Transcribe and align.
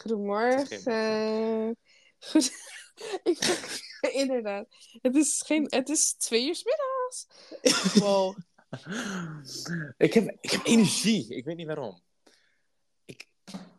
Goedemorgen. 0.00 0.66
Goedemorgen. 0.66 1.76
Goed. 2.18 2.52
Ik 3.22 3.38
inderdaad. 4.12 4.66
Het 5.02 5.16
is, 5.16 5.42
geen, 5.46 5.66
het 5.68 5.88
is 5.88 6.12
twee 6.12 6.46
uur 6.46 6.54
's 6.54 6.64
middags. 6.64 7.26
Wow. 7.94 8.36
ik, 9.96 10.14
heb, 10.14 10.36
ik 10.40 10.50
heb 10.50 10.64
energie. 10.64 11.34
Ik 11.34 11.44
weet 11.44 11.56
niet 11.56 11.66
waarom. 11.66 12.00
Ik... 13.04 13.28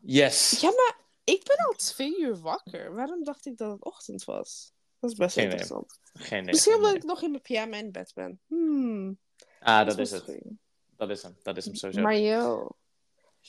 Yes. 0.01 0.59
Ja, 0.61 0.69
maar 0.69 0.99
ik 1.23 1.43
ben 1.43 1.65
al 1.65 1.73
twee 1.73 2.19
uur 2.19 2.39
wakker. 2.39 2.93
Waarom 2.93 3.23
dacht 3.23 3.45
ik 3.45 3.57
dat 3.57 3.71
het 3.71 3.83
ochtend 3.83 4.23
was? 4.23 4.73
Dat 4.99 5.11
is 5.11 5.17
best 5.17 5.33
Geen 5.33 5.43
interessant. 5.43 5.99
Geen 6.13 6.39
idee. 6.39 6.51
Misschien 6.51 6.75
omdat 6.75 6.95
ik 6.95 7.03
nog 7.03 7.21
in 7.21 7.29
mijn 7.29 7.41
pyjama 7.41 7.77
in 7.77 7.91
bed 7.91 8.11
ben. 8.13 8.39
Hmm. 8.47 9.19
Ah, 9.59 9.87
dat 9.87 9.97
is 9.97 10.11
het. 10.11 10.41
Dat 10.95 11.09
is 11.09 11.21
hem. 11.21 11.37
Dat 11.43 11.57
is 11.57 11.65
hem 11.65 11.75
sowieso. 11.75 12.01
Maar 12.01 12.17
yo. 12.17 12.69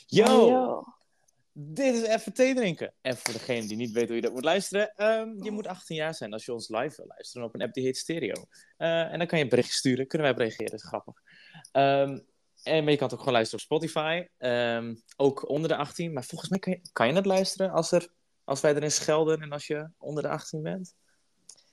Yo, 0.06 0.24
Maar 0.24 0.34
yo. 0.34 0.84
Dit 1.52 1.94
is 1.94 2.02
even 2.02 2.32
thee 2.32 2.54
drinken. 2.54 2.94
En 3.00 3.16
voor 3.16 3.32
degene 3.32 3.66
die 3.66 3.76
niet 3.76 3.90
weet 3.92 4.06
hoe 4.06 4.16
je 4.16 4.22
dat 4.22 4.32
moet 4.32 4.44
luisteren. 4.44 4.92
ehm, 4.96 5.44
je 5.44 5.50
moet 5.50 5.66
18 5.66 5.96
jaar 5.96 6.14
zijn 6.14 6.32
als 6.32 6.44
je 6.44 6.52
ons 6.52 6.68
live 6.68 6.96
wil 6.96 7.06
luisteren 7.06 7.46
op 7.46 7.54
een 7.54 7.62
app 7.62 7.74
die 7.74 7.84
heet 7.84 7.96
Stereo. 7.96 8.44
Eh, 8.76 9.12
en 9.12 9.18
dan 9.18 9.26
kan 9.26 9.38
je 9.38 9.44
een 9.44 9.50
berichtje 9.50 9.74
sturen. 9.74 10.06
Kunnen 10.06 10.26
wij 10.26 10.36
op 10.36 10.42
reageren. 10.42 10.70
Dat 10.70 10.80
is 10.80 10.86
grappig. 10.86 11.14
Ehm, 11.72 12.18
en, 12.62 12.82
maar 12.82 12.90
je 12.92 12.96
kan 12.98 13.06
het 13.06 13.12
ook 13.12 13.18
gewoon 13.18 13.32
luisteren 13.34 13.64
op 13.64 13.70
Spotify. 13.72 14.26
Ehm, 14.38 14.94
ook 15.16 15.48
onder 15.48 15.68
de 15.68 15.76
18. 15.76 16.12
Maar 16.12 16.24
volgens 16.24 16.50
mij 16.50 16.58
kan 16.58 16.72
je, 16.72 16.80
kan 16.92 17.06
je 17.08 17.14
het 17.14 17.26
luisteren 17.26 17.70
als, 17.70 17.92
er, 17.92 18.08
als 18.44 18.60
wij 18.60 18.74
erin 18.74 18.90
schelden 18.92 19.40
en 19.42 19.52
als 19.52 19.66
je 19.66 19.88
onder 19.98 20.22
de 20.22 20.28
18 20.28 20.62
bent. 20.62 20.94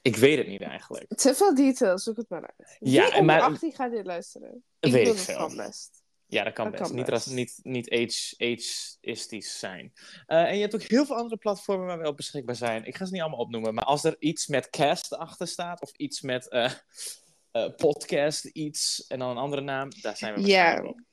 Ik 0.02 0.16
weet 0.16 0.38
het 0.38 0.48
niet 0.48 0.62
eigenlijk. 0.62 1.08
Te 1.16 1.36
veel 1.36 1.56
details, 1.56 2.04
zoek 2.04 2.18
het 2.18 2.30
maar 2.30 2.42
uit. 2.58 2.78
Wie 2.80 2.92
Ja, 2.92 3.06
onder 3.06 3.24
maar- 3.26 3.42
18 3.42 3.72
gaat 3.72 3.92
dit 3.92 4.06
luisteren? 4.06 4.64
Ik 4.80 4.92
Weet 4.92 4.92
wil 4.92 5.02
ik 5.02 5.08
het 5.08 5.20
veel. 5.20 5.38
Ja, 6.32 6.44
dat 6.44 6.54
kan 6.54 6.66
Dat 6.66 6.74
best. 6.74 6.84
kan 6.88 6.96
niet, 6.96 7.06
best. 7.10 7.26
ras- 7.26 7.34
niet, 7.36 7.60
niet 7.64 7.90
age, 7.92 8.36
age-istisch 8.38 9.60
zijn. 9.60 9.94
Eh, 10.26 10.44
en 10.44 10.56
je 10.56 10.62
hebt 10.62 10.76
ook 10.76 10.82
heel 10.82 11.06
veel 11.06 11.16
andere 11.16 11.38
platformen 11.38 11.86
waar 11.88 12.00
we 12.00 12.08
op 12.08 12.16
beschikbaar 12.18 12.56
zijn. 12.56 12.86
Ik 12.86 12.96
ga 12.96 13.06
ze 13.06 13.12
niet 13.12 13.22
allemaal 13.22 13.40
opnoemen, 13.40 13.74
maar 13.74 13.84
als 13.84 14.04
er 14.04 14.16
iets 14.20 14.48
met 14.48 14.70
cast 14.70 15.14
achter 15.18 15.48
staat, 15.48 15.82
of 15.82 15.92
iets 15.92 16.22
met 16.22 16.50
eh, 16.50 16.72
eh, 17.52 17.76
podcast, 17.76 18.46
iets 18.46 19.08
en 19.08 19.20
dan 19.20 19.30
een 19.30 19.38
andere 19.38 19.62
naam, 19.62 19.90
daar 20.02 20.18
zijn 20.18 20.34
we 20.34 20.40
Ja. 20.42 20.46
waarschijnlijk 20.64 20.88
op. 21.00 21.08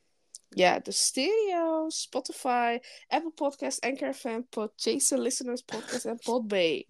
Ja, 0.49 0.79
de 0.81 0.93
stereo, 0.93 1.89
Spotify, 1.89 2.79
Apple 3.07 3.31
Podcast, 3.31 3.81
Anchor 3.81 4.15
FM, 4.15 4.41
Podchaser, 4.49 5.19
Listeners 5.19 5.63
Podcast 5.63 6.05
en 6.05 6.17
Podbay. 6.17 6.87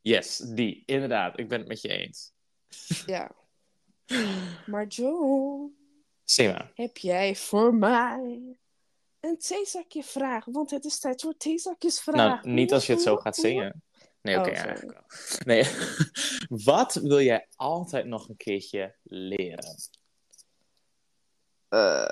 Yes, 0.00 0.36
die, 0.36 0.82
inderdaad. 0.86 1.38
Ik 1.38 1.48
ben 1.48 1.58
het 1.58 1.68
met 1.68 1.80
je 1.80 1.88
eens. 1.88 2.32
Ja. 3.06 3.30
Maar 4.66 4.86
Joe, 4.86 5.70
Sema. 6.30 6.70
heb 6.74 6.96
jij 6.96 7.36
voor 7.36 7.74
mij 7.74 8.40
een 9.20 9.38
theezakje 9.38 10.02
vraag? 10.02 10.44
Want 10.44 10.70
het 10.70 10.84
is 10.84 10.98
tijd 10.98 11.20
voor 11.20 11.36
theezakjes 11.36 12.00
vragen. 12.00 12.26
Nou, 12.26 12.54
niet 12.54 12.72
als 12.72 12.86
je 12.86 12.92
het 12.92 13.02
zo 13.02 13.16
gaat 13.16 13.36
zingen. 13.36 13.82
Nee, 14.22 14.38
oké, 14.38 14.48
Oh, 14.50 14.56
eigenlijk 14.56 14.92
wel. 14.92 15.02
Nee. 15.44 15.64
Wat 16.64 16.94
wil 16.94 17.20
jij 17.20 17.46
altijd 17.56 18.06
nog 18.06 18.28
een 18.28 18.36
keertje 18.36 18.94
leren? 19.02 19.74
Eh, 21.68 22.06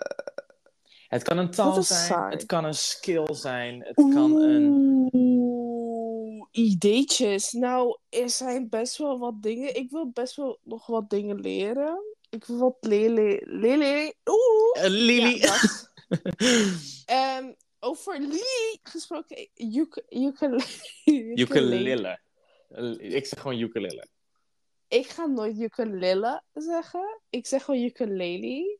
Het 1.09 1.23
kan 1.23 1.39
een 1.39 1.51
taal 1.51 1.83
zijn, 1.83 2.07
saai. 2.07 2.35
het 2.35 2.47
kan 2.47 2.65
een 2.65 2.75
skill 2.75 3.35
zijn, 3.35 3.83
het 3.83 3.95
kan 3.95 4.37
een... 4.37 5.09
Oeh, 5.13 6.47
ideetjes. 6.51 7.53
Nou, 7.53 7.99
er 8.09 8.31
zijn 8.31 8.69
best 8.69 8.97
wel 8.97 9.19
wat 9.19 9.43
dingen. 9.43 9.77
Ik 9.77 9.91
wil 9.91 10.11
best 10.11 10.37
wel 10.37 10.59
nog 10.63 10.87
wat 10.87 11.11
dingen 11.11 11.41
leren. 11.41 12.17
Ik 12.31 12.45
wat 12.45 12.77
leren. 12.81 13.59
Leren. 13.61 14.15
Oeh. 14.25 14.85
Een 14.85 14.91
Lily. 14.91 15.39
Ja. 15.39 15.61
Ehm, 17.07 17.53
over 17.81 18.21
Lily 18.21 18.79
gesproken. 18.83 19.49
Uk 19.55 20.03
ukulele. 20.09 20.65
Ukulele. 21.43 22.21
Ik 22.99 23.27
zeg 23.27 23.41
gewoon 23.41 23.59
ukulele. 23.59 24.07
Ik 24.89 25.07
ga 25.07 25.27
nooit 25.27 25.59
ukulele 25.59 26.43
zeggen. 26.53 27.21
Ik 27.31 27.47
zeg 27.47 27.65
gewoon 27.65 27.81
ukulele. 27.81 28.79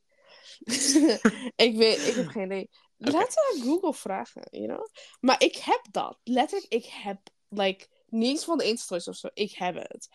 ik 1.67 1.77
weet, 1.77 2.07
ik 2.07 2.15
heb 2.15 2.27
geen 2.27 2.45
idee. 2.45 2.71
Laten 2.97 3.43
we 3.55 3.61
Google 3.63 3.95
vragen, 3.95 4.43
you 4.51 4.67
know? 4.67 4.87
Maar 5.21 5.43
ik 5.43 5.57
heb 5.57 5.81
dat. 5.91 6.19
Letterlijk, 6.25 6.73
ik 6.73 6.85
heb, 6.85 7.19
like, 7.49 7.87
niets 8.07 8.45
van 8.45 8.59
de 8.59 8.65
instructies 8.65 9.09
of 9.09 9.17
zo. 9.17 9.29
Ik 9.35 9.55
heb 9.55 9.75
het. 9.75 10.09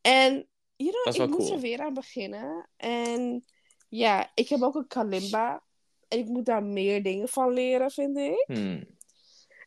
En, 0.00 0.48
you 0.76 0.90
know, 0.90 1.04
Dat 1.04 1.14
ik 1.14 1.38
moet 1.38 1.50
er 1.50 1.60
weer 1.60 1.80
aan 1.80 1.94
beginnen. 1.94 2.68
En, 2.76 3.44
ja, 3.88 4.30
ik 4.34 4.48
heb 4.48 4.62
ook 4.62 4.74
een 4.74 4.86
kalimba. 4.86 5.62
En 6.08 6.18
ik 6.18 6.26
moet 6.26 6.46
daar 6.46 6.62
meer 6.62 7.02
dingen 7.02 7.28
van 7.28 7.52
leren, 7.52 7.90
vind 7.90 8.16
ik. 8.16 8.44
Hmm. 8.46 8.84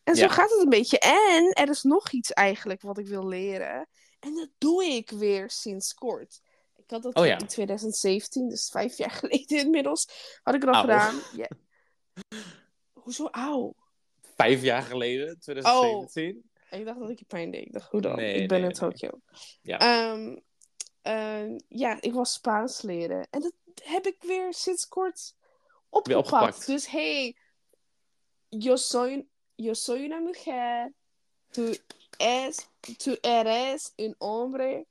En 0.04 0.16
zo 0.16 0.24
Ja. 0.24 0.30
gaat 0.30 0.50
het 0.50 0.60
een 0.62 0.70
beetje. 0.70 1.00
En 1.00 1.52
er 1.54 1.70
is 1.70 1.84
nog 1.84 2.12
iets 2.12 2.32
eigenlijk 2.34 2.82
wat 2.82 2.98
ik 2.98 3.08
wil 3.08 3.28
leren. 3.28 3.88
En 4.20 4.34
dat 4.36 4.50
doe 4.58 4.84
ik 4.86 5.10
weer 5.10 5.50
sinds 5.50 5.94
kort. 5.94 6.42
Ik 6.76 6.90
had 6.96 7.04
dat 7.04 7.16
Oh 7.16 7.26
ja. 7.26 7.38
in 7.40 7.48
2017, 7.48 8.50
dus 8.50 8.70
vijf 8.70 8.98
jaar 8.98 9.12
geleden 9.22 9.58
inmiddels, 9.58 10.08
had 10.44 10.56
ik 10.56 10.62
het 10.62 10.76
al 10.76 10.82
gedaan. 10.82 11.20
Ja. 11.36 11.50
Hoezo 12.94 13.28
auw? 13.32 13.76
Vijf 14.36 14.62
jaar 14.62 14.82
geleden, 14.82 15.40
2017. 15.40 16.50
Ik 16.70 16.86
dacht 16.86 17.00
dat 17.00 17.10
ik 17.10 17.20
je 17.20 17.26
pijn 17.26 17.52
deed. 17.52 17.66
Ik 17.66 17.74
dacht, 17.74 17.92
hoe 17.92 18.02
dan? 18.02 18.16
Nee, 18.16 18.34
ik 18.34 18.48
ben 18.48 18.62
nee, 18.62 18.70
in 18.70 18.78
nee. 18.80 18.90
Tokio. 18.92 19.20
Ja. 19.62 19.78
Ehm, 19.78 20.38
ehm, 21.02 21.60
ja, 21.68 22.02
ik 22.02 22.14
was 22.14 22.34
Spaans 22.34 22.82
leren. 22.82 23.28
En 23.30 23.42
dat 23.42 23.54
heb 23.84 24.06
ik 24.06 24.16
weer 24.20 24.54
sinds 24.54 24.88
kort 24.88 25.36
opgepakt. 25.90 26.26
opgepakt. 26.26 26.66
Dus 26.66 26.88
hey, 26.88 27.36
yo 28.50 28.76
soy, 28.76 29.28
yo 29.56 29.74
soy 29.74 30.04
una 30.06 30.20
mujer. 30.20 30.94
Tú, 31.52 31.76
es, 32.18 32.68
tú 32.98 33.18
eres 33.22 33.94
un 33.96 34.16
hombre. 34.18 34.86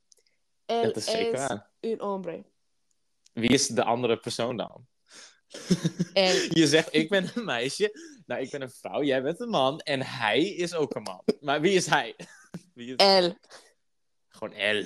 Él 0.65 0.83
Dat 0.83 0.95
is 0.97 1.05
zeker 1.05 1.33
es 1.33 1.47
waar. 1.47 1.69
un 1.81 1.99
hombre. 1.99 2.43
Wie 3.33 3.49
is 3.49 3.67
de 3.67 3.83
andere 3.83 4.17
persoon 4.17 4.57
dan? 4.57 4.87
En 6.13 6.35
Je 6.49 6.67
zegt, 6.67 6.93
ik 6.93 7.09
ben 7.09 7.31
een 7.35 7.45
meisje. 7.45 7.91
Nou, 8.25 8.41
ik 8.41 8.49
ben 8.49 8.61
een 8.61 8.71
vrouw. 8.71 9.03
Jij 9.03 9.21
bent 9.21 9.39
een 9.39 9.49
man. 9.49 9.79
En 9.79 10.01
hij 10.01 10.43
is 10.43 10.73
ook 10.73 10.95
een 10.95 11.01
man. 11.01 11.23
Maar 11.41 11.61
wie 11.61 11.73
is 11.73 11.85
hij? 11.85 12.15
Wie 12.73 12.95
is... 12.95 12.95
él. 12.95 13.35
Gewoon 14.39 14.79
L. 14.81 14.85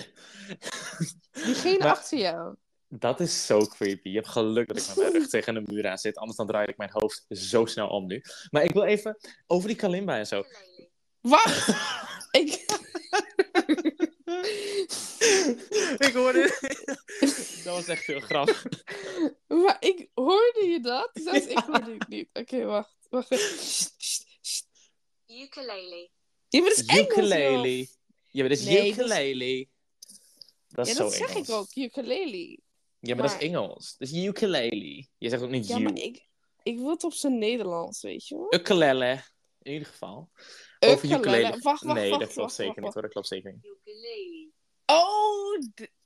Diegene 1.31 1.77
Maar- 1.77 1.87
achter 1.87 2.17
jou. 2.17 2.55
Dat 2.87 3.19
is 3.19 3.45
zo 3.45 3.59
creepy. 3.65 4.09
Je 4.09 4.15
hebt 4.15 4.27
geluk 4.27 4.67
dat 4.67 4.77
ik 4.77 4.87
met 4.87 4.95
mijn 4.97 5.11
rug 5.11 5.27
tegen 5.35 5.55
een 5.55 5.65
muur 5.67 5.87
aan 5.87 5.97
zit. 5.97 6.17
Anders 6.17 6.37
dan 6.37 6.47
draai 6.47 6.67
ik 6.67 6.77
mijn 6.77 6.89
hoofd 6.93 7.25
zo 7.29 7.65
snel 7.65 7.87
om 7.87 8.07
nu. 8.07 8.21
Maar 8.49 8.63
ik 8.63 8.73
wil 8.73 8.83
even 8.83 9.17
over 9.47 9.67
die 9.67 9.77
kalimba 9.77 10.17
en 10.17 10.27
zo. 10.27 10.43
Wacht! 11.21 11.67
ik... 12.41 12.51
ik 16.07 16.13
hoorde... 16.13 16.41
dat 17.63 17.75
was 17.75 17.87
echt 17.87 18.05
heel 18.05 18.19
grappig. 18.19 18.65
Maar 19.47 19.77
ik 19.79 20.09
hoorde 20.13 20.65
je 20.65 20.79
dat? 20.81 21.09
Zelfs 21.13 21.45
ik 21.45 21.57
hoorde 21.57 21.93
het 21.93 22.07
niet. 22.07 22.29
Oké, 22.33 22.63
wacht. 22.65 22.95
wacht. 23.09 23.33
Sst, 23.33 23.93
sst, 23.97 24.25
sst. 24.41 24.67
Ukulele. 25.27 26.09
Ja, 26.49 26.59
maar 26.61 26.69
dat 26.69 26.77
is 26.77 26.85
Engels, 26.85 27.07
joh. 27.07 27.17
Ukulele. 27.17 27.87
Ja, 28.33 28.39
maar 28.41 28.49
dat 28.49 28.57
is 28.59 28.65
Nee, 28.65 28.75
dat 28.75 28.85
is- 28.85 28.91
ukulele. 28.97 29.67
Dat 30.67 30.87
is 30.87 30.91
Ja, 30.91 30.97
zo 30.97 31.03
dat 31.03 31.13
zeg 31.13 31.29
Engels. 31.29 31.47
ik 31.49 31.53
ook. 31.55 31.75
Ukulele. 31.75 32.59
Ja, 32.99 33.15
maar, 33.15 33.27
dat 33.27 33.41
is 33.41 33.47
Engels. 33.47 33.95
Dat 33.97 34.07
is 34.09 34.23
ukulele. 34.23 35.07
Je 35.17 35.29
zegt 35.29 35.41
ook 35.43 35.49
niet 35.49 35.67
Ja, 35.67 35.77
you. 35.77 35.83
maar 35.83 36.03
ik, 36.03 36.27
ik 36.63 36.77
wil 36.77 36.89
het 36.89 37.03
op 37.03 37.13
zijn 37.13 37.37
Nederlands, 37.37 38.01
weet 38.01 38.27
je 38.27 38.35
wel. 38.35 38.53
Ukulele. 38.53 39.23
In 39.61 39.71
ieder 39.73 39.87
geval. 39.87 40.29
Over 40.79 40.95
Ukulele. 41.05 41.17
ukulele. 41.19 41.49
Wacht, 41.49 41.63
wacht, 41.63 41.83
nee, 41.83 42.09
wacht, 42.09 42.09
dat 42.09 42.17
klopt 42.19 42.35
wacht, 42.35 42.53
zeker 42.53 42.73
wacht, 42.73 42.83
niet 42.85 42.93
hoor. 42.93 43.01
Dat 43.01 43.11
klopt 43.11 43.27
zeker 43.27 43.53
niet. 43.53 43.65
Ukulele. 43.65 44.51
Oh, 44.85 45.59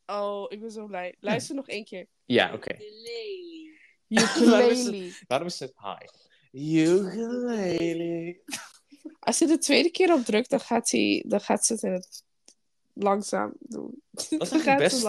oh, 0.06 0.46
ik 0.52 0.60
ben 0.62 0.72
zo 0.72 0.86
blij. 0.86 1.16
Luister 1.20 1.56
nog 1.56 1.68
één 1.68 1.86
keer. 1.86 2.08
Ja, 2.26 2.54
oké. 2.54 2.74
Ukulele. 2.74 3.76
Waarom 4.50 4.70
is 4.70 4.80
Ukulele. 4.86 5.14
Waarom 5.28 5.48
is 5.48 5.60
het 5.60 5.74
hi? 5.82 6.06
Ukulele. 6.86 8.37
Als 9.28 9.38
je 9.38 9.48
de 9.48 9.58
tweede 9.58 9.92
keer 9.92 10.14
op 10.14 10.26
drukt, 10.26 10.50
dan 10.50 10.60
gaat, 10.60 10.90
hij, 10.90 11.24
dan 11.28 11.42
gaat 11.42 11.66
ze 11.66 11.74
het 11.74 11.84
in 11.84 11.92
het 11.92 12.24
langzaam 12.94 13.54
doen. 13.60 14.02
is 14.12 14.28
eigenlijk 14.30 14.64
gaat 14.64 14.78
best-. 14.78 15.02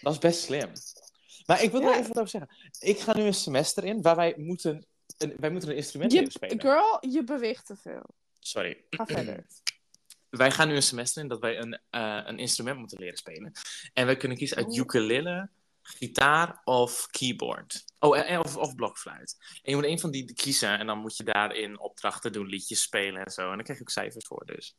Dat 0.00 0.12
is 0.12 0.18
best 0.18 0.40
slim. 0.42 0.72
Maar 1.46 1.62
ik 1.62 1.70
wil 1.70 1.80
er 1.80 1.86
Ja. 1.88 1.92
even 1.94 2.06
wat 2.08 2.16
over 2.18 2.28
zeggen. 2.30 2.50
Ik 2.78 2.98
ga 3.00 3.16
nu 3.16 3.22
een 3.22 3.34
semester 3.34 3.84
in 3.84 4.02
waar 4.02 4.16
wij 4.16 4.34
moeten 4.36 4.86
een, 5.18 5.34
wij 5.36 5.50
moeten 5.50 5.68
een 5.70 5.76
instrument 5.76 6.12
Je, 6.12 6.18
leren 6.18 6.32
spelen. 6.32 6.60
girl, 6.60 6.98
je 7.10 7.24
beweegt 7.24 7.66
te 7.66 7.76
veel. 7.76 8.02
Sorry. 8.40 8.84
Ga 8.90 9.06
verder. 9.06 9.46
Wij 10.30 10.50
gaan 10.50 10.68
nu 10.68 10.74
een 10.74 10.82
semester 10.82 11.22
in 11.22 11.28
dat 11.28 11.40
wij 11.40 11.58
een, 11.58 11.78
eh, 11.90 12.20
een 12.24 12.38
instrument 12.38 12.78
moeten 12.78 12.98
leren 12.98 13.16
spelen. 13.18 13.52
En 13.92 14.06
wij 14.06 14.16
kunnen 14.16 14.36
kiezen 14.36 14.56
uit 14.56 14.76
ukulele, 14.76 15.48
gitaar 15.96 16.60
of 16.64 17.06
keyboard. 17.10 17.84
Oh, 17.98 18.18
en, 18.18 18.38
of, 18.38 18.56
of 18.56 18.74
blokfluit. 18.74 19.36
En 19.62 19.70
je 19.70 19.74
moet 19.76 19.84
een 19.84 20.00
van 20.00 20.10
die 20.10 20.34
kiezen 20.34 20.78
en 20.78 20.86
dan 20.86 20.98
moet 20.98 21.16
je 21.16 21.24
daarin 21.24 21.80
opdrachten 21.80 22.32
doen, 22.32 22.46
liedjes 22.46 22.82
spelen 22.82 23.24
en 23.24 23.30
zo. 23.30 23.42
En 23.42 23.54
dan 23.54 23.62
krijg 23.62 23.78
je 23.78 23.84
ook 23.84 23.90
cijfers 23.90 24.26
voor 24.26 24.46
dus. 24.46 24.76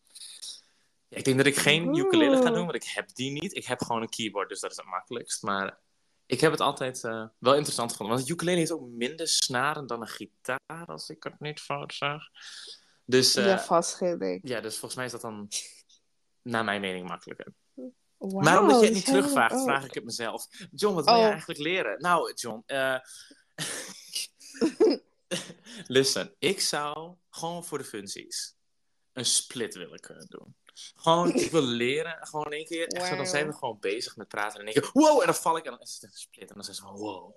Ja, 1.08 1.18
ik 1.18 1.24
denk 1.24 1.38
dat 1.38 1.46
ik 1.46 1.56
geen 1.56 1.96
ukulele 1.96 2.42
ga 2.42 2.50
doen, 2.50 2.66
want 2.66 2.76
ik 2.76 2.84
heb 2.84 3.14
die 3.14 3.32
niet. 3.32 3.56
Ik 3.56 3.66
heb 3.66 3.82
gewoon 3.82 4.02
een 4.02 4.10
keyboard, 4.10 4.50
dus 4.50 4.60
dat 4.60 4.72
is 4.72 4.78
het 4.78 4.86
makkelijkst. 4.86 5.42
Maar 5.42 5.80
Ik 6.26 6.42
heb 6.42 6.52
het 6.52 6.62
altijd 6.62 7.04
eh, 7.04 7.26
wel 7.38 7.56
interessant 7.56 7.92
gevonden. 7.92 8.16
Want 8.16 8.28
het 8.28 8.38
ukulele 8.38 8.58
heeft 8.58 8.72
ook 8.72 8.90
minder 8.90 9.28
snaren 9.28 9.88
dan 9.88 10.02
een 10.02 10.08
gitaar, 10.08 10.86
als 10.86 11.10
ik 11.10 11.24
het 11.24 11.40
niet 11.40 11.60
fout 11.60 11.94
zag. 11.94 12.24
Dus, 13.06 13.36
eh, 13.36 13.46
ja, 13.46 13.60
vast 13.60 13.96
geen 13.96 14.20
ding. 14.20 14.40
ja, 14.44 14.62
dus 14.62 14.74
volgens 14.74 14.96
mij 14.96 15.06
is 15.06 15.12
dat 15.12 15.22
dan, 15.22 15.48
naar 16.42 16.64
mijn 16.64 16.82
mening, 16.82 17.08
makkelijker. 17.08 17.54
Maar 18.30 18.62
omdat 18.62 18.80
je 18.80 18.86
het 18.86 18.94
niet 18.94 19.04
zijn 19.04 19.16
er 19.16 19.22
terugvraagt, 19.22 19.54
ook. 19.56 19.64
vraag 19.64 19.86
ik 19.86 19.94
het 19.94 20.04
mezelf. 20.04 20.48
John, 20.72 20.96
wat 20.96 21.06
wil 21.06 21.14
Oh. 21.14 21.20
jij 21.20 21.30
eigenlijk 21.30 21.60
leren? 21.60 22.02
Nou, 22.02 22.34
John, 22.34 22.64
eh 22.66 22.98
listen, 25.88 26.36
ik 26.40 26.62
zou 26.62 27.16
gewoon 27.30 27.66
voor 27.66 27.78
de 27.78 27.84
funsies 27.84 28.56
een 29.14 29.26
split 29.26 29.76
willen 29.76 30.00
kunnen 30.00 30.26
doen. 30.30 30.56
Gewoon, 30.96 31.34
ik 31.36 31.52
wil 31.52 31.62
leren, 31.62 32.28
gewoon 32.28 32.52
één 32.52 32.66
keer. 32.66 32.88
Echt, 32.88 33.08
zo, 33.08 33.16
dan 33.16 33.28
zijn 33.28 33.48
we 33.48 33.54
gewoon 33.54 33.78
bezig 33.80 34.16
met 34.16 34.28
praten 34.28 34.60
en 34.60 34.66
één 34.66 34.74
keer, 34.82 34.90
wow, 34.94 35.20
en 35.20 35.26
dan 35.26 35.36
val 35.36 35.58
ik 35.58 35.66
en 35.66 35.72
dan 35.72 35.80
is 35.82 35.94
het 35.94 36.04
een 36.04 36.18
split. 36.18 36.50
En 36.50 36.56
dan 36.56 36.64
zeggen 36.64 36.88
ze, 36.88 36.94
wow. 37.04 37.34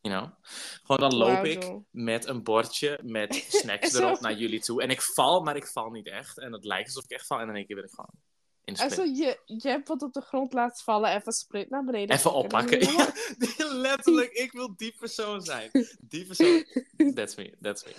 You 0.00 0.14
know? 0.16 0.34
Gewoon 0.82 1.10
dan 1.10 1.18
loop 1.18 1.44
ik 1.44 1.62
John. 1.62 1.86
met 1.90 2.26
een 2.26 2.42
bordje 2.42 2.98
met 3.02 3.34
snacks 3.60 3.92
erop 3.94 4.20
naar 4.20 4.34
jullie 4.34 4.60
toe. 4.60 4.82
En 4.82 4.90
ik 4.90 5.02
val, 5.02 5.42
maar 5.42 5.56
ik 5.56 5.66
val 5.66 5.90
niet 5.90 6.06
echt. 6.06 6.38
En 6.38 6.52
het 6.52 6.64
lijkt 6.64 6.86
alsof 6.86 7.04
ik 7.04 7.10
echt 7.10 7.26
val. 7.26 7.38
En 7.40 7.48
in 7.48 7.54
één 7.56 7.66
keer 7.66 7.76
ben 7.76 7.84
ik 7.84 7.90
gewoon 7.90 8.10
in 8.64 8.76
zo, 8.76 9.04
je, 9.04 9.40
je 9.44 9.68
hebt 9.68 9.88
wat 9.88 10.02
op 10.02 10.12
de 10.12 10.20
grond 10.20 10.52
laten 10.52 10.84
vallen, 10.84 11.14
even 11.14 11.32
split 11.32 11.70
naar 11.70 11.84
beneden. 11.84 12.16
Even 12.16 12.30
pakken. 12.30 12.42
oppakken. 12.44 12.92
Ja, 13.58 13.74
letterlijk, 13.88 14.32
ik 14.32 14.52
wil 14.52 14.76
die 14.76 14.94
persoon 14.98 15.40
zijn. 15.40 15.70
Die 16.00 16.26
persoon. 16.26 16.64
That's 17.14 17.34
me, 17.34 17.54
that's 17.60 17.84
me. 17.84 17.92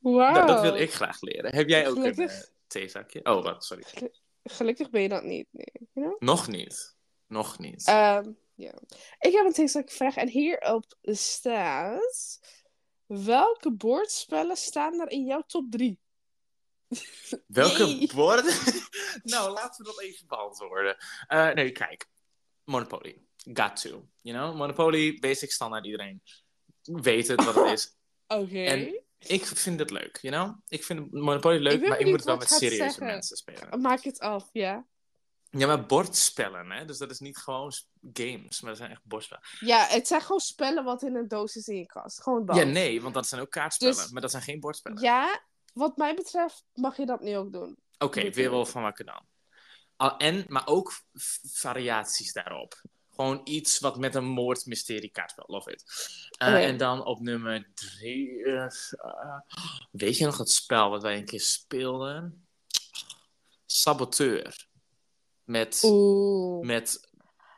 Wauw. 0.00 0.32
Nou, 0.32 0.46
dat 0.46 0.60
wil 0.60 0.76
ik 0.76 0.92
graag 0.92 1.20
leren. 1.20 1.54
Heb 1.54 1.68
jij 1.68 1.88
ook 1.88 1.96
een 1.96 2.16
eh, 2.16 2.40
theezakje? 2.66 3.20
Oh, 3.24 3.44
wat, 3.44 3.64
sorry. 3.64 3.84
Gelukkig 4.42 4.90
ben 4.90 5.02
je 5.02 5.08
dat 5.08 5.22
niet. 5.22 5.46
Nee. 5.50 5.72
You 5.92 6.06
know? 6.06 6.20
Nog 6.20 6.48
niet. 6.48 6.96
Nog 7.26 7.58
niet. 7.58 7.86
Ehm. 7.86 8.30
Ik 9.18 9.32
heb 9.32 9.46
een 9.46 9.52
tegenstrijdige 9.52 9.96
vraag 9.96 10.16
en 10.16 10.28
hierop 10.28 10.84
staat... 11.02 12.40
Welke 13.06 13.72
bordspellen 13.72 14.56
staan 14.56 15.00
er 15.00 15.10
in 15.10 15.24
jouw 15.24 15.42
top 15.46 15.70
3? 15.70 15.98
Welke 17.46 17.84
nee. 17.86 18.10
borden? 18.14 18.54
nou, 19.22 19.50
laten 19.52 19.84
we 19.84 19.90
dat 19.90 20.00
even 20.00 20.26
beantwoorden. 20.26 20.96
Eh, 21.26 21.50
nee, 21.50 21.70
kijk. 21.72 22.06
Monopoly. 22.64 23.22
Got 23.36 23.80
to. 23.80 24.08
You 24.20 24.38
know? 24.38 24.56
Monopoly, 24.56 25.18
basic 25.18 25.52
standaard. 25.52 25.84
Iedereen 25.84 26.22
weet 26.82 27.28
het 27.28 27.44
wat 27.44 27.54
het 27.54 27.66
is. 27.66 27.96
Oké. 28.26 28.64
En- 28.64 29.02
Ik 29.18 29.46
vind 29.46 29.78
het 29.78 29.90
leuk, 29.90 30.18
you 30.20 30.34
know? 30.34 30.56
Ik 30.68 30.84
vind 30.84 31.12
Monopoly 31.12 31.58
leuk, 31.58 31.82
Ik 31.82 31.88
maar 31.88 31.98
ik 31.98 32.06
moet 32.06 32.16
het 32.16 32.24
wel 32.24 32.36
met 32.36 32.48
serieuze 32.48 32.76
zeggen. 32.76 33.06
mensen 33.06 33.36
spelen. 33.36 33.80
Maak 33.80 34.02
het 34.02 34.18
af, 34.18 34.48
ja. 34.52 34.86
Ja, 35.50 35.66
maar 35.66 35.86
bordspellen, 35.86 36.70
hè? 36.70 36.84
Dus 36.84 36.98
dat 36.98 37.10
is 37.10 37.18
niet 37.18 37.36
gewoon 37.36 37.72
games, 38.12 38.60
maar 38.60 38.70
dat 38.70 38.78
zijn 38.78 38.90
echt 38.90 39.00
bordspellen. 39.04 39.44
Ja, 39.60 39.86
het 39.86 40.06
zijn 40.06 40.20
gewoon 40.20 40.40
spellen 40.40 40.84
wat 40.84 41.02
in 41.02 41.14
een 41.16 41.28
doos 41.28 41.56
is 41.56 41.66
in 41.68 41.76
je 41.76 41.86
kast. 41.86 42.22
Gewoon 42.22 42.46
dat. 42.46 42.56
Ja, 42.56 42.62
nee, 42.64 43.02
want 43.02 43.14
dat 43.14 43.26
zijn 43.26 43.40
ook 43.40 43.50
kaartspellen, 43.50 43.94
Dus- 43.96 44.10
maar 44.10 44.20
dat 44.22 44.30
zijn 44.30 44.42
geen 44.42 44.60
bordspellen. 44.60 45.02
Ja, 45.02 45.42
wat 45.74 45.96
mij 45.96 46.14
betreft 46.14 46.64
mag 46.74 46.96
je 46.96 47.06
dat 47.06 47.20
nu 47.20 47.36
ook 47.36 47.52
doen. 47.52 47.78
Oké, 47.98 48.20
ja. 48.20 48.50
wel 48.50 48.66
van 48.66 48.82
wakker 48.82 49.04
dan. 49.04 49.26
Al- 49.96 50.16
en, 50.16 50.44
maar 50.48 50.66
ook 50.66 50.92
variaties 51.52 52.32
daarop. 52.32 52.82
Gewoon 53.14 53.40
iets 53.44 53.78
wat 53.78 53.98
met 53.98 54.14
een 54.14 54.24
moordmysterie 54.24 55.10
kaartspel. 55.10 55.44
Love 55.46 55.72
it. 55.72 55.84
Eh. 56.38 56.66
En 56.68 56.76
dan 56.76 57.04
op 57.04 57.20
nummer 57.20 57.70
drie. 57.74 58.44
eh, 58.44 58.64
eh, 58.90 59.38
weet 59.90 60.18
je 60.18 60.24
nog 60.24 60.36
dat 60.36 60.50
spel 60.50 60.90
wat 60.90 61.02
wij 61.02 61.16
een 61.16 61.24
keer 61.24 61.40
speelden? 61.40 62.46
Saboteur. 63.66 64.66
Met, 65.44 65.80
Oeh. 65.84 66.66
met 66.66 67.08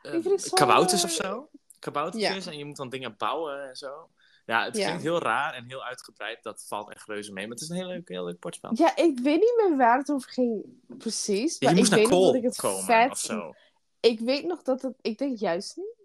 het 0.01 0.41
zo- 0.41 0.55
kabouters 0.55 1.03
of 1.03 1.11
zo. 1.11 1.49
Kaboutertjes 1.79 2.45
Ja. 2.45 2.51
en 2.51 2.57
je 2.57 2.65
moet 2.65 2.75
dan 2.75 2.89
dingen 2.89 3.17
bouwen 3.17 3.67
en 3.69 3.75
zo. 3.75 4.09
Ja, 4.47 4.63
het 4.63 4.73
klinkt 4.73 5.01
heel 5.01 5.19
raar 5.19 5.53
en 5.53 5.65
heel 5.65 5.83
uitgebreid. 5.83 6.43
Dat 6.43 6.65
valt 6.67 6.91
echt 6.91 7.07
reuze 7.07 7.31
mee. 7.33 7.43
Maar 7.47 7.53
het 7.53 7.63
is 7.63 7.69
een 7.69 7.75
heel 7.75 7.87
leuk, 7.87 8.07
heel 8.09 8.25
leuk 8.25 8.39
bordspel. 8.39 8.71
Ja, 8.73 8.95
ik 8.95 9.19
weet 9.19 9.39
niet 9.39 9.53
meer 9.67 9.77
waar 9.77 9.97
het 9.97 10.11
over 10.11 10.29
ging, 10.31 10.63
precies. 10.97 11.59
Maar 11.59 11.69
je 11.73 11.77
moest 11.77 11.91
ik 11.91 11.97
naar 11.97 12.07
weet 12.07 12.17
nog 12.17 12.25
dat 12.25 12.35
ik 12.35 12.43
het 12.43 12.55
komen 12.57 12.83
vet... 12.83 13.11
of 13.11 13.19
zo. 13.19 13.53
Ik 13.99 14.19
weet 14.19 14.45
nog 14.45 14.61
dat 14.61 14.81
het... 14.81 14.93
Ik 15.01 15.17
denk 15.17 15.37
juist 15.37 15.75
niet. 15.77 15.95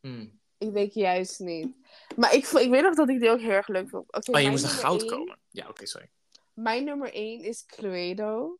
Hmm. 0.00 0.40
Ik 0.58 0.72
denk 0.72 0.92
juist 0.92 1.40
niet. 1.40 1.76
Maar 2.16 2.34
ik, 2.34 2.46
ik 2.46 2.70
weet 2.70 2.82
nog 2.82 2.94
dat 2.94 3.08
ik 3.08 3.20
die 3.20 3.30
ook 3.30 3.40
heel 3.40 3.50
erg 3.50 3.68
leuk 3.68 3.88
vond. 3.88 4.12
Oké, 4.12 4.30
Oh, 4.32 4.40
je 4.40 4.50
moest 4.50 4.62
naar 4.64 4.72
goud 4.72 5.00
één- 5.02 5.10
komen. 5.10 5.38
Ja, 5.48 5.68
oké, 5.68 5.86
sorry. 5.86 6.10
Mijn 6.54 6.84
nummer 6.84 7.12
1 7.14 7.40
is 7.44 7.64
Cluedo. 7.66 8.58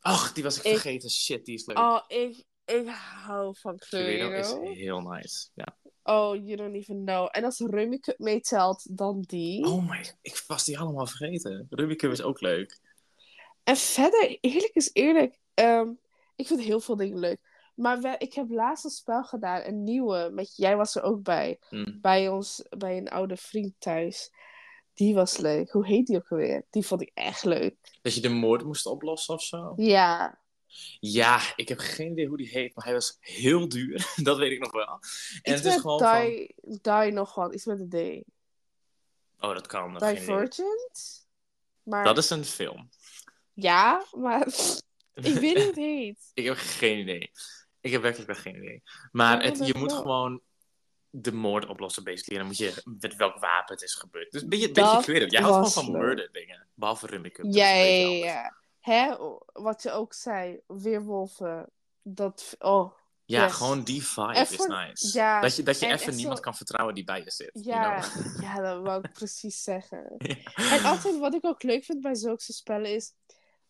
Ach, 0.00 0.32
die 0.32 0.42
was 0.42 0.56
ik 0.58 0.62
Ik- 0.64 0.70
vergeten. 0.72 1.10
Shit, 1.10 1.44
die 1.44 1.54
is 1.54 1.66
leuk. 1.66 1.78
Oh, 1.78 2.00
ik, 2.08 2.44
ik 2.64 2.88
hou 2.88 3.56
van 3.58 3.78
Cluedo 3.78 4.30
is 4.30 4.48
Cluedo. 4.48 4.72
heel 4.72 5.00
nice. 5.00 5.48
Ja. 5.54 5.77
Oh, 6.08 6.34
you 6.34 6.56
don't 6.56 6.74
even 6.74 7.04
know. 7.04 7.28
En 7.30 7.44
als 7.44 7.58
Rummy 7.58 7.98
Cup 7.98 8.18
meetelt, 8.18 8.96
dan 8.98 9.20
die. 9.26 9.64
Oh 9.66 9.88
my, 9.90 10.12
ik 10.22 10.44
was 10.46 10.64
die 10.64 10.78
allemaal 10.78 11.06
vergeten. 11.06 11.66
Rubik's 11.70 12.04
is 12.04 12.22
ook 12.22 12.40
leuk. 12.40 12.78
En 13.64 13.76
verder, 13.76 14.38
eerlijk 14.40 14.74
is 14.74 14.90
eerlijk, 14.92 15.38
ehm, 15.54 15.88
ik 16.36 16.46
vind 16.46 16.60
heel 16.60 16.80
veel 16.80 16.96
dingen 16.96 17.18
leuk. 17.18 17.38
Maar 17.74 18.00
we- 18.00 18.14
ik 18.18 18.34
heb 18.34 18.50
laatst 18.50 18.84
een 18.84 18.90
spel 18.90 19.24
gedaan, 19.24 19.62
een 19.64 19.82
nieuwe. 19.84 20.30
Met, 20.32 20.56
jij 20.56 20.76
was 20.76 20.94
er 20.94 21.02
ook 21.02 21.22
bij. 21.22 21.58
Hm. 21.68 22.00
Bij 22.00 22.28
ons, 22.28 22.62
bij 22.78 22.96
een 22.96 23.08
oude 23.08 23.36
vriend 23.36 23.74
thuis. 23.78 24.30
Die 24.94 25.14
was 25.14 25.36
leuk. 25.36 25.70
Hoe 25.70 25.86
heet 25.86 26.06
die 26.06 26.16
ook 26.16 26.30
alweer? 26.30 26.66
Die 26.70 26.86
vond 26.86 27.00
ik 27.02 27.10
echt 27.14 27.44
leuk. 27.44 27.76
Dat 28.02 28.14
je 28.14 28.20
de 28.20 28.28
moord 28.28 28.64
moest 28.64 28.86
oplossen 28.86 29.34
of 29.34 29.42
zo. 29.42 29.72
Ja. 29.76 30.38
Ja, 31.00 31.40
ik 31.56 31.68
heb 31.68 31.78
geen 31.78 32.10
idee 32.10 32.26
hoe 32.26 32.36
die 32.36 32.48
heet, 32.48 32.74
maar 32.74 32.84
hij 32.84 32.94
was 32.94 33.16
heel 33.20 33.68
duur. 33.68 34.12
Dat 34.22 34.38
weet 34.38 34.52
ik 34.52 34.60
nog 34.60 34.72
wel. 34.72 34.98
En 35.42 35.52
Iets 35.52 35.62
het 35.62 35.64
is 35.64 35.80
gewoon 35.80 35.98
van... 35.98 36.24
die, 36.24 36.54
die 36.80 37.12
nog 37.12 37.34
wat. 37.34 37.54
Iets 37.54 37.64
met 37.64 37.80
een 37.80 37.88
D. 37.88 38.24
Oh, 39.44 39.54
dat 39.54 39.66
kan. 39.66 39.96
idee. 39.96 40.14
Divergent? 40.14 41.26
Maar, 41.82 42.04
Dat 42.04 42.18
is 42.18 42.30
een 42.30 42.44
film. 42.44 42.88
Ja, 43.52 44.04
maar 44.12 44.46
ik 45.14 45.34
weet 45.34 45.40
niet 45.40 45.56
hoe 45.56 45.66
het 45.66 45.76
heet. 45.76 46.30
Ik 46.34 46.44
heb 46.44 46.56
geen 46.56 46.98
idee. 46.98 47.30
Ik 47.80 47.92
heb 47.92 48.02
werkelijk 48.02 48.30
wel 48.30 48.40
geen 48.40 48.56
idee. 48.62 48.82
Maar 49.12 49.42
het, 49.42 49.58
dat 49.58 49.66
je 49.66 49.74
moet 49.74 49.90
wel. 49.90 50.00
gewoon 50.00 50.40
de 51.10 51.32
moord 51.32 51.66
oplossen, 51.66 52.04
basically. 52.04 52.40
En 52.40 52.46
dan 52.46 52.46
moet 52.46 52.56
je 52.56 52.98
met 53.00 53.16
welk 53.16 53.38
wapen 53.38 53.74
het 53.74 53.82
is 53.82 53.94
gebeurd. 53.94 54.32
Dus 54.32 54.42
een 54.42 54.48
beetje, 54.48 54.72
Dat 54.72 54.84
beetje 54.84 55.02
creative. 55.02 55.30
Jij 55.30 55.42
houdt 55.42 55.68
gewoon 55.68 55.86
van 55.86 56.00
murder 56.00 56.28
dingen. 56.32 56.66
Behalve 56.74 57.06
Rummikub. 57.06 57.44
dat 57.44 57.54
Ja, 57.54 57.74
ja, 57.74 58.08
ja. 58.08 58.56
Hè, 58.88 59.16
wat 59.52 59.82
je 59.82 59.90
ook 59.90 60.12
zei, 60.14 60.60
weerwolven. 60.66 61.70
Dat, 62.02 62.56
oh, 62.58 62.92
Ja, 63.24 63.42
Yes. 63.44 63.52
gewoon 63.52 63.82
die 63.82 64.06
vibe 64.06 64.38
is 64.50 64.66
nice. 64.66 65.18
ja, 65.18 65.40
dat 65.40 65.56
je, 65.56 65.62
dat 65.62 65.78
je 65.80 65.86
en 65.86 65.92
even 65.94 66.14
niemand 66.16 66.36
zo- 66.36 66.42
kan 66.42 66.54
vertrouwen 66.54 66.94
die 66.94 67.04
bij 67.04 67.22
je 67.24 67.30
zit. 67.30 67.50
ja, 67.52 67.98
You 67.98 68.00
know? 68.12 68.42
ja, 68.44 68.54
dat 68.60 68.82
wou 68.82 69.00
ik 69.04 69.12
precies 69.12 69.62
zeggen. 69.62 70.14
En 70.72 70.84
altijd 70.84 71.18
wat 71.18 71.34
ik 71.34 71.44
ook 71.44 71.62
leuk 71.62 71.84
vind 71.84 72.00
bij 72.00 72.14
zulke 72.14 72.52
spellen 72.52 72.94
is, 72.94 73.12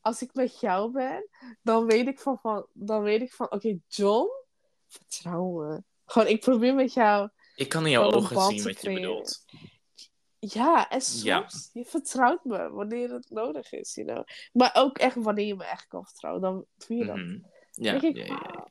als 0.01 0.23
ik 0.23 0.35
met 0.35 0.61
jou 0.61 0.93
ben, 0.93 1.29
dan 1.63 1.87
weet 1.87 2.07
ik 2.09 2.21
van, 2.21 2.39
van, 2.39 2.67
dan 2.73 3.03
weet 3.03 3.21
ik 3.23 3.33
van, 3.33 3.51
oké, 3.51 3.79
John, 3.87 4.29
vertrouw 4.89 5.51
me. 5.51 5.83
Gewoon, 6.05 6.29
ik 6.29 6.41
probeer 6.41 6.75
met 6.75 6.93
jou, 6.93 7.29
Ik 7.55 7.69
kan 7.69 7.85
in 7.85 7.91
jouw 7.91 8.13
ogen 8.13 8.41
zien 8.43 8.63
wat 8.63 8.81
je 8.83 8.93
bedoelt. 8.93 9.45
Ja, 10.39 10.89
en 10.89 11.01
soms, 11.01 11.23
Ja. 11.23 11.47
je 11.73 11.85
vertrouwt 11.85 12.45
me 12.45 12.71
wanneer 12.71 13.11
het 13.13 13.31
nodig 13.31 13.73
is, 13.73 13.95
you 13.95 14.07
know. 14.07 14.25
Maar 14.53 14.71
ook 14.75 14.99
echt 14.99 15.17
wanneer 15.17 15.47
je 15.47 15.55
me 15.55 15.65
echt 15.65 15.87
kan 15.87 16.05
vertrouwen, 16.05 16.43
dan 16.43 16.65
doe 16.87 16.97
je 16.97 17.05
dat. 17.05 17.17
Mhm. 17.17 17.39
Ja, 17.73 17.93
ik, 17.95 18.17
ja, 18.17 18.25
ja, 18.25 18.25
ja. 18.25 18.67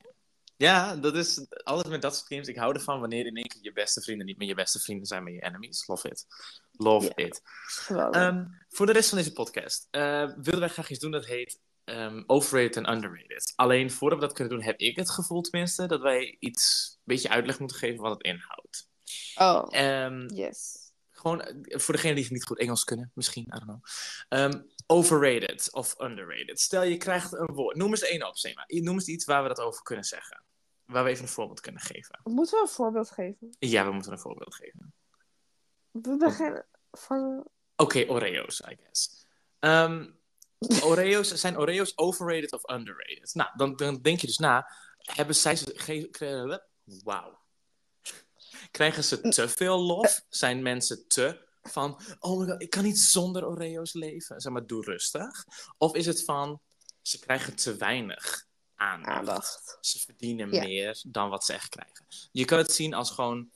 Ja, 0.56 0.96
dat 0.96 1.14
is 1.14 1.46
altijd 1.64 1.88
met 1.88 2.02
dat 2.02 2.16
soort 2.16 2.28
games. 2.28 2.48
Ik 2.48 2.56
hou 2.56 2.74
ervan 2.74 3.00
wanneer 3.00 3.26
in 3.26 3.36
één 3.36 3.46
keer 3.46 3.62
je 3.62 3.72
beste 3.72 4.00
vrienden 4.00 4.26
niet 4.26 4.38
meer 4.38 4.48
je 4.48 4.54
beste 4.54 4.78
vrienden 4.80 5.06
zijn, 5.06 5.22
maar 5.22 5.32
je 5.32 5.40
enemies. 5.42 5.86
Love 5.86 6.08
it. 6.08 6.26
Love 6.72 7.12
it. 7.14 7.40
geweldig. 7.66 8.20
Ehm, 8.22 8.44
voor 8.68 8.86
de 8.86 8.92
rest 8.92 9.08
van 9.08 9.18
deze 9.18 9.32
podcast 9.32 9.88
eh, 9.90 10.30
willen 10.36 10.60
wij 10.60 10.68
graag 10.68 10.90
iets 10.90 10.98
doen 11.00 11.10
dat 11.10 11.26
heet 11.26 11.60
ehm, 11.84 12.22
overrated 12.26 12.76
en 12.76 12.90
underrated. 12.92 13.52
Alleen 13.56 13.90
voordat 13.90 14.18
we 14.18 14.24
dat 14.26 14.34
kunnen 14.34 14.52
doen, 14.54 14.62
heb 14.64 14.78
ik 14.78 14.96
het 14.96 15.10
gevoel 15.10 15.40
tenminste 15.40 15.86
dat 15.86 16.00
wij 16.00 16.36
iets 16.40 16.92
een 16.96 17.02
beetje 17.04 17.28
uitleg 17.28 17.58
moeten 17.58 17.76
geven 17.76 18.02
wat 18.02 18.12
het 18.12 18.22
inhoudt. 18.22 18.88
oh, 19.36 19.66
Ehm, 19.70 20.26
yes. 20.34 20.87
Gewoon 21.18 21.40
eh, 21.42 21.78
voor 21.78 21.94
degenen 21.94 22.16
die 22.16 22.32
niet 22.32 22.44
goed 22.44 22.58
Engels 22.58 22.84
kunnen, 22.84 23.10
misschien, 23.14 23.42
I 23.42 23.50
don't 23.50 23.62
know. 23.62 23.84
Ehm, 24.28 24.62
overrated 24.86 25.72
of 25.72 26.00
underrated. 26.00 26.60
Stel 26.60 26.82
je 26.82 26.96
krijgt 26.96 27.32
een 27.32 27.54
woord. 27.54 27.76
Noem 27.76 27.90
eens 27.90 28.02
één 28.02 28.26
op, 28.26 28.36
zeg 28.36 28.54
maar. 28.54 28.66
Noem 28.68 28.94
eens 28.94 29.06
iets 29.06 29.24
waar 29.24 29.42
we 29.42 29.48
dat 29.48 29.60
over 29.60 29.82
kunnen 29.82 30.04
zeggen. 30.04 30.42
Waar 30.84 31.04
we 31.04 31.10
even 31.10 31.22
een 31.22 31.30
voorbeeld 31.30 31.60
kunnen 31.60 31.80
geven. 31.80 32.20
Moeten 32.24 32.58
we 32.58 32.62
een 32.62 32.68
voorbeeld 32.68 33.10
geven? 33.10 33.56
Ja, 33.58 33.84
we 33.84 33.92
moeten 33.92 34.12
een 34.12 34.18
voorbeeld 34.18 34.54
geven. 34.54 34.94
We 35.90 36.16
beginnen 36.16 36.66
van... 36.90 37.46
Oké, 37.76 38.04
Oreo's, 38.08 38.60
I 38.60 38.76
guess. 38.82 39.26
Ehm, 39.58 40.10
Oreo's, 40.82 41.34
zijn 41.34 41.58
Oreo's 41.58 41.92
overrated 41.96 42.52
of 42.52 42.70
underrated? 42.70 43.34
Nou, 43.34 43.50
dan, 43.56 43.76
dan 43.76 44.02
denk 44.02 44.20
je 44.20 44.26
dus 44.26 44.38
na. 44.38 44.70
Hebben 44.98 45.34
zij 45.34 45.56
ze... 45.56 46.62
Wauw. 47.04 47.38
Krijgen 48.70 49.04
ze 49.04 49.20
te 49.20 49.48
veel 49.48 49.78
lof? 49.78 50.24
Zijn 50.28 50.62
mensen 50.62 51.08
te 51.08 51.46
van... 51.62 52.00
Oh 52.18 52.38
my 52.40 52.46
god, 52.46 52.62
ik 52.62 52.70
kan 52.70 52.84
niet 52.84 52.98
zonder 52.98 53.46
Oreo's 53.46 53.92
leven. 53.92 54.40
Zeg 54.40 54.52
maar, 54.52 54.66
doe 54.66 54.84
rustig. 54.84 55.44
Of 55.78 55.94
is 55.94 56.06
het 56.06 56.24
van... 56.24 56.60
Ze 57.02 57.18
krijgen 57.18 57.56
te 57.56 57.76
weinig 57.76 58.46
aandacht. 58.74 59.16
Aandacht. 59.16 59.78
Ze 59.80 59.98
verdienen 59.98 60.52
Ja. 60.52 60.62
meer 60.62 61.00
dan 61.06 61.28
wat 61.30 61.44
ze 61.44 61.52
echt 61.52 61.68
krijgen. 61.68 62.06
Je 62.32 62.44
kan 62.44 62.58
het 62.58 62.72
zien 62.72 62.94
als 62.94 63.10
gewoon... 63.10 63.50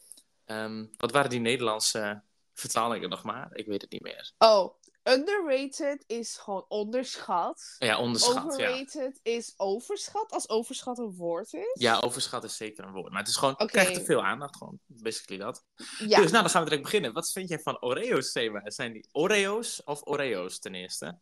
ehm, 0.45 0.87
wat 0.97 1.13
waren 1.13 1.31
die 1.31 1.41
Nederlandse 1.41 2.23
vertalingen 2.55 3.09
nog 3.11 3.23
maar? 3.23 3.49
Ik 3.53 3.67
weet 3.67 3.83
het 3.83 3.91
niet 3.91 4.03
meer. 4.03 4.33
Oh, 4.39 4.75
underrated 5.03 6.05
is 6.07 6.37
gewoon 6.37 6.65
onderschat. 6.69 7.77
Ja, 7.79 7.99
onderschat. 7.99 8.35
Ja. 8.35 8.45
Overrated 8.45 9.21
is 9.23 9.55
overschat, 9.57 10.33
als 10.33 10.49
overschat 10.49 10.99
een 10.99 11.15
woord 11.15 11.53
is. 11.53 11.71
ja, 11.73 11.99
overschat 12.01 12.45
is 12.45 12.57
zeker 12.57 12.85
een 12.85 12.93
woord. 12.93 13.11
Maar 13.11 13.21
het 13.21 13.29
is 13.29 13.37
gewoon, 13.37 13.53
Oké. 13.55 13.67
krijgt 13.67 13.95
te 13.95 14.05
veel 14.05 14.25
aandacht. 14.25 14.57
Gewoon, 14.57 14.79
basically 14.87 15.43
dat. 15.43 15.65
Ja. 15.99 16.21
Dus 16.21 16.31
nou, 16.31 16.43
dan 16.43 16.51
gaan 16.51 16.63
we 16.63 16.69
direct 16.69 16.85
beginnen. 16.85 17.13
Wat 17.13 17.33
vind 17.33 17.49
jij 17.49 17.59
van 17.59 17.83
Oreo's 17.83 18.33
thema? 18.33 18.71
Zijn 18.71 18.93
die 18.93 19.09
Oreo's 19.13 19.83
of 19.85 20.01
Oreo's 20.05 20.59
ten 20.59 20.75
eerste? 20.75 21.19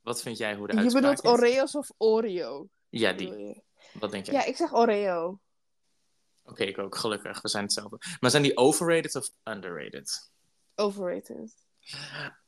Wat 0.00 0.22
vind 0.22 0.38
jij 0.38 0.54
hoe 0.54 0.66
de 0.66 0.72
je 0.72 0.78
uitspraak 0.78 1.02
bedoelt 1.02 1.24
is? 1.24 1.44
Oreo's 1.44 1.74
of 1.74 1.90
Oreo? 1.96 2.68
Ja, 2.88 3.12
die. 3.12 3.28
je? 3.28 3.62
Wat 3.92 4.10
denk 4.10 4.26
jij? 4.26 4.34
Ja, 4.34 4.44
ik 4.44 4.56
zeg 4.56 4.72
Oreo. 4.72 5.40
Oké, 6.44 6.64
ik 6.64 6.78
ook. 6.78 6.96
Gelukkig. 6.96 7.40
We 7.42 7.48
zijn 7.48 7.64
hetzelfde. 7.64 7.98
Maar 8.20 8.30
zijn 8.30 8.42
die 8.42 8.56
overrated 8.56 9.16
of 9.16 9.30
underrated? 9.44 10.30
Overrated. 10.74 11.54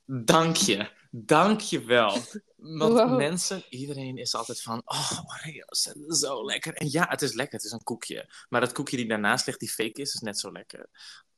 Dank 0.05 0.57
je. 0.57 0.91
Dank 1.11 1.61
je 1.61 1.85
wel. 1.85 2.11
Want 2.57 2.93
Wow. 2.93 3.17
mensen, 3.17 3.63
iedereen 3.69 4.17
is 4.17 4.35
altijd 4.35 4.63
van, 4.63 4.83
oh, 4.85 5.21
Oreo's, 5.27 5.87
is 5.87 6.19
zo 6.19 6.45
lekker. 6.45 6.75
En 6.75 6.91
ja, 6.91 7.07
het 7.09 7.23
is 7.23 7.33
lekker. 7.33 7.55
Het 7.57 7.65
is 7.65 7.73
een 7.73 7.83
koekje. 7.83 8.31
Maar 8.49 8.61
dat 8.61 8.73
koekje 8.73 8.97
die 8.97 9.09
daarnaast 9.09 9.47
ligt, 9.47 9.61
die 9.61 9.71
fake 9.71 10.01
is, 10.01 10.15
is 10.15 10.21
net 10.21 10.39
zo 10.39 10.53
lekker. 10.53 10.89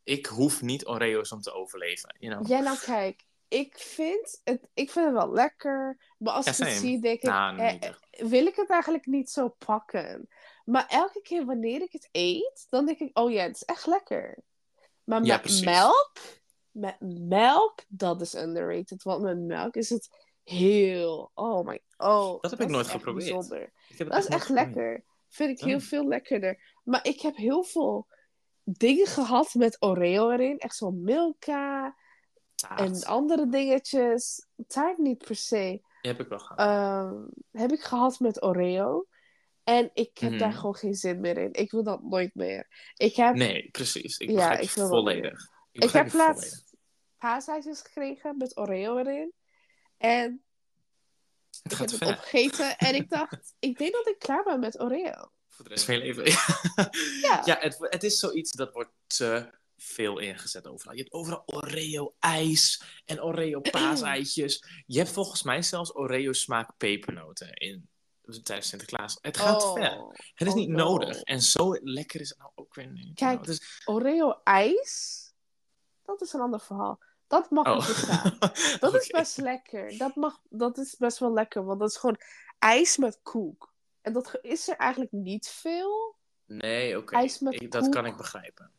Ik 0.05 0.27
hoef 0.27 0.63
niet 0.63 0.87
Oreo's 0.87 1.33
om 1.33 1.41
te 1.41 1.53
overleven. 1.53 2.17
You 2.19 2.35
know? 2.35 2.49
Ja, 2.49 2.61
nou 2.61 2.79
kijk. 2.79 3.25
Ik 3.49 3.79
vind, 3.79 4.41
het, 4.45 4.61
ik 4.75 4.91
vind 4.91 5.05
het 5.07 5.15
wel 5.15 5.33
lekker. 5.33 5.99
Maar 6.19 6.33
als 6.35 6.45
Ja, 6.45 6.53
ik 6.53 6.59
het 6.59 6.69
zie, 6.81 7.01
denk 7.01 7.17
ik... 7.17 7.23
Nou, 7.29 7.59
eh, 7.59 7.83
echt. 7.83 8.07
wil 8.11 8.47
ik 8.47 8.57
het 8.57 8.71
eigenlijk 8.71 9.07
niet 9.07 9.31
zo 9.31 9.49
pakken. 9.49 10.29
Maar 10.65 10.87
elke 10.89 11.21
keer 11.23 11.45
wanneer 11.45 11.81
ik 11.83 11.93
het 11.93 12.09
eet, 12.13 12.67
dan 12.69 12.87
denk 12.87 12.99
ik, 12.99 13.19
oh 13.19 13.31
ja, 13.33 13.43
het 13.43 13.55
is 13.55 13.63
echt 13.65 13.87
lekker. 13.87 14.39
Maar 15.05 15.23
Ja, 15.25 15.33
met 15.33 15.43
precies. 15.43 15.65
melk, 15.65 16.13
met 16.77 16.97
melk, 17.29 17.85
dat 17.89 18.21
is 18.21 18.35
underrated. 18.35 19.03
Want 19.03 19.23
met 19.23 19.39
melk 19.39 19.75
is 19.77 19.89
het 19.91 20.09
heel, 20.43 21.31
oh 21.35 21.67
my, 21.67 21.81
oh. 21.97 22.41
Dat 22.41 22.51
heb 22.51 22.61
ik 22.61 22.69
nooit 22.69 22.87
geprobeerd. 22.87 23.25
bijzonder. 23.25 23.63
Ik 23.89 23.99
heb 23.99 24.07
het 24.07 24.17
Dat 24.17 24.19
is 24.19 24.27
echt 24.29 24.47
geprobeerd. 24.47 24.75
lekker. 24.75 25.05
Vind 25.29 25.51
ik 25.61 25.65
heel 25.67 25.77
Oh. 25.77 25.83
veel 25.83 26.09
lekkerder. 26.09 26.81
Maar 26.85 27.07
ik 27.07 27.21
heb 27.21 27.37
heel 27.37 27.63
veel 27.63 28.07
dingen 28.65 29.07
gehad 29.07 29.55
met 29.55 29.77
Oreo 29.83 30.31
erin. 30.31 30.59
Echt 30.59 30.77
zo'n 30.77 31.03
Milka 31.03 31.97
Taart. 32.55 32.81
en 32.81 33.05
andere 33.05 33.49
dingetjes. 33.49 34.47
Taart 34.67 34.99
niet 34.99 35.25
per 35.25 35.37
se. 35.37 35.81
Die 36.01 36.11
heb 36.15 36.21
ik 36.21 36.29
wel 36.29 36.39
gehad. 36.39 36.59
Ehm, 36.59 37.23
heb 37.51 37.73
ik 37.73 37.81
gehad 37.83 38.21
met 38.21 38.43
Oreo. 38.43 39.07
En 39.65 39.91
ik 39.95 40.19
heb 40.19 40.31
Mhm. 40.31 40.39
daar 40.39 40.53
gewoon 40.53 40.75
geen 40.75 40.95
zin 40.95 41.21
meer 41.21 41.39
in. 41.39 41.53
Ik 41.53 41.71
wil 41.71 41.83
dat 41.83 42.03
nooit 42.03 42.35
meer. 42.35 42.91
Ik 42.97 43.17
heb, 43.17 43.35
nee, 43.35 43.69
precies. 43.71 44.19
Ik 44.19 44.31
Ja, 44.31 44.57
ik 44.59 44.69
volledig. 44.71 45.49
Ik, 45.73 45.85
ik 45.85 45.91
heb 45.91 46.13
laatst 46.13 46.66
paasijsjes 47.27 47.81
gekregen 47.81 48.37
met 48.37 48.57
Oreo 48.57 48.99
erin. 48.99 49.33
En 49.97 50.45
Het 51.63 51.73
ik 51.73 51.79
gaat 51.79 51.91
heb 51.91 52.01
het 52.01 52.09
opgegeten. 52.09 52.77
En 52.77 52.95
ik 52.95 53.09
dacht, 53.11 53.55
ik 53.59 53.79
denk 53.79 53.93
dat 53.93 54.07
ik 54.07 54.19
klaar 54.19 54.45
ben 54.45 54.61
met 54.61 54.81
Oreo. 54.81 55.31
Voor 55.49 55.65
de 55.65 55.71
rest 55.71 55.85
van 55.85 55.95
je 55.95 56.01
leven. 56.01 56.25
Ja. 57.21 57.43
ja, 57.45 57.57
het, 57.59 57.77
het 57.81 58.03
is 58.03 58.19
zoiets 58.19 58.53
dat 58.53 58.73
wordt 58.73 58.93
te 59.07 59.51
veel 59.77 60.19
ingezet 60.19 60.67
overal. 60.67 60.95
Je 60.95 61.01
hebt 61.01 61.13
overal 61.13 61.43
Oreo-ijs 61.47 62.83
en 63.05 63.23
Oreo-paaseitjes. 63.23 64.65
Je 64.87 64.99
hebt 64.99 65.11
volgens 65.11 65.43
mij 65.43 65.63
zelfs 65.63 65.95
Oreo-smaak 65.95 66.77
pepernoten 66.77 67.55
in, 67.55 67.89
tijdens 68.43 68.69
Sinterklaas. 68.69 69.19
Het 69.21 69.37
gaat 69.37 69.61
te 69.61 69.73
ver. 69.75 70.07
Het 70.35 70.49
is 70.49 70.55
Oh, 70.55 70.59
niet 70.59 70.69
no. 70.69 70.77
nodig. 70.77 71.21
En 71.23 71.43
zo 71.43 71.77
lekker 71.83 72.21
is 72.21 72.29
het 72.29 72.39
nou 72.39 72.51
ook 72.55 72.75
weer 72.75 72.91
niet. 72.91 73.15
Kijk, 73.15 73.39
Nou, 73.39 73.39
het 73.39 73.49
is... 73.49 73.83
Oreo 73.85 74.41
ijs, 74.45 75.25
dat 76.03 76.21
is 76.21 76.33
een 76.33 76.41
ander 76.41 76.61
verhaal. 76.61 76.99
Dat 77.27 77.51
mag 77.51 77.67
Oh. 77.67 77.77
bestaan. 77.87 78.37
Dat 78.81 78.95
is 78.95 79.07
best 79.07 79.37
lekker. 79.37 79.99
Dat, 79.99 80.15
mag, 80.15 80.41
dat 80.49 80.79
is 80.79 80.97
best 80.97 81.19
wel 81.19 81.33
lekker, 81.33 81.65
want 81.65 81.81
dat 81.81 81.91
is 81.91 81.97
gewoon 81.97 82.19
ijs 82.59 82.97
met 82.97 83.19
koek. 83.23 83.75
En 84.01 84.13
dat 84.13 84.39
is 84.43 84.69
er 84.69 84.77
eigenlijk 84.77 85.13
niet 85.13 85.49
veel. 85.49 86.15
Nee, 86.45 86.99
oké. 86.99 87.27
Dat 87.69 87.89
kan 87.89 88.07
ik 88.07 88.17
begrijpen. 88.17 88.71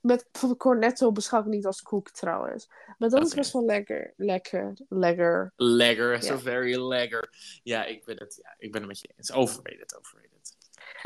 Met 0.00 0.28
bijvoorbeeld 0.32 0.60
cornetto 0.60 1.12
beschouw 1.12 1.40
ik 1.40 1.46
niet 1.46 1.66
als 1.66 1.82
koek 1.82 2.10
trouwens. 2.10 2.70
Maar 2.98 3.08
dat 3.08 3.26
is 3.26 3.34
best 3.34 3.52
wel 3.52 3.64
lekker. 3.64 4.12
Lekker, 4.16 4.72
lekker. 4.88 5.52
Lekker, 5.56 6.22
so 6.22 6.32
Ja. 6.32 6.38
very 6.38 6.76
lekker. 6.80 7.30
Ja, 7.62 7.84
ik 7.84 8.04
ben 8.04 8.18
het, 8.18 8.38
ja, 8.42 8.54
ik 8.58 8.72
ben 8.72 8.80
het 8.80 8.90
met 8.90 9.00
je 9.00 9.08
eens. 9.16 9.32
Overrated, 9.32 9.96
overrated. 9.98 10.56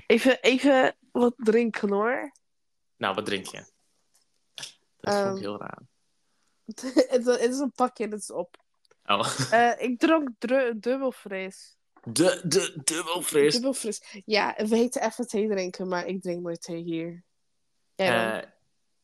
Even, 0.07 0.41
even 0.41 0.97
wat 1.13 1.35
drinken 1.37 1.89
hoor. 1.93 2.33
Nou, 2.97 3.15
wat 3.15 3.25
drink 3.27 3.47
je? 3.47 3.65
Dat 4.55 5.15
vond 5.15 5.27
Ehm, 5.27 5.35
ik 5.37 5.41
heel 5.43 5.59
raar. 5.59 5.79
het, 7.15 7.25
het 7.25 7.51
is 7.51 7.59
een 7.59 7.73
pakje, 7.73 8.09
dat 8.09 8.19
is 8.19 8.31
op. 8.31 8.57
Oh. 9.05 9.39
Eh, 9.51 9.73
ik 9.79 9.99
dronk 9.99 10.29
dru- 10.39 10.79
dubbel 10.79 11.13
fris. 11.13 11.77
De, 12.03 12.41
de, 12.45 12.81
dubbel 12.85 13.23
fris. 13.23 13.53
Dubbel 13.53 13.73
fris. 13.73 14.23
Ja, 14.25 14.55
we 14.57 14.77
heten 14.77 15.03
even 15.03 15.27
thee 15.29 15.49
drinken, 15.49 15.89
maar 15.89 16.07
ik 16.07 16.23
drink 16.23 16.43
nooit 16.43 16.63
thee 16.63 16.83
hier. 16.83 17.25
Eh, 17.95 18.43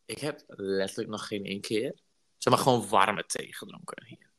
ik 0.04 0.18
heb 0.18 0.42
letterlijk 0.46 1.08
nog 1.08 1.26
geen 1.26 1.44
één 1.44 1.60
keer. 1.60 1.94
Zeg 2.38 2.52
maar 2.52 2.62
gewoon 2.62 2.88
warme 2.88 3.26
thee 3.26 3.54
gedronken 3.54 4.04
hier. 4.04 4.30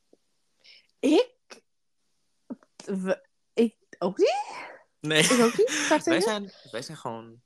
Ik? 0.98 1.62
We- 2.84 3.26
ik 3.54 3.76
ook 3.98 4.18
niet? 4.18 4.68
Nee. 5.00 5.22
Ik 5.22 5.40
ook 5.40 5.56
niet? 5.56 6.02
Wij, 6.04 6.20
zijn, 6.20 6.52
wij 6.70 6.82
zijn 6.82 6.96
gewoon. 6.96 7.42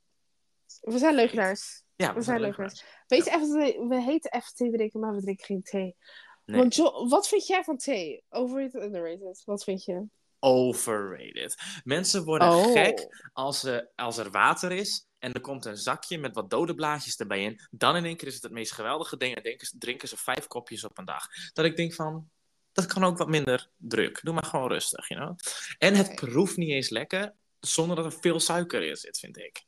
We 0.81 0.99
zijn 0.99 1.15
leugenaars. 1.15 1.84
Ja, 1.97 2.15
We 2.15 2.23
zijn 2.23 2.41
leugenaars. 2.41 2.85
Weet 3.07 3.25
je, 3.25 3.31
even, 3.31 3.89
we 3.89 4.03
heten 4.03 4.33
even 4.33 4.55
thee 4.55 4.71
drinken, 4.71 5.01
maar 5.01 5.15
we 5.15 5.21
drinken 5.21 5.45
geen 5.47 5.63
thee. 5.63 5.97
Nee. 6.45 6.61
Want 6.61 6.75
Jo, 6.75 7.09
wat 7.09 7.29
vind 7.29 7.47
jij 7.47 7.65
van 7.65 7.77
thee? 7.77 8.25
Overrated, 8.31 8.83
underrated? 8.83 9.43
Wat 9.45 9.65
vind 9.65 9.85
je? 9.85 10.05
Overrated. 10.39 11.57
Mensen 11.85 12.25
worden 12.25 12.49
Oh. 12.49 12.73
gek 12.73 13.29
als, 13.33 13.63
er 13.65 13.89
als 13.95 14.17
er 14.19 14.31
water 14.31 14.73
is 14.73 15.07
en 15.19 15.33
er 15.33 15.41
komt 15.41 15.65
een 15.65 15.77
zakje 15.77 16.19
met 16.19 16.35
wat 16.35 16.51
dode 16.51 16.75
blaadjes 16.75 17.17
erbij 17.17 17.43
in. 17.43 17.61
Dan 17.71 17.97
in 17.97 18.05
één 18.05 18.17
keer 18.17 18.29
is 18.29 18.35
het 18.35 18.43
het 18.43 18.53
meest 18.53 18.73
geweldige 18.73 19.17
ding 19.17 19.37
en 19.37 19.43
denken, 19.43 19.67
ze- 19.67 19.79
drinken 19.79 20.09
ze 20.09 20.17
vijf 20.17 20.47
kopjes 20.47 20.85
op 20.85 20.99
een 20.99 21.05
dag. 21.05 21.27
Dat 21.53 21.65
ik 21.65 21.77
denk 21.77 21.95
van, 21.95 22.29
dat 22.73 22.87
kan 22.87 23.05
ook 23.05 23.19
wat 23.19 23.29
minder 23.29 23.69
druk. 23.77 24.21
Doe 24.23 24.35
maar 24.35 24.45
gewoon 24.45 24.69
rustig, 24.69 25.09
you 25.09 25.21
know? 25.21 25.39
En 25.79 25.95
het 25.95 26.15
proeft 26.15 26.57
niet 26.57 26.71
eens 26.71 26.89
lekker 26.89 27.35
zonder 27.61 27.97
dat 27.97 28.05
er 28.05 28.19
veel 28.21 28.41
suiker 28.41 28.83
in 28.83 28.97
zit, 28.97 29.19
vind 29.19 29.37
ik. 29.39 29.65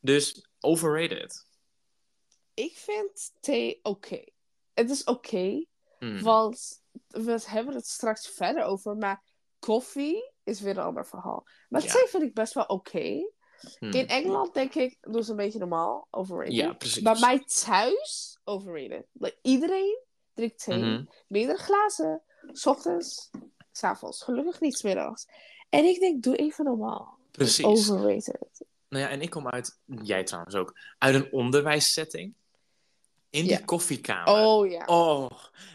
Dus 0.00 0.48
overrated. 0.60 1.46
Ik 2.58 2.76
vind 2.76 3.32
thee 3.40 3.78
oké. 3.82 4.24
Het 4.74 4.90
is 4.90 5.04
oké, 5.04 5.64
Hmm. 5.98 6.22
want 6.22 6.82
we 7.08 7.40
hebben 7.46 7.74
het 7.74 7.86
straks 7.86 8.28
verder 8.28 8.64
over, 8.64 8.96
maar 8.96 9.22
koffie 9.58 10.32
is 10.44 10.60
weer 10.60 10.76
een 10.78 10.84
ander 10.84 11.06
verhaal. 11.06 11.46
Maar 11.68 11.82
Ja. 11.82 11.92
thee 11.92 12.06
vind 12.06 12.22
ik 12.22 12.34
best 12.34 12.54
wel 12.54 12.64
oké. 12.64 13.30
Hmm. 13.78 13.90
In 13.90 14.06
Engeland 14.08 14.54
denk 14.54 14.74
ik, 14.74 14.96
doen 15.00 15.24
ze 15.24 15.30
een 15.30 15.36
beetje 15.36 15.58
normaal, 15.58 16.06
overrated. 16.10 16.54
Ja, 16.54 16.72
precies. 16.72 17.02
Bij 17.02 17.16
mij 17.20 17.44
thuis, 17.44 18.38
overrated. 18.44 19.06
Like, 19.12 19.38
iedereen 19.42 20.02
drinkt 20.34 20.64
thee, 20.64 20.78
Mhm. 20.78 21.04
meerdere 21.26 21.58
glazen, 21.58 22.22
s 22.52 22.66
ochtends, 22.66 23.30
s 23.72 23.82
avonds. 23.84 24.22
Gelukkig 24.22 24.60
niet 24.60 24.76
's 24.78 24.82
middags. 24.82 25.26
En 25.68 25.84
ik 25.84 26.00
denk, 26.00 26.22
doe 26.22 26.36
even 26.36 26.64
normaal. 26.64 27.18
Precies. 27.30 27.64
Overrated. 27.64 28.64
Nou 28.88 29.04
ja, 29.04 29.10
en 29.10 29.20
ik 29.22 29.30
kom 29.30 29.48
uit, 29.48 29.80
jij 29.84 30.24
trouwens 30.24 30.54
ook, 30.54 30.78
uit 30.98 31.14
een 31.14 31.32
onderwijssetting. 31.32 32.34
In 33.30 33.42
die 33.42 33.50
Ja. 33.50 33.60
koffiekamer. 33.64 34.44
Oh 34.44 34.70
ja. 34.70 34.84
Oh, 34.84 35.30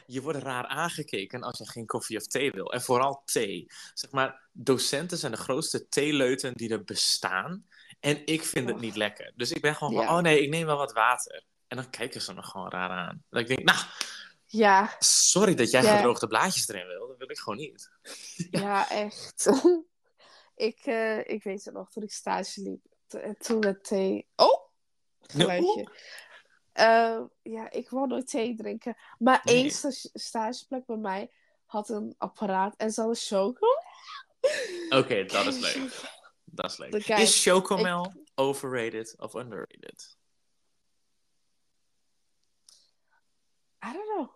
je 0.05 0.22
wordt 0.22 0.39
raar 0.39 0.65
aangekeken 0.65 1.41
als 1.43 1.57
je 1.57 1.67
geen 1.69 1.86
koffie 1.86 2.17
of 2.17 2.27
thee 2.27 2.51
wil. 2.51 2.74
En 2.74 2.81
vooral 2.81 3.22
thee. 3.25 3.65
Zeg 3.93 4.12
maar, 4.12 4.48
docenten 4.51 5.17
zijn 5.17 5.31
de 5.31 5.38
grootste 5.38 5.88
theeleuten 5.88 6.53
die 6.53 6.69
er 6.69 6.83
bestaan. 6.83 7.67
En 8.00 8.25
ik 8.25 8.43
vind 8.43 8.65
het 8.67 8.75
Och. 8.75 8.81
niet 8.81 8.95
lekker. 8.95 9.31
Dus 9.36 9.51
ik 9.51 9.62
ben 9.62 9.75
gewoon 9.75 9.93
van, 10.05 10.15
oh 10.15 10.22
nee, 10.22 10.41
ik 10.41 10.50
neem 10.50 10.65
wel 10.65 10.77
wat 10.77 10.93
water. 10.93 11.43
En 11.67 11.77
dan 11.77 11.89
kijken 11.89 12.22
ze 12.22 12.33
me 12.33 12.43
gewoon 12.43 12.69
raar 12.69 12.89
aan. 12.89 13.24
Dat 13.29 13.41
ik 13.41 13.48
denk, 13.48 13.63
nou, 13.63 13.79
Ja, 14.45 14.95
sorry 15.00 15.55
dat 15.55 15.72
jij 15.72 15.83
Ja. 15.83 15.95
gedroogde 15.95 16.27
blaadjes 16.27 16.67
erin 16.67 16.88
wil. 16.88 17.07
Dat 17.07 17.17
wil 17.17 17.29
ik 17.29 17.38
gewoon 17.39 17.60
niet. 17.60 17.89
ja, 18.63 18.89
echt. 18.89 19.50
ik, 20.55 20.79
eh, 20.79 21.17
ik 21.27 21.43
weet 21.43 21.65
het 21.65 21.74
nog, 21.74 21.89
toen 21.89 22.03
ik 22.03 22.12
stage 22.12 22.62
liep. 22.62 22.86
Toen 23.39 23.60
met 23.60 23.83
thee... 23.83 24.27
Oh! 24.36 24.62
Geluidje. 25.22 25.88
Eh, 26.74 27.22
ja, 27.42 27.72
ik 27.72 27.89
wou 27.89 28.08
nooit 28.08 28.27
thee 28.27 28.56
drinken. 28.56 28.98
Maar 29.20 29.42
Nee. 29.44 29.56
één 29.56 29.72
sta- 29.72 30.10
stageplek 30.13 30.86
bij 30.86 30.98
mij 30.98 31.32
had 31.65 31.89
een 31.89 32.15
apparaat 32.18 32.75
en 32.75 32.92
ze 32.92 33.00
hadden 33.00 33.20
choco. 33.20 33.68
Oké, 34.89 35.24
dat 35.25 35.46
is 35.46 35.58
leuk. 35.60 36.12
Dat 36.46 36.72
is 36.72 36.77
leuk. 36.77 37.03
Kijk, 37.03 37.20
is 37.20 37.44
chocomel 37.44 38.13
overrated 38.36 39.13
of 39.18 39.34
underrated? 39.34 40.18
I 43.86 43.92
don't 43.94 44.08
know. 44.15 44.30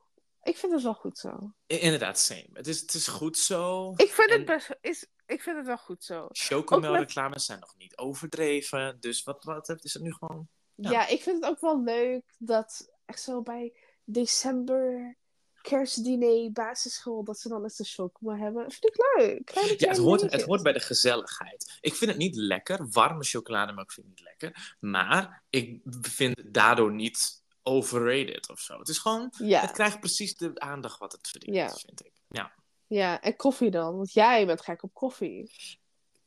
Ik 0.43 0.57
vind 0.57 0.71
het 0.73 0.83
wel 0.83 0.93
goed 0.93 1.17
zo. 1.17 1.53
Inderdaad, 1.65 2.19
same. 2.19 2.47
Het 2.53 2.67
is, 2.67 2.79
het 2.81 2.93
is 2.93 3.07
goed 3.07 3.37
zo. 3.37 3.93
Ik 3.95 4.11
vind 4.13 4.29
En- 4.31 4.37
het 4.37 4.45
best... 4.45 4.69
Is, 4.81 5.07
ik 5.25 5.41
vind 5.41 5.57
het 5.57 5.65
wel 5.65 5.77
goed 5.77 6.03
zo. 6.03 6.27
Chocomelreclames 6.31 7.45
zijn 7.45 7.59
nog 7.59 7.75
niet 7.77 7.97
overdreven. 7.97 8.99
Dus 8.99 9.23
wat, 9.23 9.43
wat 9.43 9.83
is 9.83 9.93
het 9.93 10.03
nu 10.03 10.13
gewoon? 10.13 10.49
Ja. 10.77 10.91
Ja. 10.91 11.07
ik 11.07 11.21
vind 11.21 11.41
het 11.41 11.51
ook 11.51 11.59
wel 11.59 11.83
leuk 11.83 12.23
dat 12.37 12.89
echt 13.05 13.21
zo 13.21 13.41
bij 13.41 13.73
december 14.03 15.17
kerstdiner 15.61 16.51
basisschool 16.51 17.23
dat 17.23 17.39
ze 17.39 17.49
dan 17.49 17.63
eens 17.63 17.75
de 17.75 17.83
chocomel 17.83 18.37
hebben. 18.37 18.71
Vind 18.71 18.85
ik 18.85 19.15
leuk. 19.17 19.51
Ja, 19.79 19.87
het 19.87 19.97
hoort, 19.97 20.21
het 20.21 20.41
hoort 20.41 20.63
bij 20.63 20.73
de 20.73 20.79
gezelligheid. 20.79 21.77
Ik 21.81 21.93
vind 21.93 22.11
het 22.11 22.19
niet 22.19 22.35
lekker. 22.35 22.87
Warme 22.91 23.23
chocolademelk 23.23 23.91
vind 23.91 24.05
ik 24.05 24.11
niet 24.11 24.23
lekker. 24.23 24.75
Maar 24.79 25.43
ik 25.49 25.81
vind 26.01 26.37
het 26.37 26.53
daardoor 26.53 26.93
niet 26.93 27.43
overrated 27.63 28.49
of 28.49 28.59
zo. 28.59 28.79
Het 28.79 28.87
is 28.87 28.97
gewoon... 28.97 29.33
Ja. 29.37 29.61
Het 29.61 29.71
krijgt 29.71 29.99
precies 29.99 30.35
de 30.35 30.59
aandacht 30.59 30.99
wat 30.99 31.11
het 31.11 31.27
verdient, 31.27 31.55
Ja. 31.55 31.69
vind 31.69 32.05
ik. 32.05 32.13
Ja. 32.29 32.51
ja, 32.87 33.21
en 33.21 33.35
koffie 33.35 33.71
dan? 33.71 33.95
Want 33.95 34.13
jij 34.13 34.45
bent 34.45 34.61
gek 34.61 34.83
op 34.83 34.93
koffie. 34.93 35.51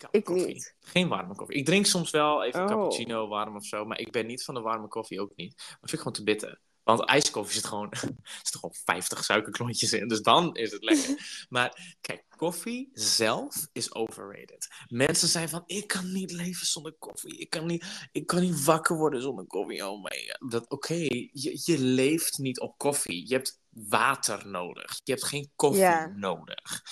Koude 0.01 0.19
Ik 0.19 0.25
koffie. 0.25 0.47
niet. 0.47 0.75
Geen 0.81 1.09
warme 1.09 1.35
koffie. 1.35 1.57
Ik 1.57 1.65
drink 1.65 1.87
soms 1.87 2.11
wel 2.11 2.45
even 2.45 2.61
Oh. 2.61 2.67
cappuccino 2.67 3.29
warm 3.29 3.57
of 3.57 3.65
zo. 3.65 3.85
Maar 3.85 3.99
ik 3.99 4.11
ben 4.13 4.27
niet 4.27 4.45
van 4.45 4.55
de 4.55 4.61
warme 4.61 4.89
koffie 4.89 5.21
ook 5.21 5.33
niet. 5.37 5.55
Maar 5.57 5.67
vind 5.81 5.93
ik 5.93 5.99
gewoon 5.99 6.13
te 6.13 6.25
bitter. 6.25 6.61
Want 6.83 7.05
ijskoffie 7.05 7.55
zit 7.55 7.65
gewoon, 7.67 7.89
zit 8.43 8.55
gewoon 8.55 8.75
50 8.85 9.25
suikerklontjes 9.25 9.93
in. 9.93 10.09
Dus 10.09 10.21
dan 10.23 10.55
is 10.57 10.73
het 10.73 10.83
lekker. 10.83 11.17
maar 11.49 11.97
kijk, 12.01 12.25
koffie 12.37 12.91
zelf 12.93 13.67
is 13.73 13.95
overrated. 13.95 14.69
Mensen 14.89 15.29
zijn 15.29 15.49
van, 15.49 15.63
ik 15.67 15.87
kan 15.87 16.13
niet 16.13 16.31
leven 16.33 16.67
zonder 16.67 16.93
koffie. 16.99 17.37
Ik 17.39 17.51
kan 17.51 17.67
niet, 17.67 18.09
ik 18.13 18.27
kan 18.27 18.41
niet 18.41 18.65
wakker 18.65 18.97
worden 18.97 19.23
zonder 19.23 19.47
koffie. 19.47 19.89
Oh 19.89 20.03
my 20.03 20.33
god. 20.39 20.51
Dat, 20.51 20.69
Oké, 20.71 20.95
je, 20.95 21.61
je 21.65 21.79
leeft 21.79 22.39
niet 22.39 22.61
op 22.61 22.79
koffie. 22.79 23.29
Je 23.29 23.35
hebt 23.35 23.59
water 23.71 24.47
nodig. 24.49 25.01
Je 25.05 25.13
hebt 25.13 25.25
geen 25.25 25.51
koffie 25.57 26.07
nodig. 26.15 26.83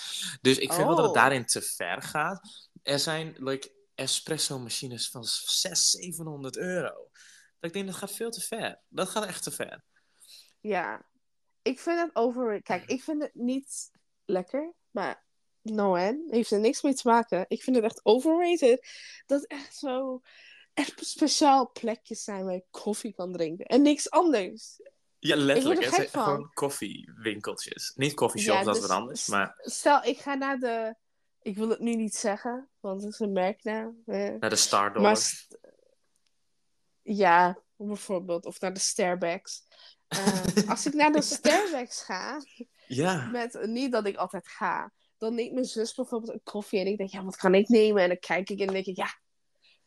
Dus 0.41 0.57
ik 0.57 0.73
vind 0.73 0.85
wel 0.85 0.95
dat 0.95 1.05
het 1.05 1.07
Oh. 1.07 1.13
daarin 1.21 1.45
te 1.45 1.61
ver 1.61 2.01
gaat. 2.01 2.68
Er 2.83 2.99
zijn 2.99 3.35
like, 3.37 3.71
espresso-machines 3.95 5.09
van 5.09 5.23
600, 5.23 5.77
700 5.79 6.57
euro. 6.57 7.09
Dat 7.59 7.69
ik 7.69 7.73
denk, 7.73 7.85
dat 7.85 7.95
gaat 7.95 8.11
veel 8.11 8.31
te 8.31 8.41
ver. 8.41 8.79
Dat 8.87 9.09
gaat 9.09 9.25
echt 9.25 9.43
te 9.43 9.51
ver. 9.51 9.83
Ja. 10.59 11.07
Ik 11.61 11.79
vind 11.79 11.99
het 11.99 12.09
over... 12.15 12.61
Kijk, 12.61 12.85
ik 12.85 13.03
vind 13.03 13.21
het 13.21 13.35
niet 13.35 13.91
lekker, 14.25 14.73
maar 14.91 15.25
no 15.61 15.95
en 15.95 16.25
heeft 16.29 16.51
er 16.51 16.59
niks 16.59 16.81
mee 16.81 16.93
te 16.93 17.07
maken. 17.07 17.45
Ik 17.47 17.63
vind 17.63 17.75
het 17.75 17.85
echt 17.85 17.99
overrated. 18.03 18.87
Dat 19.25 19.45
echt 19.45 19.75
zo... 19.75 20.21
Echt 20.73 21.05
speciaal 21.05 21.71
plekjes 21.71 22.23
zijn 22.23 22.43
waar 22.45 22.53
je 22.53 22.65
koffie 22.69 23.13
kan 23.13 23.33
drinken. 23.33 23.65
En 23.65 23.81
niks 23.81 24.09
anders. 24.09 24.79
Ja, 25.19 25.35
Ik 25.35 25.41
letterlijk. 25.41 25.79
er 25.79 25.85
Het 25.85 25.95
zijn 25.95 26.09
van. 26.09 26.23
gewoon 26.23 26.49
koffiewinkeltjes. 26.53 27.93
Niet 27.95 28.13
koffieshops, 28.13 28.57
Ja, 28.59 28.63
dat 28.63 28.75
is 28.75 28.81
dus- 28.81 28.89
wat 28.89 28.99
anders. 28.99 29.27
Maar 29.27 29.53
Stel, 29.57 30.03
ik 30.03 30.17
ga 30.19 30.33
naar 30.33 30.59
de... 30.59 30.95
Ik 31.41 31.57
wil 31.57 31.69
het 31.69 31.79
nu 31.79 31.95
niet 31.95 32.15
zeggen, 32.15 32.69
want 32.79 33.01
het 33.03 33.13
is 33.13 33.19
een 33.19 33.31
merknaam. 33.31 34.01
eh. 34.05 34.35
naar 34.39 34.49
de 34.49 34.55
Stardollar. 34.55 35.01
Maar 35.01 35.17
st- 35.17 35.57
ja, 37.01 37.59
bijvoorbeeld. 37.75 38.45
Of 38.45 38.59
naar 38.59 38.73
de 38.73 38.79
Starbucks. 38.79 39.63
Eh, 40.07 40.43
als 40.69 40.85
ik 40.85 40.93
naar 40.93 41.11
de 41.11 41.21
Starbucks 41.21 42.01
ga, 42.03 42.41
Ja. 42.87 43.25
met, 43.29 43.59
niet 43.65 43.91
dat 43.91 44.05
ik 44.05 44.15
altijd 44.15 44.47
ga, 44.47 44.91
dan 45.17 45.35
neemt 45.35 45.53
mijn 45.53 45.65
zus 45.65 45.93
bijvoorbeeld 45.93 46.33
een 46.33 46.43
koffie 46.43 46.79
en 46.79 46.87
ik 46.87 46.97
denk, 46.97 47.09
ja, 47.09 47.23
wat 47.23 47.35
kan 47.35 47.53
ik 47.53 47.67
nemen? 47.67 48.01
En 48.01 48.07
dan 48.07 48.19
kijk 48.19 48.49
ik 48.49 48.59
en 48.59 48.67
denk 48.67 48.85
ik, 48.85 48.95
ja, 48.95 49.07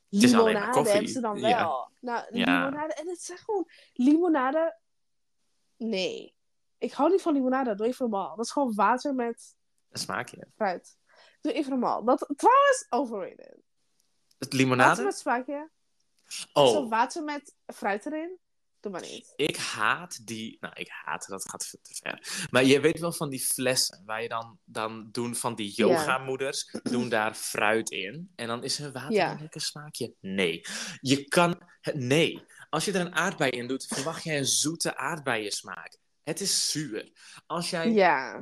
limonade 0.08 0.90
hebben 0.90 1.08
ze 1.10 1.20
dan 1.20 1.40
wel. 1.40 1.48
Ja. 1.50 1.90
Nou, 2.00 2.26
limonade, 2.30 2.94
en 2.94 3.08
het 3.08 3.18
is 3.18 3.30
gewoon, 3.44 3.68
limonade, 3.92 4.78
nee. 5.76 6.34
Ik 6.78 6.92
hou 6.92 7.10
niet 7.10 7.22
van 7.22 7.32
limonade, 7.34 7.74
doe 7.74 7.86
even 7.86 8.10
normaal. 8.10 8.36
Dat 8.36 8.44
is 8.44 8.50
gewoon 8.52 8.74
water 8.74 9.14
met 9.14 9.56
Een 9.90 9.98
smaakje. 9.98 10.46
fruit. 10.54 10.96
Doe 11.42 11.52
even 11.52 11.70
normaal. 11.70 12.04
Dat, 12.04 12.18
trouwens, 12.36 12.86
overrated. 12.88 13.38
Het 13.48 13.58
Water 14.38 14.58
limonade? 14.58 15.02
met 15.02 15.18
smaakje. 15.18 15.70
Zo 16.26 16.46
Oh, 16.52 16.90
water 16.90 17.22
met 17.24 17.54
fruit 17.66 18.06
erin. 18.06 18.38
Doe 18.80 18.92
maar 18.92 19.00
niet. 19.00 19.32
ik 19.36 19.56
haat 19.56 20.26
die... 20.26 20.56
Nou, 20.60 20.74
ik 20.76 20.88
haat, 20.88 21.26
dat 21.28 21.48
gaat 21.50 21.70
te 21.82 21.94
ver. 21.94 22.46
Maar 22.50 22.64
je 22.64 22.80
weet 22.80 22.98
wel 22.98 23.12
van 23.12 23.30
die 23.30 23.40
flessen, 23.40 24.02
waar 24.06 24.22
je 24.22 24.28
dan, 24.28 24.58
dan 24.64 25.08
doen 25.12 25.34
van 25.36 25.54
die 25.54 25.72
yoga-moeders, 25.74 26.70
doen 26.82 27.08
daar 27.08 27.34
fruit 27.34 27.90
in. 27.90 28.32
En 28.36 28.46
dan 28.46 28.64
is 28.64 28.78
hun 28.78 28.92
water 28.92 29.12
Ja. 29.12 29.32
een 29.32 29.40
lekker 29.40 29.60
smaakje. 29.60 30.14
Nee. 30.20 30.64
Je 31.00 31.24
kan... 31.24 31.62
Nee. 31.92 32.44
Als 32.70 32.84
je 32.84 32.92
er 32.92 33.00
een 33.00 33.14
aardbei 33.14 33.50
in 33.50 33.66
doet, 33.66 33.86
verwacht 33.86 34.24
jij 34.24 34.38
een 34.38 34.46
zoete 34.46 34.96
aardbeiensmaak. 34.96 35.96
Het 36.22 36.40
is 36.40 36.70
zuur. 36.70 37.12
Als 37.46 37.70
jij 37.70 37.96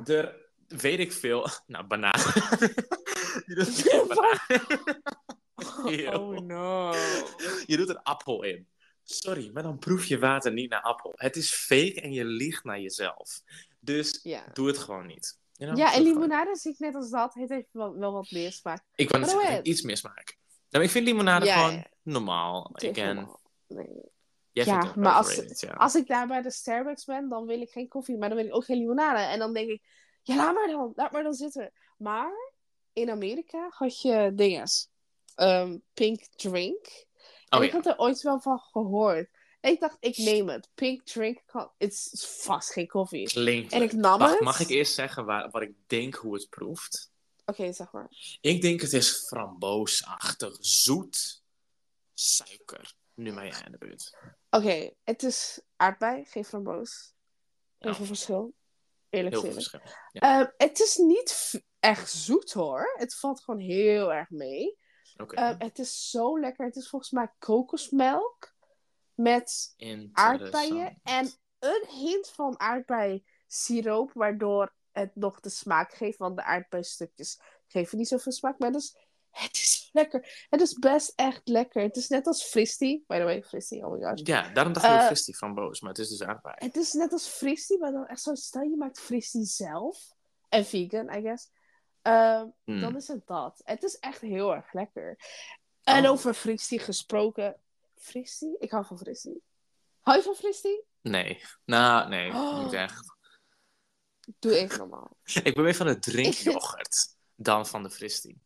er, 0.05 0.50
weet 0.77 0.99
ik 0.99 1.11
veel, 1.11 1.47
nou, 1.67 1.85
banaan. 1.85 2.19
je 3.47 3.53
doet 3.55 3.85
er 3.91 4.07
banaan. 4.07 4.39
Oh 6.19 6.37
no. 6.39 6.93
Je 7.65 7.77
doet 7.77 7.89
een 7.89 8.01
appel 8.03 8.43
in. 8.43 8.67
Sorry, 9.03 9.49
maar 9.53 9.63
dan 9.63 9.79
proef 9.79 10.05
je 10.05 10.19
water 10.19 10.51
niet 10.53 10.69
naar 10.69 10.81
appel. 10.81 11.11
Het 11.15 11.35
is 11.35 11.53
fake 11.53 12.01
en 12.01 12.13
je 12.13 12.25
liegt 12.25 12.63
naar 12.63 12.79
jezelf. 12.79 13.41
Dus 13.79 14.19
Ja. 14.23 14.43
doe 14.53 14.67
het 14.67 14.77
gewoon 14.77 15.05
niet. 15.07 15.39
You 15.51 15.71
know? 15.71 15.83
Ja, 15.85 15.93
en 15.93 15.97
gewoon 16.03 16.13
limonade 16.13 16.55
zie 16.55 16.71
ik 16.71 16.79
net 16.79 16.95
als 16.95 17.09
dat. 17.09 17.33
Het 17.33 17.49
heeft 17.49 17.67
wel, 17.71 17.97
wel 17.97 18.13
wat 18.13 18.31
meer 18.31 18.51
smaak. 18.51 18.83
Ik 18.95 19.09
doe 19.09 19.45
het. 19.45 19.67
iets 19.67 19.81
meer 19.81 19.97
smaak. 19.97 20.37
Nou, 20.69 20.83
ik 20.83 20.89
vind 20.91 21.05
limonade 21.05 21.45
Ja, 21.45 21.57
gewoon 21.57 21.73
ja. 21.75 21.87
normaal. 22.03 22.71
Nee. 23.67 23.87
jij 24.51 24.65
Ja, 24.65 24.93
maar 24.95 25.13
als- 25.13 25.59
ja. 25.59 25.71
Als 25.73 25.95
ik 25.95 26.07
daar 26.07 26.27
bij 26.27 26.41
de 26.41 26.51
Starbucks 26.51 27.05
ben, 27.05 27.29
dan 27.29 27.45
wil 27.45 27.61
ik 27.61 27.69
geen 27.69 27.87
koffie, 27.87 28.17
maar 28.17 28.29
dan 28.29 28.37
wil 28.37 28.47
ik 28.47 28.55
ook 28.55 28.65
geen 28.65 28.77
limonade. 28.77 29.19
En 29.19 29.39
dan 29.39 29.53
denk 29.53 29.69
ik, 29.69 29.81
ja, 30.21 30.35
laat 30.35 30.53
maar 30.53 30.67
dan, 30.67 30.91
laat 30.95 31.11
maar 31.11 31.23
dan 31.23 31.33
zitten. 31.33 31.71
Maar 31.97 32.53
in 32.93 33.09
Amerika 33.09 33.67
had 33.69 34.01
je 34.01 34.31
dinges. 34.35 34.87
Ehm, 35.35 35.77
pink 35.93 36.25
drink. 36.35 36.85
En 37.49 37.57
Oh 37.57 37.63
ik 37.63 37.69
ja, 37.71 37.75
had 37.75 37.85
er 37.85 37.97
ooit 37.97 38.21
wel 38.21 38.39
van 38.39 38.59
gehoord. 38.59 39.29
En 39.59 39.71
ik 39.71 39.79
dacht, 39.79 39.97
ik 39.99 40.17
neem 40.17 40.49
het. 40.49 40.69
Pink 40.73 41.05
drink, 41.05 41.41
het 41.77 41.91
is 42.11 42.25
vast 42.41 42.71
geen 42.71 42.87
koffie. 42.87 43.27
klinkt 43.27 43.73
En 43.73 43.81
ik 43.81 43.91
nam 43.93 44.19
Wacht, 44.19 44.33
het. 44.33 44.41
mag 44.41 44.59
ik 44.59 44.69
eerst 44.69 44.93
zeggen 44.93 45.25
waar, 45.25 45.49
wat 45.49 45.61
ik 45.61 45.73
denk 45.87 46.15
hoe 46.15 46.33
het 46.33 46.49
proeft? 46.49 47.11
Oké, 47.45 47.73
zeg 47.73 47.91
maar. 47.91 48.07
Ik 48.41 48.61
denk 48.61 48.81
het 48.81 48.93
is 48.93 49.25
framboosachtig, 49.27 50.57
zoet, 50.59 51.43
suiker. 52.13 52.93
Nu 53.13 53.33
ben 53.33 53.45
jij 53.47 53.61
in 53.65 53.71
de 53.71 53.77
buurt. 53.77 54.17
Oké, 54.49 54.93
het 55.03 55.23
is 55.23 55.61
aardbei, 55.75 56.25
geen 56.25 56.45
framboos. 56.45 57.13
Heel 57.77 57.89
Ja. 57.89 57.95
veel 57.97 58.05
verschil. 58.05 58.53
Eerlijk 59.11 59.35
Heel 59.35 59.43
veel 59.43 59.53
gezegd. 59.53 59.69
verschil. 59.83 59.97
Ja, 60.11 60.39
Ehm, 60.39 60.49
het 60.57 60.79
is 60.79 60.95
niet 60.97 61.51
echt 61.79 62.11
zoet 62.11 62.53
hoor. 62.53 62.93
Het 62.97 63.15
valt 63.15 63.41
gewoon 63.43 63.59
heel 63.59 64.13
erg 64.13 64.29
mee. 64.29 64.77
Ehm, 65.15 65.55
het 65.57 65.79
is 65.79 66.09
zo 66.09 66.39
lekker. 66.39 66.65
Het 66.65 66.75
is 66.75 66.89
volgens 66.89 67.11
mij 67.11 67.31
kokosmelk 67.39 68.53
met 69.13 69.73
aardbeien 70.11 70.99
en 71.03 71.31
een 71.59 71.85
hint 71.87 72.29
van 72.29 72.59
aardbei-siroop, 72.59 74.11
waardoor 74.13 74.73
het 74.91 75.15
nog 75.15 75.39
de 75.39 75.49
smaak 75.49 75.93
geeft. 75.93 76.17
Want 76.17 76.35
de 76.37 76.43
aardbeistukjes 76.43 77.39
geven 77.67 77.97
niet 77.97 78.07
zoveel 78.07 78.31
smaak. 78.31 78.59
Maar 78.59 78.71
dus, 78.71 78.97
het 79.31 79.53
is 79.53 79.89
lekker. 79.91 80.45
Het 80.49 80.61
is 80.61 80.73
best 80.73 81.13
echt 81.15 81.41
lekker. 81.47 81.81
Het 81.81 81.95
is 81.95 82.07
net 82.07 82.27
als 82.27 82.43
fristie. 82.43 83.03
By 83.07 83.17
the 83.17 83.23
way, 83.23 83.43
fristie, 83.43 83.85
oh 83.85 83.91
my 83.91 83.99
gosh. 84.09 84.21
Ja, 84.23 84.49
daarom 84.49 84.73
dacht 84.73 84.85
ik 84.85 84.91
ook 84.91 84.97
Eh, 84.99 85.05
fristie 85.05 85.35
framboos, 85.35 85.79
maar 85.81 85.89
het 85.89 85.99
is 85.99 86.09
dus 86.09 86.21
aardbei. 86.23 86.55
Het 86.57 86.75
is 86.75 86.93
net 86.93 87.11
als 87.11 87.27
fristie, 87.27 87.79
maar 87.79 87.91
dan 87.91 88.07
echt 88.07 88.21
zo. 88.21 88.35
Stel 88.35 88.61
je 88.61 88.75
maakt 88.77 88.99
fristie 88.99 89.45
zelf. 89.45 90.13
En 90.49 90.65
vegan, 90.65 91.09
I 91.17 91.21
guess. 91.21 91.49
Ehm, 92.01 92.45
Hmm. 92.63 92.79
Dan 92.79 92.95
is 92.95 93.07
het 93.07 93.27
dat. 93.27 93.61
Het 93.63 93.83
is 93.83 93.97
echt 93.99 94.21
heel 94.21 94.55
erg 94.55 94.73
lekker. 94.73 95.17
En 95.83 96.03
Oh. 96.05 96.11
over 96.11 96.33
fristie 96.33 96.79
gesproken. 96.79 97.55
Fristie? 97.97 98.55
Ik 98.59 98.71
hou 98.71 98.85
van 98.85 98.97
fristie. 98.97 99.41
Hou 100.01 100.17
je 100.17 100.23
van 100.23 100.35
fristie? 100.35 100.83
Nee. 101.01 101.41
Nou, 101.65 102.09
nee, 102.09 102.31
Oh. 102.33 102.63
niet 102.63 102.73
echt. 102.73 103.15
Doe 104.39 104.55
even 104.55 104.77
normaal. 104.77 105.17
Ik 105.43 105.53
ben 105.55 105.63
meer 105.63 105.75
van 105.75 105.85
de 105.87 105.99
drinkyoghurt 105.99 107.15
dan 107.35 107.67
van 107.67 107.83
de 107.83 107.89
fristie. 107.89 108.41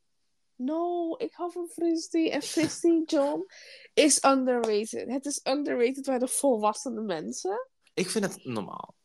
No, 0.55 1.15
ik 1.17 1.33
hou 1.33 1.51
van 1.51 1.67
fristie. 1.67 2.31
En 2.31 2.41
fristie, 2.41 3.03
John, 3.05 3.45
is 3.93 4.23
underrated. 4.23 5.09
Het 5.09 5.25
is 5.25 5.39
underrated 5.43 6.05
bij 6.05 6.19
de 6.19 6.27
volwassene 6.27 7.01
mensen. 7.01 7.69
Ik 7.93 8.09
vind 8.09 8.25
het 8.25 8.43
normaal. 8.43 8.95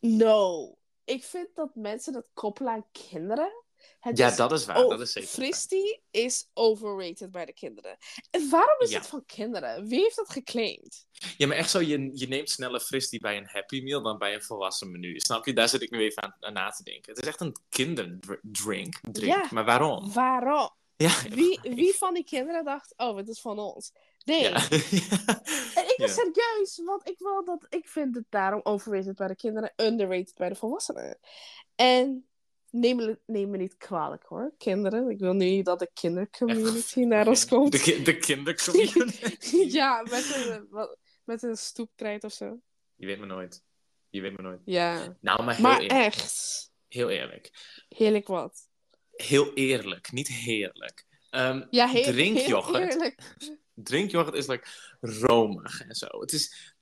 No. 0.00 0.74
Ik 1.04 1.24
vind 1.24 1.48
dat 1.54 1.74
mensen 1.74 2.12
dat 2.12 2.30
koppelen 2.34 2.72
aan 2.72 2.86
kinderen. 2.92 3.64
Het 4.00 4.18
Ja, 4.18 4.28
is 4.28 4.36
dat 4.36 4.52
is 4.52 4.66
waar. 4.66 4.84
Oh, 4.84 4.90
dat 4.90 5.00
is 5.00 5.12
zeker. 5.12 5.28
Fristie 5.28 6.02
is 6.10 6.50
overrated 6.54 7.30
bij 7.30 7.44
de 7.46 7.52
kinderen. 7.52 7.96
En 8.30 8.50
waarom 8.50 8.80
is 8.80 8.90
Ja. 8.90 8.98
het 8.98 9.06
van 9.06 9.24
kinderen? 9.26 9.86
Wie 9.86 10.00
heeft 10.00 10.16
dat 10.16 10.30
geclaimd? 10.30 11.06
Ja, 11.36 11.46
maar 11.46 11.56
echt 11.56 11.70
zo, 11.70 11.80
je, 11.80 12.10
je 12.12 12.28
neemt 12.28 12.50
sneller 12.50 12.80
fristie 12.80 13.20
bij 13.20 13.36
een 13.36 13.46
Happy 13.46 13.80
Meal 13.82 14.02
dan 14.02 14.18
bij 14.18 14.34
een 14.34 14.42
volwassen 14.42 14.90
menu. 14.90 15.20
Snap 15.20 15.46
je? 15.46 15.52
Daar 15.52 15.68
zit 15.68 15.82
ik 15.82 15.90
nu 15.90 16.00
even 16.00 16.22
aan, 16.22 16.36
aan 16.40 16.52
na 16.52 16.70
te 16.70 16.82
denken. 16.82 17.12
Het 17.14 17.22
is 17.22 17.28
echt 17.28 17.40
een 17.40 17.56
kinderdrink. 17.68 18.94
Drink. 19.12 19.32
Ja. 19.34 19.46
Maar 19.50 19.64
waarom? 19.64 20.12
Waarom? 20.12 20.70
Ja, 20.96 21.22
Wie, 21.30 21.58
wie 21.62 21.94
van 21.94 22.14
die 22.14 22.24
kinderen 22.24 22.64
dacht, 22.64 22.94
oh, 22.96 23.16
het 23.16 23.28
is 23.28 23.40
van 23.40 23.58
ons? 23.58 23.92
Nee. 24.24 24.40
Ja. 24.42 24.54
En 25.74 25.84
ik 25.84 25.94
ben 25.96 26.06
Ja. 26.06 26.12
serieus, 26.12 26.80
want 26.84 27.08
ik 27.08 27.18
wil 27.18 27.44
dat, 27.44 27.66
ik 27.68 27.88
vind 27.88 28.14
het 28.14 28.24
daarom 28.28 28.60
overrated 28.62 29.14
bij 29.14 29.26
de 29.28 29.36
kinderen, 29.36 29.72
underrated 29.76 30.34
bij 30.34 30.48
de 30.48 30.54
volwassenen. 30.54 31.18
En 31.74 32.25
neem, 32.80 32.96
me- 32.96 33.18
neem 33.26 33.50
me 33.50 33.56
niet 33.56 33.76
kwalijk 33.76 34.24
hoor, 34.24 34.54
kinderen. 34.58 35.10
Ik 35.10 35.18
wil 35.18 35.32
nu 35.32 35.62
dat 35.62 35.78
de 35.78 35.90
kindercommunity 35.94 37.00
naar 37.00 37.28
ons 37.28 37.46
komt. 37.46 37.84
De, 37.84 38.02
de 38.02 38.16
kindercommunity. 38.18 39.56
ja, 39.78 40.02
met 40.02 40.34
een, 40.34 40.68
met 41.24 41.42
een 41.42 41.56
stoeptrein 41.56 42.22
of 42.22 42.32
zo. 42.32 42.60
Je 42.94 43.06
weet 43.06 43.18
me 43.18 43.26
nooit. 43.26 43.62
Je 44.10 44.20
weet 44.20 44.36
me 44.36 44.42
nooit. 44.42 44.60
Ja. 44.64 45.16
Nou, 45.20 45.42
maar 45.44 45.54
heel, 45.54 45.62
Maar 45.62 45.80
eerlijk, 45.80 45.92
echt, 46.14 46.70
heel 46.88 47.10
eerlijk. 47.10 47.50
heerlijk 47.88 48.26
wat. 48.26 48.68
Heel 49.10 49.54
eerlijk, 49.54 50.12
niet 50.12 50.28
heerlijk. 50.28 51.06
Ehm, 51.30 51.66
Ja, 51.70 51.86
heel, 51.86 52.02
heel 52.02 52.12
Drinkyoghurt. 52.12 52.92
eerlijk. 52.92 53.34
drinkyoghurt 53.74 54.36
is 54.36 54.46
like 54.46 54.68
romig 55.00 55.80
en 55.80 55.94
zo. 55.94 56.06
Het 56.20 56.32
is 56.32 56.74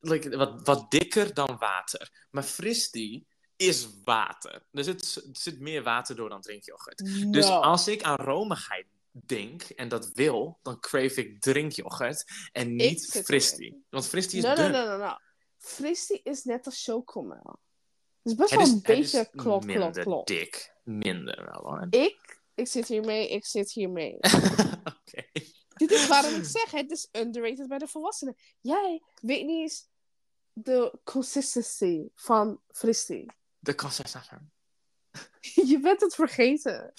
like, 0.00 0.36
wat, 0.36 0.60
wat 0.66 0.90
dikker 0.90 1.34
dan 1.34 1.56
water. 1.58 2.26
Maar 2.30 2.42
fristie 2.42 3.26
is 3.58 3.88
water. 4.04 4.66
Er 4.72 4.84
zit, 4.84 5.14
er 5.16 5.22
zit 5.32 5.60
meer 5.60 5.82
water 5.82 6.16
door 6.16 6.28
dan 6.28 6.40
drinkyoghurt. 6.40 6.98
Dus 7.32 7.46
No. 7.46 7.60
als 7.60 7.88
ik 7.88 8.02
aan 8.02 8.16
romigheid 8.16 8.86
denk 9.12 9.62
en 9.62 9.88
dat 9.88 10.10
wil, 10.12 10.58
dan 10.62 10.80
crave 10.80 11.14
ik 11.20 11.40
drinkyoghurt 11.40 12.24
en 12.52 12.74
niet 12.76 13.06
fristie. 13.24 13.84
Want 13.90 14.06
fristie 14.06 14.38
is 14.38 14.44
No, 14.44 14.54
dun. 14.54 14.70
no, 14.70 14.84
no, 14.84 14.96
no. 14.96 15.16
Fristie 15.58 16.20
is 16.22 16.44
net 16.44 16.66
als 16.66 16.84
chocomel. 16.84 17.58
Het 18.22 18.32
is 18.32 18.34
best 18.34 18.50
wel 18.50 18.60
is, 18.60 18.68
een 18.70 18.82
beetje 18.82 19.28
klop, 19.36 19.64
minder 19.64 20.02
klop. 20.02 20.26
dik. 20.26 20.74
Minder 20.84 21.44
wel 21.44 21.62
hoor. 21.70 21.86
Ik, 21.90 22.40
ik 22.54 22.66
zit 22.66 22.88
hiermee, 22.88 23.28
ik 23.28 23.46
zit 23.46 23.72
hiermee. 23.72 24.16
Oké. 25.00 25.22
Dit 25.76 25.90
is 25.90 26.06
waarom 26.06 26.34
ik 26.34 26.44
zeg, 26.44 26.70
het 26.70 26.90
is 26.90 27.08
underrated 27.12 27.68
bij 27.68 27.78
de 27.78 27.86
volwassenen. 27.88 28.36
Jij 28.60 29.02
weet 29.20 29.46
niet 29.46 29.60
eens 29.60 29.88
de 30.52 30.98
consistency 31.04 32.08
van 32.14 32.60
fristie. 32.68 33.26
De 33.58 33.74
consistency. 33.74 34.34
Je 35.70 35.80
bent 35.80 36.00
het 36.00 36.14
vergeten. 36.14 36.92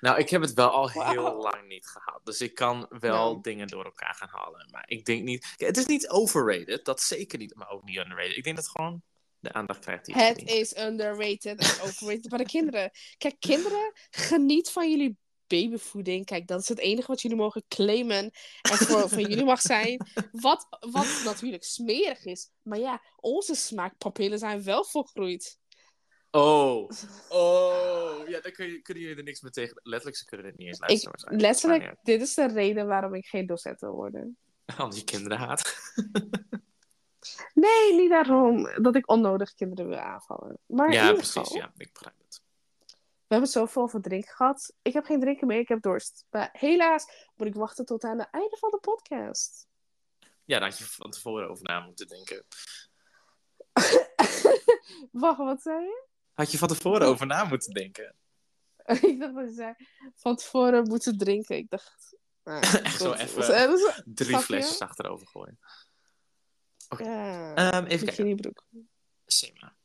Nou, 0.00 0.18
ik 0.18 0.30
heb 0.30 0.40
het 0.40 0.52
wel 0.52 0.70
al 0.70 0.90
heel 0.90 1.36
lang 1.36 1.66
niet 1.68 1.86
gehad. 1.86 2.20
Dus 2.24 2.40
ik 2.40 2.54
kan 2.54 2.86
wel 2.88 3.30
Nou. 3.30 3.42
dingen 3.42 3.66
door 3.66 3.84
elkaar 3.84 4.14
gaan 4.14 4.28
halen. 4.28 4.68
Maar 4.70 4.84
ik 4.86 5.04
denk 5.04 5.22
niet... 5.22 5.54
Het 5.56 5.76
is 5.76 5.86
niet 5.86 6.08
overrated. 6.08 6.84
Dat 6.84 7.00
zeker 7.00 7.38
niet. 7.38 7.54
Maar 7.54 7.70
ook 7.70 7.84
niet 7.84 7.96
underrated. 7.96 8.36
Ik 8.36 8.44
denk 8.44 8.56
dat 8.56 8.64
het 8.64 8.76
gewoon 8.76 9.02
de 9.38 9.52
aandacht 9.52 9.78
krijgt 9.78 10.04
die 10.04 10.16
het 10.16 10.42
is 10.42 10.76
underrated 10.76 11.58
en 11.58 11.80
overrated 11.86 12.28
bij 12.28 12.38
de 12.38 12.44
kinderen. 12.44 12.90
Kijk, 13.18 13.36
kinderen, 13.38 13.92
geniet 14.10 14.70
van 14.70 14.90
jullie 14.90 15.16
babyvoeding. 15.46 16.24
Kijk, 16.24 16.46
dat 16.46 16.60
is 16.60 16.68
het 16.68 16.78
enige 16.78 17.06
wat 17.06 17.22
jullie 17.22 17.36
mogen 17.36 17.64
claimen 17.68 18.30
en 18.62 18.76
voor, 18.76 19.08
van 19.18 19.20
jullie 19.20 19.44
mag 19.44 19.60
zijn. 19.60 20.06
Wat, 20.32 20.66
wat 20.80 21.22
natuurlijk 21.24 21.64
smerig 21.64 22.24
is. 22.24 22.50
Maar 22.62 22.78
ja, 22.78 23.02
onze 23.16 23.54
smaakpapillen 23.54 24.38
zijn 24.38 24.62
wel 24.62 24.84
volgroeid. 24.84 25.58
Oh. 26.34 26.90
Oh. 27.28 28.28
Ja, 28.28 28.40
dan 28.40 28.52
kun 28.52 28.66
je, 28.66 28.82
kunnen 28.82 29.02
jullie 29.02 29.18
er 29.18 29.24
niks 29.24 29.40
meer 29.40 29.50
tegen... 29.50 29.80
Letterlijk, 29.82 30.16
ze 30.16 30.24
kunnen 30.24 30.46
dit 30.46 30.56
niet 30.56 30.66
eens 30.66 30.78
luisteren. 30.78 31.32
Ik, 31.32 31.40
letterlijk, 31.40 31.82
Maar 31.82 31.96
dit 32.02 32.20
is 32.20 32.34
de 32.34 32.46
reden 32.46 32.86
waarom 32.86 33.14
ik 33.14 33.26
geen 33.26 33.46
docent 33.46 33.80
wil 33.80 33.92
worden. 33.92 34.38
Omdat 34.78 34.98
je 34.98 35.04
kinderen 35.04 35.38
haat. 35.38 35.76
Nee, 37.54 37.94
niet 37.94 38.10
daarom 38.10 38.82
dat 38.82 38.96
ik 38.96 39.10
onnodig 39.10 39.54
kinderen 39.54 39.88
wil 39.88 39.98
aanvallen. 39.98 40.58
Maar 40.66 40.92
ja, 40.92 41.12
precies. 41.12 41.32
geval, 41.32 41.56
Ja, 41.56 41.72
ik 41.76 41.92
begrijp 41.92 42.16
het. 42.18 42.40
we 42.86 42.94
hebben 43.28 43.50
zoveel 43.50 43.82
over 43.82 44.00
drinken 44.00 44.34
gehad. 44.34 44.72
Ik 44.82 44.92
heb 44.92 45.04
geen 45.04 45.20
drinken 45.20 45.46
meer, 45.46 45.58
ik 45.58 45.68
heb 45.68 45.82
dorst. 45.82 46.24
Maar 46.30 46.48
helaas 46.52 47.30
moet 47.36 47.46
ik 47.46 47.54
wachten 47.54 47.84
tot 47.84 48.04
aan 48.04 48.18
het 48.18 48.28
einde 48.30 48.56
van 48.56 48.70
de 48.70 48.78
podcast. 48.78 49.66
Ja, 50.44 50.58
daar 50.58 50.68
had 50.68 50.78
je 50.78 50.84
van 50.84 51.10
tevoren 51.10 51.48
over 51.48 51.64
na 51.64 51.80
moeten 51.80 52.08
denken. 52.08 52.44
Wacht, 55.12 55.38
wat 55.38 55.62
zei 55.62 55.84
je? 55.84 56.12
Had 56.34 56.52
je 56.52 56.58
van 56.58 56.68
tevoren 56.68 57.06
over 57.06 57.26
na 57.26 57.44
moeten 57.44 57.72
denken. 57.72 58.14
ik 59.10 59.18
dacht 59.20 59.34
dat 59.34 59.48
je 59.48 59.52
zei, 59.54 59.74
van 60.14 60.36
tevoren 60.36 60.88
moeten 60.88 61.18
drinken. 61.18 61.56
Ik 61.56 61.70
dacht... 61.70 62.16
nou, 62.44 62.60
Echt 62.82 63.00
zo 63.00 63.12
even- 63.12 64.02
Drie 64.14 64.38
flesjes 64.38 64.80
achterover 64.80 65.26
gooien. 65.26 65.58
Ja, 66.98 67.54
Ehm, 67.54 67.84
even 67.84 68.06
kijken. 68.06 68.36
broek. 68.36 68.64
Sima. 69.26 69.76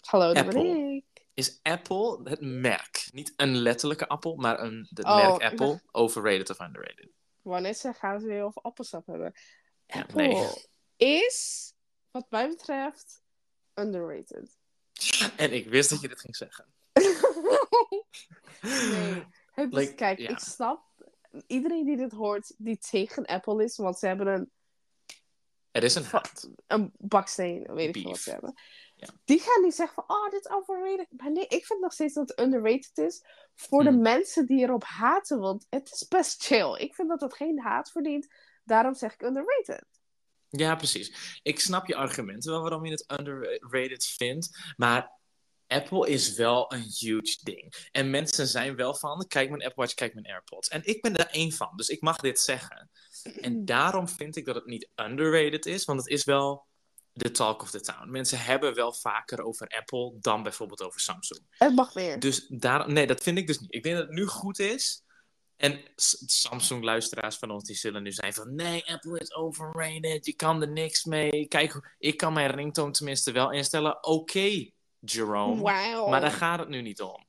Hallo, 0.00 0.32
dat 0.32 0.46
ben 0.46 0.66
ik. 0.94 1.04
Is 1.34 1.58
Apple 1.62 2.20
het 2.24 2.40
merk, 2.40 3.08
niet 3.12 3.32
een 3.36 3.56
letterlijke 3.56 4.08
appel, 4.08 4.36
maar 4.36 4.60
een, 4.60 4.86
het 4.94 5.04
Oh, 5.04 5.16
merk 5.16 5.42
Apple, 5.42 5.66
dacht- 5.66 5.84
overrated 5.92 6.50
of 6.50 6.60
underrated? 6.60 7.08
Wanneer 7.42 7.74
ze 7.74 7.92
gaan 7.92 8.20
ze 8.20 8.26
weer 8.26 8.42
over 8.42 8.62
appelsap 8.62 9.06
hebben. 9.06 9.32
Apple 9.86 10.26
nee. 10.26 10.48
is, 10.96 11.72
wat 12.10 12.26
mij 12.30 12.48
betreft, 12.48 13.22
underrated. 13.74 14.56
En 15.36 15.52
ik 15.52 15.68
wist 15.68 15.90
dat 15.90 16.00
je 16.00 16.08
dit 16.08 16.20
ging 16.20 16.36
zeggen. 16.36 16.64
nee. 18.60 19.24
Like, 19.54 19.94
kijk, 19.94 20.18
ik 20.18 20.38
snap 20.38 20.82
iedereen 21.46 21.84
die 21.84 21.96
dit 21.96 22.12
hoort, 22.12 22.54
die 22.58 22.78
tegen 22.78 23.24
Apple 23.26 23.64
is, 23.64 23.76
want 23.76 23.98
ze 23.98 24.06
hebben 24.06 24.26
een, 24.26 24.50
Er 25.70 25.82
is 25.82 25.94
een 25.94 26.04
haat. 26.04 26.48
een 26.66 26.92
baksteen, 26.98 27.74
weet 27.74 27.88
ik 27.88 27.94
veel 27.94 28.02
wat 28.02 28.12
Beef. 28.12 28.22
ze 28.22 28.30
hebben. 28.30 28.54
Die 29.24 29.40
gaan 29.40 29.62
niet 29.62 29.74
zeggen 29.74 29.94
van, 30.06 30.16
oh, 30.16 30.30
dit 30.30 30.44
is 30.44 30.50
overrated. 30.50 31.06
Maar 31.16 31.32
nee, 31.32 31.46
ik 31.46 31.66
vind 31.66 31.80
nog 31.80 31.92
steeds 31.92 32.14
dat 32.14 32.28
het 32.28 32.40
underrated 32.40 32.98
is 32.98 33.24
voor 33.54 33.82
de 33.82 33.90
Hmm. 33.90 34.02
mensen 34.02 34.46
die 34.46 34.60
erop 34.62 34.84
haten, 34.84 35.38
want 35.38 35.66
het 35.70 35.90
is 35.92 36.08
best 36.08 36.44
chill. 36.44 36.76
Ik 36.78 36.94
vind 36.94 37.08
dat 37.08 37.20
het 37.20 37.34
geen 37.34 37.60
haat 37.60 37.90
verdient, 37.90 38.26
daarom 38.64 38.94
zeg 38.94 39.14
ik 39.14 39.22
underrated. 39.22 39.84
Ja, 40.56 40.74
precies. 40.74 41.38
Ik 41.42 41.60
snap 41.60 41.86
je 41.86 41.96
argumenten 41.96 42.50
wel 42.50 42.60
waarom 42.60 42.84
je 42.84 42.90
het 42.90 43.12
underrated 43.20 44.06
vindt, 44.06 44.74
maar 44.76 45.12
Apple 45.66 46.08
is 46.08 46.34
wel 46.34 46.72
een 46.72 46.92
huge 46.98 47.38
ding. 47.42 47.88
En 47.92 48.10
mensen 48.10 48.46
zijn 48.46 48.76
wel 48.76 48.94
van, 48.94 49.26
kijk 49.28 49.50
mijn 49.50 49.62
Apple 49.62 49.82
Watch, 49.82 49.94
kijk 49.94 50.14
mijn 50.14 50.26
AirPods. 50.26 50.68
En 50.68 50.80
ik 50.84 51.02
ben 51.02 51.16
er 51.16 51.28
één 51.30 51.52
van, 51.52 51.72
dus 51.76 51.88
ik 51.88 52.00
mag 52.00 52.16
dit 52.16 52.40
zeggen. 52.40 52.90
En 53.40 53.64
daarom 53.74 54.08
vind 54.08 54.36
ik 54.36 54.44
dat 54.44 54.54
het 54.54 54.66
niet 54.66 54.88
underrated 54.94 55.66
is, 55.66 55.84
want 55.84 56.00
het 56.00 56.08
is 56.08 56.24
wel 56.24 56.66
de 57.12 57.30
talk 57.30 57.62
of 57.62 57.70
the 57.70 57.80
town. 57.80 58.10
Mensen 58.10 58.38
hebben 58.38 58.74
wel 58.74 58.92
vaker 58.92 59.42
over 59.42 59.68
Apple 59.68 60.16
dan 60.20 60.42
bijvoorbeeld 60.42 60.82
over 60.82 61.00
Samsung. 61.00 61.46
Het 61.50 61.74
mag 61.74 61.94
meer. 61.94 62.20
Dus 62.20 62.46
daar, 62.48 62.90
nee, 62.90 63.06
dat 63.06 63.22
vind 63.22 63.38
ik 63.38 63.46
dus 63.46 63.60
niet. 63.60 63.74
Ik 63.74 63.82
denk 63.82 63.96
dat 63.96 64.06
het 64.06 64.14
nu 64.14 64.26
goed 64.26 64.58
is. 64.58 65.02
En 65.56 65.80
Samsung-luisteraars 66.26 67.36
van 67.36 67.50
ons 67.50 67.64
die 67.64 67.76
zullen 67.76 68.02
nu 68.02 68.12
zijn 68.12 68.34
van... 68.34 68.54
Nee, 68.54 68.86
Apple 68.86 69.18
is 69.18 69.34
overrated. 69.34 70.26
Je 70.26 70.32
kan 70.32 70.62
er 70.62 70.68
niks 70.68 71.04
mee. 71.04 71.46
Kijk, 71.48 71.94
ik 71.98 72.16
kan 72.16 72.32
mijn 72.32 72.50
ringtone 72.50 72.90
tenminste 72.92 73.32
wel 73.32 73.52
instellen. 73.52 74.04
Oké, 74.04 74.70
Jerome. 74.98 75.62
Maar 76.10 76.20
daar 76.20 76.30
gaat 76.30 76.58
het 76.58 76.68
nu 76.68 76.82
niet 76.82 77.02
om. 77.02 77.26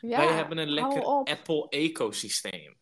Ja, 0.00 0.16
Wij 0.16 0.34
hebben 0.34 0.58
een 0.58 0.70
lekker. 0.70 1.02
Apple-ecosysteem. 1.04 2.76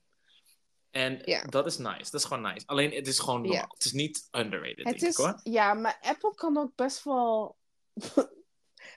En 0.91 1.23
dat 1.51 1.67
is 1.67 1.79
nice. 1.79 2.11
Dat 2.11 2.21
is 2.21 2.25
gewoon 2.25 2.43
nice. 2.43 2.67
Alleen, 2.67 2.91
het 2.91 3.07
is 3.07 3.19
gewoon 3.19 3.43
normaal. 3.43 3.73
Het 3.75 3.85
is 3.85 3.93
niet 3.93 4.29
underrated, 4.31 4.77
Het 4.77 4.85
denk 4.85 5.01
is, 5.01 5.09
ik 5.09 5.17
hoor. 5.17 5.41
ja, 5.43 5.75
maar 5.75 5.99
Apple 6.01 6.35
kan 6.35 6.57
ook 6.57 6.75
best 6.75 7.05
wel. 7.05 7.57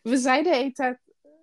We 0.03 0.17
zeiden 0.17 0.51
de 0.51 0.58
hele 0.58 0.71
tijd 0.71 0.99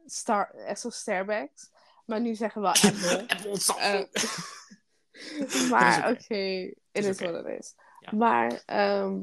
Star, 0.06 0.54
Starbucks, 0.74 1.70
maar 2.12 2.20
nu 2.20 2.34
zeggen 2.34 2.62
we 2.62 2.68
Apple. 2.68 3.24
Apple. 3.26 3.74
Eh, 3.78 5.70
maar 5.70 6.02
Dat 6.02 6.10
is 6.10 6.24
oké, 6.24 6.74
het 6.92 7.04
is 7.04 7.20
wat 7.20 7.34
het 7.34 7.58
is. 7.58 7.74
Ja. 7.98 8.12
Maar 8.16 8.62
ehm, 8.66 9.20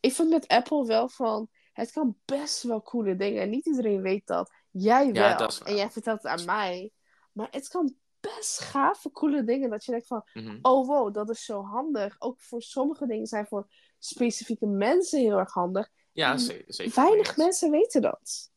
ik 0.00 0.12
vind 0.12 0.30
met 0.30 0.48
Apple 0.48 0.86
wel 0.86 1.08
van. 1.08 1.48
Het 1.72 1.90
kan 1.90 2.16
best 2.24 2.62
wel 2.62 2.82
coole 2.82 3.16
dingen. 3.16 3.42
En 3.42 3.50
niet 3.50 3.66
iedereen 3.66 4.02
weet 4.02 4.26
dat. 4.26 4.52
Jij 4.70 5.12
wel. 5.12 5.22
Ja, 5.22 5.36
dat 5.36 5.60
en 5.64 5.76
jij 5.76 5.90
vertelt 5.90 6.22
het 6.22 6.32
aan 6.32 6.44
mij. 6.44 6.90
Maar 7.32 7.48
het 7.50 7.68
kan 7.68 7.94
best 8.20 8.60
gave, 8.60 9.10
coole 9.10 9.44
dingen. 9.44 9.70
Dat 9.70 9.84
je 9.84 9.90
denkt 9.90 10.06
van. 10.06 10.22
Mhm. 10.32 10.58
Oh 10.62 10.86
wow, 10.86 11.14
dat 11.14 11.30
is 11.30 11.44
zo 11.44 11.62
handig. 11.62 12.16
Ook 12.18 12.40
voor 12.40 12.62
sommige 12.62 13.06
dingen 13.06 13.26
zijn 13.26 13.46
voor 13.46 13.66
specifieke 13.98 14.66
mensen 14.66 15.20
heel 15.20 15.38
erg 15.38 15.52
handig. 15.52 15.90
Ja, 16.12 16.36
zeker. 16.36 16.94
Weinig 16.94 17.36
mensen 17.36 17.70
weten 17.70 18.02
dat. 18.02 18.52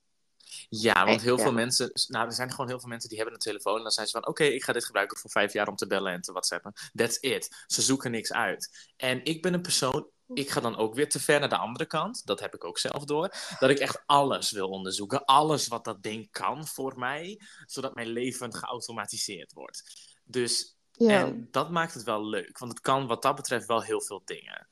Ja, 0.70 1.06
want 1.06 1.22
heel 1.22 1.38
veel 1.38 1.52
mensen, 1.54 1.92
nou, 2.08 2.26
er 2.26 2.34
zijn 2.34 2.52
gewoon 2.52 2.68
heel 2.68 2.80
veel 2.80 2.90
mensen 2.90 3.10
die 3.10 3.18
hebben 3.18 3.36
een 3.36 3.42
telefoon 3.42 3.78
en 3.78 3.82
dan 3.82 3.92
zijn 3.92 4.08
ze 4.08 4.12
van, 4.20 4.28
oké, 4.28 4.44
ik 4.44 4.64
ga 4.64 4.74
dit 4.74 4.86
gebruiken 4.86 5.18
voor 5.18 5.30
vijf 5.30 5.54
jaar 5.54 5.68
om 5.68 5.76
te 5.76 5.88
bellen 5.88 6.14
en 6.14 6.22
te 6.22 6.32
whatsappen. 6.32 6.74
That's 6.94 7.18
it. 7.20 7.64
Ze 7.68 7.82
zoeken 7.82 8.12
niks 8.12 8.34
uit. 8.34 8.92
En 8.96 9.24
ik 9.24 9.42
ben 9.42 9.54
een 9.54 9.62
persoon, 9.62 10.10
ik 10.34 10.50
ga 10.50 10.60
dan 10.60 10.78
ook 10.78 10.96
weer 10.96 11.10
te 11.10 11.20
ver 11.20 11.40
naar 11.40 11.50
de 11.50 11.58
andere 11.58 11.86
kant, 11.86 12.26
dat 12.26 12.40
heb 12.40 12.54
ik 12.54 12.64
ook 12.64 12.78
zelf 12.78 13.04
door, 13.06 13.34
dat 13.60 13.70
ik 13.70 13.80
echt 13.80 14.04
alles 14.06 14.52
wil 14.52 14.70
onderzoeken, 14.70 15.26
alles 15.26 15.68
wat 15.68 15.84
dat 15.86 16.04
ding 16.04 16.32
kan 16.32 16.68
voor 16.68 17.00
mij, 17.00 17.42
zodat 17.66 17.96
mijn 17.96 18.08
leven 18.08 18.54
geautomatiseerd 18.56 19.54
wordt. 19.54 19.84
Dus, 20.24 20.76
Ja. 20.92 21.26
en 21.26 21.48
dat 21.52 21.72
maakt 21.72 21.94
het 21.94 22.04
wel 22.04 22.26
leuk, 22.26 22.58
want 22.58 22.72
het 22.72 22.82
kan 22.82 23.08
wat 23.08 23.22
dat 23.22 23.36
betreft 23.36 23.66
wel 23.68 23.82
heel 23.82 24.02
veel 24.02 24.22
dingen. 24.26 24.68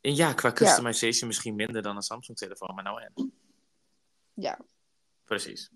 En 0.00 0.14
ja, 0.14 0.32
qua 0.32 0.52
customization 0.52 1.28
misschien 1.28 1.54
minder 1.54 1.82
dan 1.82 1.96
een 1.96 2.02
Samsung-telefoon, 2.02 2.74
maar 2.74 2.84
nou 2.84 3.02
en. 3.02 3.32
ja. 4.34 4.58
Precies. 5.28 5.70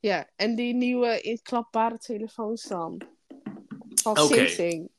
Ja, 0.00 0.30
en 0.36 0.54
die 0.54 0.74
nieuwe 0.74 1.20
inklapbare 1.20 1.98
telefoons 1.98 2.62
dan. 2.62 3.02
Van 4.02 4.18
Oké. 4.18 4.34
Samsung. 4.48 4.90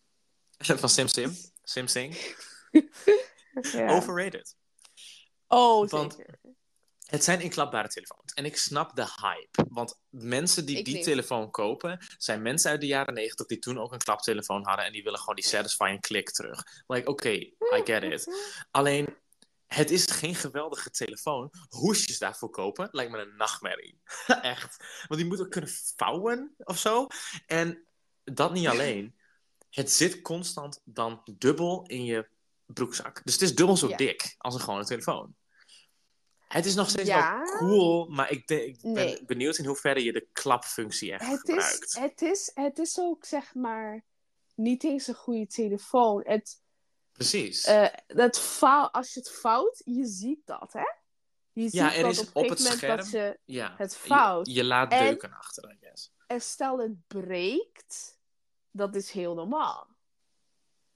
Van 0.81 0.89
SimSim. 0.89 1.35
SimSing. 1.63 2.15
Ja. 3.71 3.95
Overrated. 3.95 4.55
Oh, 5.47 5.89
Want- 5.89 6.13
zeker. 6.13 6.39
Het 7.03 7.23
zijn 7.23 7.41
inklapbare 7.41 7.87
telefoons. 7.87 8.33
En 8.33 8.45
ik 8.45 8.57
snap 8.57 8.95
de 8.95 9.05
hype. 9.21 9.65
Want 9.69 9.99
mensen 10.09 10.65
die 10.65 10.77
Ik 10.77 10.85
die 10.85 11.03
telefoon 11.03 11.51
kopen, 11.51 12.05
zijn 12.17 12.41
mensen 12.41 12.71
uit 12.71 12.81
de 12.81 12.87
jaren 12.87 13.13
90 13.13 13.45
die 13.45 13.59
toen 13.59 13.79
ook 13.79 13.91
een 13.91 13.97
klaptelefoon 13.99 14.65
hadden. 14.65 14.85
En 14.85 14.91
die 14.91 15.03
willen 15.03 15.19
gewoon 15.19 15.35
die 15.35 15.43
satisfying 15.43 16.01
klik 16.01 16.31
terug. 16.31 16.63
Like, 16.87 17.09
oké, 17.09 17.29
I 17.29 17.81
get 17.83 18.03
it. 18.03 18.27
Alleen, 18.71 19.17
het 19.73 19.91
is 19.91 20.05
geen 20.11 20.35
geweldige 20.35 20.89
telefoon. 20.89 21.51
Hoesjes 21.69 22.19
daarvoor 22.19 22.49
kopen 22.49 22.89
lijkt 22.91 23.11
me 23.11 23.17
een 23.17 23.35
nachtmerrie. 23.35 24.01
Echt. 24.41 24.77
Want 25.07 25.19
die 25.21 25.29
moet 25.29 25.39
ook 25.41 25.49
kunnen 25.51 25.69
vouwen 25.95 26.53
of 26.57 26.77
zo. 26.77 27.07
En 27.45 27.85
dat 28.23 28.53
niet 28.53 28.67
alleen. 28.67 29.15
Het 29.69 29.91
zit 29.91 30.21
constant 30.21 30.81
dan 30.85 31.21
dubbel 31.37 31.83
in 31.87 32.03
je 32.05 32.27
broekzak. 32.65 33.21
Dus 33.23 33.33
het 33.33 33.41
is 33.41 33.55
dubbel 33.55 33.77
zo 33.77 33.87
Ja. 33.87 33.97
dik 33.97 34.35
als 34.37 34.53
een 34.53 34.59
gewone 34.61 34.85
telefoon. 34.85 35.35
Het 36.47 36.65
is 36.65 36.75
nog 36.75 36.89
steeds 36.89 37.09
Ja. 37.09 37.37
wel 37.39 37.57
cool, 37.57 38.07
maar 38.09 38.31
ik, 38.31 38.47
de- 38.47 38.65
ik 38.65 38.81
ben 38.81 38.91
Nee. 38.93 39.25
benieuwd 39.25 39.57
in 39.57 39.65
hoeverre 39.65 40.03
je 40.03 40.13
de 40.13 40.27
klapfunctie 40.33 41.11
echt 41.11 41.27
Het 41.27 41.39
gebruikt. 41.39 41.83
is, 41.85 41.93
het, 41.95 42.21
is, 42.21 42.51
het 42.53 42.79
is 42.79 42.99
ook, 42.99 43.25
zeg 43.25 43.53
maar, 43.53 44.03
niet 44.55 44.83
eens 44.83 45.07
een 45.07 45.13
goede 45.15 45.47
telefoon. 45.47 46.21
Het, 46.25 46.61
Precies. 47.13 47.63
eh, 47.65 47.87
het 48.07 48.39
vouw, 48.39 48.85
als 48.87 49.13
je 49.13 49.19
het 49.19 49.31
vouwt, 49.31 49.81
je 49.85 50.05
ziet 50.05 50.45
dat, 50.45 50.73
hè? 50.73 50.83
Je 51.51 51.61
ziet 51.63 51.71
Ja, 51.73 51.95
er 51.95 52.01
dat 52.01 52.11
is 52.11 52.19
op 52.19 52.25
op 52.35 52.49
het 52.49 52.59
moment 52.59 52.67
dat 52.81 53.05
scherm- 53.05 53.23
je... 53.25 53.39
ja. 53.45 53.73
het 53.77 53.95
fout. 53.97 54.47
Je, 54.47 54.63
laat 54.63 54.91
En- 54.91 55.05
deuken 55.05 55.33
achter, 55.33 55.71
I 55.71 55.77
guess. 55.81 56.13
En 56.27 56.41
stel 56.41 56.79
het 56.79 57.07
breekt, 57.07 58.19
dat 58.71 58.95
is 58.95 59.11
heel 59.11 59.33
normaal. 59.33 59.87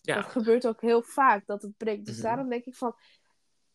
Ja. 0.01 0.15
Dat 0.15 0.25
gebeurt 0.31 0.67
ook 0.67 0.81
heel 0.81 1.01
vaak, 1.01 1.45
dat 1.45 1.61
het 1.61 1.77
breekt. 1.77 2.05
Dus 2.05 2.13
Mhm. 2.15 2.23
daarom 2.23 2.49
denk 2.49 2.65
ik 2.65 2.75
van... 2.75 2.95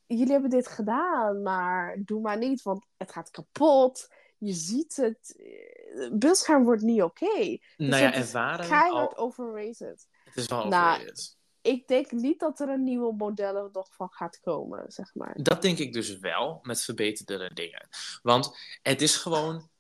Jullie 0.07 0.33
hebben 0.33 0.50
dit 0.50 0.68
gedaan, 0.68 1.42
maar 1.42 1.98
doe 2.05 2.20
maar 2.20 2.38
niet, 2.38 2.62
want 2.62 2.87
het 2.96 3.12
gaat 3.12 3.31
kapot. 3.31 4.09
Je 4.38 4.52
ziet 4.52 4.96
het. 4.96 5.35
eh, 5.38 5.70
Het 6.02 6.18
beeldscherm 6.18 6.64
wordt 6.64 6.83
niet 6.83 7.02
oké. 7.02 7.35
nou 7.37 7.59
ja, 7.76 7.96
het 7.96 8.14
is 8.14 8.20
ervaren. 8.20 8.68
Keihard 8.68 9.14
al- 9.14 9.24
overrated. 9.24 10.09
het 10.24 10.37
is 10.37 10.46
wel 10.46 10.66
Nou, 10.68 10.90
overrated. 10.94 11.37
Ik 11.62 11.88
denk 11.88 12.11
niet 12.11 12.40
dat 12.40 12.61
er 12.61 12.68
een 12.68 12.85
nieuwe 12.85 13.14
model 13.14 13.68
nog 13.72 13.94
van 13.94 14.09
gaat 14.11 14.40
komen, 14.40 14.85
zeg 14.92 15.14
maar. 15.14 15.35
Dat 15.42 15.62
denk 15.62 15.79
ik 15.79 15.92
dus 15.92 16.18
wel, 16.18 16.59
met 16.62 16.83
verbeterde 16.83 17.51
dingen. 17.55 17.88
Want 18.22 18.57
het 18.83 19.03
is 19.03 19.16
gewoon 19.16 19.70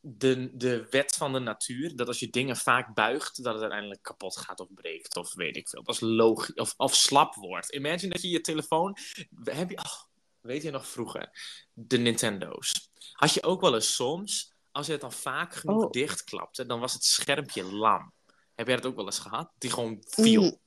de, 0.00 0.50
de 0.56 0.86
wet 0.90 1.14
van 1.16 1.32
de 1.32 1.38
natuur, 1.38 1.96
dat 1.96 2.06
als 2.06 2.18
je 2.18 2.30
dingen 2.30 2.56
vaak 2.56 2.94
buigt, 2.94 3.42
dat 3.42 3.52
het 3.52 3.62
uiteindelijk 3.62 4.02
kapot 4.02 4.36
gaat 4.36 4.60
of 4.60 4.68
breekt, 4.74 5.16
of 5.16 5.34
weet 5.34 5.56
ik 5.56 5.68
veel. 5.68 5.82
Dat 5.82 5.94
is 5.94 6.00
logisch, 6.00 6.54
of, 6.54 6.74
of 6.76 6.94
slap 6.94 7.34
wordt. 7.34 7.74
Imagine 7.74 8.12
dat 8.12 8.22
je 8.22 8.28
je 8.28 8.40
telefoon, 8.40 8.96
heb 9.44 9.70
je, 9.70 9.78
oh, 9.78 10.02
weet 10.40 10.62
je 10.62 10.70
nog 10.70 10.86
vroeger, 10.88 11.30
de 11.72 11.98
Nintendo's. 11.98 12.90
Had 13.12 13.32
je 13.32 13.42
ook 13.42 13.60
wel 13.60 13.74
eens 13.74 13.94
soms, 13.94 14.52
als 14.72 14.86
je 14.86 14.92
het 14.92 15.00
dan 15.00 15.12
vaak 15.12 15.54
genoeg 15.54 15.84
Oh. 15.84 15.90
dichtklapte, 15.90 16.66
dan 16.66 16.80
was 16.80 16.92
het 16.92 17.04
schermpje 17.04 17.64
lam. 17.64 18.12
Heb 18.54 18.66
jij 18.66 18.76
dat 18.76 18.86
ook 18.86 18.96
wel 18.96 19.04
eens 19.04 19.18
gehad? 19.18 19.52
Die 19.58 19.70
gewoon 19.70 19.96
viel. 20.00 20.42
Mm. 20.42 20.64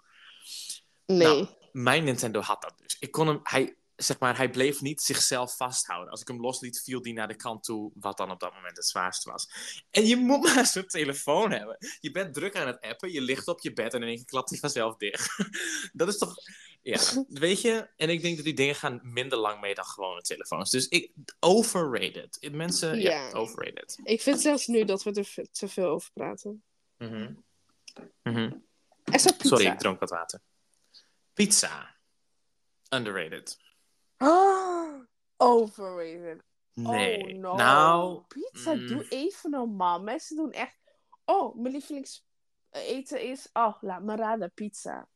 Nee. 1.17 1.27
Nou, 1.27 1.47
mijn 1.71 2.03
Nintendo 2.03 2.39
had 2.41 2.61
dat 2.61 2.73
dus. 2.77 2.97
Ik 2.99 3.11
kon 3.11 3.27
hem, 3.27 3.39
hij, 3.43 3.75
zeg 3.95 4.19
maar, 4.19 4.37
hij 4.37 4.49
bleef 4.49 4.81
niet 4.81 5.01
zichzelf 5.01 5.55
vasthouden. 5.55 6.11
Als 6.11 6.21
ik 6.21 6.27
hem 6.27 6.39
losliet, 6.41 6.81
viel 6.81 7.01
die 7.01 7.13
naar 7.13 7.27
de 7.27 7.35
kant 7.35 7.63
toe, 7.63 7.91
wat 7.95 8.17
dan 8.17 8.31
op 8.31 8.39
dat 8.39 8.53
moment 8.53 8.77
het 8.77 8.85
zwaarste 8.85 9.31
was. 9.31 9.49
En 9.91 10.05
je 10.05 10.15
moet 10.15 10.43
maar 10.55 10.65
zo'n 10.65 10.85
telefoon 10.85 11.51
hebben. 11.51 11.77
Je 11.99 12.11
bent 12.11 12.33
druk 12.33 12.55
aan 12.55 12.67
het 12.67 12.81
appen, 12.81 13.11
je 13.11 13.21
ligt 13.21 13.47
op 13.47 13.61
je 13.61 13.73
bed 13.73 13.93
en 13.93 14.01
in 14.01 14.07
één 14.07 14.15
keer 14.15 14.25
klapt 14.25 14.49
hij 14.49 14.59
vanzelf 14.59 14.97
dicht. 14.97 15.35
dat 15.93 16.07
is 16.07 16.17
toch, 16.17 16.35
ja, 16.81 16.99
weet 17.29 17.61
je? 17.61 17.89
En 17.95 18.09
ik 18.09 18.21
denk 18.21 18.35
dat 18.35 18.45
die 18.45 18.53
dingen 18.53 18.75
gaan 18.75 18.99
minder 19.03 19.37
lang 19.37 19.61
mee 19.61 19.75
dan 19.75 19.85
gewone 19.85 20.21
telefoons. 20.21 20.69
Dus 20.69 20.87
ik, 20.87 21.11
overrated. 21.39 22.49
Mensen, 22.51 22.99
ja, 22.99 23.11
Ja. 23.11 23.31
overrated. 23.31 23.99
Ik 24.03 24.21
vind 24.21 24.41
zelfs 24.41 24.67
nu 24.67 24.85
dat 24.85 25.03
we 25.03 25.11
er 25.11 25.47
te 25.51 25.67
veel 25.67 25.87
over 25.87 26.11
praten. 26.13 26.63
Mhm. 26.97 27.33
Mhm. 28.23 28.51
Sorry, 29.37 29.65
ik 29.65 29.79
dronk 29.79 29.99
wat 29.99 30.09
water. 30.09 30.41
Pizza. 31.39 31.95
Underrated. 32.89 33.57
Overrated. 35.37 36.43
Nee. 36.73 37.23
Oh 37.23 37.39
no. 37.39 37.55
Nou, 37.55 38.23
Pizza, 38.27 38.73
mm. 38.73 38.87
doe 38.87 39.07
even 39.09 39.49
normaal. 39.49 40.01
Mensen 40.01 40.35
doen 40.35 40.51
echt... 40.51 40.75
Oh, 41.25 41.55
mijn 41.55 41.73
lievelingseten 41.73 43.21
is... 43.21 43.49
Oh, 43.53 43.81
laat 43.81 44.01
me 44.01 44.15
raden, 44.15 44.51
pizza. 44.53 45.07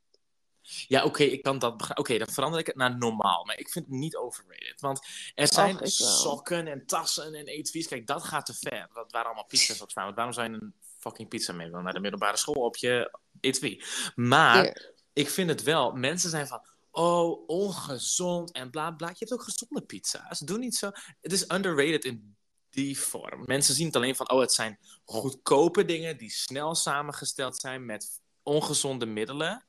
Ja, 0.87 1.03
oké, 1.03 1.23
ik 1.23 1.43
kan 1.43 1.59
dat 1.59 1.77
begrijpen. 1.77 2.03
Oké, 2.03 2.17
dan 2.17 2.33
verander 2.33 2.59
ik 2.59 2.67
het 2.67 2.75
naar 2.75 2.97
normaal. 2.97 3.45
Maar 3.45 3.59
ik 3.59 3.69
vind 3.69 3.85
het 3.85 3.95
niet 3.95 4.15
overrated. 4.15 4.81
Want 4.81 5.07
er 5.35 5.47
zijn 5.47 5.81
Och, 5.81 5.87
sokken 5.87 6.67
en 6.67 6.85
tassen 6.85 7.33
en 7.33 7.47
eetvies. 7.47 7.87
Kijk, 7.87 8.07
dat 8.07 8.23
gaat 8.23 8.45
te 8.45 8.53
ver. 8.53 8.89
Wat, 8.93 9.11
waar 9.11 9.25
allemaal 9.25 9.45
pizza's 9.45 9.81
op 9.81 9.91
staan. 9.91 10.03
Want 10.03 10.15
waarom 10.15 10.33
zou 10.33 10.49
je 10.49 10.53
een 10.53 10.73
fucking 10.97 11.29
pizza 11.29 11.53
mee 11.53 11.67
willen 11.67 11.83
naar 11.83 11.93
de 11.93 11.99
middelbare 11.99 12.37
school 12.37 12.63
op 12.63 12.75
je 12.75 13.19
etui? 13.39 13.83
Maar. 14.15 14.91
Ik 15.13 15.29
vind 15.29 15.49
het 15.49 15.63
wel. 15.63 15.91
Mensen 15.91 16.29
zijn 16.29 16.47
van... 16.47 16.65
Oh, 16.91 17.47
ongezond 17.47 18.51
en 18.51 18.69
bla 18.69 18.91
bla. 18.91 19.07
Je 19.07 19.15
hebt 19.17 19.33
ook 19.33 19.43
gezonde 19.43 19.81
pizza's. 19.81 20.39
Doe 20.39 20.57
niet 20.57 20.75
zo. 20.75 20.91
Het 21.21 21.31
is 21.31 21.51
underrated 21.51 22.05
in 22.05 22.35
die 22.69 22.99
vorm. 22.99 23.43
Mensen 23.45 23.75
zien 23.75 23.85
het 23.85 23.95
alleen 23.95 24.15
van... 24.15 24.29
Oh, 24.31 24.39
het 24.39 24.53
zijn 24.53 24.79
goedkope 25.05 25.85
dingen 25.85 26.17
die 26.17 26.31
snel 26.31 26.75
samengesteld 26.75 27.57
zijn 27.57 27.85
met 27.85 28.21
ongezonde 28.43 29.05
middelen. 29.05 29.65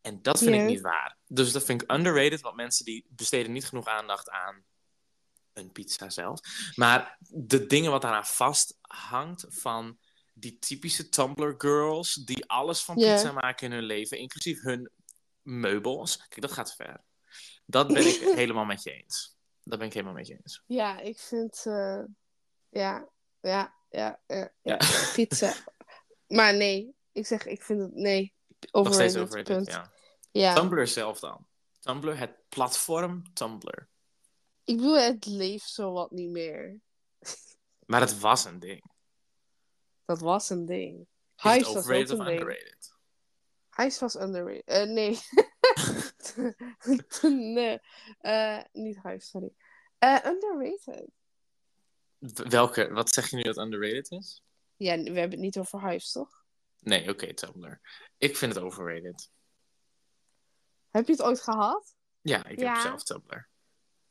En 0.00 0.22
dat 0.22 0.38
vind 0.38 0.54
ik 0.54 0.62
niet 0.62 0.80
waar. 0.80 1.16
Dus 1.26 1.52
dat 1.52 1.64
vind 1.64 1.82
ik 1.82 1.92
underrated, 1.92 2.40
want 2.40 2.56
mensen 2.56 2.84
die 2.84 3.06
besteden 3.08 3.52
niet 3.52 3.66
genoeg 3.66 3.86
aandacht 3.86 4.30
aan 4.30 4.64
een 5.52 5.72
pizza 5.72 6.10
zelf. 6.10 6.40
Maar 6.74 7.18
de 7.28 7.66
dingen 7.66 7.90
wat 7.90 8.02
daaraan 8.02 8.26
vasthangt 8.26 9.46
van 9.48 9.98
die 10.38 10.58
typische 10.58 11.08
Tumblr 11.08 11.54
girls 11.58 12.14
die 12.14 12.46
alles 12.50 12.82
van 12.82 12.94
pizza 12.94 13.32
maken 13.32 13.66
in 13.66 13.72
hun 13.72 13.82
leven, 13.84 14.18
inclusief 14.18 14.62
hun 14.62 14.90
meubels. 15.42 16.16
Kijk, 16.16 16.40
dat 16.40 16.52
gaat 16.52 16.74
ver. 16.74 17.04
Dat 17.66 17.86
ben 17.86 18.06
ik 18.06 18.20
helemaal 18.40 18.64
met 18.64 18.82
je 18.82 18.92
eens. 18.92 19.36
Dat 19.62 19.78
ben 19.78 19.86
ik 19.86 19.92
helemaal 19.94 20.14
met 20.14 20.26
je 20.26 20.38
eens. 20.42 20.62
Ja, 20.66 21.00
ik 21.00 21.18
vind... 21.18 21.66
eh, 21.66 22.02
ja, 22.68 23.08
ja, 23.40 23.74
ja, 23.90 24.20
ja, 24.26 24.52
Ja. 24.62 24.76
Pizza. 25.14 25.54
maar 26.26 26.54
nee, 26.54 26.94
ik 27.12 27.26
zeg, 27.26 27.46
ik 27.46 27.62
vind 27.62 27.80
het... 27.80 27.94
Nee, 27.94 28.34
Nog 28.72 28.94
steeds 28.94 29.16
overrated, 29.16 29.56
punt. 29.56 29.66
ja. 29.66 29.92
Ja. 30.30 30.54
Tumblr 30.54 30.86
zelf 30.86 31.18
dan. 31.20 31.46
Tumblr, 31.80 32.18
het 32.18 32.48
platform 32.48 33.32
Tumblr. 33.32 33.88
Ik 34.64 34.76
bedoel, 34.76 34.98
het 34.98 35.26
leeft 35.26 35.68
zo 35.70 35.92
wat 35.92 36.10
niet 36.10 36.30
meer. 36.30 36.80
Maar 37.86 38.00
het 38.00 38.18
was 38.18 38.44
een 38.44 38.58
ding. 38.58 38.90
Dat 40.08 40.20
was 40.20 40.50
een 40.50 40.66
ding. 40.66 41.06
Hives 41.36 41.58
was 41.62 41.68
ook 41.70 41.76
overrated 41.76 42.10
een 42.10 42.20
of 42.20 42.26
ding. 42.26 43.98
was 43.98 44.14
underrated. 44.14 44.64
Eh, 44.64 44.84
nee. 44.84 45.18
nee. 47.54 47.80
Eh, 48.18 48.62
niet 48.72 49.02
Hives, 49.02 49.28
sorry. 49.28 49.52
Eh, 49.98 50.18
underrated. 50.24 51.10
Welke? 52.48 52.92
Wat 52.92 53.10
zeg 53.10 53.30
je 53.30 53.36
nu 53.36 53.42
dat 53.42 53.56
underrated 53.56 54.10
is? 54.10 54.42
Ja, 54.76 54.96
we 54.96 55.02
hebben 55.02 55.30
het 55.30 55.38
niet 55.40 55.58
over 55.58 55.88
Hives, 55.88 56.12
toch? 56.12 56.44
Nee, 56.80 57.08
oké, 57.08 57.34
Tumblr. 57.34 57.80
Ik 58.18 58.36
vind 58.36 58.54
het 58.54 58.64
overrated. 58.64 59.30
Heb 60.90 61.06
je 61.06 61.12
het 61.12 61.22
ooit 61.22 61.40
gehad? 61.40 61.94
Ja, 62.20 62.44
ik 62.46 62.60
Ja. 62.60 62.72
heb 62.72 62.82
zelf 62.82 63.02
Tumblr. 63.02 63.48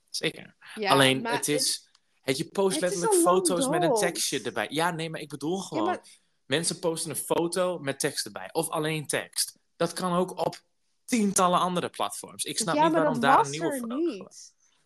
Zeker. 0.10 0.56
Ja, 0.76 0.92
Alleen, 0.92 1.26
het 1.26 1.48
is... 1.48 1.87
Het, 2.28 2.38
je 2.38 2.46
post 2.50 2.80
letterlijk 2.80 3.14
foto's 3.14 3.68
met 3.68 3.82
een 3.84 3.94
tekstje 3.94 4.42
erbij. 4.42 4.68
Ja, 4.70 4.92
nee, 4.92 5.10
maar 5.10 5.22
ik 5.22 5.30
bedoel 5.30 5.58
Ja, 5.58 5.64
gewoon... 5.64 5.86
maar 5.86 6.02
Mensen 6.46 6.80
posten 6.80 7.10
een 7.10 7.16
foto 7.16 7.80
met 7.80 8.00
tekst 8.00 8.26
erbij. 8.26 8.50
Of 8.52 8.70
alleen 8.70 9.08
tekst. 9.08 9.58
Dat 9.76 9.94
kan 9.94 10.14
ook 10.14 10.46
op 10.46 10.62
tientallen 11.06 11.60
andere 11.60 11.90
platforms. 11.90 12.44
Ik 12.44 12.58
snap 12.58 12.76
ja, 12.76 12.84
niet 12.84 12.94
waarom 12.94 13.20
daar 13.20 13.46
een 13.46 13.50
nieuwe. 13.50 14.32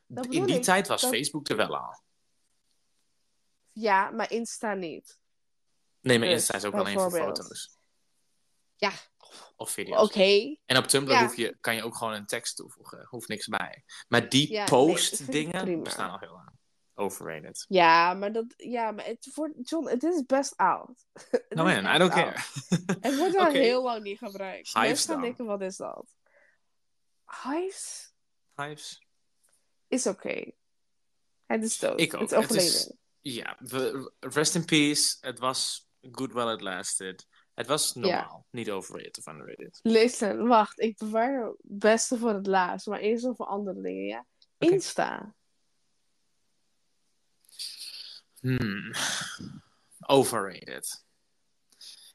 Dat 0.05 0.25
In 0.25 0.45
die 0.45 0.55
ik. 0.55 0.63
tijd 0.63 0.87
was 0.87 1.01
Dat- 1.01 1.09
Facebook 1.09 1.49
er 1.49 1.55
wel 1.55 1.77
al. 1.77 2.01
Ja, 3.71 4.09
maar 4.09 4.31
Insta 4.31 4.73
niet. 4.73 5.19
Nee, 6.01 6.19
maar 6.19 6.27
Dus, 6.27 6.35
Insta 6.37 6.55
is 6.55 6.65
ook 6.65 6.73
alleen 6.73 6.99
voor 6.99 7.11
foto's. 7.11 7.77
Ja, 8.75 8.91
Of 9.55 9.69
video's. 9.71 10.01
oké. 10.09 10.55
En 10.65 10.77
op 10.77 10.85
Tumblr 10.85 11.13
Ja. 11.13 11.21
hoef 11.21 11.35
je, 11.35 11.57
kan 11.61 11.75
je 11.75 11.83
ook 11.83 11.95
gewoon 11.95 12.13
een 12.13 12.25
tekst 12.25 12.55
toevoegen. 12.55 13.05
Hoeft 13.09 13.27
niks 13.27 13.47
bij. 13.47 13.83
Maar 14.07 14.29
die 14.29 14.51
Ja, 14.51 14.65
post-dingen 14.65 15.83
bestaan 15.83 16.09
al 16.11 16.19
heel 16.19 16.31
lang. 16.31 16.59
Overrated. 16.93 17.65
Ja, 17.67 18.13
maar 18.13 18.31
dat... 18.31 18.45
Ja, 18.57 18.91
maar 18.91 19.05
het 19.05 19.31
wordt... 19.35 19.69
John, 19.69 19.87
het 19.87 20.03
is 20.03 20.25
best 20.25 20.57
oud. 20.57 21.05
No 21.49 21.63
man, 21.63 21.95
I 21.95 21.97
don't 21.97 22.11
care. 22.11 22.43
Het 22.99 23.17
wordt 23.17 23.35
al 23.35 23.51
heel 23.67 23.83
lang 23.83 24.03
niet 24.03 24.17
gebruikt. 24.17 24.73
Hives 24.73 25.05
dan? 25.05 25.21
denken, 25.21 25.45
wat 25.45 25.61
is 25.61 25.77
dat? 25.77 26.15
Hives 27.43 28.11
Hives? 28.55 29.01
is 29.87 30.07
oké. 30.07 30.51
Het 31.45 31.63
is 31.63 31.79
dood. 31.79 31.99
Ik 31.99 32.13
ook. 32.13 32.21
Het 32.21 32.31
is 32.31 32.37
overleden. 32.37 32.99
Ja, 33.21 33.57
rest 34.19 34.55
in 34.55 34.65
peace. 34.65 35.17
Het 35.21 35.39
was 35.39 35.89
good 36.01 36.31
while 36.31 36.53
it 36.53 36.61
lasted. 36.61 37.27
Het 37.53 37.67
was 37.67 37.93
normaal. 37.93 38.45
Niet 38.49 38.71
overrated 38.71 39.17
of 39.17 39.27
underrated. 39.27 39.79
Listen, 39.81 40.47
wacht. 40.47 40.79
Ik 40.79 40.97
bewaar 40.97 41.45
het 41.45 41.55
beste 41.61 42.17
voor 42.17 42.33
het 42.33 42.47
laatst. 42.47 42.87
Maar 42.87 42.99
eerst 42.99 43.25
over 43.25 43.45
andere 43.45 43.81
dingen, 43.81 44.05
ja? 44.05 44.25
Oké. 44.57 44.73
Insta. 44.73 45.35
Hmm. 48.41 48.91
Overrated. 49.99 51.05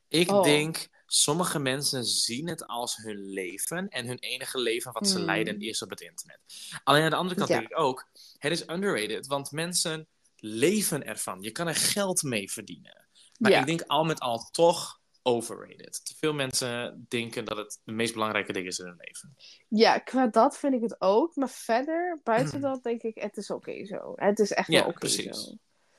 Ik 0.09 0.31
Oh. 0.31 0.43
denk, 0.43 0.89
sommige 1.07 1.59
mensen 1.59 2.05
zien 2.05 2.49
het 2.49 2.67
als 2.67 2.97
hun 2.97 3.19
leven. 3.19 3.89
En 3.89 4.07
hun 4.07 4.19
enige 4.19 4.59
leven 4.59 4.93
wat 4.93 5.09
ze 5.09 5.17
Hmm. 5.17 5.25
leiden 5.25 5.61
is 5.61 5.83
op 5.83 5.91
het 5.91 6.01
internet. 6.01 6.41
Alleen 6.85 7.03
aan 7.03 7.11
de 7.11 7.17
andere 7.17 7.37
kant 7.37 7.49
Ja. 7.49 7.57
denk 7.59 7.71
ik 7.71 7.79
ook, 7.79 8.09
het 8.39 8.53
is 8.53 8.69
underrated. 8.69 9.27
Want 9.27 9.51
mensen 9.51 10.09
leven 10.37 11.05
ervan. 11.07 11.41
Je 11.41 11.51
kan 11.51 11.67
er 11.69 11.75
geld 11.75 12.23
mee 12.23 12.51
verdienen. 12.53 13.07
Maar 13.39 13.51
Ja. 13.51 13.61
ik 13.61 13.67
denk 13.67 13.83
al 13.87 14.05
met 14.05 14.21
al 14.21 14.49
toch 14.51 15.01
overrated. 15.23 16.01
Te 16.07 16.15
veel 16.19 16.33
mensen 16.33 17.05
denken 17.09 17.45
dat 17.45 17.57
het 17.57 17.81
de 17.85 17.93
meest 17.93 18.13
belangrijke 18.13 18.53
ding 18.53 18.67
is 18.67 18.79
in 18.79 18.87
hun 18.87 18.97
leven. 18.99 19.37
Ja, 19.69 19.99
qua 19.99 20.27
dat 20.27 20.59
vind 20.59 20.75
ik 20.75 20.81
het 20.83 21.01
ook. 21.01 21.37
Maar 21.37 21.51
verder, 21.51 22.21
buiten 22.25 22.61
dat, 22.61 22.83
denk 22.83 23.03
ik, 23.03 23.15
het 23.15 23.37
is 23.37 23.51
oké 23.51 23.85
zo. 23.87 24.13
Het 24.17 24.39
is 24.39 24.51
echt 24.53 24.69
Ja, 24.69 24.81
wel 24.81 24.89
oké 24.89 25.09
zo. 25.09 25.57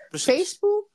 Precies. 0.10 0.36
Facebook? 0.38 0.90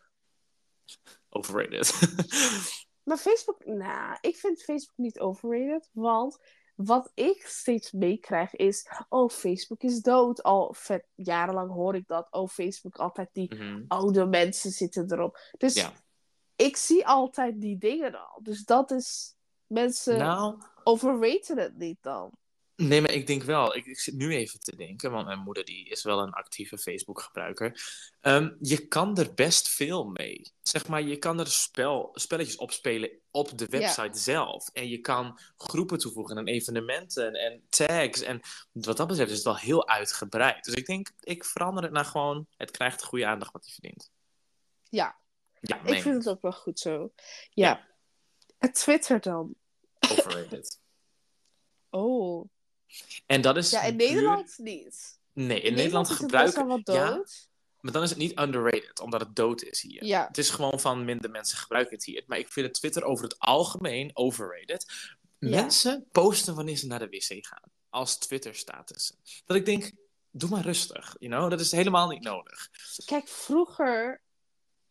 Overrated. 1.29 1.93
Maar 3.03 3.17
Facebook, 3.17 3.65
nou, 3.65 4.17
ik 4.21 4.37
vind 4.37 4.63
Facebook 4.63 4.97
niet 4.97 5.19
overrated. 5.21 5.91
Want 5.93 6.39
wat 6.75 7.11
ik 7.15 7.47
steeds 7.47 7.93
meekrijg 7.93 8.55
is, 8.55 8.89
oh, 9.09 9.31
Facebook 9.31 9.83
is 9.83 10.01
dood. 10.01 10.43
Al 10.43 10.75
vet, 10.75 11.07
jarenlang 11.15 11.71
hoor 11.73 11.95
ik 11.95 12.07
dat. 12.07 12.27
Oh, 12.31 12.49
Facebook, 12.49 12.97
altijd 12.97 13.29
die 13.33 13.55
Mhm. 13.55 13.85
oude 13.89 14.27
mensen 14.27 14.71
zitten 14.71 15.13
erop. 15.13 15.39
Dus 15.59 15.75
Ja. 15.75 15.93
ik 16.57 16.77
zie 16.77 17.07
altijd 17.07 17.61
die 17.61 17.79
dingen 17.79 18.15
al. 18.15 18.43
Dus 18.43 18.65
dat 18.65 18.91
is, 18.91 19.35
mensen 19.67 20.19
Nou, 20.19 20.63
overraten 20.85 21.59
het 21.59 21.77
niet 21.77 21.99
dan. 22.01 22.31
Nee, 22.77 23.01
maar 23.01 23.11
ik 23.11 23.27
denk 23.27 23.43
wel, 23.43 23.77
ik, 23.77 23.87
ik 23.87 24.01
zit 24.01 24.15
nu 24.15 24.35
even 24.35 24.61
te 24.61 24.77
denken, 24.77 25.11
want 25.11 25.27
mijn 25.27 25.39
moeder 25.39 25.65
die 25.65 25.89
is 25.89 26.03
wel 26.03 26.19
een 26.19 26.33
actieve 26.33 26.79
Facebook-gebruiker. 26.79 27.81
Ehm, 28.21 28.55
je 28.61 28.87
kan 28.87 29.19
er 29.19 29.35
best 29.35 29.69
veel 29.69 30.05
mee. 30.05 30.53
Zeg 30.63 30.89
maar, 30.89 31.03
je 31.03 31.17
kan 31.17 31.41
er 31.41 31.47
spel, 31.47 32.11
spelletjes 32.13 32.57
opspelen 32.57 33.11
op 33.31 33.59
de 33.59 33.67
website 33.67 34.19
zelf. 34.19 34.69
En 34.73 34.89
je 34.89 34.99
kan 34.99 35.39
groepen 35.57 35.99
toevoegen 35.99 36.37
en 36.37 36.47
evenementen 36.47 37.35
en 37.35 37.63
tags. 37.69 38.23
En 38.23 38.41
wat 38.73 38.97
dat 38.97 39.07
betreft 39.07 39.31
is 39.31 39.37
het 39.37 39.45
wel 39.45 39.57
heel 39.57 39.89
uitgebreid. 39.89 40.65
Dus 40.65 40.75
ik 40.75 40.87
denk, 40.87 41.11
ik 41.21 41.45
verander 41.45 41.83
het 41.83 41.93
naar 41.93 42.05
gewoon, 42.05 42.47
het 42.57 42.71
krijgt 42.71 43.01
de 43.01 43.07
goede 43.07 43.27
aandacht 43.27 43.53
wat 43.53 43.65
hij 43.65 43.73
verdient. 43.73 44.11
Ja, 44.89 45.17
Ja, 45.61 45.85
ik 45.85 46.03
vind 46.03 46.15
het 46.15 46.29
ook 46.29 46.43
wel 46.43 46.53
goed 46.53 46.79
zo. 46.79 47.13
Ja. 47.51 47.89
En 48.59 48.73
Twitter 48.73 49.21
dan? 49.21 49.55
overrated. 50.11 50.81
Oh. 51.95 52.49
En 53.27 53.41
dat 53.41 53.57
is 53.57 53.71
Ja, 53.71 53.83
in 53.83 53.97
Nederland 53.97 54.59
niet. 54.59 55.21
Nee, 55.33 55.61
in, 55.61 55.75
Nederland 55.75 56.09
het 56.09 56.17
gebruiken... 56.17 56.67
wel 56.67 56.77
wat 56.77 56.95
ja, 56.95 57.11
dood. 57.11 57.51
Maar 57.81 57.93
dan 57.93 58.03
is 58.03 58.11
het 58.11 58.19
niet 58.19 58.39
underrated, 58.39 59.01
omdat 59.01 59.21
het 59.21 59.37
dood 59.37 59.63
is 59.63 59.81
hier. 59.81 60.05
Ja. 60.05 60.27
Het 60.27 60.39
is 60.39 60.51
gewoon 60.51 60.81
van 60.81 61.05
minder 61.05 61.31
mensen 61.31 61.59
gebruiken 61.59 61.95
het 61.95 62.05
hier. 62.05 62.25
Maar 62.27 62.39
ik 62.39 62.49
vind 62.49 62.67
het 62.67 62.75
Twitter 62.75 63.05
over 63.05 63.25
het 63.25 63.39
algemeen 63.39 64.11
overrated. 64.15 64.93
Ja. 65.39 65.49
Mensen 65.49 66.07
posten 66.13 66.55
wanneer 66.55 66.77
ze 66.77 66.87
naar 66.87 66.99
de 66.99 67.09
wc 67.09 67.47
gaan. 67.47 67.71
Als 67.91 68.19
Twitter-statussen. 68.19 69.17
Dat 69.47 69.57
ik 69.57 69.65
denk, 69.65 69.91
doe 70.31 70.51
maar 70.51 70.63
rustig. 70.63 71.17
You 71.19 71.33
know? 71.33 71.51
Dat 71.51 71.61
is 71.61 71.71
helemaal 71.71 72.09
niet 72.09 72.23
nodig. 72.23 72.71
Kijk, 73.05 73.29
vroeger... 73.29 74.23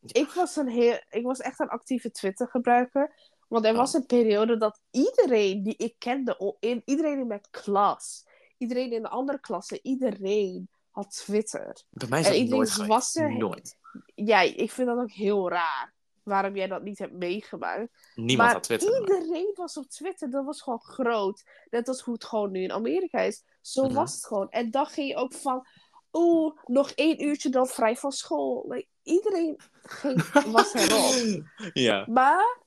Ik 0.01 0.29
was, 0.29 0.55
een 0.55 0.67
heel, 0.67 1.01
ik 1.09 1.23
was 1.23 1.39
echt 1.39 1.59
een 1.59 1.69
actieve 1.69 2.11
Twitter-gebruiker. 2.11 3.15
Want 3.51 3.65
er 3.65 3.73
was 3.75 3.93
een 3.93 4.05
periode 4.05 4.57
dat 4.57 4.79
iedereen 4.91 5.63
die 5.63 5.75
ik 5.77 5.95
kende... 5.97 6.55
iedereen 6.85 7.19
in 7.19 7.27
mijn 7.27 7.41
klas... 7.49 8.25
Iedereen 8.57 8.91
in 8.91 9.01
de 9.01 9.09
andere 9.09 9.39
klassen... 9.39 9.79
Iedereen 9.81 10.69
had 10.89 11.11
Twitter. 11.11 11.83
Bij 11.89 12.07
mij 12.07 12.19
is 12.19 12.27
dat 12.27 12.57
nooit 12.57 12.85
was 12.87 13.15
er- 13.15 13.37
Nooit. 13.37 13.77
Ja, 14.15 14.41
ik 14.41 14.71
vind 14.71 14.87
dat 14.87 14.97
ook 14.97 15.11
heel 15.11 15.49
raar. 15.49 15.93
Waarom 16.23 16.55
jij 16.55 16.67
dat 16.67 16.83
niet 16.83 16.99
hebt 16.99 17.13
meegemaakt. 17.13 18.11
Niemand 18.15 18.37
maar 18.37 18.53
had 18.53 18.63
Twitter. 18.63 18.91
maar- 18.91 18.99
iedereen 19.01 19.51
was 19.55 19.77
op 19.77 19.89
Twitter. 19.89 20.29
Dat 20.29 20.45
was 20.45 20.61
gewoon 20.61 20.81
groot. 20.81 21.43
Net 21.69 21.87
als 21.87 22.01
hoe 22.01 22.13
het 22.13 22.23
gewoon 22.25 22.51
nu 22.51 22.61
in 22.63 22.71
Amerika 22.71 23.19
is. 23.19 23.43
Zo 23.61 23.83
Mhm. 23.83 23.93
was 23.93 24.13
het 24.13 24.25
gewoon. 24.25 24.49
En 24.49 24.71
dan 24.71 24.85
ging 24.85 25.07
je 25.07 25.15
ook 25.15 25.33
van... 25.33 25.65
Oeh, 26.13 26.57
nog 26.65 26.91
één 26.91 27.23
uurtje 27.23 27.49
dan 27.49 27.67
vrij 27.67 27.95
van 27.95 28.11
school. 28.11 28.65
Like, 28.67 28.87
iedereen 29.03 29.59
ging, 29.81 30.23
was 30.51 30.73
erop. 30.73 31.43
ja. 31.73 32.05
Maar 32.09 32.60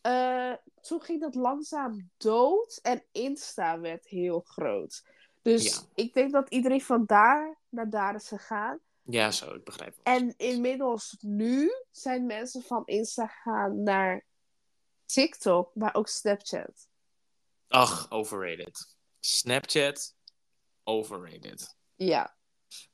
eh, 0.00 0.52
toen 0.80 1.02
ging 1.02 1.20
dat 1.20 1.34
langzaam 1.34 2.10
dood. 2.16 2.78
En 2.82 3.02
Insta 3.12 3.80
werd 3.80 4.06
heel 4.06 4.40
groot. 4.40 5.02
Dus 5.42 5.64
Ja. 5.64 5.80
ik 5.94 6.14
denk 6.14 6.32
dat 6.32 6.48
iedereen 6.50 6.82
van 6.82 7.04
daar 7.06 7.58
naar 7.68 7.90
daar 7.90 8.14
is 8.14 8.28
gegaan. 8.28 8.78
ja, 9.02 9.30
zo. 9.30 9.54
Ik 9.54 9.64
begrijp 9.64 9.90
het. 9.96 10.00
En 10.02 10.34
inmiddels 10.36 11.16
nu 11.20 11.72
zijn 11.90 12.26
mensen 12.26 12.62
van 12.62 12.82
Insta 12.86 13.26
gegaan 13.26 13.82
naar 13.82 14.24
TikTok, 15.06 15.74
maar 15.74 15.94
ook 15.94 16.08
Snapchat. 16.08 16.88
Ach, 17.68 18.10
overrated. 18.10 18.96
Snapchat, 19.20 20.14
overrated. 20.84 21.76
Ja, 21.94 22.36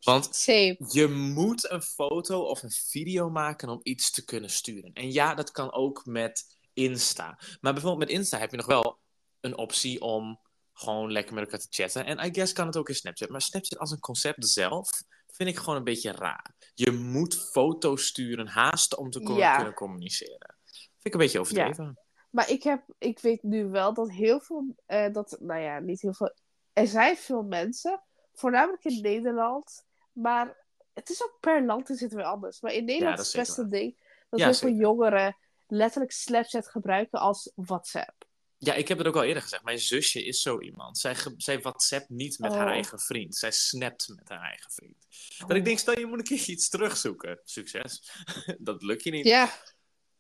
Want 0.01 0.35
same. 0.37 0.77
Je 0.89 1.07
moet 1.09 1.71
een 1.71 1.83
foto 1.83 2.43
of 2.43 2.63
een 2.63 2.71
video 2.71 3.31
maken 3.31 3.69
om 3.69 3.81
iets 3.83 4.11
te 4.11 4.25
kunnen 4.25 4.51
sturen. 4.51 4.93
En 4.93 5.13
ja, 5.13 5.35
dat 5.35 5.51
kan 5.51 5.73
ook 5.73 6.07
met 6.07 6.54
Insta. 6.75 7.39
Maar 7.61 7.73
bijvoorbeeld 7.73 8.09
met 8.09 8.19
Insta 8.19 8.39
heb 8.39 8.51
je 8.51 8.57
nog 8.57 8.67
wel 8.67 8.99
een 9.41 9.57
optie 9.59 10.01
om 10.01 10.41
gewoon 10.73 11.13
lekker 11.13 11.35
met 11.35 11.45
elkaar 11.45 11.61
te 11.61 11.67
chatten. 11.71 12.05
En 12.05 12.27
I 12.27 12.35
guess 12.35 12.53
kan 12.53 12.67
het 12.67 12.77
ook 12.77 12.89
in 12.89 12.95
Snapchat. 12.95 13.29
Maar 13.29 13.41
Snapchat 13.41 13.79
als 13.79 13.91
een 13.91 14.01
concept 14.01 14.49
zelf 14.49 14.91
vind 15.27 15.49
ik 15.49 15.57
gewoon 15.57 15.77
een 15.77 15.85
beetje 15.85 16.13
raar. 16.13 16.55
Je 16.75 16.91
moet 16.91 17.37
foto's 17.51 18.07
sturen, 18.07 18.47
haasten 18.47 18.99
om 18.99 19.11
te 19.11 19.35
Ja. 19.35 19.57
kunnen 19.57 19.75
communiceren. 19.75 20.57
Vind 20.65 21.03
ik 21.03 21.13
een 21.13 21.19
beetje 21.19 21.41
overdreven. 21.41 21.99
Maar 22.31 22.51
ik, 22.51 22.63
heb, 22.63 22.85
ik 22.99 23.19
weet 23.19 23.43
nu 23.43 23.65
wel 23.69 23.95
dat 23.95 24.11
heel 24.11 24.41
veel, 24.41 24.75
eh, 24.87 25.13
dat, 25.13 25.37
nou 25.41 25.61
ja, 25.61 25.79
niet 25.79 26.01
heel 26.01 26.15
veel. 26.15 26.35
Er 26.73 26.87
zijn 26.87 27.17
veel 27.17 27.43
mensen, 27.43 28.03
voornamelijk 28.33 28.85
in 28.85 29.01
Nederland, 29.03 29.85
maar 30.13 30.67
het 30.93 31.11
is 31.11 31.23
ook 31.23 31.37
per 31.41 31.65
land 31.65 31.91
is 31.91 32.01
het 32.01 32.13
weer 32.13 32.25
anders. 32.25 32.61
Maar 32.61 32.73
in 32.73 32.85
Nederland 32.85 33.19
is 33.19 33.27
het 33.27 33.37
best 33.37 33.49
zeker 33.55 33.63
een 33.65 33.71
ding 33.71 33.97
dat 34.29 34.41
Ja, 34.41 34.47
heel 34.47 34.55
veel 34.55 34.71
jongeren 34.71 35.37
letterlijk 35.67 36.13
Snapchat 36.13 36.69
gebruiken 36.69 37.21
als 37.21 37.53
WhatsApp. 37.55 38.25
Ja, 38.59 38.75
ik 38.75 38.89
heb 38.89 38.99
het 38.99 39.07
ook 39.07 39.17
al 39.17 39.23
eerder 39.25 39.43
gezegd. 39.43 39.65
Mijn 39.65 39.79
zusje 39.79 40.25
is 40.25 40.41
zo 40.43 40.61
iemand. 40.61 40.99
Zij, 40.99 41.17
zij 41.37 41.61
WhatsApp 41.61 42.09
niet 42.09 42.39
met 42.39 42.53
haar 42.53 42.67
Oh. 42.67 42.73
eigen 42.73 42.99
vriend. 43.01 43.37
Zij 43.37 43.51
snapt 43.51 44.09
met 44.09 44.29
haar 44.29 44.41
eigen 44.43 44.71
vriend. 44.73 45.07
Dat 45.47 45.57
ik 45.57 45.65
denk, 45.65 45.79
stel 45.79 45.99
je 45.99 46.07
moet 46.07 46.19
een 46.19 46.25
keer 46.25 46.49
iets 46.49 46.69
terugzoeken. 46.69 47.41
Succes. 47.45 48.11
dat 48.59 48.83
lukt 48.83 49.03
je 49.03 49.11
niet. 49.11 49.25
Ja, 49.27 49.53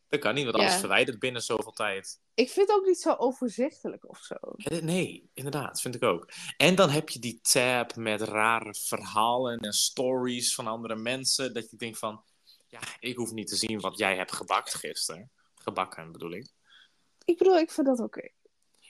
Dat 0.08 0.20
kan 0.20 0.34
niet, 0.34 0.44
want 0.44 0.56
alles 0.56 0.74
verwijdert 0.74 1.18
binnen 1.18 1.42
zoveel 1.42 1.72
tijd. 1.72 2.20
ik 2.34 2.50
vind 2.50 2.68
het 2.68 2.76
ook 2.76 2.86
niet 2.86 3.00
zo 3.00 3.14
overzichtelijk 3.14 4.08
of 4.08 4.18
zo. 4.18 4.36
Nee, 4.80 5.30
inderdaad, 5.34 5.80
vind 5.80 5.94
ik 5.94 6.02
ook. 6.02 6.30
En 6.56 6.74
dan 6.74 6.90
heb 6.90 7.08
je 7.08 7.18
die 7.18 7.40
tab 7.40 7.96
met 7.96 8.20
rare 8.20 8.74
verhalen 8.74 9.58
en 9.58 9.72
stories 9.72 10.54
van 10.54 10.66
andere 10.66 10.96
mensen. 10.96 11.54
Dat 11.54 11.70
je 11.70 11.76
denkt 11.76 11.98
van, 11.98 12.24
ja, 12.74 12.80
ik 13.00 13.16
hoef 13.16 13.32
niet 13.32 13.48
te 13.48 13.56
zien 13.56 13.80
wat 13.80 13.98
jij 13.98 14.16
hebt 14.16 14.32
gebakt 14.32 14.74
gisteren. 14.74 15.30
Gebakken 15.54 16.12
bedoel 16.12 16.32
ik. 16.32 16.52
Ik 17.24 17.38
bedoel, 17.38 17.58
ik 17.58 17.70
vind 17.70 17.86
dat 17.86 18.00
oké. 18.00 18.30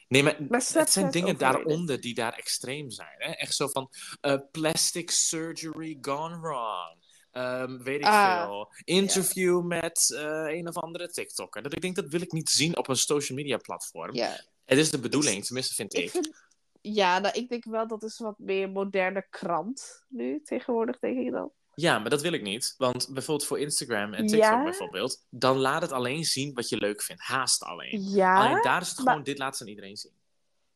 Nee, 0.08 0.22
maar 0.22 0.36
Maar 0.48 0.64
het 0.72 0.90
zijn 0.90 1.10
dingen 1.10 1.38
daaronder 1.38 2.00
die 2.00 2.14
daar 2.14 2.32
extreem 2.32 2.90
zijn. 2.90 3.14
Hè? 3.18 3.30
Echt 3.30 3.54
zo 3.54 3.68
van 3.68 3.90
eh, 4.20 4.38
plastic 4.50 5.10
surgery 5.10 5.98
gone 6.00 6.40
wrong. 6.40 7.02
Ehm, 7.30 7.82
weet 7.82 8.00
ik 8.00 8.04
Ah, 8.04 8.44
veel. 8.44 8.72
Interview 8.84 9.62
met 9.62 10.14
eh, 10.16 10.44
een 10.46 10.68
of 10.68 10.76
andere 10.76 11.08
TikToker. 11.08 11.62
Dat 11.62 11.74
ik 11.74 11.80
denk, 11.80 11.96
dat 11.96 12.08
wil 12.08 12.20
ik 12.20 12.32
niet 12.32 12.50
zien 12.50 12.76
op 12.76 12.88
een 12.88 12.96
social 12.96 13.38
media 13.38 13.56
platform. 13.56 14.16
Het 14.64 14.78
is 14.78 14.90
de 14.90 14.98
bedoeling, 14.98 15.44
tenminste 15.44 15.74
vind 15.74 15.94
ik. 15.94 16.04
ik 16.04 16.10
vind... 16.10 16.42
Ja, 16.80 17.18
nou, 17.18 17.34
ik 17.34 17.48
denk 17.48 17.64
wel 17.64 17.86
dat 17.86 18.02
is 18.02 18.18
wat 18.18 18.38
meer 18.38 18.70
moderne 18.70 19.26
krant 19.30 20.04
nu 20.08 20.40
tegenwoordig, 20.42 20.98
denk 20.98 21.18
ik 21.18 21.32
dan. 21.32 21.52
Ja, 21.74 21.98
maar 21.98 22.10
dat 22.10 22.20
wil 22.22 22.32
ik 22.32 22.42
niet. 22.42 22.74
Want 22.78 23.08
bijvoorbeeld 23.12 23.48
voor 23.48 23.58
Instagram 23.58 24.14
en 24.14 24.26
TikTok 24.26 24.50
Ja? 24.50 24.62
bijvoorbeeld, 24.62 25.26
dan 25.30 25.56
laat 25.58 25.82
het 25.82 25.92
alleen 25.92 26.24
zien 26.24 26.54
wat 26.54 26.68
je 26.68 26.76
leuk 26.76 27.02
vindt. 27.02 27.22
Haast 27.22 27.62
alleen. 27.62 28.02
Ja, 28.10 28.46
Alleen 28.48 28.62
daar 28.62 28.80
is 28.80 28.88
het 28.88 28.96
maar- 28.98 29.06
gewoon, 29.08 29.22
dit 29.22 29.38
laat 29.38 29.56
ze 29.56 29.62
aan 29.62 29.68
iedereen 29.68 29.96
zien. 29.96 30.12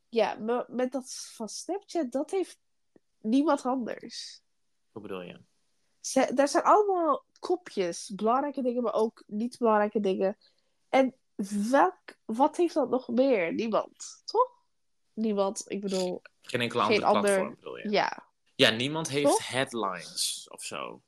ja 0.09 0.35
maar 0.35 0.65
met 0.69 0.93
dat 0.93 1.31
van 1.35 1.49
Snapchat, 1.49 2.13
dat 2.13 2.31
heeft 2.31 2.59
niemand 3.21 3.63
anders. 3.63 4.41
Hoe 4.93 5.03
bedoel 5.03 5.23
je? 5.23 5.41
Ze, 6.01 6.31
daar 6.35 6.49
zijn 6.49 6.65
allemaal 6.65 7.25
kopjes, 7.39 8.11
belangrijke 8.15 8.63
dingen, 8.63 8.83
maar 8.83 8.95
ook 8.95 9.23
niet 9.27 9.59
belangrijke 9.59 10.01
dingen. 10.01 10.37
En 10.89 11.15
welk, 11.71 12.01
wat 12.25 12.57
heeft 12.57 12.75
dat 12.75 12.91
nog 12.91 13.09
meer? 13.09 13.53
Niemand, 13.55 14.23
toch? 14.25 14.51
Niemand, 15.13 15.65
ik 15.67 15.81
bedoel, 15.81 16.23
Geen 16.43 16.61
enkele 16.61 16.83
andere 16.83 17.05
ander- 17.05 17.23
platform 17.23 17.55
bedoel 17.55 17.77
je? 17.79 17.89
ja. 17.91 18.27
Ja, 18.59 18.71
niemand 18.71 19.09
heeft 19.09 19.25
Toch? 19.27 19.49
headlines 19.49 20.47
of 20.51 20.63
zo. 20.63 21.03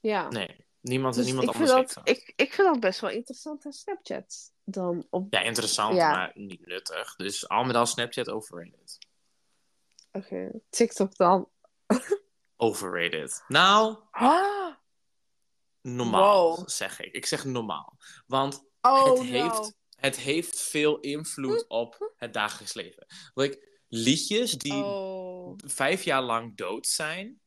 ja. 0.00 0.28
Nee, 0.28 0.66
niemand, 0.80 1.14
Dus 1.14 1.24
niemand 1.24 1.48
ik, 1.48 1.54
anders 1.54 1.70
vind 1.72 1.82
heeft 1.84 1.94
dat, 1.94 2.08
ik, 2.08 2.32
ik 2.36 2.52
vind 2.54 2.68
dat 2.68 2.80
best 2.80 3.00
wel 3.00 3.10
interessant 3.10 3.66
aan 3.66 3.72
Snapchat. 3.72 4.52
Dan 4.64 5.06
op... 5.10 5.32
Ja, 5.34 5.40
interessant, 5.40 5.96
Ja. 5.96 6.10
maar 6.10 6.30
niet 6.34 6.66
nuttig. 6.66 7.16
Dus 7.16 7.48
al 7.48 7.64
met 7.64 7.76
al 7.76 7.86
Snapchat 7.86 8.28
overrated. 8.28 8.98
Oké, 10.12 10.50
TikTok 10.70 11.16
dan. 11.16 11.48
overrated. 12.56 13.44
Nou, 13.48 13.98
Ah, 14.10 14.74
normaal 15.80 16.56
Wow. 16.56 16.68
zeg 16.68 17.00
ik. 17.00 17.12
Ik 17.12 17.26
zeg 17.26 17.44
normaal. 17.44 17.98
Want 18.26 18.64
oh 18.80 19.04
het, 19.04 19.14
no. 19.14 19.22
heeft, 19.22 19.72
het 19.94 20.16
heeft 20.16 20.60
veel 20.60 21.00
invloed 21.00 21.64
op 21.68 22.12
het 22.16 22.32
dagelijks 22.32 22.74
leven. 22.74 23.06
Like, 23.34 23.77
liedjes 23.88 24.52
die 24.52 24.72
Oh. 24.84 25.54
vijf 25.66 26.02
jaar 26.02 26.22
lang 26.22 26.56
dood 26.56 26.86
zijn, 26.86 27.40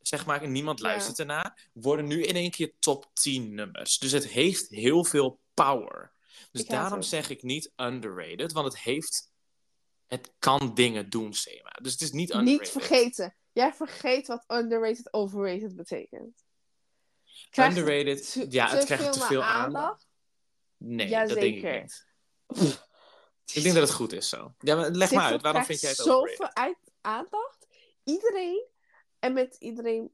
zeg 0.00 0.26
maar, 0.26 0.42
en 0.42 0.52
niemand 0.52 0.78
Ja. 0.80 0.86
luistert 0.86 1.18
ernaar, 1.18 1.68
worden 1.72 2.06
nu 2.06 2.22
in 2.22 2.34
één 2.34 2.50
keer 2.50 2.72
top 2.78 3.10
10 3.12 3.54
nummers. 3.54 3.98
Dus 3.98 4.12
het 4.12 4.26
heeft 4.26 4.68
heel 4.68 5.04
veel 5.04 5.40
power. 5.54 6.12
Dus 6.52 6.62
Ik 6.62 6.68
daarom 6.68 7.02
zeg 7.02 7.30
ik 7.30 7.42
niet 7.42 7.72
underrated, 7.76 8.52
want 8.52 8.66
het 8.72 8.78
heeft. 8.82 9.32
Het 10.06 10.32
kan 10.38 10.74
dingen 10.74 11.10
doen, 11.10 11.34
Sema. 11.34 11.70
Dus 11.82 11.92
het 11.92 12.00
is 12.00 12.12
niet 12.12 12.30
underrated. 12.34 12.60
Niet 12.60 12.70
vergeten. 12.70 13.34
Jij 13.52 13.72
vergeet 13.74 14.26
wat 14.26 14.44
underrated, 14.48 15.12
overrated 15.12 15.76
betekent. 15.76 16.44
Krijgt 17.50 17.76
Underrated, 17.76 18.32
te- 18.32 18.46
ja, 18.50 18.68
het 18.68 18.84
krijgt 18.84 19.12
te 19.12 19.20
veel 19.20 19.42
aandacht? 19.42 19.84
aandacht. 19.84 20.06
Nee, 20.76 21.08
dat 21.10 21.28
denk 21.28 21.56
ik 21.64 21.82
niet. 21.82 22.06
Ik 23.52 23.62
denk 23.62 23.74
dat 23.74 23.88
het 23.88 23.96
goed 23.96 24.12
is 24.12 24.28
zo. 24.28 24.54
Ja, 24.58 24.76
maar 24.76 24.90
leg 24.90 25.10
maar 25.10 25.32
uit, 25.32 25.42
waarom 25.42 25.64
vind 25.64 25.80
jij 25.80 25.90
het 25.90 25.98
zoveel 25.98 26.32
overrated? 26.32 26.56
uit- 26.56 26.92
aandacht. 27.00 27.66
Iedereen, 28.04 28.64
en 29.18 29.32
met 29.32 29.56
iedereen, 29.58 30.12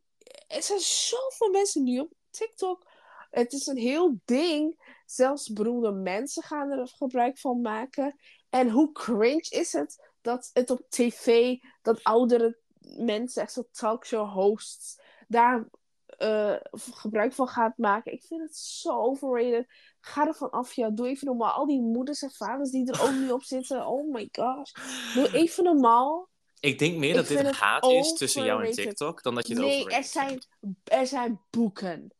er 0.49 0.63
zijn 0.63 0.81
zoveel 0.81 1.51
mensen 1.51 1.83
nu 1.83 1.99
op 1.99 2.13
TikTok. 2.31 2.87
Het 3.31 3.53
is 3.53 3.67
een 3.67 3.77
heel 3.77 4.21
ding. 4.25 4.93
Zelfs 5.07 5.53
beroemde 5.53 5.93
mensen 5.93 6.43
gaan 6.43 6.71
er 6.71 6.89
gebruik 6.89 7.39
van 7.39 7.61
maken. 7.61 8.19
En 8.51 8.71
hoe 8.71 8.93
cringe 8.93 9.47
is 9.49 9.73
het 9.73 10.13
dat 10.21 10.51
het 10.53 10.71
op 10.71 10.87
tv, 10.89 11.57
dat 11.83 12.03
oudere 12.03 12.59
mensen, 12.97 13.43
echt 13.43 13.53
zo 13.53 13.69
talkshow 13.71 14.33
hosts, 14.33 15.01
daar 15.29 15.69
eh, 16.07 16.57
gebruik 16.73 17.33
van 17.33 17.49
gaat 17.49 17.79
maken. 17.79 18.13
Ik 18.13 18.23
vind 18.23 18.41
het 18.41 18.57
zo 18.57 19.01
overrated. 19.01 19.67
Ga 20.07 20.27
ervan 20.27 20.51
af, 20.51 20.73
ja. 20.73 20.91
Doe 20.91 21.09
even 21.09 21.27
normaal. 21.27 21.53
Al 21.53 21.67
die 21.67 21.81
moeders 21.81 22.23
en 22.23 22.31
vaders 22.31 22.71
die 22.71 22.93
er 22.93 23.03
ook 23.03 23.13
nu 23.13 23.31
op 23.31 23.43
zitten. 23.43 23.87
Oh 23.87 24.13
my 24.13 24.29
gosh. 24.33 24.73
Doe 25.15 25.33
even 25.33 25.65
normaal. 25.65 26.29
Ik 26.61 26.79
denk 26.79 26.97
meer 26.97 27.11
Ik 27.11 27.17
dat 27.17 27.29
dit 27.29 27.39
een 27.39 27.55
haat 27.55 27.87
is 27.87 28.13
tussen 28.13 28.45
jou 28.45 28.67
en. 28.67 28.73
TikTok 28.73 29.23
dan 29.23 29.35
dat 29.35 29.47
je 29.49 29.55
het 29.55 29.63
Nee, 29.63 29.91
er 29.91 30.05
zijn, 30.05 30.43
er 30.85 31.07
zijn 31.07 31.41
boeken. 31.51 32.15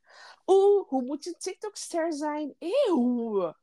Oeh, 0.47 0.89
hoe 0.89 1.03
moet 1.03 1.25
je 1.25 1.35
TikTok-ster 1.39 2.13
zijn? 2.13 2.55
Eeuw. 2.59 3.55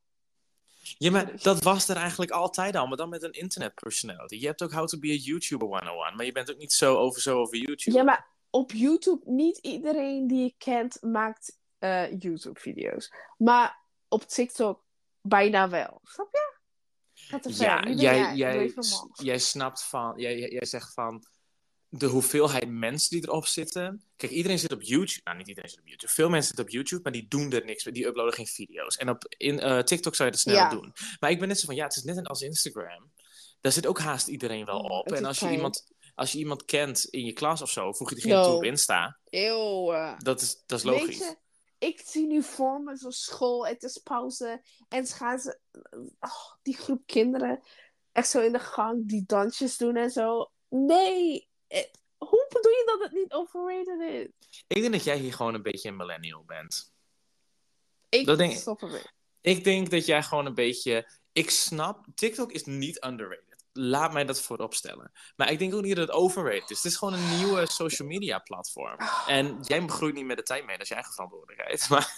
Ja, 0.97 1.11
maar 1.11 1.41
dat 1.41 1.63
was 1.63 1.87
er 1.87 1.95
eigenlijk 1.95 2.31
altijd 2.31 2.75
al, 2.75 2.87
maar 2.87 2.97
dan 2.97 3.09
met 3.09 3.23
een 3.23 3.31
internet 3.31 3.73
personality. 3.75 4.35
Je 4.35 4.45
hebt 4.45 4.63
ook 4.63 4.71
How 4.71 4.87
to 4.87 4.99
be 4.99 5.07
a 5.07 5.15
YouTuber 5.15 5.67
101, 5.67 6.15
maar 6.15 6.25
je 6.25 6.31
bent 6.31 6.51
ook 6.51 6.57
niet 6.57 6.73
zo 6.73 6.95
over 6.95 7.21
zo 7.21 7.39
over 7.39 7.57
YouTube. 7.57 7.97
Ja, 7.97 8.03
maar 8.03 8.27
op 8.49 8.71
YouTube, 8.71 9.31
niet 9.31 9.57
iedereen 9.57 10.27
die 10.27 10.43
je 10.43 10.53
kent 10.57 10.97
maakt 11.01 11.59
eh, 11.79 12.19
YouTube-video's. 12.19 13.13
Maar 13.37 13.80
op 14.11 14.23
TikTok 14.27 14.83
bijna 15.21 15.69
wel. 15.69 15.99
Snap 16.03 16.27
je? 16.31 16.49
Te. 17.39 17.53
Ja, 17.53 17.89
jij, 17.89 18.35
jij, 18.35 18.71
normaal. 18.75 19.09
jij 19.13 19.37
snapt 19.37 19.83
van, 19.83 20.13
jij, 20.17 20.39
jij 20.39 20.49
jij 20.49 20.65
zegt 20.65 20.93
van 20.93 21.25
de 21.87 22.05
hoeveelheid 22.05 22.69
mensen 22.69 23.09
die 23.09 23.27
erop 23.27 23.45
zitten. 23.45 24.03
Kijk, 24.15 24.31
iedereen 24.31 24.59
zit 24.59 24.71
op 24.71 24.81
YouTube. 24.81 25.21
Nou, 25.23 25.37
niet 25.37 25.47
iedereen 25.47 25.69
zit 25.69 25.79
op 25.79 25.87
YouTube. 25.87 26.11
Veel 26.13 26.29
mensen 26.29 26.47
zitten 26.47 26.65
op 26.65 26.71
YouTube, 26.71 27.01
maar 27.03 27.11
die 27.11 27.27
doen 27.27 27.51
er 27.51 27.65
niks 27.65 27.85
mee. 27.85 27.93
Die 27.93 28.05
uploaden 28.05 28.33
geen 28.33 28.45
video's. 28.47 28.97
En 28.97 29.09
op 29.09 29.25
in, 29.37 29.59
eh, 29.59 29.79
TikTok 29.79 30.15
zou 30.15 30.29
je 30.29 30.33
het 30.35 30.43
snel 30.43 30.55
Ja. 30.55 30.69
doen. 30.69 30.93
Maar 31.19 31.31
ik 31.31 31.39
ben 31.39 31.47
net 31.47 31.59
zo 31.59 31.65
van, 31.65 31.75
ja, 31.75 31.83
het 31.83 31.95
is 31.95 32.03
net 32.03 32.27
als 32.27 32.41
Instagram. 32.41 33.11
Daar 33.61 33.71
zit 33.71 33.87
ook 33.87 33.99
haast 33.99 34.27
iedereen 34.27 34.65
wel 34.65 34.79
op. 34.79 35.11
En 35.11 35.25
als 35.25 35.39
je, 35.39 35.45
fijn. 35.45 35.55
iemand, 35.57 35.93
als 36.15 36.31
je 36.31 36.37
iemand 36.37 36.65
kent 36.65 37.05
in 37.05 37.25
je 37.25 37.33
klas 37.33 37.61
of 37.61 37.69
zo, 37.69 37.91
voeg 37.93 38.09
je 38.09 38.15
diegene 38.15 38.35
No. 38.35 38.43
toe 38.43 38.55
op 38.55 38.63
Insta. 38.63 39.19
Eeuw. 39.29 40.15
Dat 40.17 40.41
is, 40.41 40.63
dat 40.65 40.79
is 40.79 40.85
logisch. 40.85 41.35
Ik 41.81 42.01
zie 42.05 42.25
nu 42.27 42.43
voor 42.43 42.81
me 42.81 42.95
zo'n 42.95 43.11
school, 43.11 43.67
het 43.67 43.83
is 43.83 43.97
pauze. 43.97 44.61
En 44.89 45.05
ze 45.05 45.15
gaan 45.15 45.39
ze, 45.39 45.59
oh, 46.19 46.51
die 46.61 46.77
groep 46.77 47.01
kinderen, 47.05 47.61
echt 48.11 48.29
zo 48.29 48.41
in 48.41 48.51
de 48.51 48.59
gang, 48.59 49.07
die 49.07 49.23
dansjes 49.25 49.77
doen 49.77 49.95
en 49.95 50.09
zo. 50.09 50.51
Nee, 50.69 51.49
eh, 51.67 51.83
hoe 52.17 52.45
bedoel 52.49 52.71
je 52.71 52.83
dat 52.85 52.99
het 52.99 53.11
niet 53.11 53.31
overrated 53.31 53.99
is? 53.99 54.27
Ik 54.67 54.81
denk 54.81 54.93
dat 54.93 55.03
jij 55.03 55.17
hier 55.17 55.33
gewoon 55.33 55.53
een 55.53 55.61
beetje 55.61 55.89
een 55.89 55.95
millennial 55.95 56.43
bent. 56.43 56.93
Ik 58.09 58.25
Dat 58.25 58.37
denk 58.37 58.53
stop 58.53 58.81
ermee. 58.81 59.05
Ik 59.41 59.63
denk 59.63 59.89
dat 59.89 60.05
jij 60.05 60.23
gewoon 60.23 60.45
een 60.45 60.53
beetje. 60.53 61.11
Ik 61.31 61.49
snap, 61.49 62.05
TikTok 62.15 62.51
is 62.51 62.63
niet 62.63 63.05
underrated. 63.05 63.50
Laat 63.73 64.13
mij 64.13 64.25
dat 64.25 64.41
voorop 64.41 64.73
stellen. 64.73 65.11
Maar 65.35 65.51
ik 65.51 65.59
denk 65.59 65.73
ook 65.73 65.81
niet 65.81 65.95
dat 65.95 66.07
het 66.07 66.15
overrated 66.15 66.69
is. 66.69 66.77
Het 66.77 66.91
is 66.91 66.97
gewoon 66.97 67.13
een 67.13 67.37
nieuwe 67.37 67.69
social 67.69 68.07
media 68.07 68.39
platform. 68.39 68.97
En 69.27 69.57
jij 69.61 69.87
groeit 69.87 70.15
niet 70.15 70.25
met 70.25 70.37
de 70.37 70.43
tijd 70.43 70.65
mee, 70.65 70.73
dat 70.77 70.81
is 70.81 70.87
je 70.89 70.95
eigen 70.95 71.13
verantwoordelijkheid. 71.13 71.89
Maar, 71.89 72.13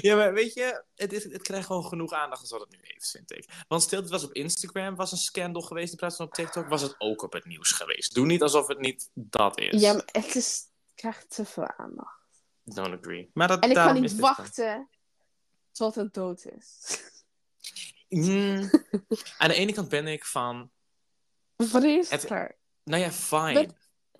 ja, 0.00 0.16
maar 0.16 0.32
weet 0.32 0.54
je, 0.54 0.84
het, 0.94 1.12
is, 1.12 1.24
het 1.24 1.42
krijgt 1.42 1.66
gewoon 1.66 1.84
genoeg 1.84 2.12
aandacht 2.12 2.40
als 2.40 2.50
wat 2.50 2.60
het 2.60 2.70
nu 2.70 2.78
heeft, 2.80 3.10
vind 3.10 3.32
ik. 3.32 3.64
Want 3.68 3.82
stil, 3.82 4.00
het 4.00 4.10
was 4.10 4.24
op 4.24 4.32
Instagram, 4.32 4.96
was 4.96 5.12
een 5.12 5.18
scandal 5.18 5.62
geweest 5.62 5.92
in 5.92 5.98
plaats 5.98 6.16
van 6.16 6.26
op 6.26 6.34
TikTok, 6.34 6.68
was 6.68 6.82
het 6.82 6.94
ook 6.98 7.22
op 7.22 7.32
het 7.32 7.44
nieuws 7.44 7.70
geweest. 7.70 8.14
Doe 8.14 8.26
niet 8.26 8.42
alsof 8.42 8.66
het 8.66 8.78
niet 8.78 9.10
dat 9.14 9.58
is. 9.58 9.80
Ja, 9.80 9.92
maar 9.92 10.08
het 10.12 10.34
is, 10.34 10.62
krijgt 10.94 11.30
te 11.34 11.44
veel 11.44 11.68
aandacht. 11.76 12.20
Don't 12.64 12.98
agree. 12.98 13.30
Maar 13.34 13.48
dat, 13.48 13.62
En 13.62 13.68
ik 13.68 13.76
kan 13.76 14.00
niet 14.00 14.18
wachten 14.18 14.88
tot 15.72 15.94
het 15.94 16.14
dood 16.14 16.44
is. 16.44 16.78
Mm, 18.14 18.70
aan 19.38 19.48
de 19.48 19.54
ene 19.54 19.72
kant 19.72 19.88
ben 19.88 20.06
ik 20.06 20.24
van, 20.24 20.70
is 21.82 22.10
het, 22.10 22.24
klaar? 22.24 22.58
nou 22.84 23.02
ja, 23.02 23.10
fine. 23.10 23.52
Met- 23.52 23.74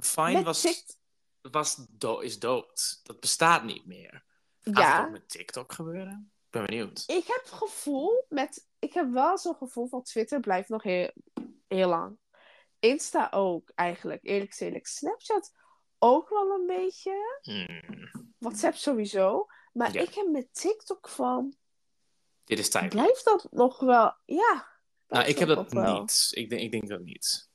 fine 0.06 0.32
Met 0.32 0.44
was, 0.44 0.84
was 1.40 1.86
do 1.90 2.18
is 2.18 2.38
dood. 2.38 3.00
Dat 3.02 3.20
bestaat 3.20 3.64
niet 3.64 3.86
meer. 3.86 4.24
Gaat 4.60 4.76
Ja, 4.76 5.04
ook 5.04 5.10
met 5.10 5.28
TikTok 5.28 5.72
gebeuren? 5.72 6.32
Ik 6.44 6.50
ben 6.50 6.66
benieuwd. 6.66 7.04
ik 7.06 7.26
heb 7.26 7.42
gevoel 7.44 8.24
met... 8.28 8.66
Ik 8.78 8.92
heb 8.92 9.12
wel 9.12 9.38
zo'n 9.38 9.54
gevoel 9.56 9.88
van 9.88 10.02
Twitter 10.02 10.40
blijft 10.40 10.68
nog 10.68 10.82
heel, 10.82 11.10
heel 11.68 11.88
lang. 11.88 12.18
Insta 12.78 13.28
ook, 13.30 13.70
eigenlijk. 13.74 14.20
Eerlijk 14.24 14.50
gezegd. 14.50 14.88
Snapchat 14.88 15.52
ook 15.98 16.28
wel 16.28 16.50
een 16.50 16.66
beetje. 16.66 17.38
Hmm, 17.42 18.10
WhatsApp 18.38 18.74
sowieso. 18.74 19.46
Maar 19.72 19.92
Ja. 19.92 20.00
ik 20.00 20.14
heb 20.14 20.28
met 20.30 20.54
TikTok 20.54 21.08
van... 21.08 21.54
dit 22.44 22.58
is 22.58 22.70
tijd. 22.70 22.90
Blijft 22.90 23.24
dat 23.24 23.46
nog 23.50 23.80
wel... 23.80 24.14
Ja. 24.24 24.70
Nou, 25.08 25.26
ik 25.26 25.38
heb 25.38 25.48
dat 25.48 25.72
niet. 25.72 26.28
Ik 26.30 26.50
denk, 26.50 26.62
ik 26.62 26.70
denk 26.70 26.88
dat 26.88 27.00
niet. 27.00 27.48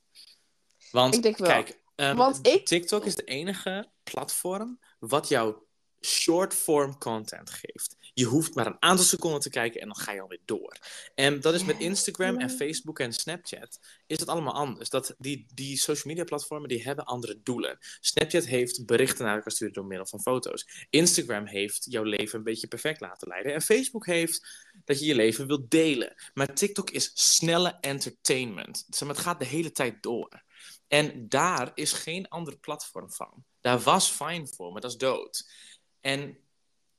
Want, 0.90 1.14
Ik 1.14 1.22
denk 1.22 1.36
wel. 1.36 1.48
kijk, 1.48 1.80
ehm, 1.94 2.16
Want 2.16 2.46
ik- 2.46 2.66
TikTok 2.66 3.04
is 3.04 3.14
de 3.16 3.24
enige 3.24 3.90
platform 4.02 4.78
wat 4.98 5.28
jou 5.28 5.56
short-form 6.00 6.98
content 6.98 7.50
geeft. 7.50 7.96
Je 8.14 8.24
hoeft 8.24 8.54
maar 8.54 8.66
een 8.66 8.76
aantal 8.82 9.04
seconden 9.04 9.40
te 9.40 9.50
kijken 9.50 9.80
en 9.80 9.86
dan 9.86 9.96
ga 9.96 10.12
je 10.12 10.20
alweer 10.20 10.40
door. 10.44 10.76
En 11.14 11.40
dat 11.40 11.54
is 11.54 11.64
met. 11.64 11.78
Instagram 11.78 12.38
en. 12.38 12.50
Facebook 12.50 12.98
en 12.98 13.12
Snapchat 13.12 13.78
is 14.06 14.20
het 14.20 14.28
allemaal 14.28 14.54
anders. 14.54 14.88
Dat, 14.88 15.14
die, 15.18 15.46
die 15.54 15.76
social 15.76 16.04
media 16.12 16.24
platformen 16.24 16.68
die 16.68 16.82
hebben 16.82 17.04
andere 17.04 17.40
doelen. 17.42 17.78
Snapchat 18.00 18.44
heeft 18.44 18.86
berichten 18.86 19.24
naar 19.24 19.34
elkaar 19.34 19.52
sturen 19.52 19.74
door 19.74 19.84
middel 19.84 20.06
van 20.06 20.20
foto's. 20.20 20.86
Instagram 20.90 21.46
heeft 21.46 21.86
jouw 21.90 22.02
leven 22.02 22.38
een 22.38 22.44
beetje 22.44 22.68
perfect 22.68 23.00
laten 23.00 23.28
leiden. 23.28 23.54
En 23.54 23.62
Facebook 23.62 24.06
heeft 24.06 24.67
dat 24.88 25.00
je 25.00 25.06
je 25.06 25.14
leven 25.14 25.46
wilt 25.46 25.70
delen. 25.70 26.14
Maar 26.34 26.54
TikTok 26.54 26.90
is 26.90 27.10
snelle 27.14 27.78
entertainment. 27.80 28.86
Zeg 28.88 29.00
maar, 29.08 29.16
het 29.16 29.26
gaat 29.26 29.38
de 29.38 29.44
hele 29.44 29.72
tijd 29.72 30.02
door. 30.02 30.42
En 30.86 31.28
daar 31.28 31.70
is 31.74 31.92
geen 31.92 32.28
andere 32.28 32.56
platform 32.56 33.12
van. 33.12 33.44
Daar 33.60 33.80
was 33.80 34.10
Fine 34.10 34.46
voor, 34.46 34.72
maar 34.72 34.80
dat 34.80 34.90
is 34.90 34.96
dood. 34.96 35.50
En 36.00 36.38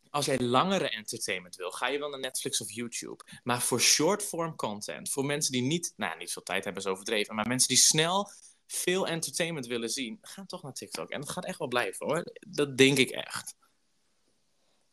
als 0.10 0.26
jij 0.26 0.40
langere 0.40 0.90
entertainment 0.90 1.56
wil, 1.56 1.72
ga 1.72 1.88
je 1.88 2.00
wel 2.00 2.10
naar 2.10 2.20
Netflix 2.20 2.62
of 2.62 2.72
YouTube. 2.72 3.24
Maar 3.44 3.62
voor 3.62 3.82
short-form 3.82 4.56
content, 4.56 5.10
voor 5.10 5.26
mensen 5.26 5.52
die 5.52 5.62
niet, 5.62 5.94
nou 5.96 6.18
niet 6.18 6.32
veel 6.32 6.44
tijd 6.44 6.64
hebben, 6.64 6.84
is 6.84 6.90
overdreven, 6.90 7.36
maar 7.36 7.48
mensen 7.48 7.68
die 7.68 7.78
snel 7.78 8.32
veel 8.68 9.08
entertainment 9.08 9.68
willen 9.68 9.90
zien, 9.90 10.18
gaan 10.22 10.46
toch 10.46 10.64
naar 10.64 10.74
TikTok. 10.74 11.10
En 11.10 11.20
dat 11.20 11.30
gaat 11.30 11.46
echt 11.46 11.60
wel 11.60 11.68
blijven 11.68 12.06
hoor. 12.06 12.24
Dat 12.48 12.78
denk 12.78 12.98
ik 12.98 13.10
echt. 13.10 13.56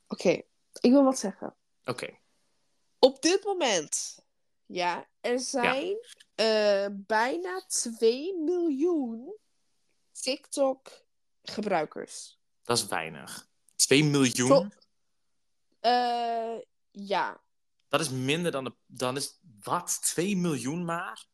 Oké, 0.09 0.43
ik 0.81 0.91
wil 0.91 1.05
wat 1.05 1.19
zeggen. 1.19 1.57
Oké. 1.85 2.25
Op 2.99 3.23
dit 3.23 3.45
moment, 3.45 4.19
ja, 4.67 5.09
er 5.21 5.41
zijn 5.41 5.97
eh, 6.35 6.87
bijna 6.93 7.65
2 7.67 8.35
miljoen 8.39 9.37
TikTok-gebruikers. 10.13 12.39
Dat 12.63 12.79
is 12.79 12.87
weinig. 12.87 13.49
2 13.77 14.05
miljoen? 14.05 14.73
Eh, 15.81 16.55
ja, 16.91 17.45
Dat 17.89 18.01
is 18.01 18.11
minder 18.11 18.53
dan 18.53 18.65
de. 18.65 18.75
Dan 18.87 19.17
is. 19.17 19.39
Wat? 19.63 19.99
2 20.03 20.37
miljoen 20.37 20.85
maar? 20.85 21.27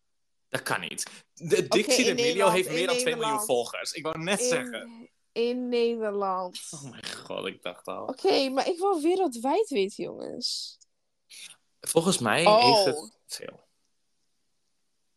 Dat 0.48 0.62
kan 0.62 0.80
niet. 0.80 1.10
De 1.34 1.68
Dixie 1.68 2.04
D'Amelio 2.04 2.24
Nederland, 2.24 2.52
heeft 2.52 2.70
meer 2.70 2.86
dan 2.86 2.96
2 2.96 3.16
miljoen 3.16 3.40
volgers. 3.40 3.92
Ik 3.92 4.02
wou 4.02 4.18
net 4.18 4.42
zeggen. 4.42 4.82
in, 4.82 5.10
in 5.32 5.68
Nederland. 5.68 6.60
Oh 6.70 6.82
mijn 6.90 7.06
god, 7.12 7.46
ik 7.46 7.62
dacht 7.62 7.86
al. 7.86 8.06
Oké, 8.06 8.48
maar 8.48 8.68
ik 8.68 8.78
wil 8.78 9.00
wereldwijd 9.00 9.68
weten, 9.68 10.04
jongens. 10.04 10.78
Volgens 11.88 12.18
mij 12.18 12.46
Oh. 12.46 12.64
heeft 12.64 12.84
het 12.84 13.18
veel. 13.26 13.60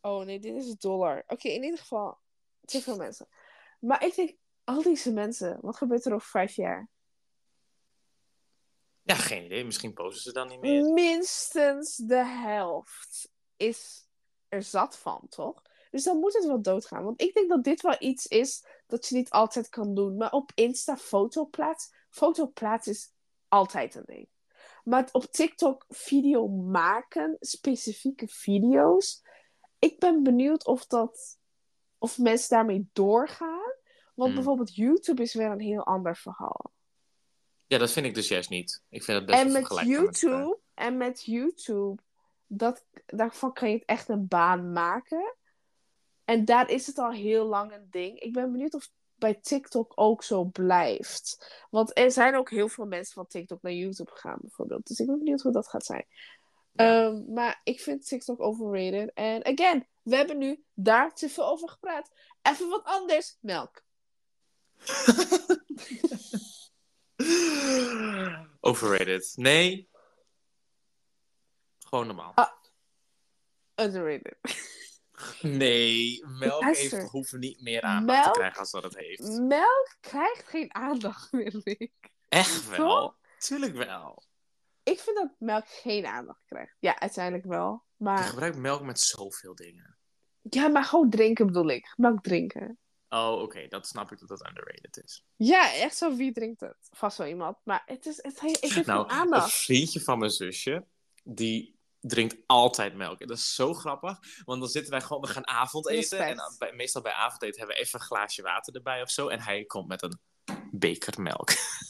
Oh 0.01 0.25
nee, 0.25 0.39
dit 0.39 0.55
is 0.55 0.75
dollar. 0.75 1.23
Oké, 1.27 1.47
in 1.47 1.63
ieder 1.63 1.79
geval, 1.79 2.17
te 2.65 2.81
veel 2.81 2.97
mensen. 2.97 3.27
Maar 3.79 4.03
ik 4.05 4.15
denk, 4.15 4.35
al 4.63 4.81
deze 4.81 5.11
mensen, 5.13 5.57
wat 5.61 5.75
gebeurt 5.77 6.05
er 6.05 6.13
over 6.13 6.27
vijf 6.29 6.55
jaar? 6.55 6.89
Ja, 9.01 9.15
geen 9.15 9.43
idee. 9.45 9.65
Misschien 9.65 9.93
posten 9.93 10.21
ze 10.23 10.31
dan 10.33 10.47
niet 10.47 10.59
meer. 10.59 10.83
Minstens 10.93 11.95
de 11.95 12.25
helft 12.25 13.29
is 13.57 14.07
er 14.49 14.63
zat 14.63 14.97
van, 14.97 15.25
toch? 15.29 15.61
Dus 15.91 16.03
dan 16.03 16.17
moet 16.17 16.33
het 16.33 16.45
wel 16.45 16.61
doodgaan. 16.61 17.03
Want 17.03 17.21
ik 17.21 17.33
denk 17.33 17.49
dat 17.49 17.63
dit 17.63 17.81
wel 17.81 17.95
iets 17.99 18.27
is 18.27 18.65
dat 18.87 19.07
je 19.07 19.15
niet 19.15 19.29
altijd 19.29 19.69
kan 19.69 19.95
doen. 19.95 20.17
Maar 20.17 20.31
op 20.31 20.51
Insta 20.55 20.97
fotoplaats, 20.97 21.93
fotoplaats 22.09 22.87
is 22.87 23.11
altijd 23.47 23.95
een 23.95 24.03
ding. 24.05 24.27
Maar 24.85 25.09
op 25.11 25.23
TikTok 25.23 25.85
video 25.89 26.47
maken, 26.47 27.37
specifieke 27.39 28.27
video's. 28.27 29.23
Ik 29.79 29.99
ben 29.99 30.23
benieuwd 30.23 30.65
of 30.65 30.85
dat, 30.85 31.39
of 31.97 32.17
mensen 32.17 32.49
daarmee 32.49 32.89
doorgaan. 32.93 33.73
Want 34.13 34.29
Hmm. 34.29 34.33
bijvoorbeeld 34.33 34.75
YouTube 34.75 35.21
is 35.21 35.33
weer 35.33 35.51
een 35.51 35.59
heel 35.59 35.85
ander 35.85 36.17
verhaal. 36.17 36.71
Ja, 37.67 37.77
dat 37.77 37.91
vind 37.91 38.05
ik 38.05 38.13
dus 38.13 38.27
juist 38.27 38.49
niet. 38.49 38.83
Ik 38.89 39.03
vind 39.03 39.17
het 39.17 39.25
best 39.25 39.39
En 39.39 39.51
met 39.51 39.69
elkaar. 39.69 39.85
YouTube, 39.85 40.59
en 40.73 40.97
met 40.97 41.23
YouTube, 41.23 42.01
dat, 42.47 42.85
daarvan 43.05 43.53
kan 43.53 43.69
je 43.69 43.75
het 43.75 43.85
echt 43.85 44.09
een 44.09 44.27
baan 44.27 44.71
maken. 44.71 45.35
En 46.25 46.45
daar 46.45 46.69
is 46.69 46.87
het 46.87 46.97
al 46.97 47.11
heel 47.11 47.45
lang 47.45 47.71
een 47.71 47.87
ding. 47.89 48.19
Ik 48.19 48.33
ben 48.33 48.51
benieuwd 48.51 48.73
of 48.73 48.91
bij 49.17 49.33
TikTok 49.33 49.91
ook 49.95 50.23
zo 50.23 50.43
blijft. 50.43 51.55
Want 51.69 51.97
er 51.97 52.11
zijn 52.11 52.35
ook 52.35 52.49
heel 52.49 52.69
veel 52.69 52.85
mensen 52.85 53.13
van 53.13 53.27
TikTok 53.27 53.61
naar 53.61 53.71
YouTube 53.71 54.11
gegaan, 54.11 54.37
bijvoorbeeld. 54.41 54.87
Dus 54.87 54.99
ik 54.99 55.07
ben 55.07 55.17
benieuwd 55.17 55.41
hoe 55.41 55.51
dat 55.51 55.67
gaat 55.67 55.85
zijn. 55.85 56.05
Ja. 56.71 57.05
Ehm, 57.05 57.33
maar 57.33 57.61
ik 57.63 57.79
vind 57.79 58.07
TikTok 58.07 58.41
overrated. 58.41 59.11
En 59.13 59.45
again, 59.45 59.87
we 60.01 60.15
hebben 60.15 60.37
nu 60.37 60.63
daar 60.73 61.15
te 61.15 61.29
veel 61.29 61.47
over 61.47 61.69
gepraat. 61.69 62.11
Even 62.41 62.69
wat 62.69 62.83
anders. 62.83 63.37
Melk. 63.39 63.83
Overrated. 68.59 69.33
Nee. 69.35 69.89
Gewoon 71.79 72.07
normaal. 72.07 72.31
Ah. 72.35 72.51
Underrated. 73.75 74.37
Nee, 75.41 76.23
melk 76.27 76.63
heeft, 76.63 77.09
hoeft 77.09 77.31
niet 77.37 77.61
meer 77.61 77.81
aandacht 77.81 78.19
Melk- 78.19 78.33
te 78.33 78.39
krijgen 78.39 78.59
als 78.59 78.71
dat 78.71 78.83
het 78.83 78.97
heeft. 78.97 79.39
Melk 79.39 79.95
krijgt 79.99 80.47
geen 80.47 80.73
aandacht 80.75 81.31
meer, 81.31 81.61
Nick. 81.63 81.91
Echt 82.29 82.69
wel? 82.69 83.15
Tuurlijk 83.37 83.75
wel. 83.75 84.23
Ik 84.83 84.99
vind 84.99 85.17
dat 85.17 85.29
melk 85.39 85.65
geen 85.67 86.05
aandacht 86.05 86.41
krijgt. 86.45 86.75
Ja, 86.79 86.99
uiteindelijk 86.99 87.45
wel. 87.45 87.83
Je 87.97 88.03
Maar 88.03 88.17
gebruikt 88.17 88.57
melk 88.57 88.81
met 88.81 88.99
zoveel 88.99 89.55
dingen. 89.55 89.97
ja, 90.41 90.67
maar 90.67 90.83
gewoon 90.83 91.09
drinken 91.09 91.45
bedoel 91.45 91.69
ik. 91.69 91.93
Melk 91.97 92.23
drinken. 92.23 92.77
Oh, 93.09 93.41
oké. 93.41 93.67
Dat 93.67 93.87
snap 93.87 94.11
ik 94.11 94.19
dat 94.19 94.29
dat 94.29 94.47
underrated 94.47 95.03
is. 95.03 95.25
Ja, 95.35 95.73
echt 95.73 95.97
zo. 95.97 96.15
Wie 96.15 96.31
drinkt 96.31 96.59
het? 96.61 96.75
Vast 96.91 97.17
wel 97.17 97.27
iemand. 97.27 97.57
Maar 97.63 97.83
het 97.85 98.05
is, 98.05 98.19
het, 98.21 98.39
he- 98.39 98.47
ik 98.47 98.71
heb 98.71 98.85
Nou, 98.85 99.01
geen 99.09 99.17
een 99.17 99.23
aandacht. 99.23 99.53
vriendje 99.53 100.01
van 100.01 100.19
mijn 100.19 100.31
zusje, 100.31 100.85
die 101.23 101.74
drinkt 102.07 102.35
altijd 102.45 102.95
melk. 102.95 103.19
En 103.19 103.27
dat 103.27 103.37
is 103.37 103.55
zo 103.55 103.73
grappig, 103.73 104.19
want 104.45 104.59
dan 104.59 104.69
zitten 104.69 104.91
wij 104.91 105.01
gewoon, 105.01 105.21
we 105.21 105.27
gaan 105.27 105.47
avondeten. 105.47 105.97
Respect. 105.97 106.29
En 106.29 106.35
dan, 106.35 106.55
bij, 106.57 106.73
meestal 106.73 107.01
bij 107.01 107.11
avondeten 107.11 107.57
hebben 107.59 107.75
we 107.75 107.81
even 107.81 107.99
een 107.99 108.05
glaasje 108.05 108.41
water 108.41 108.75
erbij 108.75 109.01
of 109.01 109.09
zo. 109.09 109.27
En 109.27 109.39
hij 109.39 109.65
komt 109.65 109.87
met 109.87 110.01
een 110.01 110.19
beker 110.71 111.21
melk. 111.21 111.49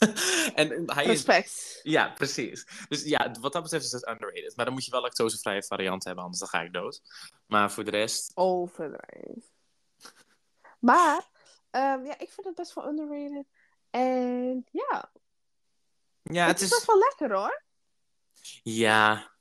en 0.55 0.83
hij 0.85 1.03
is 1.03 1.09
Respect. 1.09 1.79
Ja, 1.83 2.09
precies. 2.09 2.67
Dus 2.87 3.03
ja, 3.03 3.35
wat 3.39 3.53
dat 3.53 3.63
betreft 3.63 3.85
is 3.85 3.91
het 3.91 4.07
underrated. 4.07 4.55
Maar 4.55 4.65
dan 4.65 4.73
moet 4.73 4.85
je 4.85 4.91
wel 4.91 5.01
lactosevrije 5.01 5.63
variant 5.63 6.03
hebben, 6.03 6.23
anders 6.23 6.41
dan 6.41 6.49
ga 6.49 6.61
ik 6.61 6.73
dood. 6.73 7.01
Maar 7.47 7.71
voor 7.71 7.83
de 7.83 7.91
rest, 7.91 8.31
Overdrijven. 8.33 9.43
Maar, 10.79 11.29
ehm, 11.69 12.05
ja, 12.05 12.19
ik 12.19 12.31
vind 12.31 12.45
het 12.45 12.55
best 12.55 12.73
wel 12.73 12.87
underrated. 12.87 13.45
En 13.89 14.65
ja, 14.71 15.11
ja, 16.23 16.45
het, 16.45 16.51
het 16.51 16.61
is 16.61 16.63
is... 16.63 16.69
best 16.69 16.85
wel 16.85 16.97
lekker 16.97 17.37
hoor. 17.37 17.63
Ja. 18.63 19.34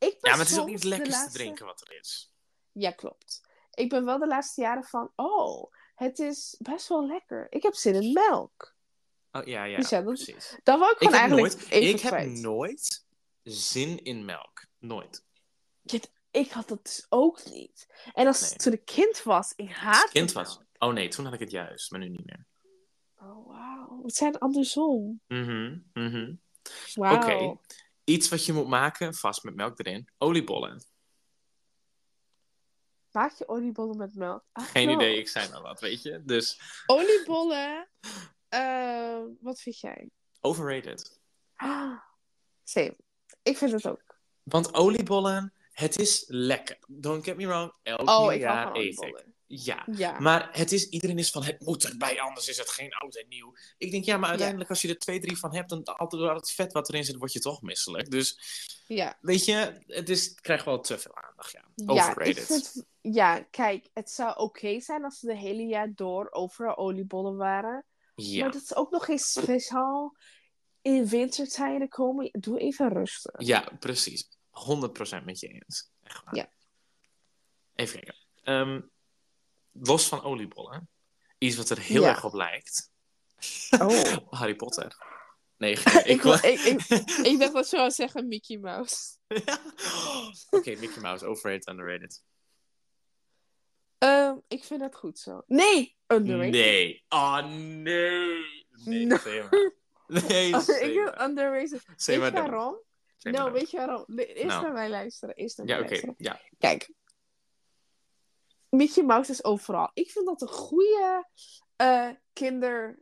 Ik 0.00 0.20
ben 0.20 0.30
ja, 0.30 0.36
maar 0.36 0.38
het 0.46 0.50
is 0.50 0.58
ook 0.58 0.66
niet 0.66 0.84
lekkerste 0.84 1.16
laatste- 1.18 1.38
drinken 1.38 1.66
wat 1.66 1.80
er 1.80 1.98
is. 1.98 2.32
Ja, 2.72 2.90
klopt. 2.90 3.40
Ik 3.74 3.88
ben 3.88 4.04
wel 4.04 4.18
de 4.18 4.26
laatste 4.26 4.60
jaren 4.60 4.84
van, 4.84 5.12
oh, 5.16 5.72
het 5.94 6.18
is 6.18 6.56
best 6.58 6.88
wel 6.88 7.06
lekker. 7.06 7.46
Ik 7.50 7.62
heb 7.62 7.74
zin 7.74 7.94
in 7.94 8.12
melk. 8.12 8.74
Oh, 9.32 9.44
ja, 9.46 9.64
ja, 9.64 9.76
Dus 9.76 9.88
ja, 9.88 10.00
dat- 10.02 10.14
precies. 10.14 10.56
Dan 10.62 10.78
wil 10.78 10.90
ik 10.90 10.96
gewoon 10.98 11.12
eigenlijk 11.14 11.54
nooit, 11.54 11.70
even 11.70 11.88
ik 11.88 12.00
heb 12.00 12.26
nooit 12.26 13.04
zin 13.42 14.02
in 14.04 14.24
melk. 14.24 14.64
Nooit. 14.78 15.24
Ik 16.30 16.50
had 16.50 16.68
dat 16.68 16.84
dus 16.84 17.06
ook 17.08 17.44
niet. 17.44 17.86
En 18.14 18.26
als 18.26 18.40
Nee. 18.40 18.58
toen 18.58 18.72
ik 18.72 18.84
kind 18.84 19.22
was, 19.22 19.52
ik 19.56 19.70
haatte 19.70 20.12
kind 20.12 20.34
melk. 20.34 20.46
was. 20.46 20.60
Oh 20.78 20.92
nee, 20.92 21.08
toen 21.08 21.24
had 21.24 21.34
ik 21.34 21.40
het 21.40 21.50
juist, 21.50 21.90
maar 21.90 22.00
nu 22.00 22.08
niet 22.08 22.24
meer. 22.26 22.46
Oh, 23.18 23.46
wauw. 23.46 24.00
Het 24.02 24.14
zijn 24.16 24.38
andersom. 24.38 25.20
Mhm, 25.26 25.78
mhm. 25.92 26.34
Wauw. 26.94 27.16
Oké. 27.16 27.58
Iets 28.10 28.28
wat 28.28 28.46
je 28.46 28.52
moet 28.52 28.68
maken, 28.68 29.14
vast 29.14 29.42
met 29.44 29.54
melk 29.54 29.78
erin. 29.78 30.08
Oliebollen. 30.18 30.82
Maak 33.12 33.32
je 33.32 33.48
oliebollen 33.48 33.96
met 33.96 34.14
melk? 34.14 34.44
Geen 34.52 34.86
no. 34.86 34.94
idee, 34.94 35.18
ik 35.18 35.28
zei 35.28 35.48
maar 35.50 35.62
wat, 35.62 35.80
weet 35.80 36.02
je. 36.02 36.22
Dus 36.24 36.60
Oliebollen. 36.86 37.88
eh, 38.48 39.18
wat 39.40 39.60
vind 39.60 39.80
jij? 39.80 40.10
overrated. 40.40 41.20
Ah, 41.54 41.98
same. 42.64 42.96
Ik 43.42 43.56
vind 43.56 43.72
het 43.72 43.86
ook. 43.86 44.18
Want 44.42 44.74
oliebollen, 44.74 45.52
het 45.72 45.98
is 45.98 46.24
lekker. 46.28 46.78
Don't 46.88 47.24
get 47.24 47.36
me 47.36 47.46
wrong, 47.46 47.72
elk 47.82 48.08
Oh, 48.08 48.34
jaar 48.34 48.74
eet 48.76 49.02
ik. 49.02 49.24
Ja. 49.52 49.86
Ja. 49.92 50.20
Maar 50.20 50.48
het 50.52 50.72
is, 50.72 50.88
iedereen 50.88 51.18
is 51.18 51.30
van, 51.30 51.44
het 51.44 51.60
moet 51.60 51.84
erbij, 51.84 52.20
anders 52.20 52.48
is 52.48 52.56
het 52.56 52.68
geen 52.70 52.92
oud 52.92 53.14
en 53.16 53.28
nieuw. 53.28 53.54
Ik 53.78 53.90
denk, 53.90 54.04
ja, 54.04 54.16
maar 54.16 54.28
uiteindelijk 54.28 54.70
als 54.70 54.82
je 54.82 54.88
er 54.88 54.98
twee, 54.98 55.20
drie 55.20 55.38
van 55.38 55.54
hebt, 55.54 55.68
dan 55.68 55.84
altijd 55.84 56.22
door 56.22 56.34
het 56.34 56.50
vet 56.50 56.72
wat 56.72 56.88
erin 56.88 57.04
zit, 57.04 57.16
word 57.16 57.32
je 57.32 57.40
toch 57.40 57.62
misselijk. 57.62 58.10
Dus, 58.10 58.38
Ja. 58.86 59.18
weet 59.20 59.44
je, 59.44 59.82
het, 59.86 60.08
is, 60.08 60.24
het 60.26 60.40
krijgt 60.40 60.64
wel 60.64 60.80
te 60.80 60.98
veel 60.98 61.16
aandacht, 61.16 61.50
ja. 61.52 61.64
Ja, 61.74 61.86
Overrated. 61.92 62.46
vind, 62.46 62.84
ja, 63.00 63.40
kijk, 63.50 63.88
het 63.94 64.10
zou 64.10 64.38
oké 64.38 64.80
zijn 64.80 65.04
als 65.04 65.22
er 65.22 65.28
de 65.28 65.36
hele 65.36 65.62
jaar 65.62 65.92
door 65.94 66.28
overal 66.30 66.76
oliebollen 66.76 67.36
waren. 67.36 67.84
Ja. 68.14 68.42
Maar 68.42 68.52
dat 68.52 68.62
is 68.62 68.74
ook 68.74 68.90
nog 68.90 69.04
geen 69.04 69.18
speciaal 69.18 70.16
in 70.82 71.06
wintertijden 71.06 71.88
komen. 71.88 72.28
Doe 72.32 72.58
even 72.58 72.88
rustig. 72.88 73.34
ja, 73.38 73.68
precies. 73.78 74.28
100% 74.50 75.24
met 75.24 75.40
je 75.40 75.48
eens. 75.48 75.90
Echt 76.02 76.24
waar. 76.24 76.36
Ja. 76.36 76.50
Even 77.74 78.00
kijken. 78.00 78.14
Ehm, 78.42 78.80
los 79.72 80.08
van 80.08 80.22
oliebollen, 80.22 80.88
iets 81.38 81.56
wat 81.56 81.70
er 81.70 81.78
heel 81.78 82.02
Ja. 82.02 82.08
erg 82.08 82.24
op 82.24 82.32
lijkt. 82.34 82.90
Oh. 83.78 84.16
Harry 84.40 84.54
Potter. 84.54 84.96
Nee, 85.56 85.76
geen- 85.82 86.06
ik, 86.14 86.22
wil- 86.22 86.32
ik, 86.34 86.60
ik, 86.60 86.80
ik 87.30 87.38
dacht 87.38 87.52
dat 87.52 87.68
zou 87.68 87.90
zeggen 87.90 88.28
Mickey 88.28 88.58
Mouse. 88.58 89.16
Oké, 90.50 90.74
Mickey 90.76 91.00
Mouse, 91.02 91.26
overrated, 91.26 91.68
underrated. 91.68 92.22
Ehm, 93.98 94.36
ik 94.48 94.64
vind 94.64 94.80
het 94.80 94.94
goed 94.96 95.18
zo. 95.18 95.42
Nee, 95.46 95.96
underrated. 96.06 96.50
Nee. 96.52 97.04
Oh, 97.08 97.44
nee. 97.44 98.44
Nee, 98.84 99.06
No. 99.06 99.16
Nee, 100.06 100.46
ik 100.46 100.50
maar. 100.50 101.22
underrated. 101.28 101.70
Weet 101.86 102.04
je 102.06 102.18
waarom? 102.18 102.78
Nou, 103.20 103.52
weet 103.52 103.70
je 103.70 103.76
waarom? 103.76 104.04
Eerst 104.16 104.44
Nou. 104.44 104.62
naar 104.62 104.72
mij 104.72 104.88
luisteren. 104.90 105.34
Eerst 105.34 105.56
naar 105.58 105.66
Ja, 105.66 105.72
mij 105.74 105.82
oké. 105.82 105.90
luisteren. 105.90 106.14
Ja. 106.18 106.40
Kijk. 106.58 106.90
Mickey 108.70 109.04
Mouse 109.04 109.30
is 109.30 109.44
overal. 109.44 109.90
Ik 109.94 110.10
vind 110.10 110.26
dat 110.26 110.40
een 110.42 110.48
goede 110.48 111.28
eh 111.76 112.10
kinderidool. 112.32 112.98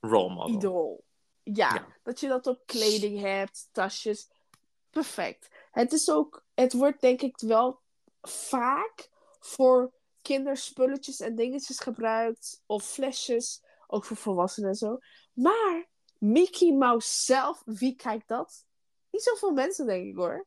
Role 0.00 1.00
Ja. 1.42 1.86
dat 2.02 2.20
je 2.20 2.28
dat 2.28 2.46
op 2.46 2.62
kleding 2.66 3.20
hebt, 3.20 3.68
tasjes. 3.72 4.30
Perfect. 4.90 5.48
Het 5.70 5.92
is 5.92 6.10
ook, 6.10 6.44
het 6.54 6.72
wordt 6.72 7.00
denk 7.00 7.22
ik 7.22 7.38
wel 7.40 7.80
vaak 8.22 9.08
voor 9.38 9.92
kinderspulletjes 10.22 11.20
en 11.20 11.34
dingetjes 11.34 11.80
gebruikt. 11.80 12.62
Of 12.66 12.84
flesjes, 12.84 13.62
ook 13.86 14.04
voor 14.04 14.16
volwassenen 14.16 14.68
en 14.68 14.76
zo. 14.76 14.98
Maar 15.32 15.88
Mickey 16.18 16.72
Mouse 16.72 17.24
zelf, 17.24 17.62
wie 17.64 17.96
kijkt 17.96 18.28
dat? 18.28 18.64
Niet 19.10 19.22
zoveel 19.22 19.52
mensen, 19.52 19.86
denk 19.86 20.06
ik 20.06 20.16
hoor. 20.16 20.46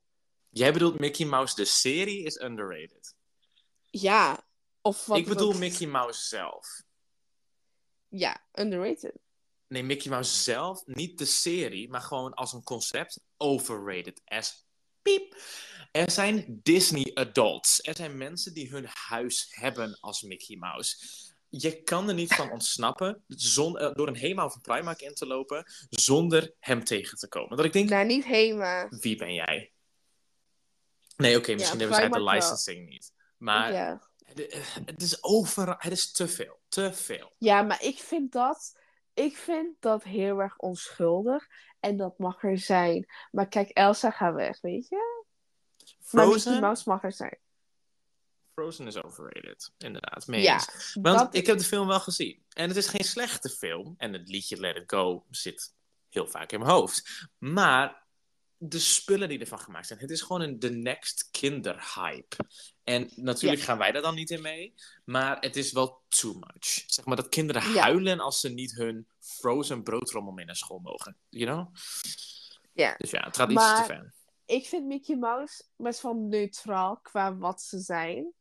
Jij 0.50 0.74
bedoelt 0.74 1.00
Mickey 1.00 1.26
Mouse, 1.26 1.56
de 1.56 1.66
serie 1.66 2.24
is 2.24 2.42
underrated. 2.42 3.16
Ja, 3.92 4.48
of 4.82 5.06
wat 5.06 5.18
Ik 5.18 5.28
bedoel 5.28 5.54
Mickey 5.54 5.88
Mouse 5.88 6.28
zelf. 6.28 6.82
Ja, 8.08 8.44
underrated. 8.54 9.14
Nee, 9.68 9.84
Mickey 9.84 10.12
Mouse 10.12 10.42
zelf, 10.42 10.86
niet 10.86 11.18
de 11.18 11.26
serie, 11.26 11.90
maar 11.90 12.02
gewoon 12.02 12.34
als 12.34 12.54
een 12.54 12.64
concept, 12.64 13.20
overrated 13.38 14.22
as 14.26 14.66
piep. 15.02 15.42
Er 15.92 16.12
zijn 16.12 16.60
Disney 16.64 17.12
adults. 17.14 17.80
Er 17.82 17.96
zijn 17.96 18.18
mensen 18.18 18.54
die 18.54 18.70
hun 18.70 18.86
huis 18.90 19.48
hebben 19.50 19.98
als 20.00 20.22
Mickey 20.22 20.56
Mouse. 20.58 20.98
Je 21.50 21.84
kan 21.84 22.08
er 22.08 22.14
niet 22.14 22.34
van 22.34 22.52
ontsnappen 22.52 23.24
zon- 23.28 23.78
eh, 23.78 23.94
door 23.94 24.08
een 24.08 24.16
Hema 24.16 24.46
of 24.46 24.56
een 24.56 24.62
Primark 24.62 25.02
in 25.02 25.14
te 25.14 25.26
lopen 25.26 25.72
zonder 25.90 26.54
hem 26.60 26.84
tegen 26.84 27.18
te 27.18 27.28
komen. 27.28 27.58
Dat 27.58 27.66
ik 27.66 27.74
denk, 27.74 27.90
Nou, 27.90 28.06
niet 28.06 28.26
Hema. 28.26 28.88
wie 28.90 29.16
ben 29.16 29.34
jij? 29.34 29.72
Nee, 31.18 31.38
oké, 31.38 31.54
misschien 31.54 31.80
hebben 31.80 31.98
zij 31.98 32.10
de 32.10 32.24
wel. 32.24 32.34
licensing 32.34 32.90
niet. 32.90 33.14
Maar 33.40 33.74
ja. 33.74 34.02
Het, 34.24 34.64
het 34.86 35.02
is 35.02 35.24
overal, 35.24 35.76
het 35.78 35.92
is 35.92 36.12
te 36.12 36.28
veel, 36.28 36.60
te 36.68 36.94
veel. 36.94 37.32
Ja, 37.38 37.62
maar 37.62 37.84
ik 37.84 38.00
vind 38.00 38.32
dat... 38.32 38.78
Ik 39.14 39.38
vind 39.38 39.76
dat 39.80 40.04
heel 40.04 40.40
erg 40.40 40.58
onschuldig. 40.58 41.48
En 41.80 41.98
dat 41.98 42.18
mag 42.18 42.44
er 42.44 42.58
zijn. 42.58 43.06
Maar 43.32 43.48
kijk, 43.48 43.70
Elsa 43.70 44.12
gaat 44.12 44.34
weg, 44.34 44.62
weet 44.62 44.88
je? 44.88 45.26
Maar 46.12 46.26
Frozen, 46.26 46.60
Mouse 46.62 46.90
mag 46.90 47.04
er 47.04 47.12
zijn. 47.12 47.38
Frozen 48.54 48.88
is 48.88 49.04
overrated, 49.04 49.72
inderdaad. 49.78 50.28
Mee 50.28 50.42
Ja. 50.42 50.60
Want 50.94 51.20
dat- 51.20 51.36
ik 51.36 51.46
heb 51.46 51.58
de 51.58 51.64
film 51.64 51.88
wel 51.88 52.00
gezien. 52.00 52.44
En 52.54 52.68
het 52.68 52.78
is 52.78 52.88
geen 52.88 53.04
slechte 53.04 53.50
film. 53.50 53.94
En 53.98 54.14
het 54.14 54.28
liedje 54.30 54.60
Let 54.60 54.76
It 54.76 54.84
Go 54.92 55.26
zit 55.30 55.74
heel 56.10 56.28
vaak 56.28 56.52
in 56.52 56.60
mijn 56.60 56.72
hoofd. 56.72 57.28
Maar 57.38 58.08
de 58.62 58.80
spullen 58.80 59.30
die 59.30 59.40
ervan 59.40 59.60
gemaakt 59.60 59.88
zijn. 59.88 60.00
Het 60.00 60.10
is 60.10 60.22
gewoon 60.22 60.42
een 60.42 60.60
the 60.60 60.70
next 60.70 61.28
kinderhype. 61.32 62.36
En 62.84 63.10
natuurlijk 63.16 63.60
Ja. 63.62 63.66
gaan 63.68 63.78
wij 63.78 63.92
daar 63.92 64.02
dan 64.02 64.16
niet 64.16 64.30
in 64.30 64.42
mee. 64.42 64.74
Maar 65.06 65.40
het 65.40 65.56
is 65.56 65.72
wel 65.72 66.02
too 66.10 66.34
much. 66.34 66.84
Zeg 66.88 67.06
maar 67.06 67.16
dat 67.16 67.30
kinderen 67.30 67.72
Ja. 67.74 67.82
huilen 67.82 68.20
als 68.20 68.40
ze 68.40 68.50
niet 68.50 68.72
hun 68.76 69.08
frozen 69.20 69.84
broodrommel 69.84 70.34
mee 70.34 70.46
naar 70.46 70.56
school 70.56 70.80
mogen. 70.80 71.18
You 71.30 71.46
know? 71.46 71.76
Ja. 72.74 72.96
Dus 72.98 73.10
ja, 73.12 73.24
het 73.24 73.36
gaat 73.36 73.52
iets 73.52 73.76
te 73.78 73.84
ver. 73.86 74.14
Ik 74.46 74.66
vind 74.68 74.86
Mickey 74.86 75.16
Mouse 75.16 75.64
best 75.78 76.02
wel 76.02 76.14
neutraal 76.14 76.98
qua 77.02 77.38
wat 77.38 77.62
ze 77.62 77.80
zijn. 77.80 78.34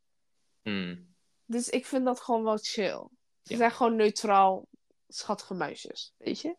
Hmm. 0.62 1.14
Dus 1.44 1.68
ik 1.68 1.86
vind 1.86 2.04
dat 2.04 2.20
gewoon 2.20 2.44
wel 2.44 2.58
chill. 2.62 3.08
Ze 3.42 3.52
Ja. 3.52 3.56
zijn 3.56 3.72
gewoon 3.72 3.96
neutraal 3.96 4.68
schattige 5.08 5.54
muisjes, 5.54 6.14
weet 6.18 6.40
je? 6.40 6.56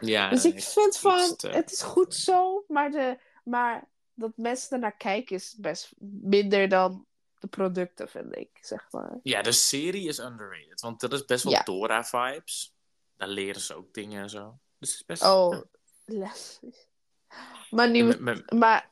Ja, 0.00 0.30
Dus 0.30 0.44
ik 0.44 0.62
vind 0.62 0.96
van, 0.98 1.36
te- 1.36 1.48
het 1.48 1.72
is 1.72 1.82
goed 1.82 2.14
zo, 2.14 2.51
maar, 2.72 2.90
de, 2.90 3.18
maar 3.44 3.88
dat 4.14 4.32
mensen 4.36 4.70
ernaar 4.72 4.96
kijken 4.96 5.36
is 5.36 5.54
best 5.58 5.92
minder 6.22 6.68
dan 6.68 7.06
de 7.38 7.46
producten, 7.46 8.08
vind 8.08 8.36
ik, 8.36 8.58
zeg 8.60 8.86
maar. 8.90 9.18
Ja, 9.22 9.42
de 9.42 9.52
serie 9.52 10.08
is 10.08 10.18
underrated. 10.18 10.80
Want 10.80 11.00
dat 11.00 11.12
is 11.12 11.24
best 11.24 11.44
wel 11.44 11.52
Ja. 11.52 11.62
Dora-vibes. 11.62 12.74
Daar 13.16 13.28
leren 13.28 13.60
ze 13.60 13.74
ook 13.74 13.94
dingen 13.94 14.22
en 14.22 14.30
zo. 14.30 14.58
Dus 14.78 14.90
het 14.90 14.98
is 15.00 15.04
best... 15.06 15.22
Oh, 15.22 15.60
les. 16.04 16.60
Maar 17.70 17.90
nu, 17.90 18.18
maar, 18.20 18.44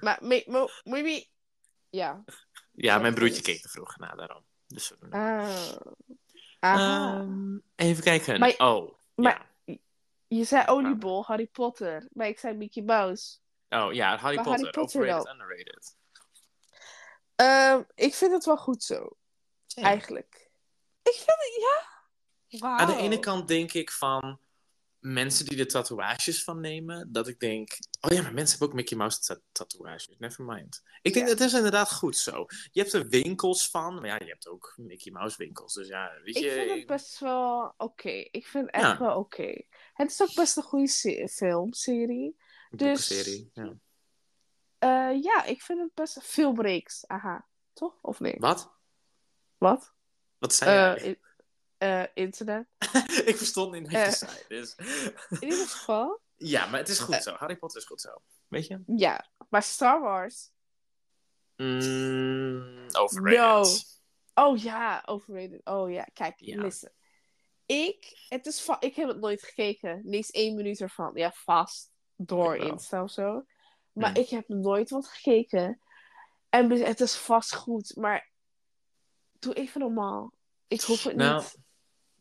maar, 0.00 0.18
me- 0.20 1.26
ja. 1.90 2.24
ja, 2.72 2.98
mijn 2.98 3.14
broertje 3.14 3.42
keek 3.42 3.60
te 3.62 3.68
vroeg 3.68 3.96
naar 3.96 4.16
daarom. 4.16 4.44
Dus. 4.66 4.92
Aha. 6.60 7.18
Ehm, 7.20 7.58
even 7.76 8.02
kijken. 8.02 8.40
Maar- 8.40 8.54
oh, 8.58 8.94
maar- 9.14 9.32
ja. 9.32 9.46
Je 10.28 10.44
zei 10.44 10.66
oliebol, 10.66 11.24
Harry 11.24 11.46
Potter, 11.46 12.08
maar 12.12 12.26
ik 12.26 12.38
zei 12.38 12.54
Mickey 12.56 12.82
Mouse. 12.82 13.36
Oh 13.68 13.92
ja, 13.92 14.16
Harry 14.16 14.34
Maar 14.36 14.44
Potter. 14.44 14.50
Harry 14.64 14.70
Potter 14.70 15.00
overrated, 15.00 15.32
underrated. 15.32 15.96
Ehm, 17.36 17.82
ik 17.94 18.14
vind 18.14 18.32
het 18.32 18.44
wel 18.44 18.56
goed 18.56 18.82
zo, 18.82 19.16
Ja. 19.66 19.82
eigenlijk. 19.82 20.50
Ik 21.02 21.12
vind 21.14 21.26
het, 21.26 21.56
ja. 21.60 21.94
Wauw. 22.58 22.78
Aan 22.78 22.86
de 22.86 22.96
ene 22.96 23.18
kant 23.18 23.48
denk 23.48 23.72
ik 23.72 23.90
van 23.90 24.40
mensen 24.98 25.46
die 25.46 25.58
er 25.58 25.66
tatoeages 25.68 26.44
van 26.44 26.60
nemen, 26.60 27.12
dat 27.12 27.28
ik 27.28 27.40
denk, 27.40 27.78
oh 28.00 28.10
ja, 28.12 28.22
maar 28.22 28.32
mensen 28.34 28.50
hebben 28.50 28.68
ook 28.68 28.74
Mickey 28.74 28.96
Mouse 28.96 29.20
ta- 29.20 29.40
tatoeages. 29.52 30.14
Never 30.18 30.44
mind. 30.44 30.82
Ik 31.02 31.12
denk, 31.14 31.26
Ja. 31.26 31.32
het 31.32 31.40
is 31.40 31.52
inderdaad 31.52 31.92
goed 31.92 32.16
zo. 32.16 32.44
Je 32.72 32.80
hebt 32.80 32.92
er 32.92 33.08
winkels 33.08 33.70
van, 33.70 33.94
maar 33.94 34.06
ja, 34.06 34.18
je 34.18 34.24
hebt 34.30 34.48
ook 34.48 34.72
Mickey 34.76 35.12
Mouse 35.12 35.36
winkels. 35.36 35.74
Dus 35.74 35.88
ja, 35.88 36.12
weet 36.24 36.36
Ik 36.36 36.42
je. 36.42 36.50
vind 36.50 36.70
het 36.70 36.86
best 36.86 37.18
wel 37.18 37.74
oké. 37.76 38.10
Ik 38.10 38.46
vind 38.46 38.66
het 38.66 38.74
echt 38.74 38.84
Ja. 38.84 38.98
wel 38.98 39.16
oké. 39.18 39.62
Het 39.96 40.10
is 40.10 40.22
ook 40.22 40.34
best 40.34 40.56
een 40.56 40.62
goede 40.62 40.86
se- 40.88 41.28
filmserie. 41.30 42.36
een 42.70 42.78
dus- 42.78 43.08
boekenserie, 43.08 43.50
ja. 43.54 43.72
Eh, 44.78 45.22
ja, 45.22 45.44
ik 45.44 45.62
vind 45.62 45.80
het 45.80 45.94
best 45.94 46.22
filmreeks. 46.22 47.06
Aha, 47.06 47.46
toch? 47.72 47.98
Of 48.02 48.20
nee? 48.20 48.34
Wat? 48.38 48.72
Wat? 49.58 49.92
Wat 50.38 50.54
zei 50.54 51.16
eh, 51.78 52.04
internet. 52.14 52.66
ik 53.30 53.36
verstond 53.36 53.72
niet 53.72 53.92
wat 53.92 54.04
je 54.04 54.10
zei. 54.10 54.38
Dus... 54.48 54.74
In 55.40 55.42
ieder 55.42 55.66
geval. 55.66 56.20
ja, 56.36 56.66
maar 56.66 56.78
het 56.80 56.88
is 56.88 56.98
goed 56.98 57.22
zo. 57.22 57.34
Harry 57.34 57.56
Potter 57.56 57.80
is 57.80 57.86
goed 57.86 58.00
zo. 58.00 58.22
Weet 58.48 58.66
je? 58.66 58.82
Ja, 58.86 59.26
maar 59.48 59.62
Star 59.62 60.00
Wars. 60.00 60.50
Mm, 61.56 62.86
overrated. 62.92 64.00
Oh 64.34 64.58
ja, 64.58 65.02
overrated. 65.06 65.60
Oh 65.64 65.90
ja, 65.90 66.04
kijk, 66.12 66.34
Ja. 66.38 66.62
listen. 66.62 66.92
Ik, 67.66 68.26
het 68.28 68.46
is 68.46 68.60
va- 68.60 68.80
ik 68.80 68.96
heb 68.96 69.08
het 69.08 69.20
nooit 69.20 69.42
gekeken. 69.42 70.02
Eens 70.10 70.30
één 70.30 70.54
minuut 70.54 70.80
ervan. 70.80 71.10
Ja, 71.14 71.32
vast. 71.32 71.90
Door. 72.16 72.56
Insta 72.56 73.02
of 73.02 73.10
zo. 73.10 73.44
Maar 73.92 74.18
ik 74.18 74.28
heb 74.28 74.48
nooit 74.48 74.90
wat 74.90 75.06
gekeken. 75.08 75.80
En 76.48 76.68
be- 76.68 76.84
het 76.84 77.00
is 77.00 77.16
vast 77.16 77.54
goed. 77.54 77.96
Maar 77.96 78.30
doe 79.38 79.54
even 79.54 79.80
normaal. 79.80 80.32
Ik 80.66 80.80
hoef 80.80 81.02
het 81.02 81.16
Nou, 81.16 81.42
niet 81.42 81.56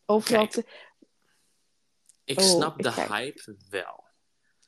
overal 0.05 0.47
te... 0.47 0.65
Ik 2.23 2.39
Oh, 2.39 2.45
snap 2.45 2.77
ik 2.77 2.83
de 2.83 2.93
kijk. 2.93 3.09
hype 3.09 3.55
wel. 3.69 4.03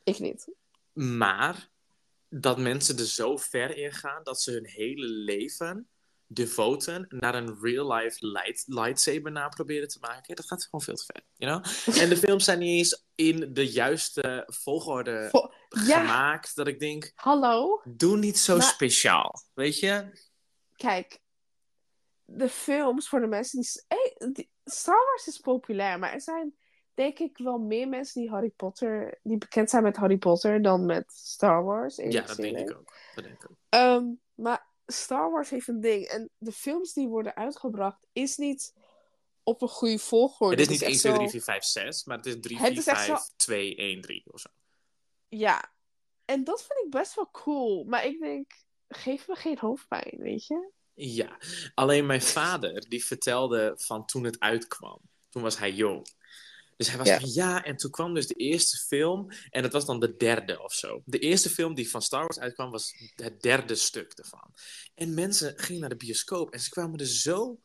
Ik 0.03 0.19
niet. 0.19 0.51
Maar 0.93 1.69
dat 2.29 2.57
mensen 2.57 2.97
er 2.97 3.05
zo 3.05 3.37
ver 3.37 3.77
in 3.77 3.91
gaan 3.91 4.23
dat 4.23 4.41
ze 4.41 4.51
hun 4.51 4.65
hele 4.65 5.05
leven 5.07 5.89
devoten 6.27 7.05
naar 7.09 7.35
een 7.35 7.57
real-life 7.61 8.27
light, 8.27 8.63
lightsaber 8.67 9.31
na 9.31 9.47
proberen 9.47 9.87
te 9.87 9.99
maken, 10.01 10.35
dat 10.35 10.45
gaat 10.47 10.63
gewoon 10.63 10.81
veel 10.81 10.95
te 10.95 11.05
ver. 11.05 11.21
You 11.35 11.61
know? 11.61 11.73
En 12.03 12.09
de 12.09 12.17
films 12.17 12.43
zijn 12.43 12.59
niet 12.59 12.77
eens 12.77 13.05
in 13.15 13.53
de 13.53 13.71
juiste 13.71 14.43
volgorde 14.47 15.29
ja, 15.85 15.99
gemaakt, 15.99 16.55
dat 16.55 16.67
ik 16.67 16.79
denk, 16.79 17.11
hallo. 17.15 17.81
doe 17.85 18.17
niet 18.17 18.37
zo 18.39 18.57
Maar- 18.57 18.65
speciaal. 18.65 19.41
Weet 19.53 19.79
je? 19.79 20.25
Kijk. 20.75 21.19
De 22.25 22.49
films 22.49 23.07
voor 23.09 23.19
de 23.19 23.27
mensen 23.27 23.59
die... 23.61 23.69
Hey, 23.87 24.31
die- 24.31 24.49
Star 24.65 25.05
Wars 25.05 25.27
is 25.27 25.37
populair. 25.39 25.99
Maar 25.99 26.13
er 26.13 26.21
zijn 26.21 26.55
denk 26.93 27.19
ik 27.19 27.37
wel 27.37 27.57
meer 27.57 27.87
mensen 27.87 28.21
die 28.21 28.29
Harry 28.29 28.49
Potter... 28.49 29.19
Die 29.23 29.37
bekend 29.37 29.69
zijn 29.69 29.83
met 29.83 29.97
Harry 29.97 30.17
Potter 30.17 30.61
dan 30.61 30.85
met 30.85 31.11
Star 31.13 31.63
Wars. 31.63 31.95
Ja, 31.95 32.21
dat 32.21 32.35
denk 32.35 32.57
ik 32.57 32.77
ook. 32.77 32.93
Dat 33.15 33.23
denk 33.23 33.43
ik 33.43 33.49
ook. 33.49 34.13
Maar 34.35 34.65
Star 34.87 35.31
Wars 35.31 35.49
heeft 35.49 35.67
een 35.67 35.81
ding. 35.81 36.05
En 36.05 36.29
de 36.37 36.51
films 36.51 36.93
die 36.93 37.07
worden 37.07 37.35
uitgebracht 37.35 38.07
is 38.13 38.37
niet 38.37 38.73
op 39.43 39.61
een 39.61 39.67
goede 39.67 39.99
volgorde. 39.99 40.55
Het 40.61 40.63
is 40.63 40.69
niet 40.69 40.81
echt 40.81 40.91
1, 40.91 40.99
2, 40.99 41.11
zo- 41.11 41.17
3, 41.17 41.29
4, 41.29 41.41
5, 41.41 41.63
6, 41.63 42.03
maar 42.05 42.17
het 42.17 42.25
is 42.25 42.35
3, 42.41 42.57
Het 42.57 42.67
4, 42.67 42.77
is 42.77 42.87
echt 42.87 43.05
5, 43.05 43.19
zo- 43.19 43.33
2, 43.35 43.75
1, 43.75 44.01
3 44.01 44.23
of 44.31 44.39
zo. 44.39 44.49
Ja. 45.27 45.71
En 46.25 46.43
dat 46.43 46.65
vind 46.65 46.85
ik 46.85 46.89
best 46.91 47.15
wel 47.15 47.29
cool. 47.31 47.83
Maar 47.83 48.05
ik 48.05 48.19
denk, 48.19 48.51
geef 48.87 49.27
me 49.27 49.35
geen 49.35 49.57
hoofdpijn, 49.59 50.15
weet 50.17 50.45
je? 50.47 50.71
Ja, 50.93 51.37
alleen 51.73 52.05
mijn 52.05 52.21
vader 52.21 52.89
die 52.89 53.05
vertelde 53.05 53.73
van 53.77 54.05
toen 54.05 54.23
het 54.23 54.39
uitkwam. 54.39 54.99
Toen 55.29 55.41
was 55.41 55.57
hij 55.57 55.71
jong. 55.71 56.07
Dus 56.77 56.87
hij 56.87 56.97
was 56.97 57.07
Ja. 57.07 57.19
van 57.19 57.29
ja, 57.31 57.63
en 57.63 57.77
toen 57.77 57.91
kwam 57.91 58.13
dus 58.13 58.27
de 58.27 58.33
eerste 58.33 58.77
film. 58.77 59.31
En 59.49 59.61
dat 59.61 59.71
was 59.73 59.85
dan 59.85 59.99
de 59.99 60.15
derde 60.17 60.63
of 60.63 60.73
zo. 60.73 61.01
De 61.05 61.19
eerste 61.19 61.49
film 61.49 61.73
die 61.73 61.89
van 61.89 62.01
Star 62.01 62.21
Wars 62.21 62.39
uitkwam 62.39 62.71
was 62.71 62.93
het 63.15 63.41
derde 63.41 63.75
stuk 63.75 64.11
ervan. 64.11 64.53
En 64.95 65.13
mensen 65.13 65.53
gingen 65.55 65.81
naar 65.81 65.89
de 65.89 65.95
bioscoop 65.95 66.53
en 66.53 66.59
ze 66.59 66.69
kwamen 66.69 66.99
er 66.99 67.05
zo 67.07 67.59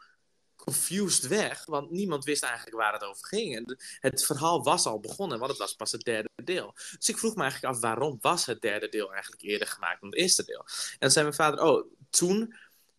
confused 0.56 1.26
weg. 1.28 1.64
Want 1.64 1.90
niemand 1.90 2.24
wist 2.24 2.42
eigenlijk 2.42 2.76
waar 2.76 2.92
het 2.92 3.04
over 3.04 3.26
ging. 3.26 3.56
En 3.56 3.76
het 4.00 4.24
verhaal 4.24 4.62
was 4.62 4.86
al 4.86 5.00
begonnen, 5.00 5.38
want 5.38 5.50
het 5.50 5.60
was 5.60 5.74
pas 5.74 5.92
het 5.92 6.02
derde 6.02 6.28
deel. 6.44 6.72
Dus 6.98 7.08
ik 7.08 7.18
vroeg 7.18 7.34
me 7.34 7.42
eigenlijk 7.42 7.74
af 7.74 7.80
waarom 7.80 8.18
was 8.20 8.46
het 8.46 8.60
derde 8.60 8.88
deel 8.88 9.12
eigenlijk 9.12 9.42
eerder 9.42 9.68
gemaakt 9.68 10.00
dan 10.00 10.10
het 10.10 10.18
eerste 10.18 10.44
deel. 10.44 10.64
En 10.92 10.98
toen 10.98 11.10
zei 11.10 11.24
mijn 11.24 11.36
vader, 11.36 11.60
oh, 11.64 11.92
toen 12.10 12.54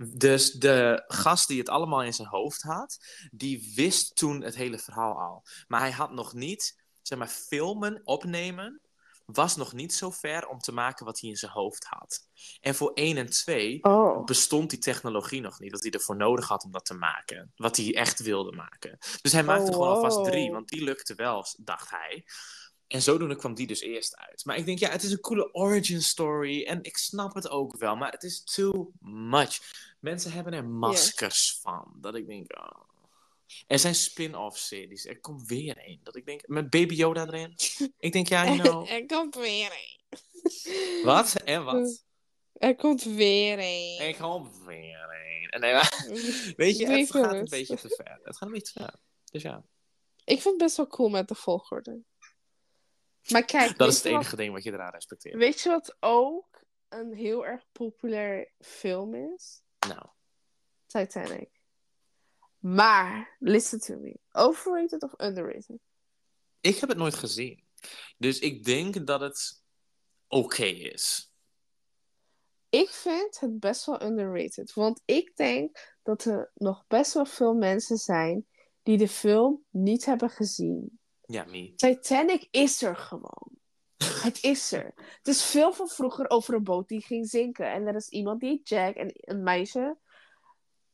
dus 0.08 0.52
de 0.52 1.04
gast 1.08 1.48
die 1.48 1.60
het 1.60 1.70
allemaal 1.70 2.04
in 2.04 2.14
zijn 2.14 2.28
hoofd 2.28 2.62
had, 2.62 2.98
die 3.32 3.72
wist 3.76 4.16
toen 4.16 4.42
het 4.42 4.56
hele 4.56 4.80
verhaal 4.80 5.20
al. 5.20 5.44
Maar 5.68 5.80
hij 5.80 5.92
had 5.92 6.12
nog 6.12 6.34
niet, 6.34 6.84
zeg 7.02 7.18
maar, 7.18 7.28
filmen, 7.28 8.02
opnemen, 8.04 8.82
was 9.26 9.56
nog 9.56 9.74
niet 9.74 9.94
zo 9.94 10.12
ver 10.12 10.48
om 10.48 10.60
te 10.60 10.72
maken 10.72 11.06
wat 11.06 11.20
hij 11.20 11.30
in 11.30 11.36
zijn 11.36 11.52
hoofd 11.52 11.86
had. 11.86 12.28
En 12.62 12.76
voor 12.76 12.92
1 12.94 13.18
en 13.18 13.30
2 13.30 13.84
Oh. 13.84 14.24
bestond 14.24 14.70
die 14.70 14.80
technologie 14.80 15.42
nog 15.42 15.60
niet, 15.60 15.72
dat 15.72 15.82
hij 15.84 15.92
ervoor 15.92 16.16
nodig 16.16 16.48
had 16.48 16.64
om 16.64 16.72
dat 16.72 16.86
te 16.86 16.94
maken. 16.94 17.52
Wat 17.56 17.78
hij 17.78 17.96
echt 17.96 18.20
wilde 18.20 18.52
maken. 18.52 18.98
Dus 19.22 19.32
hij 19.32 19.44
maakte 19.44 19.68
Oh, 19.68 19.74
gewoon 19.74 19.88
alvast 19.88 20.24
drie, 20.24 20.52
want 20.52 20.68
die 20.70 20.84
lukte 20.84 21.16
wel, 21.16 21.46
dacht 21.60 21.90
hij. 21.90 22.26
En 22.94 23.02
zodoende 23.02 23.36
kwam 23.36 23.54
die 23.54 23.68
dus 23.68 23.82
eerst 23.82 24.18
uit. 24.18 24.46
Maar 24.46 24.58
ik 24.58 24.66
denk, 24.66 24.80
ja, 24.80 24.90
het 24.90 25.04
is 25.04 25.12
een 25.12 25.20
coole 25.20 25.54
origin 25.54 26.02
story. 26.02 26.64
En 26.64 26.84
ik 26.84 26.98
snap 26.98 27.34
het 27.34 27.50
ook 27.50 27.78
wel, 27.78 27.96
maar 27.96 28.12
het 28.12 28.24
is 28.24 28.44
too 28.44 28.92
much. 29.00 29.60
Mensen 30.00 30.32
hebben 30.32 30.54
er 30.54 30.66
maskers 30.66 31.58
van. 31.62 31.94
Dat 31.96 32.16
ik 32.16 32.28
denk, 32.28 32.58
oh. 32.58 32.82
Er 33.68 33.80
zijn 33.80 33.96
spin-off 33.96 34.58
series. 34.58 35.06
Er 35.06 35.20
komt 35.20 35.48
weer 35.48 35.78
een. 35.86 36.00
Dat 36.04 36.16
ik 36.16 36.26
denk, 36.26 36.48
met 36.48 36.70
Baby 36.70 36.94
Yoda 36.94 37.28
erin. 37.28 37.56
Ik 37.98 38.12
denk, 38.12 38.28
ja, 38.28 38.46
you 38.46 38.60
know. 38.62 38.90
er 38.90 39.06
komt 39.06 39.36
weer 39.36 39.72
een. 39.72 41.04
Wat? 41.04 41.36
En 41.36 41.64
wat? 41.64 42.04
Er 42.54 42.76
komt 42.76 43.04
weer 43.04 43.58
een. 43.60 44.00
Er 44.00 44.16
komt 44.18 44.58
weer 44.66 45.00
een. 45.10 45.50
En 45.50 45.60
nee, 45.60 45.74
maar, 45.74 46.06
weet 46.56 46.78
je, 46.78 46.88
het 46.88 47.12
gaat 47.12 47.34
een 47.34 47.48
beetje 47.50 47.76
te 47.76 47.90
ver. 47.90 48.20
Het 48.24 48.38
gaat 48.38 48.48
een 48.48 48.54
beetje 48.54 48.74
te 48.74 48.80
ver. 48.80 48.96
Dus 49.32 49.42
ja, 49.42 49.64
Ik 50.26 50.42
vind 50.42 50.44
het 50.44 50.58
best 50.58 50.78
wel 50.78 50.88
cool 50.88 51.10
met 51.10 51.28
de 51.28 51.36
volgorde. 51.36 52.04
Maar 53.30 53.44
kijk, 53.46 53.78
dat 53.78 53.88
is 53.88 53.96
het 53.96 54.04
wat- 54.04 54.14
enige 54.14 54.36
ding 54.36 54.54
wat 54.54 54.64
je 54.64 54.72
eraan 54.72 54.92
respecteert. 54.92 55.36
Weet 55.36 55.62
je 55.62 55.70
wat 55.70 55.96
ook 56.00 56.62
een 56.90 57.14
heel 57.14 57.46
erg 57.46 57.64
populair 57.72 58.52
film 58.60 59.16
is? 59.16 59.62
Nou, 59.88 60.06
Titanic. 60.86 61.50
Maar, 62.60 63.36
listen 63.40 63.80
to 63.80 63.98
me. 63.98 64.18
Overrated 64.32 65.04
of 65.04 65.14
underrated? 65.22 65.80
Ik 66.62 66.78
heb 66.78 66.90
het 66.90 66.98
nooit 66.98 67.14
gezien. 67.16 67.64
Dus 68.18 68.40
ik 68.40 68.64
denk 68.64 69.08
dat 69.08 69.20
het 69.22 69.64
oké 70.28 70.66
is. 70.66 71.32
Ik 72.70 72.90
vind 72.90 73.40
het 73.40 73.60
best 73.60 73.86
wel 73.86 74.02
underrated. 74.04 74.74
Want 74.74 75.02
ik 75.06 75.36
denk 75.36 75.96
dat 76.04 76.26
er 76.26 76.52
nog 76.56 76.88
best 76.88 77.14
wel 77.14 77.26
veel 77.26 77.54
mensen 77.54 77.98
zijn 77.98 78.48
die 78.84 78.98
de 78.98 79.08
film 79.08 79.64
niet 79.70 80.06
hebben 80.06 80.30
gezien. 80.30 81.00
Ja, 81.26 81.44
me. 81.46 81.74
Titanic 81.76 82.48
is 82.52 82.82
er 82.82 82.96
gewoon. 82.96 83.52
Het 83.98 84.44
is 84.44 84.72
er. 84.72 84.94
Het 84.96 85.28
is 85.28 85.46
veel 85.46 85.74
van 85.74 85.88
vroeger 85.88 86.30
over 86.30 86.54
een 86.54 86.64
boot 86.64 86.88
die 86.88 87.02
ging 87.02 87.30
zinken. 87.30 87.72
En 87.72 87.88
er 87.88 87.96
is 87.96 88.10
iemand 88.10 88.40
die 88.40 88.62
Jack 88.64 88.96
en 88.96 89.12
een 89.14 89.44
meisje. 89.44 89.98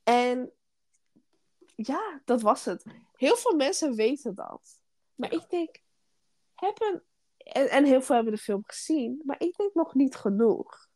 En 0.03 0.51
ja, 1.75 2.21
dat 2.25 2.41
was 2.41 2.65
het. 2.65 2.86
Heel 3.13 3.36
veel 3.36 3.55
mensen 3.55 3.95
weten 3.95 4.36
dat. 4.36 4.61
Maar 5.15 5.34
Ja. 5.34 5.39
ik 5.41 5.49
denk, 5.49 5.82
hebben, 6.55 7.03
en, 7.38 7.69
en 7.69 7.86
heel 7.86 8.01
veel 8.01 8.15
hebben 8.15 8.34
de 8.34 8.39
film 8.39 8.63
gezien, 8.65 9.21
maar 9.25 9.41
ik 9.41 9.55
denk 9.55 9.73
nog 9.73 9.93
niet 9.93 10.15
genoeg. 10.15 10.88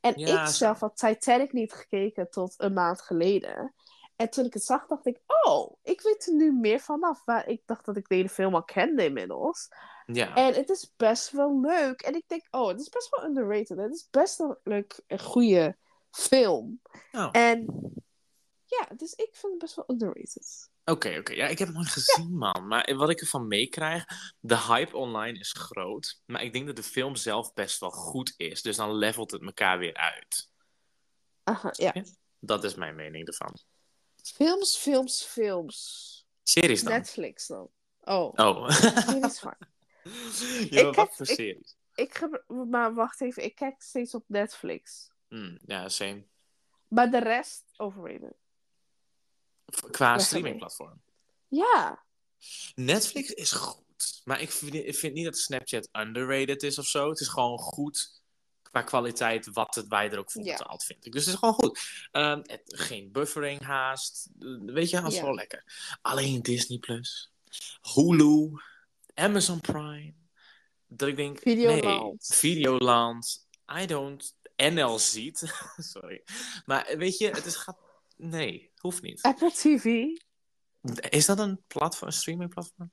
En 0.00 0.18
Ja, 0.18 0.42
ik 0.42 0.48
zelf 0.48 0.80
had 0.80 0.96
Titanic 0.96 1.52
niet 1.52 1.72
gekeken 1.72 2.30
tot 2.30 2.54
een 2.56 2.72
maand 2.72 3.02
geleden. 3.02 3.74
En 4.16 4.30
toen 4.30 4.44
ik 4.44 4.54
het 4.54 4.64
zag, 4.64 4.86
dacht 4.86 5.06
ik, 5.06 5.20
oh, 5.26 5.76
ik 5.82 6.00
weet 6.00 6.26
er 6.26 6.34
nu 6.34 6.52
meer 6.52 6.80
vanaf. 6.80 7.24
Waar 7.24 7.48
ik 7.48 7.62
dacht 7.66 7.84
dat 7.84 7.96
ik 7.96 8.08
de 8.08 8.14
hele 8.14 8.28
film 8.28 8.54
al 8.54 8.64
kende 8.64 9.04
inmiddels. 9.04 9.68
Ja. 10.06 10.34
En 10.34 10.54
het 10.54 10.68
is 10.68 10.92
best 10.96 11.30
wel 11.30 11.60
leuk. 11.60 12.00
En 12.00 12.14
ik 12.14 12.24
denk, 12.26 12.46
oh, 12.50 12.68
het 12.68 12.80
is 12.80 12.88
best 12.88 13.10
wel 13.10 13.24
underrated. 13.24 13.78
Het 13.78 13.92
is 13.92 14.08
best 14.10 14.38
wel 14.38 14.60
leuk, 14.64 15.00
een 15.06 15.20
goede 15.20 15.76
film. 16.10 16.80
Oh. 17.12 17.28
En 17.32 17.66
ja, 18.64 18.88
dus 18.96 19.12
ik 19.12 19.28
vind 19.32 19.52
het 19.52 19.58
best 19.58 19.74
wel 19.74 19.84
underrated. 19.88 20.70
Oké, 20.84 21.16
oké. 21.18 21.32
Ja, 21.32 21.46
ik 21.46 21.58
heb 21.58 21.68
het 21.68 21.76
nooit 21.76 21.88
gezien, 21.88 22.36
man. 22.36 22.66
Maar 22.66 22.94
wat 22.96 23.10
ik 23.10 23.20
ervan 23.20 23.46
meekrijg, 23.46 24.04
de 24.40 24.58
hype 24.58 24.96
online 24.96 25.38
is 25.38 25.52
groot. 25.52 26.22
Maar 26.26 26.42
ik 26.42 26.52
denk 26.52 26.66
dat 26.66 26.76
de 26.76 26.82
film 26.82 27.16
zelf 27.16 27.52
best 27.52 27.80
wel 27.80 27.90
goed 27.90 28.34
is. 28.36 28.62
Dus 28.62 28.76
dan 28.76 28.94
levelt 28.94 29.30
het 29.30 29.42
elkaar 29.42 29.78
weer 29.78 29.94
uit. 29.94 30.50
Aha, 31.44 31.70
ja. 31.72 31.90
Ja. 31.94 32.04
Dat 32.38 32.64
is 32.64 32.74
mijn 32.74 32.94
mening 32.94 33.26
ervan. 33.26 33.58
Films, 34.22 34.76
films, 34.76 35.22
films. 35.22 36.26
Series 36.42 36.82
dan? 36.82 36.92
Netflix 36.92 37.46
dan. 37.46 37.70
Oh, 38.00 38.32
Oh. 38.34 38.70
series 38.70 39.38
fijn. 39.38 39.56
ja, 40.70 40.88
Ik 40.88 40.94
wat 40.96 41.14
voor 41.16 41.26
series? 41.26 41.76
Ik 41.94 42.28
maar 42.46 42.94
wacht 42.94 43.20
even, 43.20 43.44
ik 43.44 43.54
kijk 43.54 43.82
steeds 43.82 44.14
op 44.14 44.24
Netflix. 44.26 45.10
Hmm, 45.28 45.58
ja, 45.66 45.88
same. 45.88 46.24
Maar 46.88 47.10
de 47.10 47.18
rest 47.18 47.64
overrated. 47.76 48.34
Qua 49.90 50.18
streamingplatform. 50.18 51.02
Ja, 51.48 52.04
Netflix 52.74 53.30
is 53.30 53.52
goed. 53.52 54.20
Maar 54.24 54.40
ik 54.40 54.50
vind, 54.50 54.74
ik 54.74 54.94
vind 54.94 55.14
niet 55.14 55.24
dat 55.24 55.38
Snapchat 55.38 55.88
underrated 55.92 56.62
is 56.62 56.78
of 56.78 56.86
zo. 56.86 57.08
Het 57.08 57.20
is 57.20 57.28
gewoon 57.28 57.58
goed 57.58 58.21
qua 58.72 58.82
kwaliteit 58.82 59.46
wat 59.52 59.74
het, 59.74 59.88
wij 59.88 60.10
er 60.10 60.18
ook 60.18 60.30
voor 60.30 60.42
Ja. 60.44 60.56
betaald, 60.56 60.84
vind 60.84 61.06
ik. 61.06 61.12
Dus 61.12 61.24
het 61.24 61.34
is 61.34 61.38
gewoon 61.38 61.54
goed. 61.54 61.80
Ehm, 62.10 62.40
het, 62.42 62.62
geen 62.66 63.12
buffering 63.12 63.62
haast. 63.62 64.28
Eh, 64.40 64.48
Weet 64.60 64.90
je, 64.90 65.00
dat 65.00 65.10
is 65.10 65.16
Ja. 65.18 65.22
wel 65.24 65.34
lekker. 65.34 65.64
Alleen 66.02 66.42
Disney+, 66.42 66.78
Plus, 66.78 67.32
Hulu, 67.94 68.50
Amazon 69.14 69.60
Prime. 69.60 70.14
Dat 70.86 71.08
ik 71.08 71.16
denk, 71.16 71.38
Videoland. 71.38 71.82
nee, 71.84 72.14
Videoland, 72.38 73.48
I 73.82 73.86
don't, 73.86 74.36
NL 74.56 74.98
ziet. 74.98 75.52
Sorry. 75.76 76.22
Maar 76.64 76.94
weet 76.96 77.18
je, 77.18 77.28
het 77.30 77.44
is, 77.46 77.56
gaat, 77.56 77.78
nee, 78.16 78.70
hoeft 78.76 79.02
niet. 79.02 79.22
Apple 79.22 79.50
TV. 79.52 79.84
Is 81.10 81.26
dat 81.26 81.38
een 81.38 81.62
platform, 81.66 82.06
een 82.08 82.16
streamingplatform? 82.16 82.92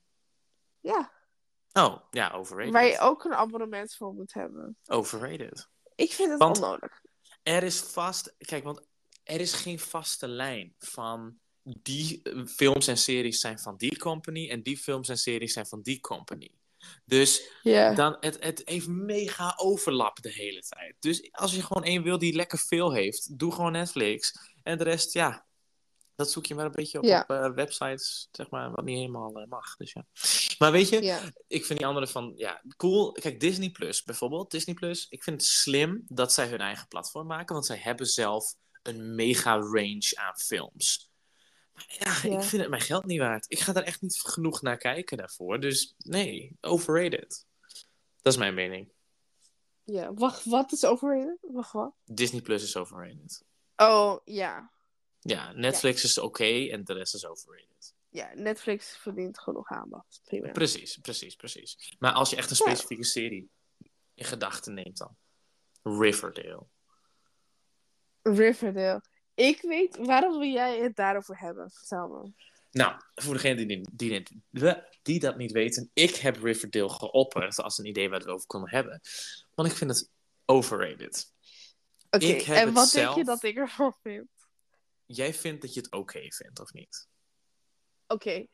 Ja, 0.79 1.11
Oh, 1.85 1.97
ja, 2.11 2.31
overrated. 2.31 2.73
waar 2.73 2.85
je 2.85 2.99
ook 2.99 3.23
een 3.23 3.33
abonnement 3.33 3.95
voor 3.95 4.13
moet 4.13 4.33
hebben. 4.33 4.77
Overrated. 4.85 5.69
Ik 5.95 6.11
vind 6.11 6.29
het 6.29 6.39
Want- 6.39 6.57
onnodig. 6.57 7.01
Er 7.43 7.63
is 7.63 7.79
vast... 7.79 8.35
Kijk, 8.37 8.63
want 8.63 8.87
er 9.23 9.39
is 9.39 9.53
geen 9.53 9.79
vaste 9.79 10.27
lijn 10.27 10.73
van... 10.77 11.39
Die 11.61 12.21
eh, 12.21 12.45
films 12.45 12.87
en 12.87 12.97
series 12.97 13.39
zijn 13.39 13.59
van 13.59 13.77
die 13.77 13.97
company... 13.97 14.49
en 14.49 14.61
die 14.63 14.77
films 14.77 15.09
en 15.09 15.17
series 15.17 15.53
zijn 15.53 15.67
van 15.67 15.81
die 15.81 15.99
company. 15.99 16.51
Dus 17.05 17.51
dan, 17.95 18.17
het, 18.19 18.43
het 18.43 18.61
heeft 18.65 18.87
mega 18.87 19.53
overlap 19.57 20.21
de 20.21 20.31
hele 20.31 20.61
tijd. 20.61 20.95
Dus 20.99 21.31
als 21.31 21.55
je 21.55 21.63
gewoon 21.63 21.83
één 21.83 22.03
wil 22.03 22.17
die 22.17 22.35
lekker 22.35 22.59
veel 22.59 22.93
heeft... 22.93 23.39
doe 23.39 23.51
gewoon 23.51 23.71
Netflix. 23.71 24.33
En 24.63 24.77
de 24.77 24.83
rest, 24.83 25.13
ja... 25.13 25.47
Dat 26.15 26.31
zoek 26.31 26.45
je 26.45 26.55
maar 26.55 26.65
een 26.65 26.71
beetje 26.71 26.97
op, 26.97 27.03
op 27.03 27.35
eh, 27.35 27.51
websites, 27.51 28.27
zeg 28.31 28.49
maar, 28.49 28.71
wat 28.71 28.85
niet 28.85 28.97
helemaal 28.97 29.39
eh, 29.39 29.47
mag. 29.47 29.75
Dus 29.75 29.91
ja. 29.91 30.05
Maar 30.59 30.71
weet 30.71 30.89
je, 30.89 31.01
ja. 31.01 31.21
ik 31.47 31.65
vind 31.65 31.79
die 31.79 31.87
andere 31.87 32.07
van, 32.07 32.33
ja, 32.35 32.61
cool. 32.77 33.11
Kijk, 33.11 33.39
Disney 33.39 33.69
Plus 33.69 34.03
bijvoorbeeld. 34.03 34.51
Disney 34.51 34.75
Plus, 34.75 35.05
ik 35.09 35.23
vind 35.23 35.41
het 35.41 35.49
slim 35.49 36.03
dat 36.07 36.33
zij 36.33 36.47
hun 36.47 36.59
eigen 36.59 36.87
platform 36.87 37.27
maken, 37.27 37.53
want 37.53 37.65
zij 37.65 37.77
hebben 37.77 38.05
zelf 38.05 38.55
een 38.83 39.15
mega 39.15 39.53
range 39.57 40.11
aan 40.15 40.35
films. 40.37 41.09
Maar 41.73 41.85
ja, 41.99 42.29
Ja. 42.29 42.37
ik 42.37 42.43
vind 42.43 42.61
het 42.61 42.69
mijn 42.71 42.81
geld 42.81 43.05
niet 43.05 43.19
waard. 43.19 43.45
Ik 43.47 43.59
ga 43.59 43.73
daar 43.73 43.83
echt 43.83 44.01
niet 44.01 44.19
genoeg 44.21 44.61
naar 44.61 44.77
kijken 44.77 45.17
daarvoor. 45.17 45.59
Dus 45.59 45.93
nee, 45.97 46.57
overrated. 46.61 47.45
Dat 48.21 48.33
is 48.33 48.39
mijn 48.39 48.53
mening. 48.53 48.91
ja. 49.83 50.13
Wacht, 50.13 50.45
wat 50.45 50.71
is 50.71 50.85
overrated? 50.85 51.37
Wacht, 51.41 51.71
wat? 51.71 51.93
Disney 52.05 52.41
Plus 52.41 52.63
is 52.63 52.75
overrated. 52.75 53.43
Oh, 53.75 54.19
ja. 54.23 54.71
Ja, 55.19 55.51
Netflix 55.51 56.03
is 56.03 56.17
oké 56.17 56.67
en 56.69 56.83
de 56.83 56.93
rest 56.93 57.13
is 57.13 57.25
overrated. 57.25 57.68
Ja, 58.09 58.31
Netflix 58.33 58.97
verdient 58.97 59.39
genoeg 59.39 59.69
aandacht. 59.69 60.21
Prima. 60.25 60.51
Precies, 60.51 60.97
precies, 60.97 61.35
precies. 61.35 61.95
Maar 61.99 62.11
als 62.11 62.29
je 62.29 62.35
echt 62.35 62.49
een 62.49 62.55
Ja. 62.59 62.63
specifieke 62.65 63.03
serie 63.03 63.49
in 64.13 64.25
gedachten 64.25 64.73
neemt 64.73 64.97
dan. 64.97 65.17
Riverdale. 65.83 66.67
Riverdale. 68.21 69.03
Ik 69.33 69.61
weet, 69.61 69.97
waarom 69.97 70.39
wil 70.39 70.49
jij 70.49 70.79
het 70.79 70.95
daarover 70.95 71.39
hebben? 71.39 71.71
Vertel 71.71 72.07
me. 72.07 72.31
Nou, 72.71 73.01
voor 73.15 73.33
degenen 73.33 73.67
die, 73.67 73.87
die, 73.91 74.23
die, 74.51 74.83
die 75.01 75.19
dat 75.19 75.37
niet 75.37 75.51
weten, 75.51 75.89
ik 75.93 76.15
heb 76.15 76.35
Riverdale 76.35 76.89
geopperd 76.89 77.57
als 77.57 77.77
een 77.77 77.85
idee 77.85 78.09
waar 78.09 78.19
we 78.19 78.25
het 78.25 78.33
over 78.33 78.47
konden 78.47 78.69
hebben. 78.69 79.01
Want 79.55 79.69
ik 79.69 79.75
vind 79.75 79.89
het 79.89 80.09
overrated. 80.45 81.33
Oké, 82.09 82.25
en 82.53 82.73
wat 82.73 82.91
denk 82.91 83.15
je 83.15 83.23
dat 83.23 83.43
ik 83.43 83.55
ervan 83.57 83.93
vind? 84.01 84.27
Jij 85.05 85.33
vindt 85.33 85.61
dat 85.61 85.73
je 85.73 85.79
het 85.81 85.91
oké 85.91 86.31
vindt, 86.31 86.59
of 86.59 86.73
niet? 86.73 87.07
Oké, 88.13 88.45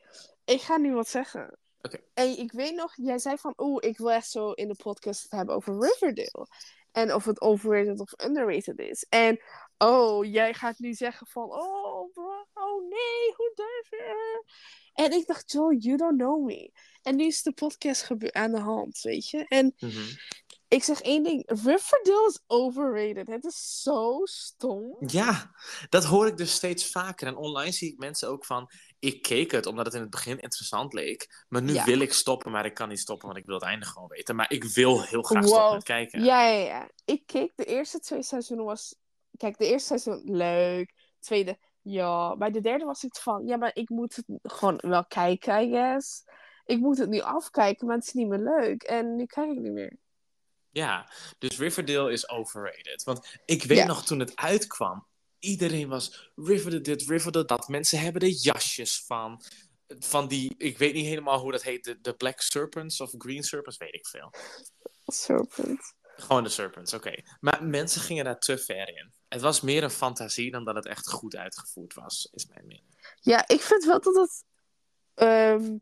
ik 0.44 0.60
ga 0.60 0.76
nu 0.76 0.94
wat 0.94 1.08
zeggen. 1.08 1.58
Oké. 1.82 1.98
En 2.14 2.38
ik 2.38 2.52
weet 2.52 2.74
nog, 2.74 2.92
jij 2.96 3.18
zei 3.18 3.36
van, 3.38 3.54
oeh, 3.56 3.88
ik 3.88 3.98
wil 3.98 4.10
echt 4.12 4.30
zo 4.30 4.50
in 4.50 4.68
de 4.68 4.74
podcast 4.74 5.22
het 5.22 5.30
hebben 5.30 5.54
over 5.54 5.78
Riverdale. 5.80 6.46
En 6.92 7.14
of 7.14 7.24
het 7.24 7.40
overrated 7.40 8.00
of 8.00 8.24
underrated 8.24 8.78
is. 8.78 9.06
En, 9.08 9.42
oh, 9.78 10.24
jij 10.24 10.54
gaat 10.54 10.78
nu 10.78 10.94
zeggen 10.94 11.26
van, 11.26 11.42
oh, 11.44 12.12
bro, 12.12 12.46
oh 12.54 12.82
nee, 12.88 13.34
hoe 13.36 13.52
durf 13.54 13.90
je? 13.90 14.44
En 14.94 15.12
ik 15.12 15.26
dacht, 15.26 15.52
Joel, 15.52 15.72
you 15.72 15.96
don't 15.96 16.18
know 16.18 16.44
me. 16.44 16.72
En 17.02 17.16
nu 17.16 17.24
is 17.24 17.42
de 17.42 17.52
podcast 17.52 18.10
aan 18.32 18.52
de 18.52 18.60
hand, 18.60 19.00
weet 19.00 19.28
je? 19.28 19.44
En 19.48 19.74
Mhm. 19.78 20.08
ik 20.68 20.82
zeg 20.84 21.00
één 21.00 21.22
ding, 21.22 21.42
Riverdale 21.46 22.26
is 22.28 22.40
overrated. 22.46 23.26
Het 23.26 23.44
is 23.44 23.82
zo 23.82 24.20
stom. 24.24 24.96
Ja, 25.06 25.50
dat 25.88 26.04
hoor 26.04 26.26
ik 26.26 26.36
dus 26.36 26.52
steeds 26.54 26.90
vaker. 26.90 27.26
En 27.26 27.36
online 27.36 27.72
zie 27.72 27.92
ik 27.92 27.98
mensen 27.98 28.28
ook 28.28 28.44
van, 28.44 28.70
ik 28.98 29.22
keek 29.22 29.50
het 29.50 29.66
omdat 29.66 29.84
het 29.86 29.94
in 29.94 30.00
het 30.00 30.10
begin 30.10 30.40
interessant 30.40 30.92
leek. 30.92 31.44
Maar 31.48 31.62
nu 31.62 31.72
Ja. 31.72 31.84
wil 31.84 31.98
ik 32.00 32.12
stoppen, 32.12 32.50
maar 32.52 32.64
ik 32.64 32.74
kan 32.74 32.88
niet 32.88 32.98
stoppen, 33.00 33.26
want 33.26 33.38
ik 33.38 33.46
wil 33.46 33.54
het 33.54 33.64
einde 33.64 33.86
gewoon 33.86 34.08
weten. 34.08 34.36
Maar 34.36 34.52
ik 34.52 34.64
wil 34.64 35.02
heel 35.02 35.22
graag 35.22 35.42
Wow. 35.42 35.52
stoppen 35.52 35.74
met 35.74 35.84
kijken. 35.84 36.24
Ja, 36.24 36.46
ja, 36.48 36.64
ja. 36.64 36.90
Ik 37.04 37.22
keek 37.26 37.52
de 37.56 37.64
eerste 37.64 37.98
twee 37.98 38.22
seizoenen 38.22 38.64
was... 38.66 38.96
Kijk, 39.36 39.58
de 39.58 39.66
eerste 39.66 39.86
seizoen 39.98 40.36
leuk. 40.36 40.92
Tweede, 41.20 41.58
ja. 41.82 42.36
Bij 42.36 42.50
de 42.50 42.60
derde 42.60 42.84
was 42.84 43.04
ik 43.04 43.16
van... 43.16 43.46
Ja, 43.46 43.56
maar 43.56 43.70
ik 43.74 43.88
moet 43.88 44.16
het 44.16 44.24
gewoon 44.42 44.78
wel 44.82 45.06
kijken, 45.06 45.60
I 45.62 45.70
guess. 45.70 46.24
Ik 46.64 46.78
moet 46.78 46.98
het 46.98 47.08
nu 47.08 47.20
afkijken, 47.20 47.86
maar 47.86 47.96
het 47.96 48.06
is 48.06 48.12
niet 48.12 48.28
meer 48.28 48.38
leuk. 48.38 48.82
En 48.82 49.16
nu 49.16 49.26
kijk 49.26 49.50
ik 49.50 49.58
niet 49.58 49.72
meer. 49.72 49.96
Ja, 50.70 51.10
dus 51.38 51.58
Riverdale 51.58 52.12
is 52.12 52.28
overrated. 52.28 53.02
Want 53.04 53.38
ik 53.44 53.62
weet 53.62 53.78
Ja. 53.78 53.86
nog 53.86 54.04
toen 54.04 54.18
het 54.18 54.36
uitkwam, 54.36 55.06
iedereen 55.38 55.88
was 55.88 56.32
Riverdale 56.36 56.82
dit, 56.82 57.02
Riverdale 57.02 57.44
dat. 57.44 57.68
Mensen 57.68 57.98
hebben 57.98 58.22
er 58.22 58.28
jasjes 58.28 59.04
van. 59.06 59.42
Van 59.98 60.28
die, 60.28 60.54
ik 60.58 60.78
weet 60.78 60.94
niet 60.94 61.06
helemaal 61.06 61.38
hoe 61.38 61.52
dat 61.52 61.62
heet, 61.62 61.84
de, 61.84 62.00
de 62.00 62.14
Black 62.14 62.40
Serpents 62.40 63.00
of 63.00 63.14
Green 63.18 63.42
Serpents, 63.42 63.78
weet 63.78 63.94
ik 63.94 64.06
veel. 64.06 64.30
Serpent. 65.06 65.94
Gewoon 66.16 66.42
de 66.42 66.48
Serpents, 66.48 66.94
oké. 66.94 67.14
Maar 67.40 67.64
mensen 67.64 68.00
gingen 68.00 68.24
daar 68.24 68.38
te 68.38 68.58
ver 68.58 68.88
in. 68.88 69.12
Het 69.28 69.40
was 69.40 69.60
meer 69.60 69.82
een 69.82 69.90
fantasie 69.90 70.50
dan 70.50 70.64
dat 70.64 70.74
het 70.74 70.86
echt 70.86 71.10
goed 71.10 71.36
uitgevoerd 71.36 71.94
was, 71.94 72.28
is 72.32 72.46
mijn 72.46 72.66
mening. 72.66 73.14
Ja, 73.20 73.48
ik 73.48 73.60
vind 73.60 73.84
wel 73.84 74.00
dat 74.00 74.14
het... 74.14 74.44
ehm, 75.14 75.76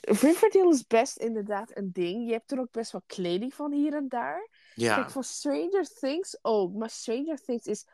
Riverdale 0.00 0.72
is 0.72 0.86
best 0.86 1.16
inderdaad 1.16 1.76
een 1.76 1.92
ding. 1.92 2.26
Je 2.26 2.32
hebt 2.32 2.52
er 2.52 2.58
ook 2.58 2.72
best 2.72 2.92
wel 2.92 3.02
kleding 3.06 3.54
van 3.54 3.72
hier 3.72 3.94
en 3.94 4.08
daar. 4.08 4.48
Ja, 4.74 4.94
Kijk, 4.94 5.10
van 5.10 5.24
Stranger 5.24 5.88
Things 5.98 6.38
ook. 6.42 6.74
Maar 6.74 6.90
Stranger 6.90 7.40
Things 7.44 7.66
is 7.66 7.86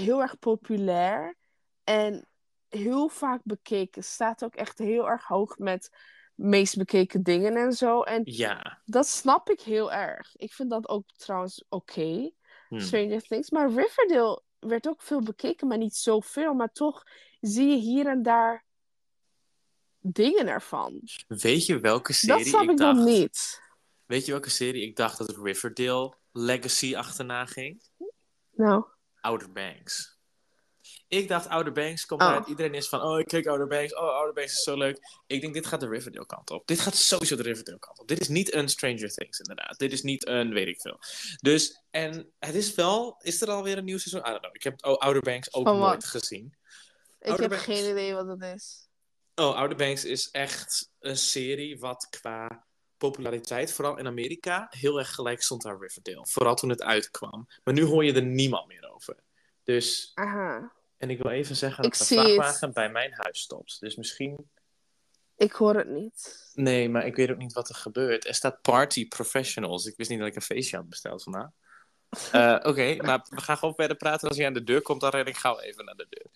heel 0.00 0.20
erg 0.20 0.38
populair. 0.38 1.36
En 1.84 2.28
heel 2.68 3.08
vaak 3.08 3.40
bekeken. 3.44 4.04
Staat 4.04 4.44
ook 4.44 4.54
echt 4.54 4.78
heel 4.78 5.08
erg 5.08 5.24
hoog 5.26 5.58
met 5.58 5.96
meest 6.34 6.76
bekeken 6.76 7.22
dingen 7.22 7.56
en 7.56 7.72
zo. 7.72 8.02
En 8.02 8.20
Ja. 8.24 8.82
dat 8.84 9.06
snap 9.06 9.50
ik 9.50 9.60
heel 9.60 9.92
erg. 9.92 10.36
Ik 10.36 10.52
vind 10.52 10.70
dat 10.70 10.88
ook 10.88 11.08
trouwens 11.16 11.64
oké. 11.68 12.30
Hm. 12.68 12.78
Stranger 12.78 13.20
Things. 13.22 13.50
Maar 13.50 13.68
Riverdale 13.70 14.42
werd 14.58 14.88
ook 14.88 15.02
veel 15.02 15.20
bekeken, 15.22 15.66
maar 15.68 15.78
niet 15.78 15.96
zoveel. 15.96 16.54
Maar 16.54 16.72
toch 16.72 17.02
zie 17.40 17.66
je 17.68 17.76
hier 17.76 18.06
en 18.06 18.22
daar 18.22 18.64
dingen 20.00 20.46
ervan. 20.46 21.00
Weet 21.26 21.66
je 21.66 21.80
welke 21.80 22.06
Dat 22.12 22.16
serie 22.20 22.44
snap 22.44 22.62
ik, 22.62 22.70
ik 22.70 22.76
dacht? 22.76 22.96
dan 22.96 23.04
niet. 23.04 23.60
Weet 24.06 24.24
je 24.26 24.32
welke 24.32 24.50
serie 24.50 24.82
ik 24.82 24.96
dacht 24.96 25.18
dat 25.18 25.36
Riverdale 25.42 26.14
Legacy 26.32 26.96
achterna 26.96 27.46
ging? 27.46 27.82
Nou, 28.52 28.84
Outer 29.26 29.52
Banks. 29.52 30.14
Ik 31.08 31.28
dacht 31.28 31.48
Outer 31.48 31.72
Banks 31.72 32.06
komt 32.06 32.22
Oh. 32.22 32.28
uit. 32.28 32.46
Iedereen 32.46 32.74
is 32.74 32.88
van, 32.88 33.02
oh, 33.02 33.18
ik 33.18 33.26
kijk 33.26 33.46
Outer 33.46 33.66
Banks. 33.66 33.94
Oh, 33.94 34.00
Outer 34.14 34.34
Banks 34.34 34.52
is 34.52 34.62
zo 34.62 34.76
leuk. 34.76 34.98
Ik 35.26 35.40
denk, 35.40 35.54
dit 35.54 35.66
gaat 35.66 35.80
de 35.80 35.88
Riverdale 35.88 36.26
kant 36.26 36.50
op. 36.50 36.66
Dit 36.66 36.80
gaat 36.80 36.96
sowieso 36.96 37.36
de 37.36 37.42
Riverdale 37.42 37.78
kant 37.78 37.98
op. 37.98 38.08
Dit 38.08 38.20
is 38.20 38.28
niet 38.28 38.54
een 38.54 38.68
Stranger 38.68 39.10
Things, 39.14 39.38
inderdaad. 39.38 39.78
Dit 39.78 39.92
is 39.92 40.02
niet 40.02 40.26
een, 40.26 40.52
weet 40.52 40.66
ik 40.66 40.80
veel. 40.80 40.98
Dus, 41.40 41.82
en 41.90 42.32
het 42.38 42.54
is 42.54 42.74
wel, 42.74 43.16
is 43.22 43.40
er 43.40 43.50
alweer 43.50 43.78
een 43.78 43.84
nieuw 43.84 43.98
seizoen? 43.98 44.20
I 44.20 44.30
don't 44.30 44.40
know. 44.40 44.54
Ik 44.54 44.62
heb 44.62 44.84
oh, 44.84 44.96
Outer 44.98 45.22
Banks 45.22 45.54
ook 45.54 45.66
Van 45.66 45.78
wat? 45.78 45.88
nooit 45.88 46.04
gezien. 46.04 46.56
ik 47.20 47.28
Outer 47.28 47.40
heb 47.40 47.50
Banks. 47.50 47.64
geen 47.64 47.90
idee 47.90 48.14
wat 48.14 48.26
het 48.26 48.42
is. 48.42 48.88
Oh, 49.34 49.54
Outer 49.56 49.76
Banks 49.76 50.04
is 50.04 50.30
echt 50.30 50.90
een 51.00 51.16
serie 51.18 51.78
wat 51.78 52.06
qua 52.10 52.65
populariteit, 52.98 53.72
vooral 53.72 53.98
in 53.98 54.06
Amerika, 54.06 54.66
heel 54.70 54.98
erg 54.98 55.14
gelijk 55.14 55.42
stond 55.42 55.66
aan 55.66 55.80
Riverdale. 55.80 56.26
Vooral 56.26 56.54
toen 56.54 56.70
het 56.70 56.82
uitkwam. 56.82 57.46
Maar 57.64 57.74
nu 57.74 57.84
hoor 57.84 58.04
je 58.04 58.12
er 58.12 58.22
niemand 58.22 58.66
meer 58.66 58.90
over. 58.94 59.16
Dus, 59.64 60.10
Aha, 60.14 60.72
en 60.96 61.10
ik 61.10 61.22
wil 61.22 61.30
even 61.30 61.56
zeggen 61.56 61.84
Ik 61.84 61.90
dat 61.90 61.98
de 61.98 62.04
zie 62.04 62.18
het. 62.18 62.26
vrachtwagen 62.28 62.72
bij 62.72 62.90
mijn 62.90 63.12
huis 63.12 63.40
stopt. 63.40 63.80
Dus 63.80 63.96
misschien... 63.96 64.50
ik 65.36 65.52
hoor 65.52 65.74
het 65.74 65.88
niet. 65.88 66.50
Nee, 66.54 66.88
maar 66.88 67.06
ik 67.06 67.16
weet 67.16 67.30
ook 67.30 67.36
niet 67.36 67.52
wat 67.52 67.68
er 67.68 67.74
gebeurt. 67.74 68.26
Er 68.26 68.34
staat 68.34 68.62
Party 68.62 69.08
Professionals. 69.08 69.86
Ik 69.86 69.96
wist 69.96 70.10
niet 70.10 70.18
dat 70.18 70.28
ik 70.28 70.34
een 70.34 70.42
feestje 70.42 70.76
had 70.76 70.88
besteld 70.88 71.22
vandaag. 71.22 71.50
Eh, 72.32 72.58
Oké, 72.62 72.96
maar 72.96 73.26
we 73.28 73.40
gaan 73.40 73.56
gewoon 73.56 73.74
verder 73.74 73.96
praten. 73.96 74.28
Als 74.28 74.36
hij 74.36 74.46
aan 74.46 74.52
de 74.52 74.64
deur 74.64 74.82
komt, 74.82 75.00
dan 75.00 75.10
ren 75.10 75.26
ik 75.26 75.36
gauw 75.36 75.58
even 75.60 75.84
naar 75.84 75.94
de 75.94 76.06
deur. 76.08 76.26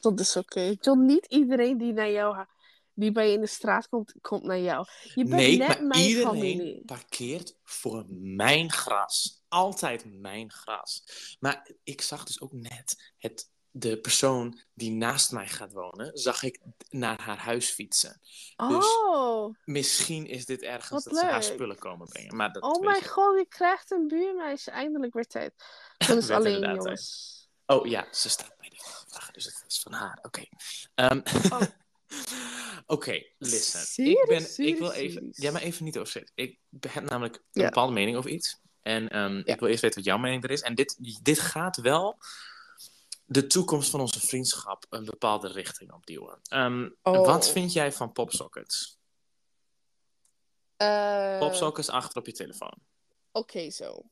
Dat 0.00 0.20
is 0.20 0.36
oké. 0.36 0.74
John, 0.80 1.04
niet 1.04 1.26
iedereen 1.26 1.78
die 1.78 1.92
naar 1.92 2.10
jou, 2.10 2.46
die 2.94 3.12
bij 3.12 3.26
je 3.28 3.34
in 3.34 3.40
de 3.40 3.46
straat 3.46 3.88
komt, 3.88 4.14
komt 4.20 4.42
naar 4.42 4.58
jou. 4.60 4.86
Je 5.02 5.14
bent 5.24 5.28
Nee, 5.28 5.56
net 5.56 5.68
maar 5.68 5.82
mijn 5.86 6.00
iedereen 6.04 6.26
familie. 6.28 6.82
parkeert 6.84 7.56
voor 7.62 8.04
mijn 8.08 8.72
gras. 8.72 9.42
Altijd 9.48 10.04
mijn 10.20 10.50
gras. 10.52 11.04
Maar 11.40 11.70
ik 11.82 12.00
zag 12.00 12.24
dus 12.24 12.40
ook 12.40 12.52
net 12.52 13.12
het, 13.18 13.50
de 13.70 13.98
persoon 14.00 14.60
die 14.74 14.90
naast 14.90 15.32
mij 15.32 15.48
gaat 15.48 15.72
wonen, 15.72 16.10
zag 16.18 16.42
ik 16.42 16.60
naar 16.88 17.20
haar 17.22 17.38
huis 17.38 17.70
fietsen. 17.70 18.20
Dus- 18.56 18.86
Oh, 19.04 19.54
Misschien 19.64 20.26
is 20.26 20.44
dit 20.46 20.62
ergens 20.62 20.90
Wat 20.90 21.04
dat 21.04 21.16
ze 21.18 21.24
haar 21.26 21.42
spullen 21.42 21.78
komen 21.78 22.06
brengen. 22.08 22.36
Maar 22.36 22.52
dat 22.52 22.62
oh 22.62 22.80
mijn 22.84 23.00
je. 23.02 23.08
god, 23.08 23.38
je 23.38 23.46
krijgt 23.48 23.90
een 23.90 24.06
buurmeisje. 24.08 24.70
Eindelijk 24.70 25.14
weer 25.14 25.26
tijd. 25.26 25.52
Toen 26.06 26.16
is 26.16 26.30
alleen, 26.30 26.60
jongens. 26.74 27.32
Oh 27.66 27.86
ja, 27.86 28.06
ze 28.10 28.28
staat 28.28 28.56
bij 28.58 28.68
de 28.68 28.76
vrachtwagen, 28.76 29.32
dus 29.32 29.44
het 29.44 29.64
is 29.66 29.80
van 29.80 29.92
haar. 29.92 30.18
Oké. 30.22 30.42
Ehm, 30.94 31.20
Oh. 31.50 31.60
Oké, 32.86 33.22
listen. 33.38 33.80
Serieus, 33.80 34.18
ik, 34.20 34.56
ben, 34.56 34.66
ik 34.66 34.78
wil 34.78 34.90
even. 34.92 35.28
Ja, 35.30 35.50
maar 35.50 35.62
even 35.62 35.84
niet 35.84 35.98
over. 35.98 36.30
Ik 36.34 36.58
heb 36.80 37.08
namelijk 37.10 37.34
een 37.52 37.64
bepaalde 37.64 37.92
mening 37.92 38.16
over 38.16 38.30
iets. 38.30 38.60
En 38.82 39.08
ehm, 39.08 39.38
ik 39.44 39.60
wil 39.60 39.68
eerst 39.68 39.82
weten 39.82 39.96
wat 39.98 40.04
jouw 40.04 40.18
mening 40.18 40.44
er 40.44 40.50
is. 40.50 40.60
En 40.60 40.74
dit, 40.74 40.96
dit 41.22 41.38
gaat 41.38 41.76
wel 41.76 42.18
de 43.26 43.46
toekomst 43.46 43.90
van 43.90 44.00
onze 44.00 44.20
vriendschap 44.20 44.86
een 44.90 45.04
bepaalde 45.04 45.48
richting 45.48 45.92
opduwen. 45.92 46.38
Ehm, 46.42 46.88
Oh. 47.02 47.26
Wat 47.26 47.50
vind 47.50 47.72
jij 47.72 47.92
van 47.92 48.12
popsockets? 48.12 48.98
Eh, 50.76 51.38
Popsockets 51.38 51.88
achter 51.88 52.18
op 52.18 52.26
je 52.26 52.32
telefoon. 52.32 52.74
Oké, 53.32 53.70
zo. 53.70 54.02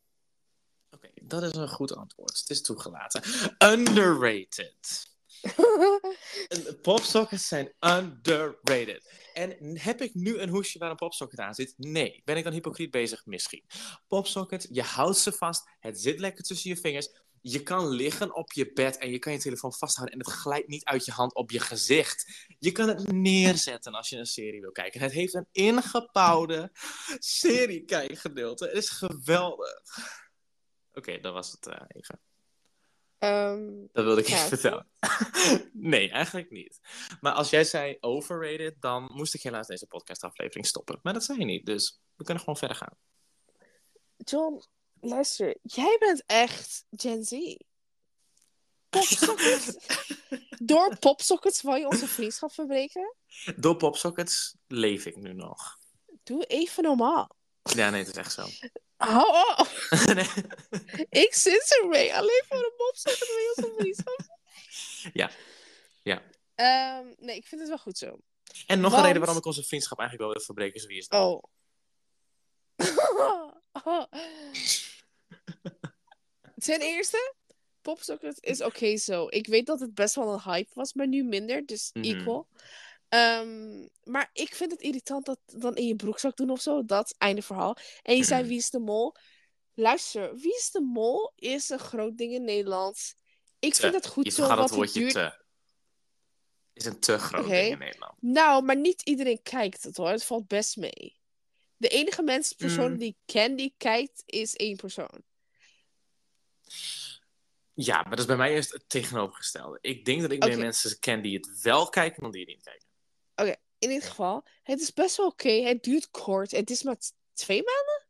Oké, 0.91 1.09
dat 1.21 1.43
is 1.43 1.53
een 1.53 1.69
goed 1.69 1.95
antwoord. 1.95 2.39
Het 2.39 2.49
is 2.49 2.61
toegelaten. 2.61 3.23
Underrated. 3.57 5.11
Popsockets 6.81 7.47
zijn 7.47 7.73
underrated. 7.79 9.21
En 9.33 9.77
heb 9.79 10.01
ik 10.01 10.13
nu 10.13 10.37
een 10.37 10.49
hoesje 10.49 10.79
waar 10.79 10.89
een 10.89 10.95
popsocket 10.95 11.39
aan 11.39 11.53
zit? 11.53 11.73
Nee. 11.77 12.21
Ben 12.25 12.37
ik 12.37 12.43
dan 12.43 12.53
hypocriet 12.53 12.91
bezig? 12.91 13.25
Misschien. 13.25 13.65
Popsocket, 14.07 14.67
je 14.71 14.81
houdt 14.81 15.17
ze 15.17 15.31
vast. 15.31 15.69
Het 15.79 16.01
zit 16.01 16.19
lekker 16.19 16.43
tussen 16.43 16.69
je 16.69 16.77
vingers. 16.77 17.21
Je 17.41 17.63
kan 17.63 17.87
liggen 17.87 18.35
op 18.35 18.51
je 18.51 18.73
bed 18.73 18.97
en 18.97 19.09
je 19.09 19.19
kan 19.19 19.33
je 19.33 19.39
telefoon 19.39 19.73
vasthouden 19.73 20.19
en 20.19 20.25
het 20.25 20.35
glijdt 20.35 20.67
niet 20.67 20.83
uit 20.83 21.05
je 21.05 21.11
hand 21.11 21.35
op 21.35 21.51
je 21.51 21.59
gezicht. 21.59 22.45
Je 22.59 22.71
kan 22.71 22.87
het 22.87 23.11
neerzetten 23.11 23.93
als 23.93 24.09
je 24.09 24.17
een 24.17 24.25
serie 24.25 24.61
wil 24.61 24.71
kijken. 24.71 25.01
Het 25.01 25.11
heeft 25.11 25.33
een 25.33 25.47
ingebouwde 25.51 26.71
seriekijkgedeelte. 27.19 28.65
Het 28.65 28.75
is 28.75 28.89
geweldig. 28.89 29.81
Oké, 30.93 31.19
dat 31.19 31.33
was 31.33 31.51
het 31.51 31.67
eh, 31.67 31.81
even. 31.87 32.19
Ehm, 33.23 33.71
Dat 33.91 34.05
wilde 34.05 34.21
ik 34.21 34.27
Ja, 34.27 34.35
even 34.35 34.47
vertellen. 34.47 34.87
nee, 35.73 36.09
eigenlijk 36.11 36.51
niet. 36.51 36.79
Maar 37.21 37.33
als 37.33 37.49
jij 37.49 37.63
zei 37.63 37.97
overrated, 37.99 38.81
dan 38.81 39.09
moest 39.13 39.33
ik 39.33 39.41
helaas 39.41 39.67
deze 39.67 39.87
podcastaflevering 39.87 40.65
stoppen. 40.65 40.99
Maar 41.03 41.13
dat 41.13 41.23
zei 41.23 41.39
je 41.39 41.45
niet, 41.45 41.65
dus 41.65 42.01
we 42.15 42.23
kunnen 42.23 42.43
gewoon 42.43 42.57
verder 42.59 42.77
gaan. 42.77 42.97
John, 44.17 44.63
luister. 45.01 45.57
Jij 45.61 45.95
bent 45.99 46.23
echt 46.25 46.85
Gen 46.89 47.23
Z. 47.23 47.31
Popsockets. 48.89 49.75
Door 50.71 50.97
popsockets 50.99 51.61
wil 51.61 51.75
je 51.75 51.87
onze 51.87 52.07
vriendschap 52.07 52.51
verbreken? 52.51 53.15
Door 53.55 53.75
popsockets 53.75 54.55
leef 54.67 55.05
ik 55.05 55.15
nu 55.15 55.33
nog. 55.33 55.77
Doe 56.23 56.45
even 56.45 56.83
normaal. 56.83 57.35
Ja, 57.61 57.89
nee, 57.89 57.99
het 57.99 58.09
is 58.09 58.15
echt 58.17 58.33
zo. 58.33 58.45
Hou 59.03 59.57
op. 59.59 59.67
Nee. 60.15 60.27
Ik 61.09 61.33
zit 61.33 61.79
ermee. 61.81 62.13
Alleen 62.15 62.43
voor 62.47 62.57
een 62.57 62.71
je 63.41 63.53
onze 63.55 63.73
vriendschap. 63.77 64.19
Ja. 65.13 65.31
Ja. 66.03 66.21
Ehm, 66.55 67.05
nee, 67.17 67.35
ik 67.35 67.45
vind 67.47 67.61
het 67.61 67.69
wel 67.69 67.79
goed 67.79 67.97
zo. 67.97 68.17
En 68.67 68.79
nog 68.79 68.91
Want- 68.91 68.95
een 69.01 69.03
reden 69.07 69.19
waarom 69.21 69.37
ik 69.37 69.45
onze 69.45 69.63
vriendschap 69.63 69.99
eigenlijk 69.99 70.27
wel 70.29 70.37
wil 70.37 70.45
verbreken 70.45 70.75
is 70.75 70.85
wie 70.85 70.97
is 70.97 71.07
dat? 71.07 71.21
Oh. 73.85 74.03
Ten 76.55 76.81
eerste, 76.81 77.33
popsocket 77.81 78.37
is 78.43 78.61
oké 78.61 78.97
zo. 78.97 79.27
Ik 79.29 79.47
weet 79.47 79.65
dat 79.65 79.79
het 79.79 79.93
best 79.93 80.15
wel 80.15 80.33
een 80.33 80.41
hype 80.41 80.69
was, 80.73 80.93
maar 80.93 81.07
nu 81.07 81.23
minder, 81.23 81.65
dus 81.65 81.89
Mhm. 81.93 82.05
equal. 82.05 82.47
Ehm, 83.13 83.87
maar 84.03 84.29
ik 84.33 84.55
vind 84.55 84.71
het 84.71 84.81
irritant 84.81 85.25
dat 85.25 85.39
dan 85.45 85.75
in 85.75 85.87
je 85.87 85.95
broekzak 85.95 86.35
doen 86.35 86.49
of 86.49 86.61
zo. 86.61 86.85
Dat, 86.85 87.15
einde 87.17 87.41
verhaal. 87.41 87.77
En 88.01 88.15
je 88.17 88.23
zei, 88.23 88.39
Mhm. 88.39 88.49
wie 88.49 88.57
is 88.57 88.69
de 88.69 88.79
mol? 88.79 89.15
Luister, 89.73 90.35
wie 90.35 90.55
is 90.55 90.71
de 90.71 90.81
mol 90.81 91.31
is 91.35 91.69
een 91.69 91.79
groot 91.79 92.17
ding 92.17 92.33
in 92.33 92.43
Nederland. 92.43 93.15
Ik 93.59 93.73
Te. 93.73 93.81
vind 93.81 93.93
het 93.93 94.07
goed 94.07 94.25
Je 94.25 94.31
zo, 94.31 94.47
want 94.47 94.59
het 94.59 94.69
woordje 94.69 94.99
duurt... 94.99 95.13
te. 95.13 95.41
Is 96.73 96.85
een 96.85 96.99
te 96.99 97.17
groot 97.17 97.47
ding 97.49 97.71
in 97.71 97.77
Nederland. 97.77 98.13
Nou, 98.21 98.63
maar 98.63 98.77
niet 98.77 99.01
iedereen 99.01 99.41
kijkt 99.41 99.83
het 99.83 99.97
hoor. 99.97 100.09
Het 100.09 100.23
valt 100.23 100.47
best 100.47 100.77
mee. 100.77 101.19
De 101.77 101.87
enige 101.87 102.21
mensen, 102.23 102.55
persoon 102.55 102.91
Mm. 102.91 102.97
die 102.97 103.09
ik 103.09 103.17
ken 103.25 103.55
die 103.55 103.73
kijkt, 103.77 104.23
is 104.25 104.55
één 104.55 104.75
persoon. 104.75 105.23
Ja, 107.73 108.01
maar 108.01 108.09
dat 108.09 108.19
is 108.19 108.25
bij 108.25 108.35
mij 108.35 108.53
eerst 108.53 108.71
het 108.73 108.89
tegenovergestelde. 108.89 109.77
Ik 109.81 110.05
denk 110.05 110.21
dat 110.21 110.31
ik 110.31 110.45
meer 110.45 110.57
mensen 110.57 110.99
ken 110.99 111.21
die 111.21 111.35
het 111.35 111.61
wel 111.61 111.89
kijken 111.89 112.21
dan 112.21 112.31
die 112.31 112.39
het 112.41 112.49
niet 112.49 112.63
kijken. 112.63 112.82
In 113.83 113.91
ieder 113.91 114.07
geval, 114.07 114.45
het 114.63 114.81
is 114.81 114.93
best 114.93 115.17
wel 115.17 115.25
oké. 115.25 115.49
Het 115.49 115.83
duurt 115.83 116.09
kort. 116.09 116.51
Het 116.51 116.69
is 116.69 116.83
maar 116.83 116.97
twee 117.33 117.63
maanden? 117.63 118.05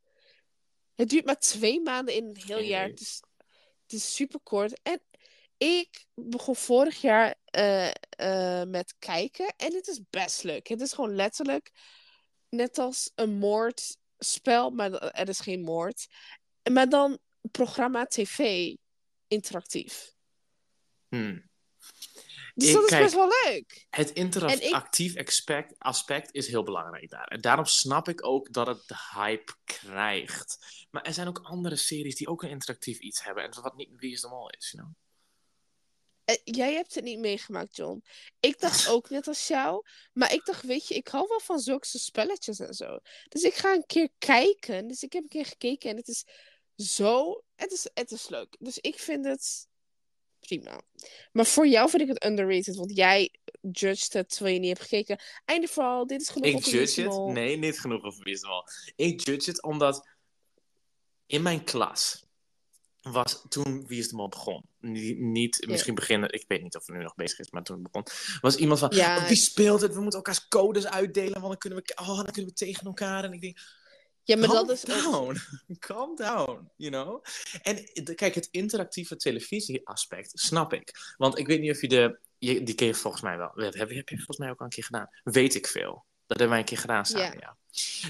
Het 0.96 1.10
duurt 1.10 1.26
maar 1.26 1.40
twee 1.40 1.82
maanden 1.82 2.16
in 2.16 2.26
een 2.26 2.42
heel 2.46 2.60
jaar. 2.60 2.88
Het 2.88 3.02
is, 3.02 3.22
het 3.84 3.94
is 3.94 4.16
super 4.16 4.40
kort. 4.40 4.82
En 4.82 5.02
ik 5.58 6.06
begon 6.14 6.56
vorig 6.56 7.02
jaar 7.02 7.36
eh, 7.46 7.92
eh, 8.10 8.68
met 8.68 8.96
kijken. 9.00 9.54
En 9.58 9.74
het 9.74 9.88
is 9.88 10.02
best 10.10 10.44
leuk. 10.44 10.68
Het 10.68 10.82
is 10.82 10.94
gewoon 10.94 11.16
letterlijk 11.16 11.72
net 12.50 12.78
als 12.78 13.12
een 13.16 13.38
moordspel, 13.38 14.70
maar 14.70 14.94
er 14.94 15.30
is 15.30 15.40
geen 15.40 15.62
moord. 15.62 16.08
Maar 16.72 16.90
dan 16.90 17.20
programma 17.52 18.06
tv 18.06 18.74
interactief. 19.28 20.14
Hmm. 21.08 21.52
Dus 22.56 22.68
Ik 22.68 22.74
dat 22.74 22.84
is 22.84 22.90
kijk- 22.90 23.02
best 23.04 23.16
wel 23.16 23.30
leuk. 23.44 23.86
Het 23.90 24.10
ik- 24.10 24.16
interactief 24.16 25.18
aspect, 25.18 25.74
aspect 25.78 26.34
is 26.34 26.48
heel 26.48 26.64
belangrijk 26.64 27.10
daar. 27.10 27.28
En 27.28 27.42
daarom 27.42 27.66
snap 27.66 28.08
ik 28.10 28.26
ook 28.26 28.54
dat 28.54 28.68
het 28.68 28.88
de 28.88 28.96
hype 29.14 29.54
krijgt. 29.64 30.58
Maar 30.92 31.02
er 31.02 31.14
zijn 31.14 31.28
ook 31.28 31.40
andere 31.44 31.76
series 31.76 32.16
die 32.16 32.28
ook 32.28 32.44
een 32.44 32.50
interactief 32.50 33.00
iets 33.00 33.24
hebben. 33.24 33.44
En 33.44 33.62
wat 33.62 33.76
niet 33.76 33.90
Wie 33.96 34.12
is 34.12 34.22
de 34.22 34.28
Mol 34.28 34.50
is, 34.50 34.72
you 34.72 34.84
know? 34.84 34.96
Eh, 36.26 36.36
jij 36.44 36.74
hebt 36.74 36.96
het 36.96 37.04
niet 37.04 37.20
meegemaakt, 37.20 37.76
John. 37.76 38.04
Ik 38.40 38.60
dacht 38.60 38.88
ook 38.94 39.10
net 39.10 39.28
als 39.28 39.48
jou. 39.48 39.86
Maar 40.14 40.34
ik 40.34 40.46
dacht, 40.46 40.64
weet 40.64 40.88
je, 40.88 40.96
ik 40.96 41.08
hou 41.08 41.26
wel 41.28 41.40
van 41.40 41.60
zulke 41.60 41.88
spelletjes 41.88 42.60
en 42.60 42.74
zo. 42.74 43.00
Dus 43.30 43.42
ik 43.42 43.54
ga 43.54 43.74
een 43.74 43.86
keer 43.86 44.10
kijken. 44.18 44.88
Dus 44.88 45.04
ik 45.04 45.14
heb 45.14 45.24
een 45.24 45.30
keer 45.30 45.46
gekeken 45.46 45.90
en 45.90 45.96
het 45.98 46.08
is 46.08 46.26
zo... 46.76 47.44
Het 47.56 47.72
is, 47.72 47.90
het 47.94 48.12
is 48.12 48.30
leuk. 48.30 48.56
Dus 48.60 48.78
ik 48.78 49.00
vind 49.00 49.26
het 49.26 49.68
prima. 50.48 50.82
Maar 51.32 51.46
voor 51.46 51.68
jou 51.68 51.90
vind 51.90 52.02
ik 52.02 52.08
het 52.08 52.26
underrated, 52.26 52.76
want 52.76 52.96
jij 52.96 53.32
judged 53.72 54.14
het 54.14 54.30
terwijl 54.30 54.54
je 54.54 54.60
niet 54.62 54.70
hebt 54.78 54.82
gekeken. 54.90 55.20
Einde 55.46 55.68
verhaal, 55.68 56.08
dit 56.08 56.22
is 56.22 56.30
genoeg 56.30 56.48
Ik 56.48 56.66
judge 56.66 57.02
het. 57.02 57.34
Nee, 57.34 57.58
niet 57.58 57.80
genoeg 57.80 58.04
over 58.04 58.24
Reasonable. 58.24 58.72
Ik 58.96 59.26
judge 59.26 59.50
het 59.50 59.64
omdat 59.64 60.08
in 61.26 61.42
mijn 61.42 61.64
klas 61.64 62.26
was 63.02 63.46
toen 63.50 63.88
Wie 63.88 64.00
is 64.00 64.10
de 64.10 64.16
Mol 64.16 64.28
begon. 64.30 64.66
Niet, 64.80 65.20
niet 65.20 65.58
Ja. 65.60 65.68
misschien 65.70 65.96
beginnen, 65.96 66.34
ik 66.34 66.46
weet 66.48 66.62
niet 66.62 66.76
of 66.76 66.88
het 66.88 66.96
nu 66.96 67.04
nog 67.04 67.16
bezig 67.16 67.40
is, 67.40 67.52
maar 67.52 67.64
toen 67.64 67.76
het 67.84 67.92
begon, 67.92 68.06
was 68.42 68.56
iemand 68.56 68.80
van, 68.80 68.90
Ja. 68.96 69.18
"Oh, 69.18 69.28
wie 69.28 69.38
speelt 69.38 69.82
het? 69.82 69.94
We 69.94 70.00
moeten 70.02 70.20
elkaars 70.20 70.48
codes 70.48 70.88
uitdelen, 70.88 71.34
want 71.34 71.48
dan 71.48 71.58
kunnen 71.58 71.84
we, 71.84 71.96
oh, 72.02 72.16
dan 72.16 72.26
kunnen 72.32 72.46
we 72.52 72.54
tegen 72.58 72.86
elkaar. 72.86 73.24
En 73.24 73.34
ik 73.34 73.42
denk, 73.42 73.58
Ja, 74.24 74.38
maar 74.38 74.48
calm 74.50 74.68
dat 74.68 74.76
is 74.76 74.82
down. 74.82 75.38
Calm 75.80 76.16
down, 76.16 76.70
you 76.76 76.92
know? 76.92 77.24
En 77.62 77.86
kijk, 78.16 78.36
het 78.36 78.48
interactieve 78.52 79.16
televisie-aspect 79.16 80.32
snap 80.34 80.74
ik. 80.74 81.14
Want 81.18 81.38
ik 81.38 81.48
weet 81.48 81.60
niet 81.60 81.72
of 81.72 81.82
je 81.82 81.88
de... 81.88 82.20
Je, 82.38 82.64
die 82.64 82.86
je 82.86 82.94
volgens 82.94 83.24
mij 83.24 83.38
wel. 83.38 83.52
Dat 83.56 83.74
heb, 83.74 83.90
je- 83.90 83.96
heb 83.96 84.10
je 84.10 84.16
volgens 84.16 84.38
mij 84.38 84.50
ook 84.50 84.60
al 84.60 84.66
een 84.66 84.72
keer 84.72 84.84
gedaan. 84.84 85.10
Weet 85.24 85.56
ik 85.56 85.68
veel. 85.68 86.06
Dat 86.26 86.38
hebben 86.38 86.50
wij 86.50 86.60
een 86.60 86.66
keer 86.66 86.78
gedaan 86.78 87.06
samen, 87.06 87.40
ja. 87.40 87.58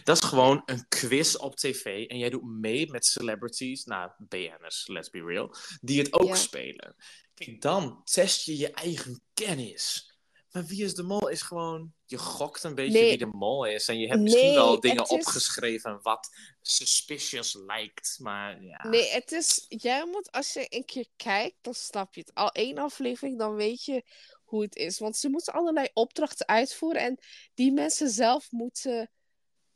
Dat 0.04 0.18
is 0.18 0.24
gewoon 0.24 0.62
een 0.66 0.88
quiz 0.88 1.36
op 1.36 1.56
tv. 1.56 2.08
En 2.08 2.18
jij 2.18 2.30
doet 2.30 2.44
mee 2.44 2.92
met 2.92 3.06
celebrities, 3.06 3.84
nou, 3.84 4.12
BN'ers, 4.18 4.88
let's 4.88 5.10
be 5.10 5.24
real, 5.24 5.56
die 5.82 6.00
het 6.00 6.14
ook 6.14 6.36
spelen. 6.36 6.96
Kijk, 7.34 7.62
dan 7.62 8.02
test 8.04 8.46
je 8.46 8.58
je 8.58 8.72
eigen 8.72 9.22
kennis. 9.34 10.13
Maar 10.54 10.66
wie 10.66 10.84
is 10.84 10.94
de 10.96 11.04
mol 11.04 11.28
is 11.28 11.42
gewoon... 11.42 11.94
Je 12.06 12.18
gokt 12.18 12.64
een 12.64 12.76
beetje 12.76 13.00
Nee. 13.00 13.10
wie 13.10 13.18
de 13.18 13.38
mol 13.38 13.66
is. 13.66 13.88
En 13.88 14.00
je 14.00 14.08
hebt 14.08 14.20
misschien 14.22 14.46
Nee, 14.46 14.54
wel 14.56 14.80
dingen 14.80 15.04
is- 15.04 15.10
opgeschreven 15.10 16.00
wat 16.02 16.30
suspicious 16.62 17.54
lijkt. 17.54 18.18
Maar 18.20 18.64
ja... 18.64 18.88
Nee, 18.88 19.10
het 19.10 19.32
is... 19.32 19.66
Jij 19.68 20.06
moet, 20.06 20.32
als 20.32 20.54
je 20.54 20.66
een 20.70 20.86
keer 20.86 21.08
kijkt, 21.16 21.58
dan 21.62 21.74
snap 21.74 22.14
je 22.16 22.22
het. 22.22 22.34
Al 22.34 22.52
één 22.52 22.78
aflevering, 22.78 23.38
dan 23.40 23.56
weet 23.56 23.84
je 23.84 24.04
hoe 24.44 24.62
het 24.62 24.76
is. 24.76 25.00
Want 25.00 25.18
ze 25.18 25.30
moeten 25.30 25.54
allerlei 25.54 25.88
opdrachten 25.94 26.48
uitvoeren. 26.48 27.02
En 27.02 27.18
die 27.54 27.72
mensen 27.72 28.10
zelf 28.10 28.52
moeten 28.52 29.12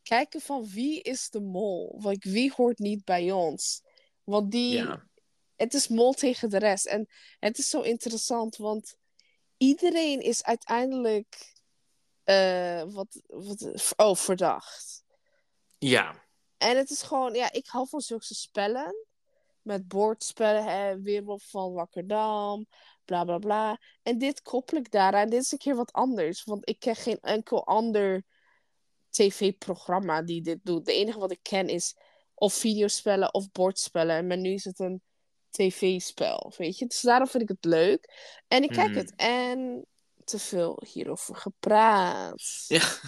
kijken 0.02 0.42
van 0.42 0.68
wie 0.70 1.02
is 1.02 1.30
de 1.30 1.42
mol? 1.42 2.00
Like, 2.04 2.30
wie 2.30 2.54
hoort 2.56 2.80
niet 2.80 3.04
bij 3.06 3.32
ons? 3.32 3.82
Want 4.24 4.52
die... 4.52 4.74
Ja. 4.74 5.08
het 5.56 5.74
is 5.74 5.88
mol 5.88 6.14
tegen 6.14 6.50
de 6.50 6.58
rest. 6.58 6.86
En 6.86 7.08
het 7.40 7.58
is 7.58 7.70
zo 7.70 7.82
interessant, 7.82 8.56
want 8.58 8.98
iedereen 9.58 10.22
is 10.22 10.44
uiteindelijk 10.44 11.56
eh, 12.24 12.84
wat, 12.84 13.22
wat, 13.28 13.94
oh, 13.96 14.16
verdacht. 14.16 15.04
ja. 15.78 16.26
En 16.58 16.78
het 16.78 16.90
is 16.90 17.02
gewoon, 17.02 17.34
ja, 17.34 17.52
ik 17.52 17.68
hou 17.68 17.88
van 17.88 18.02
zulke 18.02 18.34
spellen. 18.34 19.06
Met 19.62 19.88
bordspellen, 19.88 20.64
hè, 20.64 21.02
Weerwolf 21.02 21.50
van 21.50 21.74
Wakkerdam, 21.74 22.68
bla 23.06 23.24
bla 23.24 23.38
bla. 23.38 23.80
En 24.04 24.18
dit 24.18 24.42
koppel 24.42 24.78
ik 24.78 24.92
daaraan. 24.92 25.30
Dit 25.30 25.42
is 25.42 25.52
een 25.52 25.58
keer 25.58 25.76
wat 25.76 25.92
anders, 25.92 26.44
want 26.44 26.70
ik 26.70 26.80
ken 26.80 26.96
geen 26.96 27.20
enkel 27.20 27.66
ander 27.66 28.24
tv-programma 29.10 30.22
die 30.22 30.42
dit 30.42 30.60
doet. 30.64 30.86
De 30.86 30.94
enige 30.94 31.20
wat 31.20 31.32
ik 31.32 31.40
ken 31.42 31.68
is 31.68 31.96
of 32.34 32.54
videospellen 32.54 33.34
of 33.34 33.52
bordspellen. 33.52 34.28
Maar 34.28 34.38
nu 34.38 34.50
is 34.50 34.64
het 34.64 34.80
een 34.80 35.02
tv-spel, 35.58 36.54
weet 36.58 36.78
je. 36.78 36.86
Dus 36.88 37.02
daarom 37.02 37.28
vind 37.28 37.44
ik 37.44 37.50
het 37.50 37.66
leuk. 37.66 38.10
En 38.48 38.64
ik 38.64 38.70
kijk 38.70 38.90
Mhm. 38.90 38.98
het. 38.98 39.14
En 39.16 39.86
te 40.24 40.40
veel 40.40 40.84
hierover 40.94 41.36
gepraat. 41.36 42.42
Ja. 42.68 43.00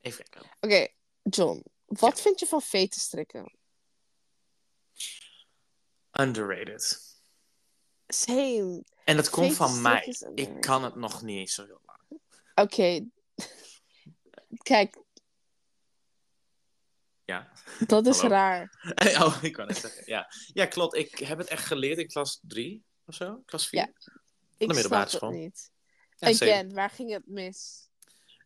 Even 0.00 0.24
kijken. 0.28 0.50
Oké, 0.60 0.86
John. 1.22 1.64
Wat 1.84 2.20
vind 2.20 2.40
je 2.40 2.46
van 2.46 2.62
vetenstrikken? 2.62 3.56
Underrated. 6.20 7.16
Same. 8.06 8.84
En 9.04 9.16
dat 9.16 9.30
komt 9.30 9.54
van 9.54 9.82
mij. 9.82 10.16
Ik 10.34 10.60
kan 10.60 10.84
het 10.84 10.94
nog 10.94 11.22
niet 11.22 11.38
eens 11.38 11.54
zo 11.54 11.64
heel 11.64 11.80
lang. 11.86 12.20
Oké. 12.54 13.06
Kijk, 14.62 14.98
Ja. 17.28 17.48
dat 17.86 18.06
is 18.06 18.16
Hallo? 18.20 18.34
raar. 18.34 18.70
Oh, 19.22 19.38
ik 19.42 19.52
kan 19.52 19.68
het 19.68 19.76
zeggen. 19.76 20.02
Ja. 20.06 20.32
ja, 20.52 20.66
klopt. 20.66 20.96
Ik 20.96 21.18
heb 21.18 21.38
het 21.38 21.48
echt 21.48 21.66
geleerd 21.66 21.98
in 21.98 22.06
klas 22.06 22.40
3 22.42 22.84
of 23.06 23.14
zo. 23.14 23.42
Klas 23.46 23.68
4. 23.68 23.80
Ja. 23.80 23.88
Ik 24.56 24.66
middelbare 24.66 25.08
snap 25.08 25.20
het 25.20 25.30
niet. 25.30 25.70
Ja. 26.16 26.28
Again, 26.28 26.74
waar 26.74 26.90
ging 26.90 27.12
het 27.12 27.26
mis? 27.26 27.88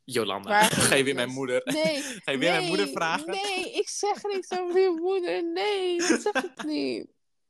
Jolanda, 0.05 0.63
ga 0.89 0.95
je 0.95 1.05
weer 1.05 1.15
mijn 1.15 1.31
moeder... 1.31 1.61
Nee, 1.65 2.03
Ga 2.03 2.33
je 2.33 2.39
weer 2.39 2.51
nee, 2.51 2.51
mijn 2.51 2.67
moeder 2.67 2.89
vragen? 2.89 3.31
Nee, 3.31 3.73
ik 3.73 3.89
zeg 3.89 4.23
niks 4.23 4.51
over 4.51 4.81
je 4.81 4.99
moeder. 5.01 5.45
Nee, 5.45 5.99
dat 5.99 6.23
zeg 6.23 6.45
ik 6.45 6.65
niet. 6.65 7.07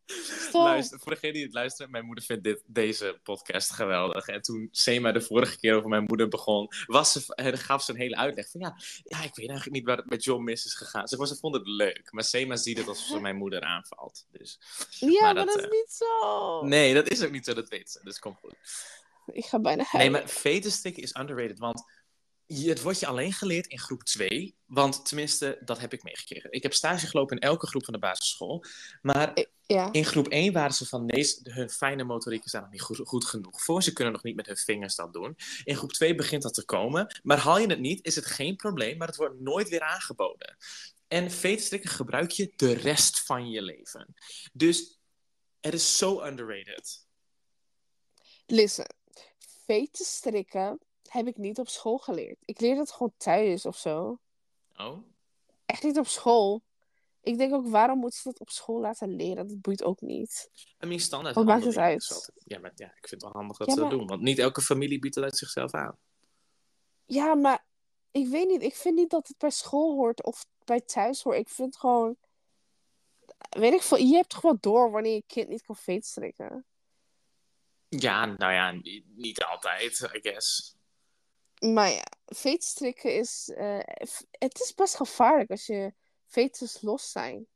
Stop. 0.07 0.63
Luister, 0.65 0.99
voor 1.01 1.13
degene 1.13 1.33
die 1.33 1.43
het 1.43 1.53
luistert, 1.53 1.91
mijn 1.91 2.05
moeder 2.05 2.25
vindt 2.25 2.45
dit, 2.45 2.63
deze 2.67 3.21
podcast 3.23 3.71
geweldig. 3.73 4.27
En 4.27 4.43
toen 4.43 4.69
Sema 4.71 5.13
de 5.13 5.21
vorige 5.21 5.59
keer 5.59 5.77
over 5.77 5.89
mijn 5.89 6.05
moeder 6.05 6.29
begon, 6.29 6.69
was 6.87 7.13
ze, 7.13 7.35
eh, 7.35 7.53
gaf 7.59 7.83
ze 7.83 7.91
een 7.93 7.99
hele 7.99 8.17
uitleg 8.17 8.51
van 8.51 8.61
ja, 8.61 8.77
ja, 9.05 9.17
ik 9.23 9.35
weet 9.35 9.49
eigenlijk 9.49 9.71
niet 9.71 9.85
waar 9.87 9.97
het 9.97 10.11
met 10.11 10.25
John 10.25 10.45
mis 10.45 10.65
is 10.65 10.75
gegaan. 10.75 11.09
Ze, 11.09 11.27
ze 11.27 11.37
vond 11.37 11.55
het 11.55 11.67
leuk, 11.67 12.13
maar 12.13 12.25
Sema 12.25 12.57
ziet 12.57 12.79
het 12.79 12.89
alsof 12.89 13.07
ze 13.07 13.21
mijn 13.21 13.37
moeder 13.37 13.61
aanvalt. 13.61 14.27
Dus 14.31 14.59
Ja, 14.91 15.09
maar 15.21 15.35
maar, 15.35 15.47
dat, 15.47 15.57
is 15.59 15.65
eh, 15.65 15.71
niet 15.71 15.91
zo. 15.93 16.63
nee, 16.65 16.95
dat 16.95 17.09
is 17.09 17.23
ook 17.23 17.31
niet 17.31 17.45
zo, 17.45 17.55
dat 17.55 17.69
weet 17.69 17.91
ze. 17.91 18.01
Dus 18.03 18.19
kom 18.19 18.35
goed. 18.35 18.55
Ik 19.33 19.45
ga 19.45 19.59
bijna 19.61 19.77
Nee, 19.83 19.87
huilen. 19.91 20.13
maar 20.13 20.29
vetenstikken 20.29 21.03
is 21.03 21.17
underrated, 21.17 21.59
want 21.59 21.85
het 22.47 22.83
wordt 22.83 23.01
je 23.01 23.07
alleen 23.07 23.33
geleerd 23.33 23.67
in 23.67 23.79
groep 23.79 24.03
2. 24.03 24.57
Want 24.67 25.07
tenminste, 25.07 25.59
dat 25.65 25.79
heb 25.79 25.93
ik 25.93 26.03
meegekregen. 26.03 26.53
Ik 26.53 26.63
heb 26.63 26.73
stage 26.73 27.07
gelopen 27.07 27.37
in 27.37 27.49
elke 27.49 27.67
groep 27.67 27.85
van 27.85 27.93
de 27.93 27.99
basisschool. 27.99 28.65
Maar 29.03 29.47
Ja. 29.67 29.93
in 29.93 30.05
groep 30.05 30.29
1 30.29 30.53
waren 30.53 30.75
ze 30.75 30.87
van 30.87 31.07
nee, 31.07 31.39
hun 31.43 31.71
fijne 31.71 32.05
motoriek 32.05 32.45
is 32.45 32.53
daar 32.53 32.63
nog 32.63 32.71
niet 32.71 32.83
goed, 32.83 33.01
goed 33.05 33.25
genoeg 33.25 33.63
voor. 33.63 33.83
Ze 33.83 33.93
kunnen 33.93 34.13
nog 34.13 34.23
niet 34.23 34.37
met 34.37 34.47
hun 34.47 34.57
vingers 34.57 34.95
dat 34.95 35.13
doen. 35.13 35.37
In 35.65 35.77
groep 35.77 35.93
2 35.93 36.15
begint 36.15 36.43
dat 36.43 36.55
te 36.55 36.65
komen. 36.65 37.21
Maar 37.23 37.39
haal 37.39 37.59
je 37.59 37.67
het 37.67 37.81
niet, 37.81 38.05
is 38.05 38.15
het 38.15 38.27
geen 38.27 38.57
probleem, 38.57 38.97
maar 38.97 39.09
het 39.09 39.17
wordt 39.17 39.41
nooit 39.41 39.69
weer 39.69 39.81
aangeboden. 39.81 40.57
En 41.09 41.31
vetenstrikken 41.31 41.91
gebruik 41.91 42.31
je 42.31 42.53
de 42.57 42.73
rest 42.73 43.21
van 43.21 43.51
je 43.51 43.63
leven. 43.63 44.15
Dus 44.53 44.99
het 45.61 45.75
is 45.75 45.97
zo 45.97 46.23
underrated. 46.25 47.07
Listen, 48.47 48.95
veten 49.67 50.05
strikken 50.05 50.79
heb 51.13 51.27
ik 51.27 51.37
niet 51.37 51.59
op 51.59 51.69
school 51.69 51.99
geleerd. 51.99 52.39
Ik 52.45 52.61
leerde 52.61 52.81
het 52.81 52.93
gewoon 52.93 53.13
thuis 53.17 53.67
of 53.67 53.77
zo. 53.77 54.19
Oh? 54.77 54.99
Echt 55.67 55.83
niet 55.83 55.99
op 55.99 56.07
school. 56.07 56.63
Ik 57.21 57.39
denk 57.39 57.55
ook, 57.55 57.69
waarom 57.69 57.99
moeten 57.99 58.21
ze 58.21 58.29
dat 58.29 58.41
op 58.41 58.51
school 58.51 58.81
laten 58.81 59.17
leren? 59.17 59.49
Dat 59.49 59.61
boeit 59.61 59.83
ook 59.83 60.01
niet. 60.01 60.51
I 60.85 60.87
mean, 60.87 61.01
standaard. 61.01 61.35
Wat 61.35 61.45
maakt 61.45 61.65
het 61.65 61.77
uit? 61.77 62.33
Ja, 62.45 62.59
maar 62.59 62.73
ja, 62.75 62.87
ik 62.87 63.09
vind 63.09 63.11
het 63.11 63.23
wel 63.23 63.33
handig 63.33 63.57
dat 63.57 63.67
Ja, 63.67 63.75
ze 63.75 63.81
dat 63.81 63.91
doen. 63.91 64.07
Want 64.07 64.21
niet 64.21 64.39
elke 64.39 64.63
familie 64.63 64.99
biedt 64.99 65.15
het 65.15 65.25
uit 65.25 65.37
zichzelf 65.37 65.73
aan. 65.73 65.99
Ja, 67.05 67.35
maar 67.35 67.65
ik 68.11 68.29
weet 68.29 68.49
niet. 68.49 68.63
Ik 68.63 68.75
vind 68.75 68.95
niet 68.95 69.11
dat 69.11 69.29
het 69.29 69.39
bij 69.39 69.51
school 69.51 69.95
hoort 69.95 70.23
of 70.23 70.47
bij 70.65 70.81
thuis 70.81 71.23
hoort. 71.23 71.39
Ik 71.39 71.49
vind 71.49 71.77
gewoon... 71.77 72.17
Weet 73.51 73.73
ik 73.73 73.83
veel, 73.83 73.99
je 73.99 74.15
hebt 74.15 74.29
toch 74.29 74.41
wel 74.41 74.57
door 74.61 74.91
wanneer 74.91 75.15
je 75.15 75.25
kind 75.27 75.49
niet 75.49 75.63
kan 75.63 75.77
strikken. 76.01 76.67
Ja, 77.89 78.27
nou 78.27 78.53
ja, 78.53 78.71
niet, 78.71 79.05
niet 79.17 79.45
altijd, 79.45 80.11
I 80.15 80.21
guess. 80.21 80.77
Maar 81.71 81.91
ja, 81.91 82.05
strikken 82.59 83.15
is... 83.17 83.51
eh, 83.55 83.79
het 84.31 84.61
is 84.61 84.75
best 84.75 84.97
gevaarlijk 84.97 85.51
als 85.51 85.67
je 85.67 85.93
vetens 86.27 86.81
los 86.81 87.11
zijn. 87.11 87.47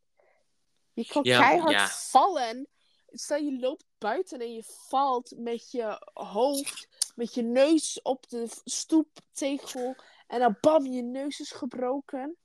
Je 0.93 1.07
kan 1.07 1.23
Ja, 1.25 1.41
keihard 1.41 1.73
ja. 1.73 1.89
vallen. 1.89 2.69
Stel 3.11 3.39
je 3.39 3.59
loopt 3.59 3.85
buiten 3.99 4.41
en 4.41 4.53
je 4.53 4.65
valt 4.89 5.33
met 5.37 5.71
je 5.71 6.11
hoofd, 6.13 6.89
met 7.15 7.35
je 7.35 7.43
neus 7.43 8.03
op 8.03 8.29
de 8.29 8.49
stoeptegel. 8.65 9.97
En 10.27 10.39
dan 10.39 10.59
bam, 10.61 10.87
je 10.87 11.03
neus 11.03 11.41
is 11.41 11.51
gebroken. 11.51 12.37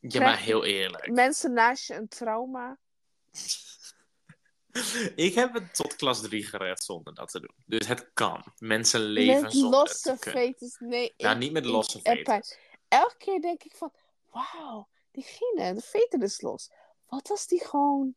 Ja, 0.00 0.08
Krijg 0.08 0.24
maar 0.24 0.38
heel 0.40 0.64
eerlijk. 0.64 1.10
Mensen 1.10 1.52
naast 1.52 1.86
je 1.86 1.94
een 1.94 2.08
trauma. 2.08 2.78
Ik 5.16 5.34
heb 5.34 5.54
het 5.54 5.74
tot 5.74 5.96
klas 5.96 6.20
3 6.20 6.44
gered 6.44 6.84
zonder 6.84 7.14
dat 7.14 7.30
te 7.30 7.40
doen. 7.40 7.54
Dus 7.66 7.86
het 7.86 8.10
kan. 8.14 8.44
Mensen 8.58 9.00
leven 9.00 9.42
met 9.42 9.52
zonder 9.52 9.70
losse 9.80 10.16
vetens. 10.18 10.76
Nee, 10.78 11.14
Nou, 11.16 11.32
ik- 11.34 11.40
niet 11.40 11.52
met 11.52 11.64
losse 11.64 12.00
vetens. 12.02 12.56
Elke 12.88 13.16
keer 13.18 13.40
denk 13.40 13.62
ik 13.62 13.76
van, 13.76 13.92
wauw, 14.30 14.88
diegene, 15.10 15.74
de 15.74 15.80
veten 15.80 16.22
is 16.22 16.40
los. 16.40 16.70
Wat 17.06 17.30
als 17.30 17.46
die 17.46 17.64
gewoon 17.64 18.14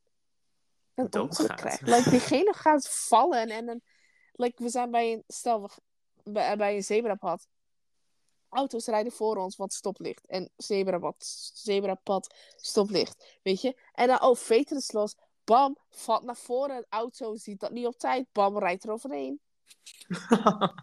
een 0.96 1.20
ongeluk 1.22 1.56
krijgt? 1.56 1.82
Like, 1.82 2.10
diegene 2.10 2.54
gaat 2.54 2.90
vallen 2.90 3.50
en 3.50 3.66
dan, 3.66 3.82
like, 4.34 4.64
we 4.64 4.70
zijn 4.70 4.92
bij 4.92 5.14
een, 5.14 5.24
stel, 5.28 5.62
we, 5.62 5.70
bij, 6.32 6.58
bij 6.58 6.76
een 6.76 6.84
zebrapad. 6.84 7.48
Auto's 8.50 8.86
rijden 8.86 9.12
voor 9.12 9.36
ons, 9.38 9.56
want 9.56 9.74
stoplicht. 9.74 10.28
En 10.28 10.52
zebrapad, 10.58 11.16
zebrapad, 11.54 12.36
stoplicht. 12.56 13.40
Weet 13.44 13.62
je? 13.62 13.76
En 13.94 14.08
dan, 14.08 14.22
oh, 14.22 14.36
veten 14.36 14.78
is 14.78 14.92
los. 14.92 15.16
Bam, 15.48 15.78
valt 15.90 16.24
naar 16.24 16.38
voren. 16.38 16.76
Een 16.76 16.86
auto 16.90 17.36
ziet 17.36 17.60
dat 17.60 17.72
niet 17.72 17.86
op 17.86 17.98
tijd. 17.98 18.28
Bam, 18.32 18.60
rijdt 18.60 18.84
er 18.84 18.92
overheen. 18.92 19.40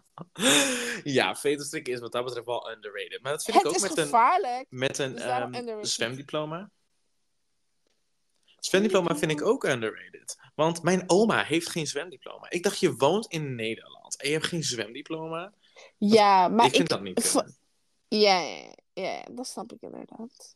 ja, 1.03 1.35
vetenstrikken 1.35 1.93
is 1.93 1.99
wat 1.99 2.11
dat 2.11 2.25
betreft 2.25 2.45
wel 2.45 2.71
underrated. 2.71 3.21
Maar 3.21 3.31
dat 3.31 3.43
vind 3.43 3.57
Het 3.57 3.65
ik 3.65 3.71
ook 3.71 3.81
met 3.81 3.97
een, 3.97 4.03
gevaarlijk. 4.03 4.65
met 4.69 4.97
een 4.97 5.11
Dus 5.11 5.21
daarom 5.21 5.53
ehm, 5.53 5.83
zwemdiploma. 5.83 6.69
Zwemdiploma 8.59 9.17
vind 9.17 9.31
ik 9.31 9.41
ook 9.41 9.63
underrated. 9.63 10.37
Want 10.55 10.83
mijn 10.83 11.03
oma 11.07 11.43
heeft 11.43 11.69
geen 11.69 11.87
zwemdiploma. 11.87 12.49
Ik 12.49 12.63
dacht, 12.63 12.79
je 12.79 12.95
woont 12.95 13.25
in 13.27 13.55
Nederland 13.55 14.17
en 14.17 14.27
je 14.27 14.33
hebt 14.33 14.47
geen 14.47 14.63
zwemdiploma. 14.63 15.53
Ja, 15.97 16.47
maar 16.47 16.65
ik 16.65 16.71
vind 16.71 16.83
ik... 16.83 16.89
dat 16.89 17.01
niet 17.01 17.43
ja, 18.07 18.39
ja, 18.39 18.75
ja, 18.93 19.25
dat 19.31 19.47
snap 19.47 19.71
ik 19.71 19.81
inderdaad. 19.81 20.55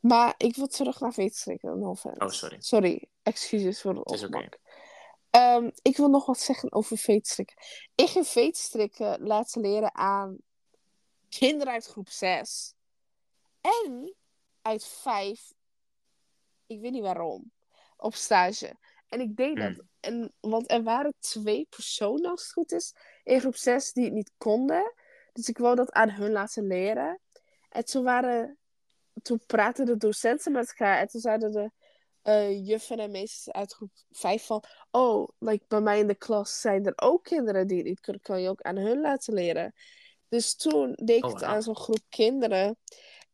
Maar 0.00 0.34
ik 0.36 0.56
wil 0.56 0.66
terug 0.66 1.00
naar 1.00 1.12
veetstrikken. 1.12 1.78
No 1.78 1.90
offense. 1.90 2.24
Oh, 2.24 2.30
sorry. 2.30 2.56
Sorry, 2.60 3.08
excuses 3.22 3.80
voor 3.80 3.94
het 3.94 4.06
ongemak. 4.06 4.58
Ik 5.82 5.96
wil 5.96 6.08
nog 6.08 6.26
wat 6.26 6.38
zeggen 6.38 6.72
over 6.72 6.98
veetstrikken. 6.98 7.56
Ik 7.94 8.08
heb 8.08 8.24
veetstrikken 8.24 9.22
laten 9.22 9.60
leren 9.60 9.94
aan 9.94 10.38
kinderen 11.28 11.72
uit 11.72 11.86
groep 11.86 12.08
6. 12.08 12.74
En 13.60 14.14
uit 14.62 14.84
5. 14.84 15.52
Ik 16.66 16.80
weet 16.80 16.92
niet 16.92 17.02
waarom. 17.02 17.52
Op 17.96 18.14
stage. 18.14 18.76
En 19.08 19.20
ik 19.20 19.36
deed 19.36 19.56
dat. 19.56 19.74
Hmm. 19.74 19.88
En, 20.00 20.34
want 20.40 20.70
er 20.70 20.82
waren 20.82 21.14
twee 21.18 21.66
personen, 21.70 22.30
als 22.30 22.42
het 22.42 22.52
goed 22.52 22.72
is, 22.72 22.94
in 23.24 23.40
groep 23.40 23.56
6 23.56 23.92
die 23.92 24.04
het 24.04 24.12
niet 24.12 24.32
konden. 24.38 24.94
Dus 25.32 25.48
ik 25.48 25.58
wou 25.58 25.76
dat 25.76 25.92
aan 25.92 26.10
hun 26.10 26.32
laten 26.32 26.66
leren. 26.66 27.20
En 27.68 27.84
toen 27.84 28.04
waren... 28.04 28.58
Toen 29.22 29.40
praten 29.46 29.86
de 29.86 29.96
docenten 29.96 30.52
met 30.52 30.68
elkaar. 30.68 30.98
En 30.98 31.08
toen 31.08 31.20
zeiden 31.20 31.52
de 31.52 31.70
eh, 32.22 32.66
juffen 32.66 32.98
en 32.98 33.10
meesters 33.10 33.54
uit 33.54 33.72
groep 33.72 33.90
5 34.10 34.44
van... 34.46 34.64
Oh, 34.90 35.28
like 35.38 35.64
bij 35.68 35.80
mij 35.80 35.98
in 35.98 36.06
de 36.06 36.14
klas 36.14 36.60
zijn 36.60 36.86
er 36.86 36.92
ook 36.96 37.24
kinderen 37.24 37.66
die 37.66 37.76
het 37.76 37.86
niet 37.86 38.00
kunnen. 38.00 38.22
Kan 38.22 38.42
je 38.42 38.48
ook 38.48 38.62
aan 38.62 38.76
hun 38.76 39.00
laten 39.00 39.34
leren. 39.34 39.74
Dus 40.28 40.54
toen 40.54 40.92
deed 41.02 41.16
ik 41.16 41.24
Oh, 41.24 41.32
het 41.32 41.42
aan 41.42 41.62
zo'n 41.62 41.76
groep 41.76 42.02
kinderen. 42.08 42.78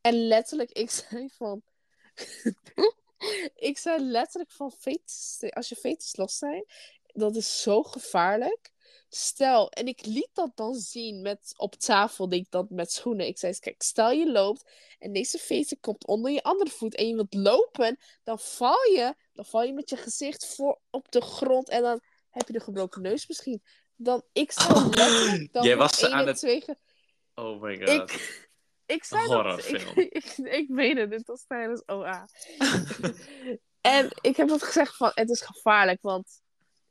En 0.00 0.26
letterlijk, 0.26 0.70
ik 0.70 0.90
zei 1.10 1.28
van... 1.28 1.62
ik 3.54 3.78
zei 3.78 4.02
letterlijk 4.02 4.52
van... 4.52 4.72
Fetus, 4.72 5.38
als 5.50 5.68
je 5.68 5.76
fetus 5.76 6.16
los 6.16 6.38
zijn, 6.38 6.64
dat 7.06 7.36
is 7.36 7.62
zo 7.62 7.82
gevaarlijk. 7.82 8.74
Stel, 9.08 9.70
en 9.70 9.86
ik 9.86 10.06
liet 10.06 10.30
dat 10.32 10.50
dan 10.54 10.74
zien 10.74 11.22
met, 11.22 11.54
op 11.56 11.74
tafel, 11.74 12.28
deed 12.28 12.40
ik 12.40 12.50
dat 12.50 12.70
met 12.70 12.92
schoenen. 12.92 13.26
Ik 13.26 13.38
zei, 13.38 13.58
kijk, 13.58 13.82
stel 13.82 14.10
je 14.10 14.30
loopt 14.30 14.70
en 14.98 15.12
deze 15.12 15.38
fetus 15.38 15.78
komt 15.80 16.06
onder 16.06 16.30
je 16.30 16.42
andere 16.42 16.70
voet 16.70 16.94
en 16.94 17.08
je 17.08 17.14
wilt 17.14 17.34
lopen, 17.34 17.98
dan 18.24 18.38
val 18.38 18.82
je, 18.92 19.14
dan 19.32 19.44
val 19.44 19.62
je 19.62 19.72
met 19.72 19.90
je 19.90 19.96
gezicht 19.96 20.54
voor 20.54 20.80
op 20.90 21.10
de 21.12 21.20
grond 21.20 21.68
en 21.68 21.82
dan 21.82 22.00
heb 22.30 22.46
je 22.46 22.52
de 22.52 22.60
gebroken 22.60 23.02
neus 23.02 23.26
misschien. 23.28 23.62
Dan, 23.96 24.22
ik 24.32 24.52
zou 24.52 24.74
Oh, 24.74 24.86
letterlijk 24.88 25.52
dan 25.52 25.64
jij 25.64 25.76
was 25.76 26.04
aan 26.04 26.26
het- 26.26 26.36
twee 26.36 26.60
ge- 26.60 26.76
Oh 27.34 27.62
my 27.62 27.76
god. 27.78 27.88
Ik, 28.10 28.48
ik 28.86 29.04
zei 29.04 29.22
dat... 29.22 29.30
Horrorfilm. 29.32 29.98
Ik, 29.98 30.12
ik, 30.24 30.36
ik 30.36 30.68
weet 30.68 30.96
het, 30.96 31.10
dit 31.10 31.26
was 31.26 31.44
tijdens 31.46 31.82
OA. 31.86 32.28
en 33.80 34.10
ik 34.20 34.36
heb 34.36 34.48
dat 34.48 34.62
gezegd 34.62 34.96
van, 34.96 35.10
het 35.14 35.30
is 35.30 35.40
gevaarlijk, 35.40 36.02
want 36.02 36.40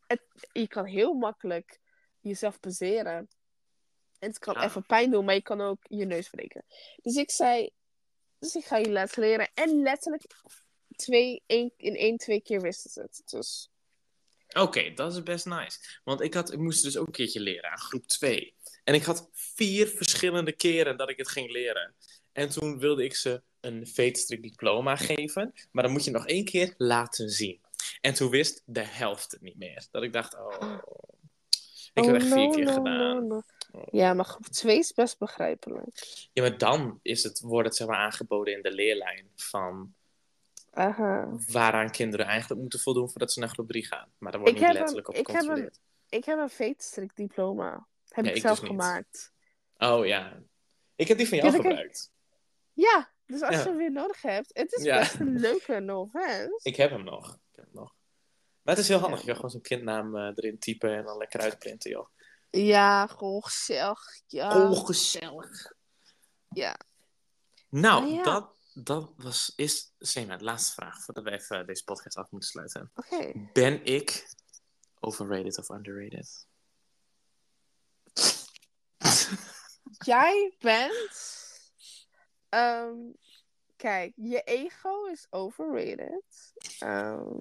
het, 0.08 0.22
je 0.51 0.68
kan 0.68 0.86
heel 0.86 1.14
makkelijk 1.14 1.80
jezelf 2.30 2.60
peseren. 2.60 3.30
En 4.20 4.30
het 4.30 4.40
kan 4.40 4.54
Ja. 4.54 4.64
even 4.64 4.86
pijn 4.86 5.12
doen, 5.12 5.26
maar 5.26 5.34
je 5.34 5.42
kan 5.42 5.62
ook 5.62 5.80
je 5.88 6.06
neus 6.06 6.30
breken. 6.30 6.64
Dus 7.02 7.16
ik 7.16 7.32
zei, 7.32 7.70
dus 8.40 8.56
ik 8.56 8.66
ga 8.66 8.78
je 8.78 8.92
laten 8.92 9.22
leren. 9.22 9.50
En 9.54 9.82
letterlijk 9.82 10.24
twee, 10.96 11.44
één, 11.46 11.72
in 11.78 11.96
één, 11.96 12.18
twee 12.18 12.42
keer 12.42 12.62
wisten 12.62 12.92
ze 12.92 13.02
het. 13.02 13.22
Dus 13.26 13.70
Oké, 14.54 14.94
dat 14.94 15.14
is 15.14 15.24
best 15.24 15.46
nice. 15.46 15.80
Want 16.04 16.22
ik, 16.22 16.34
had, 16.34 16.52
ik 16.54 16.60
moest 16.60 16.84
dus 16.84 16.98
ook 16.98 17.08
een 17.08 17.14
keertje 17.14 17.40
leren 17.40 17.72
aan 17.72 17.78
groep 17.78 18.08
2. 18.08 18.54
En 18.84 18.94
ik 18.94 19.04
had 19.04 19.30
vier 19.32 19.88
verschillende 19.88 20.52
keren 20.52 20.98
dat 20.98 21.10
ik 21.10 21.18
het 21.18 21.30
ging 21.30 21.52
leren. 21.52 21.96
En 22.32 22.50
toen 22.50 22.80
wilde 22.80 23.04
ik 23.04 23.16
ze 23.16 23.42
een 23.60 23.88
veetstrik 23.88 24.42
diploma 24.42 24.96
geven. 24.96 25.54
Maar 25.72 25.84
dan 25.84 25.92
moet 25.92 26.04
je 26.04 26.12
nog 26.12 26.28
één 26.28 26.46
keer 26.46 26.74
laten 26.78 27.30
zien. 27.30 27.62
En 28.02 28.14
toen 28.14 28.30
wist 28.30 28.62
de 28.66 28.84
helft 28.84 29.32
het 29.32 29.42
niet 29.42 29.58
meer. 29.58 29.88
Dat 29.92 30.04
ik 30.04 30.14
dacht, 30.14 30.34
oh... 30.34 30.80
Ik 31.96 32.04
heb 32.04 32.14
Oh, 32.16 32.22
het 32.22 32.22
echt 32.24 32.34
vier 32.34 32.50
keer 32.50 32.68
gedaan. 32.74 33.43
Ja, 33.91 34.14
maar 34.14 34.26
groep 34.26 34.46
2 34.46 34.78
is 34.78 34.93
best 34.93 35.18
begrijpelijk. 35.18 36.28
Ja, 36.34 36.41
maar 36.41 36.58
dan 36.58 37.00
is 37.02 37.24
het, 37.24 37.39
wordt 37.39 37.68
het 37.68 37.78
zeg 37.78 37.88
maar 37.88 37.98
aangeboden 37.98 38.54
in 38.54 38.62
de 38.62 38.72
leerlijn 38.72 39.30
van 39.36 39.93
Aha. 40.74 41.30
waaraan 41.52 41.91
kinderen 41.91 42.26
eigenlijk 42.26 42.62
moeten 42.62 42.80
voldoen 42.80 43.10
voordat 43.10 43.32
ze 43.32 43.39
naar 43.39 43.50
groep 43.50 43.68
3 43.68 43.86
gaan. 43.86 44.10
Maar 44.18 44.32
daar 44.32 44.41
wordt 44.41 44.56
Ik 44.56 44.62
niet 44.62 44.68
heb 44.68 44.76
een- 44.76 44.80
letterlijk 44.80 45.08
op 45.08 45.16
ik 45.16 45.28
heb 45.28 45.36
een- 45.36 45.41
gecontroleerd. 45.41 45.80
Ik 46.10 46.26
heb 46.26 46.38
een 46.39 46.50
veetstrik 46.50 47.16
diploma. 47.16 47.88
Heb 48.10 48.26
ik 48.26 48.38
zelf 48.38 48.60
dus 48.60 48.70
gemaakt. 48.70 49.34
Oh 49.78 50.06
ja. 50.06 50.39
Ik 50.96 51.08
heb 51.08 51.18
die 51.18 51.28
van 51.30 51.38
jou 51.38 51.50
Ja, 51.52 51.56
gebruikt. 51.58 52.12
Ja, 52.74 53.10
dus 53.26 53.41
als 53.41 53.56
Ja. 53.56 53.62
je 53.62 53.68
hem 53.68 53.78
weer 53.78 53.91
nodig 53.91 54.22
hebt. 54.22 54.50
Het 54.54 54.74
is 54.74 54.84
Ja. 54.84 54.98
best 55.00 55.20
een 55.20 55.39
leuke 55.48 55.80
no 55.80 56.02
offense. 56.02 56.60
Ik 56.64 56.76
heb 56.76 56.89
hem 56.89 57.04
nog. 57.04 57.34
Ik 57.52 57.56
heb 57.56 57.66
hem 57.66 57.74
nog. 57.74 57.95
Maar 58.66 58.76
het 58.76 58.84
is 58.84 58.88
heel 58.89 58.99
handig. 58.99 59.20
Ja. 59.20 59.26
Je 59.26 59.32
kan 59.32 59.36
gewoon 59.36 59.51
zo'n 59.51 59.61
kindnaam 59.61 60.16
eh, 60.18 60.32
erin 60.36 60.59
typen 60.59 60.95
en 60.97 61.03
dan 61.05 61.18
lekker 61.18 61.39
uitprinten, 61.39 61.91
joh. 61.91 62.07
Ja, 62.49 63.07
gewoon 63.07 63.43
gezellig. 63.43 64.01
Ja. 64.28 64.70
Oh, 64.70 64.86
gezellig. 64.86 65.74
Ja. 66.49 66.78
Nou, 67.70 68.03
Ah, 68.03 68.11
ja. 68.13 68.24
dat, 68.24 68.49
dat 68.74 69.11
was, 69.18 69.53
is 69.55 69.93
Sema, 69.99 70.38
de 70.38 70.43
laatste 70.43 70.74
vraag 70.74 71.03
voordat 71.03 71.24
we 71.24 71.32
even 71.32 71.66
deze 71.66 71.84
podcast 71.84 72.18
af 72.18 72.32
moeten 72.32 72.49
sluiten. 72.49 72.91
Oké. 72.95 73.49
Ben 73.53 73.86
ik 73.86 74.34
overrated 74.99 75.57
of 75.57 75.70
underrated? 75.70 76.47
Jij 80.05 80.55
bent. 80.59 81.43
ehm, 82.49 82.97
kijk, 83.76 84.13
je 84.16 84.41
ego 84.41 85.05
is 85.05 85.28
overrated. 85.30 86.53
Ehm, 86.80 87.39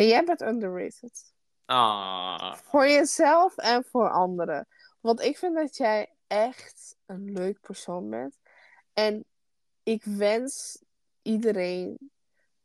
en 0.00 0.06
jij 0.06 0.24
bent 0.24 0.40
underrated. 0.40 1.32
Ah, 1.64 2.54
Voor 2.54 2.88
jezelf 2.88 3.56
en 3.56 3.84
voor 3.84 4.10
anderen. 4.10 4.66
Want 5.00 5.20
ik 5.20 5.38
vind 5.38 5.54
dat 5.54 5.76
jij 5.76 6.14
echt 6.26 6.96
een 7.06 7.32
leuk 7.32 7.60
persoon 7.60 8.10
bent. 8.10 8.38
En 8.92 9.24
ik 9.82 10.04
wens 10.04 10.82
iedereen 11.22 12.10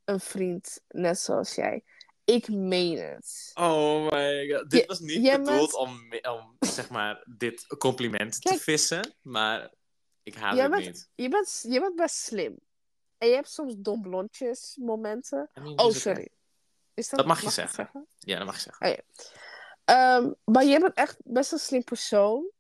een 0.06 0.20
vriend 0.20 0.82
net 0.88 1.20
zoals 1.20 1.56
jij. 1.56 1.84
Ik 2.26 2.48
meen 2.50 2.98
het. 2.98 3.52
oh 3.54 4.12
my 4.12 4.50
god. 4.50 4.70
Dit 4.70 4.80
Je- 4.82 4.86
was 4.88 5.00
niet 5.00 5.22
bedoeld 5.32 5.46
bent- 5.46 5.74
om, 5.74 6.10
om, 6.22 6.56
zeg 6.60 6.90
maar, 6.90 7.24
dit 7.38 7.66
compliment 7.78 8.42
te 8.42 8.58
vissen, 8.58 9.16
maar 9.22 9.72
ik 10.24 10.38
Jij 10.38 10.50
het 10.62 10.72
bent- 10.72 10.86
niet. 10.86 11.10
Je 11.16 11.30
bent, 11.30 11.66
je 11.68 11.80
bent 11.80 11.96
best 11.96 12.16
slim. 12.16 12.58
En 13.18 13.28
je 13.28 13.34
hebt 13.36 13.50
soms 13.50 13.76
dom 13.78 14.02
blondjes 14.02 14.78
momenten. 14.80 15.50
I 15.58 15.60
mean, 15.60 15.80
Oh, 15.80 15.86
dus 15.88 16.02
sorry. 16.02 16.30
Is 16.96 17.10
dat, 17.10 17.20
Dat 17.20 17.28
mag 17.28 17.42
je 17.42 17.50
zeggen. 17.50 18.08
Ja, 18.20 18.38
dat 18.38 18.46
mag 18.46 18.56
je 18.56 18.62
zeggen. 18.62 19.04
Ehm, 19.86 20.32
maar 20.44 20.64
je 20.64 20.80
bent 20.80 20.94
echt 20.94 21.18
best 21.24 21.52
een 21.52 21.60
slim 21.60 21.84
persoon. 21.84 22.52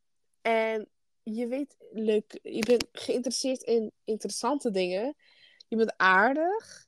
En 0.41 0.90
je 1.24 1.48
weet 1.48 1.76
leuk. 1.91 2.40
Je 2.41 2.66
bent 2.66 2.86
geïnteresseerd 2.91 3.62
in 3.62 3.91
interessante 4.03 4.72
dingen. 4.72 5.16
Je 5.68 5.76
bent 5.76 5.94
aardig. 5.98 6.88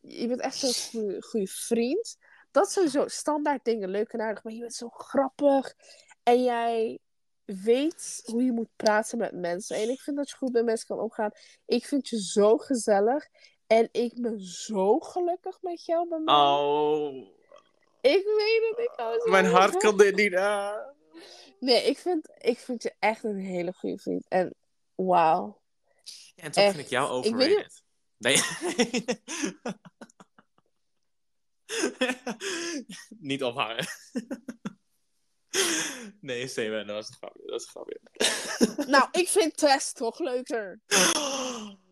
Je 0.00 0.28
bent 0.28 0.40
echt 0.40 0.62
een 0.62 1.22
goede, 1.22 1.46
vriend. 1.46 2.16
Dat 2.50 2.72
zijn 2.72 2.88
sowieso 2.88 3.14
standaard 3.14 3.64
dingen 3.64 3.88
leuk 3.88 4.12
en 4.12 4.20
aardig. 4.20 4.44
Maar 4.44 4.52
je 4.52 4.60
bent 4.60 4.74
zo 4.74 4.88
grappig. 4.88 5.74
En 6.22 6.42
jij 6.42 6.98
weet 7.44 8.22
hoe 8.24 8.44
je 8.44 8.52
moet 8.52 8.76
praten 8.76 9.18
met 9.18 9.32
mensen. 9.32 9.76
En 9.76 9.90
ik 9.90 10.00
vind 10.00 10.16
dat 10.16 10.30
je 10.30 10.36
goed 10.36 10.52
met 10.52 10.64
mensen 10.64 10.86
kan 10.86 10.98
omgaan. 10.98 11.30
Ik 11.66 11.86
vind 11.86 12.08
je 12.08 12.22
zo 12.22 12.56
gezellig. 12.56 13.28
En 13.70 13.88
ik 13.92 14.12
ben 14.22 14.40
zo 14.40 14.98
gelukkig 14.98 15.62
met 15.62 15.84
jou 15.84 16.08
bij 16.08 16.18
mij. 16.18 16.34
Oh, 16.34 17.14
Ik 18.00 18.24
weet 18.24 18.66
het, 18.70 18.78
ik 18.78 18.92
hou 18.96 19.20
zo 19.20 19.30
mijn 19.30 19.46
hart 19.46 19.76
kan 19.76 19.96
dit 19.96 20.14
niet 20.14 20.34
aan. 20.34 20.94
Nee, 21.60 21.82
ik 21.84 21.98
vind, 21.98 22.28
ik 22.38 22.58
vind 22.58 22.82
je 22.82 22.94
echt 22.98 23.24
een 23.24 23.38
hele 23.38 23.72
goede 23.72 23.98
vriend. 23.98 24.28
En 24.28 24.54
wauw. 24.94 25.60
Ja, 26.34 26.42
en 26.42 26.50
toch 26.50 26.64
Echt. 26.64 26.74
vind 26.74 26.84
ik 26.84 26.90
jou 26.90 27.26
Ik 27.26 27.34
weet 27.34 27.48
overrated. 27.48 27.82
Nee. 28.16 28.40
niet 33.30 33.42
ophangen. 33.44 33.86
nee, 36.20 36.48
Steven, 36.48 36.86
dat 36.86 36.96
was 36.96 37.08
een 37.08 37.14
grapje. 37.14 37.42
Dat 37.46 37.60
is 37.60 37.66
een 37.66 37.70
grapje. 37.70 38.00
Nou, 38.90 39.08
ik 39.10 39.28
vind 39.28 39.56
Tess 39.56 39.92
toch 39.92 40.18
leuker. 40.18 40.80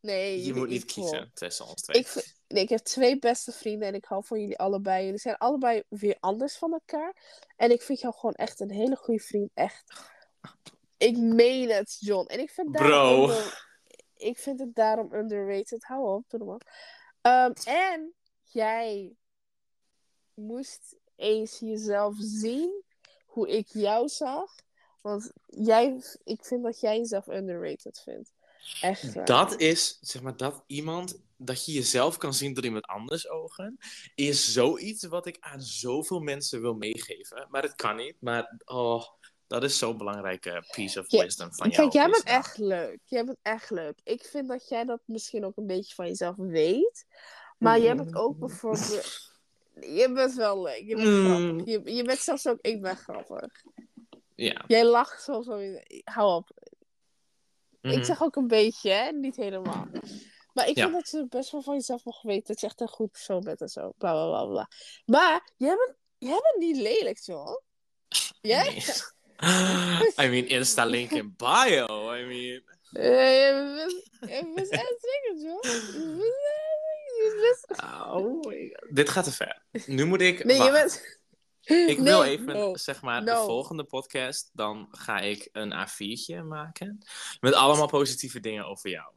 Nee, 0.00 0.44
Je 0.44 0.54
moet 0.54 0.68
niet 0.68 0.82
equal. 0.82 1.08
kiezen 1.08 1.30
tussen 1.34 1.66
ons 1.66 1.82
twee. 1.82 2.00
Ik, 2.00 2.34
nee, 2.48 2.62
ik 2.62 2.68
heb 2.68 2.78
twee 2.80 3.18
beste 3.18 3.52
vrienden 3.52 3.88
en 3.88 3.94
ik 3.94 4.04
hou 4.04 4.24
van 4.24 4.40
jullie 4.40 4.58
allebei. 4.58 5.04
Jullie 5.04 5.18
zijn 5.20 5.36
allebei 5.36 5.82
weer 5.88 6.16
anders 6.20 6.56
van 6.56 6.72
elkaar. 6.72 7.16
En 7.56 7.70
ik 7.70 7.82
vind 7.82 8.00
jou 8.00 8.14
gewoon 8.14 8.34
echt 8.34 8.60
een 8.60 8.70
hele 8.70 8.96
goede 8.96 9.20
vriend. 9.20 9.50
Echt. 9.54 9.92
Ik 10.96 11.16
meen 11.16 11.70
het, 11.70 11.96
John. 12.00 12.26
En 12.26 12.40
ik 12.40 12.50
vind 12.50 12.72
daarom 12.72 12.90
Bro. 12.90 13.22
onder- 13.22 13.68
ik 14.16 14.38
vind 14.38 14.60
het 14.60 14.74
daarom 14.74 15.14
underrated. 15.14 15.84
Hou 15.84 16.14
op, 16.16 16.24
doe 16.28 16.38
normaal. 16.38 16.60
Ehm, 17.20 17.52
en 17.64 18.14
jij 18.44 19.14
moest 20.34 20.96
eens 21.16 21.58
jezelf 21.58 22.14
zien 22.18 22.82
hoe 23.26 23.48
ik 23.48 23.66
jou 23.68 24.08
zag. 24.08 24.52
Want 25.00 25.32
jij, 25.46 26.02
ik 26.24 26.44
vind 26.44 26.62
dat 26.62 26.80
jij 26.80 26.96
jezelf 26.98 27.26
underrated 27.28 28.00
vindt. 28.04 28.32
Echt 28.80 29.14
waar. 29.14 29.24
Dat 29.24 29.60
is, 29.60 29.98
zeg 30.00 30.22
maar, 30.22 30.36
dat 30.36 30.64
iemand, 30.66 31.20
dat 31.36 31.64
je 31.64 31.72
jezelf 31.72 32.16
kan 32.16 32.34
zien 32.34 32.54
door 32.54 32.64
iemand 32.64 32.86
anders 32.86 33.28
ogen, 33.28 33.78
is 34.14 34.52
zoiets 34.52 35.04
wat 35.04 35.26
ik 35.26 35.36
aan 35.40 35.60
zoveel 35.60 36.20
mensen 36.20 36.60
wil 36.60 36.74
meegeven. 36.74 37.46
Maar 37.50 37.62
het 37.62 37.74
kan 37.74 37.96
niet. 37.96 38.16
Maar, 38.20 38.60
oh, 38.64 39.04
dat 39.46 39.64
is 39.64 39.78
zo'n 39.78 39.96
belangrijke 39.96 40.64
piece 40.70 40.98
of 41.00 41.10
Ja, 41.10 41.22
wisdom 41.22 41.54
van 41.54 41.68
jou. 41.68 41.82
Kijk, 41.82 41.92
jij 41.92 42.10
bent 42.10 42.22
echt 42.24 42.58
leuk. 42.58 42.98
Jij 43.04 43.24
bent 43.24 43.38
echt 43.42 43.70
leuk. 43.70 44.00
Ik 44.04 44.24
vind 44.24 44.48
dat 44.48 44.68
jij 44.68 44.84
dat 44.84 45.00
misschien 45.04 45.44
ook 45.44 45.56
een 45.56 45.66
beetje 45.66 45.94
van 45.94 46.06
jezelf 46.06 46.36
weet. 46.36 47.06
Maar 47.58 47.80
jij 47.80 47.96
bent 47.96 48.14
ook 48.14 48.38
bijvoorbeeld... 48.38 49.28
Je 49.80 50.10
bent 50.14 50.34
wel 50.34 50.62
leuk. 50.62 50.82
Je 50.86 50.96
bent 50.96 51.08
Mm. 51.08 51.24
grappig. 51.24 51.66
Je, 51.66 51.94
je 51.94 52.02
bent 52.02 52.18
zelfs 52.18 52.46
ook... 52.46 52.58
Ik 52.60 52.82
ben 52.82 52.96
grappig. 52.96 53.62
Ja. 54.34 54.64
Jij 54.66 54.84
lacht 54.84 55.22
zo. 55.22 55.42
Hou 56.04 56.34
op. 56.34 56.50
Mhm. 57.80 57.98
Ik 57.98 58.04
zeg 58.04 58.22
ook 58.22 58.36
een 58.36 58.46
beetje, 58.46 58.90
hè? 58.90 59.10
Niet 59.12 59.36
helemaal. 59.36 59.86
Maar 60.52 60.68
ik 60.68 60.76
Ja. 60.76 60.82
vind 60.82 60.94
dat 60.94 61.10
je 61.10 61.26
best 61.28 61.50
wel 61.50 61.62
van 61.62 61.74
jezelf 61.74 62.04
mag 62.04 62.22
weten 62.22 62.46
dat 62.46 62.60
je 62.60 62.66
echt 62.66 62.80
een 62.80 62.88
goed 62.88 63.10
persoon 63.10 63.40
bent 63.40 63.60
en 63.60 63.68
zo. 63.68 63.92
Bla 63.98 64.12
bla 64.12 64.26
bla 64.28 64.44
bla. 64.46 64.68
Maar 65.06 65.52
jij 65.56 65.76
bent, 65.76 65.96
jij 66.18 66.38
bent 66.42 66.56
niet 66.58 66.76
lelijk, 66.76 67.18
John. 67.24 67.60
Jij? 68.40 68.68
Nee. 68.68 68.82
I 70.26 70.28
mean, 70.28 70.46
Insta 70.46 70.84
link 70.84 71.10
in 71.10 71.34
bio. 71.36 72.14
I 72.14 72.24
mean. 72.24 72.62
Eh, 72.92 73.86
Je 74.20 74.52
bent, 74.54 74.68
echt 74.70 74.96
zeker, 75.00 75.58
bent- 75.60 75.94
Oh 78.10 78.46
my 78.46 78.76
God. 78.80 78.96
Dit 78.96 79.08
gaat 79.08 79.24
te 79.24 79.32
ver. 79.32 79.62
Nu 79.86 80.04
moet 80.04 80.20
ik. 80.20 80.44
Nee, 80.44 80.56
je 80.56 80.62
wacht. 80.62 80.72
bent... 80.72 81.19
Ik 81.64 81.98
wil 81.98 82.24
even, 82.24 82.46
no. 82.46 82.76
zeg 82.76 83.02
maar, 83.02 83.24
de 83.24 83.36
volgende 83.36 83.84
podcast. 83.84 84.50
Dan 84.52 84.88
ga 84.90 85.20
ik 85.20 85.48
een 85.52 85.72
A4'tje 85.72 86.44
maken. 86.44 86.98
Met 87.40 87.54
allemaal 87.54 87.88
positieve 87.88 88.40
dingen 88.40 88.66
over 88.66 88.90
jou. 88.90 89.12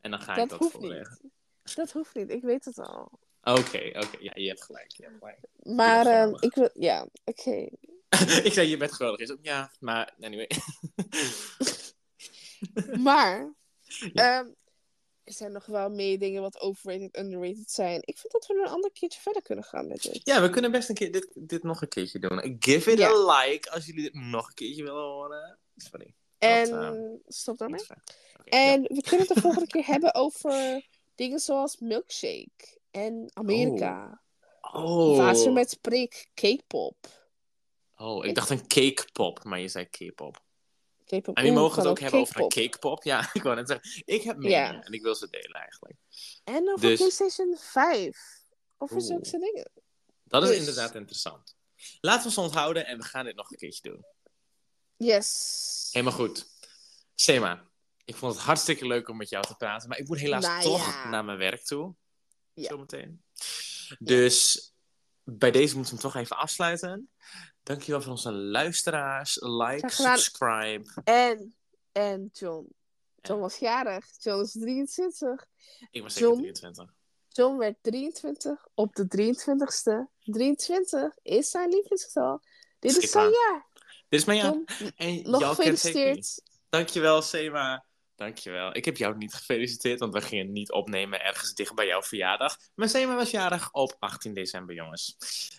En 0.00 0.10
dan 0.10 0.20
ga 0.20 0.32
ik 0.32 0.38
Dat 0.38 0.48
dat 0.48 0.58
hoeft 0.58 0.72
voorleggen. 0.72 1.18
niet. 1.22 1.76
Dat 1.76 1.92
hoeft 1.92 2.14
niet, 2.14 2.30
ik 2.30 2.42
weet 2.42 2.64
het 2.64 2.78
al. 2.78 3.18
Oké, 3.42 3.78
oké. 3.88 4.16
Ja, 4.20 4.32
je 4.34 4.48
hebt 4.48 4.64
gelijk. 4.64 4.90
Je 4.90 5.02
hebt 5.02 5.16
gelijk. 5.18 5.38
Maar 5.76 6.06
ehm, 6.06 6.34
ik 6.40 6.54
wil... 6.54 6.70
Ja, 6.74 7.08
oké. 7.24 7.68
ik 8.48 8.52
zei, 8.52 8.68
je 8.68 8.76
bent 8.76 8.92
geweldig. 8.92 9.20
Is 9.20 9.30
ook, 9.30 9.38
ja, 9.42 9.72
maar 9.80 10.14
anyway. 10.20 10.48
Maar... 13.08 13.52
Ja. 14.12 14.38
ehm, 14.38 14.48
er 15.28 15.34
zijn 15.34 15.52
nog 15.52 15.66
wel 15.66 15.90
meer 15.90 16.18
dingen 16.18 16.42
wat 16.42 16.60
overrated 16.60 17.14
en 17.14 17.24
underrated 17.24 17.70
zijn. 17.70 18.00
Ik 18.04 18.18
vind 18.18 18.32
dat 18.32 18.46
we 18.46 18.54
een 18.54 18.68
ander 18.68 18.92
keertje 18.92 19.20
verder 19.20 19.42
kunnen 19.42 19.64
gaan 19.64 19.86
met 19.86 20.02
dit. 20.02 20.20
ja, 20.24 20.42
we 20.42 20.50
kunnen 20.50 20.70
best 20.70 20.88
een 20.88 20.94
keer 20.94 21.12
dit, 21.12 21.28
dit 21.34 21.62
nog 21.62 21.82
een 21.82 21.88
keertje 21.88 22.18
doen. 22.18 22.56
Give 22.60 22.92
it 22.92 22.98
Ja. 22.98 23.08
a 23.08 23.40
like 23.40 23.70
als 23.70 23.86
jullie 23.86 24.02
dit 24.02 24.14
nog 24.14 24.46
een 24.48 24.54
keertje 24.54 24.82
willen 24.82 25.02
horen. 25.02 25.58
Sorry. 25.76 26.14
En 26.38 26.80
eh, 26.80 26.92
stop 27.26 27.58
daarmee. 27.58 27.78
Iets 27.78 27.86
ver. 27.86 28.02
Oké, 28.40 28.56
ja. 28.56 28.72
En 28.72 28.82
we 28.82 29.02
kunnen 29.02 29.26
het 29.26 29.34
de 29.34 29.40
volgende 29.40 29.66
keer 29.66 29.86
hebben 29.86 30.14
over 30.14 30.86
dingen 31.14 31.38
zoals 31.38 31.78
milkshake 31.78 32.78
en 32.90 33.30
Amerika. 33.32 34.20
Oh. 34.60 35.16
Water 35.16 35.52
met 35.52 35.78
prik, 35.80 36.28
K-pop. 36.34 36.96
Oh, 37.96 38.24
ik 38.24 38.34
dacht 38.34 38.50
een 38.50 38.66
cakepop, 38.66 39.44
maar 39.44 39.60
je 39.60 39.68
zei 39.68 39.84
K-pop. 39.84 40.40
K-pop. 41.20 41.36
En 41.36 41.42
we 41.42 41.48
Oeh, 41.50 41.58
mogen 41.58 41.78
het 41.78 41.86
ook 41.90 42.00
hebben 42.00 42.20
over 42.20 42.40
een 42.40 42.48
K-pop. 42.48 42.62
cakepop. 42.62 43.02
Ja, 43.04 43.30
ik 43.32 43.42
wou 43.42 43.56
net 43.56 43.68
zeggen. 43.68 44.02
Ik 44.04 44.22
heb 44.22 44.42
Ja. 44.42 44.82
en 44.82 44.92
ik 44.92 45.02
wil 45.02 45.14
ze 45.14 45.28
delen 45.30 45.60
eigenlijk. 45.60 45.96
En 46.44 46.68
over 46.72 46.88
Dus- 46.88 46.98
PlayStation 46.98 47.56
5. 47.60 48.18
Over 48.76 49.00
zulke 49.00 49.30
dingen. 49.38 49.70
Dat 50.24 50.42
is 50.42 50.48
Dus- 50.48 50.58
inderdaad 50.58 50.94
interessant. 50.94 51.56
Laten 52.00 52.20
we 52.20 52.26
ons 52.26 52.38
onthouden 52.38 52.86
en 52.86 52.98
we 52.98 53.04
gaan 53.04 53.24
dit 53.24 53.36
nog 53.36 53.50
een 53.50 53.56
keertje 53.56 53.90
doen. 53.90 54.04
Yes. 54.96 55.88
Helemaal 55.92 56.14
goed. 56.14 56.46
Sema, 57.14 57.64
ik 58.04 58.16
vond 58.16 58.34
het 58.34 58.42
hartstikke 58.42 58.86
leuk 58.86 59.08
om 59.08 59.16
met 59.16 59.28
jou 59.28 59.44
te 59.44 59.54
praten. 59.56 59.88
Maar 59.88 59.98
ik 59.98 60.08
moet 60.08 60.18
helaas 60.18 60.44
Nou 60.44 60.62
toch 60.62 60.86
ja. 60.86 61.08
naar 61.08 61.24
mijn 61.24 61.38
werk 61.38 61.64
toe. 61.64 61.94
Ja. 62.52 62.68
Zometeen. 62.68 63.22
Dus 63.98 64.72
bij 65.24 65.50
deze 65.50 65.76
moeten 65.76 65.94
we 65.94 66.00
hem 66.00 66.10
toch 66.12 66.20
even 66.22 66.36
afsluiten. 66.36 67.10
Dankjewel 67.68 68.00
voor 68.00 68.10
onze 68.10 68.32
luisteraars. 68.32 69.40
Like, 69.40 69.88
subscribe. 69.88 71.00
En, 71.04 71.54
en 71.92 72.30
John. 72.32 72.74
John 73.20 73.40
was 73.40 73.58
jarig. 73.58 74.06
John 74.18 74.40
is 74.40 74.52
23. 74.52 75.46
Ik 75.90 76.02
was 76.02 76.12
zeker 76.14 76.28
John. 76.28 76.40
23. 76.40 76.94
John 77.28 77.56
werd 77.56 77.76
23 77.80 78.66
op 78.74 78.94
de 78.94 79.04
23ste. 79.04 80.12
23 80.20 81.16
is 81.22 81.50
zijn 81.50 81.68
liefdesgetal. 81.68 82.40
Dit 82.78 82.96
is 82.96 83.10
zijn 83.10 83.24
aan. 83.24 83.30
jaar. 83.30 83.66
Dit 84.08 84.20
is 84.20 84.24
mijn 84.24 84.38
jaar. 84.38 84.52
John, 84.52 84.92
En 84.96 85.30
nog 85.30 85.46
gefeliciteerd. 85.46 86.42
Dankjewel, 86.68 87.22
Sema. 87.22 87.84
Dankjewel. 88.18 88.76
Ik 88.76 88.84
heb 88.84 88.96
jou 88.96 89.16
niet 89.16 89.34
gefeliciteerd, 89.34 90.00
want 90.00 90.12
we 90.12 90.20
gingen 90.20 90.52
niet 90.52 90.72
opnemen 90.72 91.24
ergens 91.24 91.54
dicht 91.54 91.74
bij 91.74 91.86
jouw 91.86 92.02
verjaardag. 92.02 92.56
Maar 92.74 92.88
Sema 92.88 93.14
was 93.14 93.30
jarig 93.30 93.72
op 93.72 93.96
18 93.98 94.34
december, 94.34 94.74
jongens. 94.74 95.16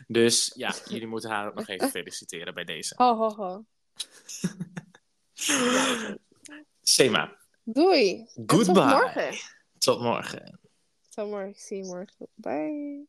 Dus 0.07 0.51
ja, 0.55 0.73
jullie 0.85 1.07
moeten 1.07 1.29
haar 1.29 1.47
ook 1.47 1.53
nog 1.53 1.67
even 1.67 1.89
feliciteren 1.89 2.53
bij 2.53 2.63
deze. 2.63 2.93
Ho, 2.97 3.15
ho, 3.15 3.35
ho. 3.35 3.65
Sema, 6.81 7.37
Doei. 7.63 8.27
Goodbye. 8.45 8.73
Tot 8.73 8.75
morgen. 8.75 9.33
tot 9.77 10.01
morgen. 10.01 10.59
Tot 11.09 11.29
morgen. 11.29 11.55
Zie 11.55 11.77
je 11.77 11.83
morgen. 11.83 12.27
Bye. 12.33 13.07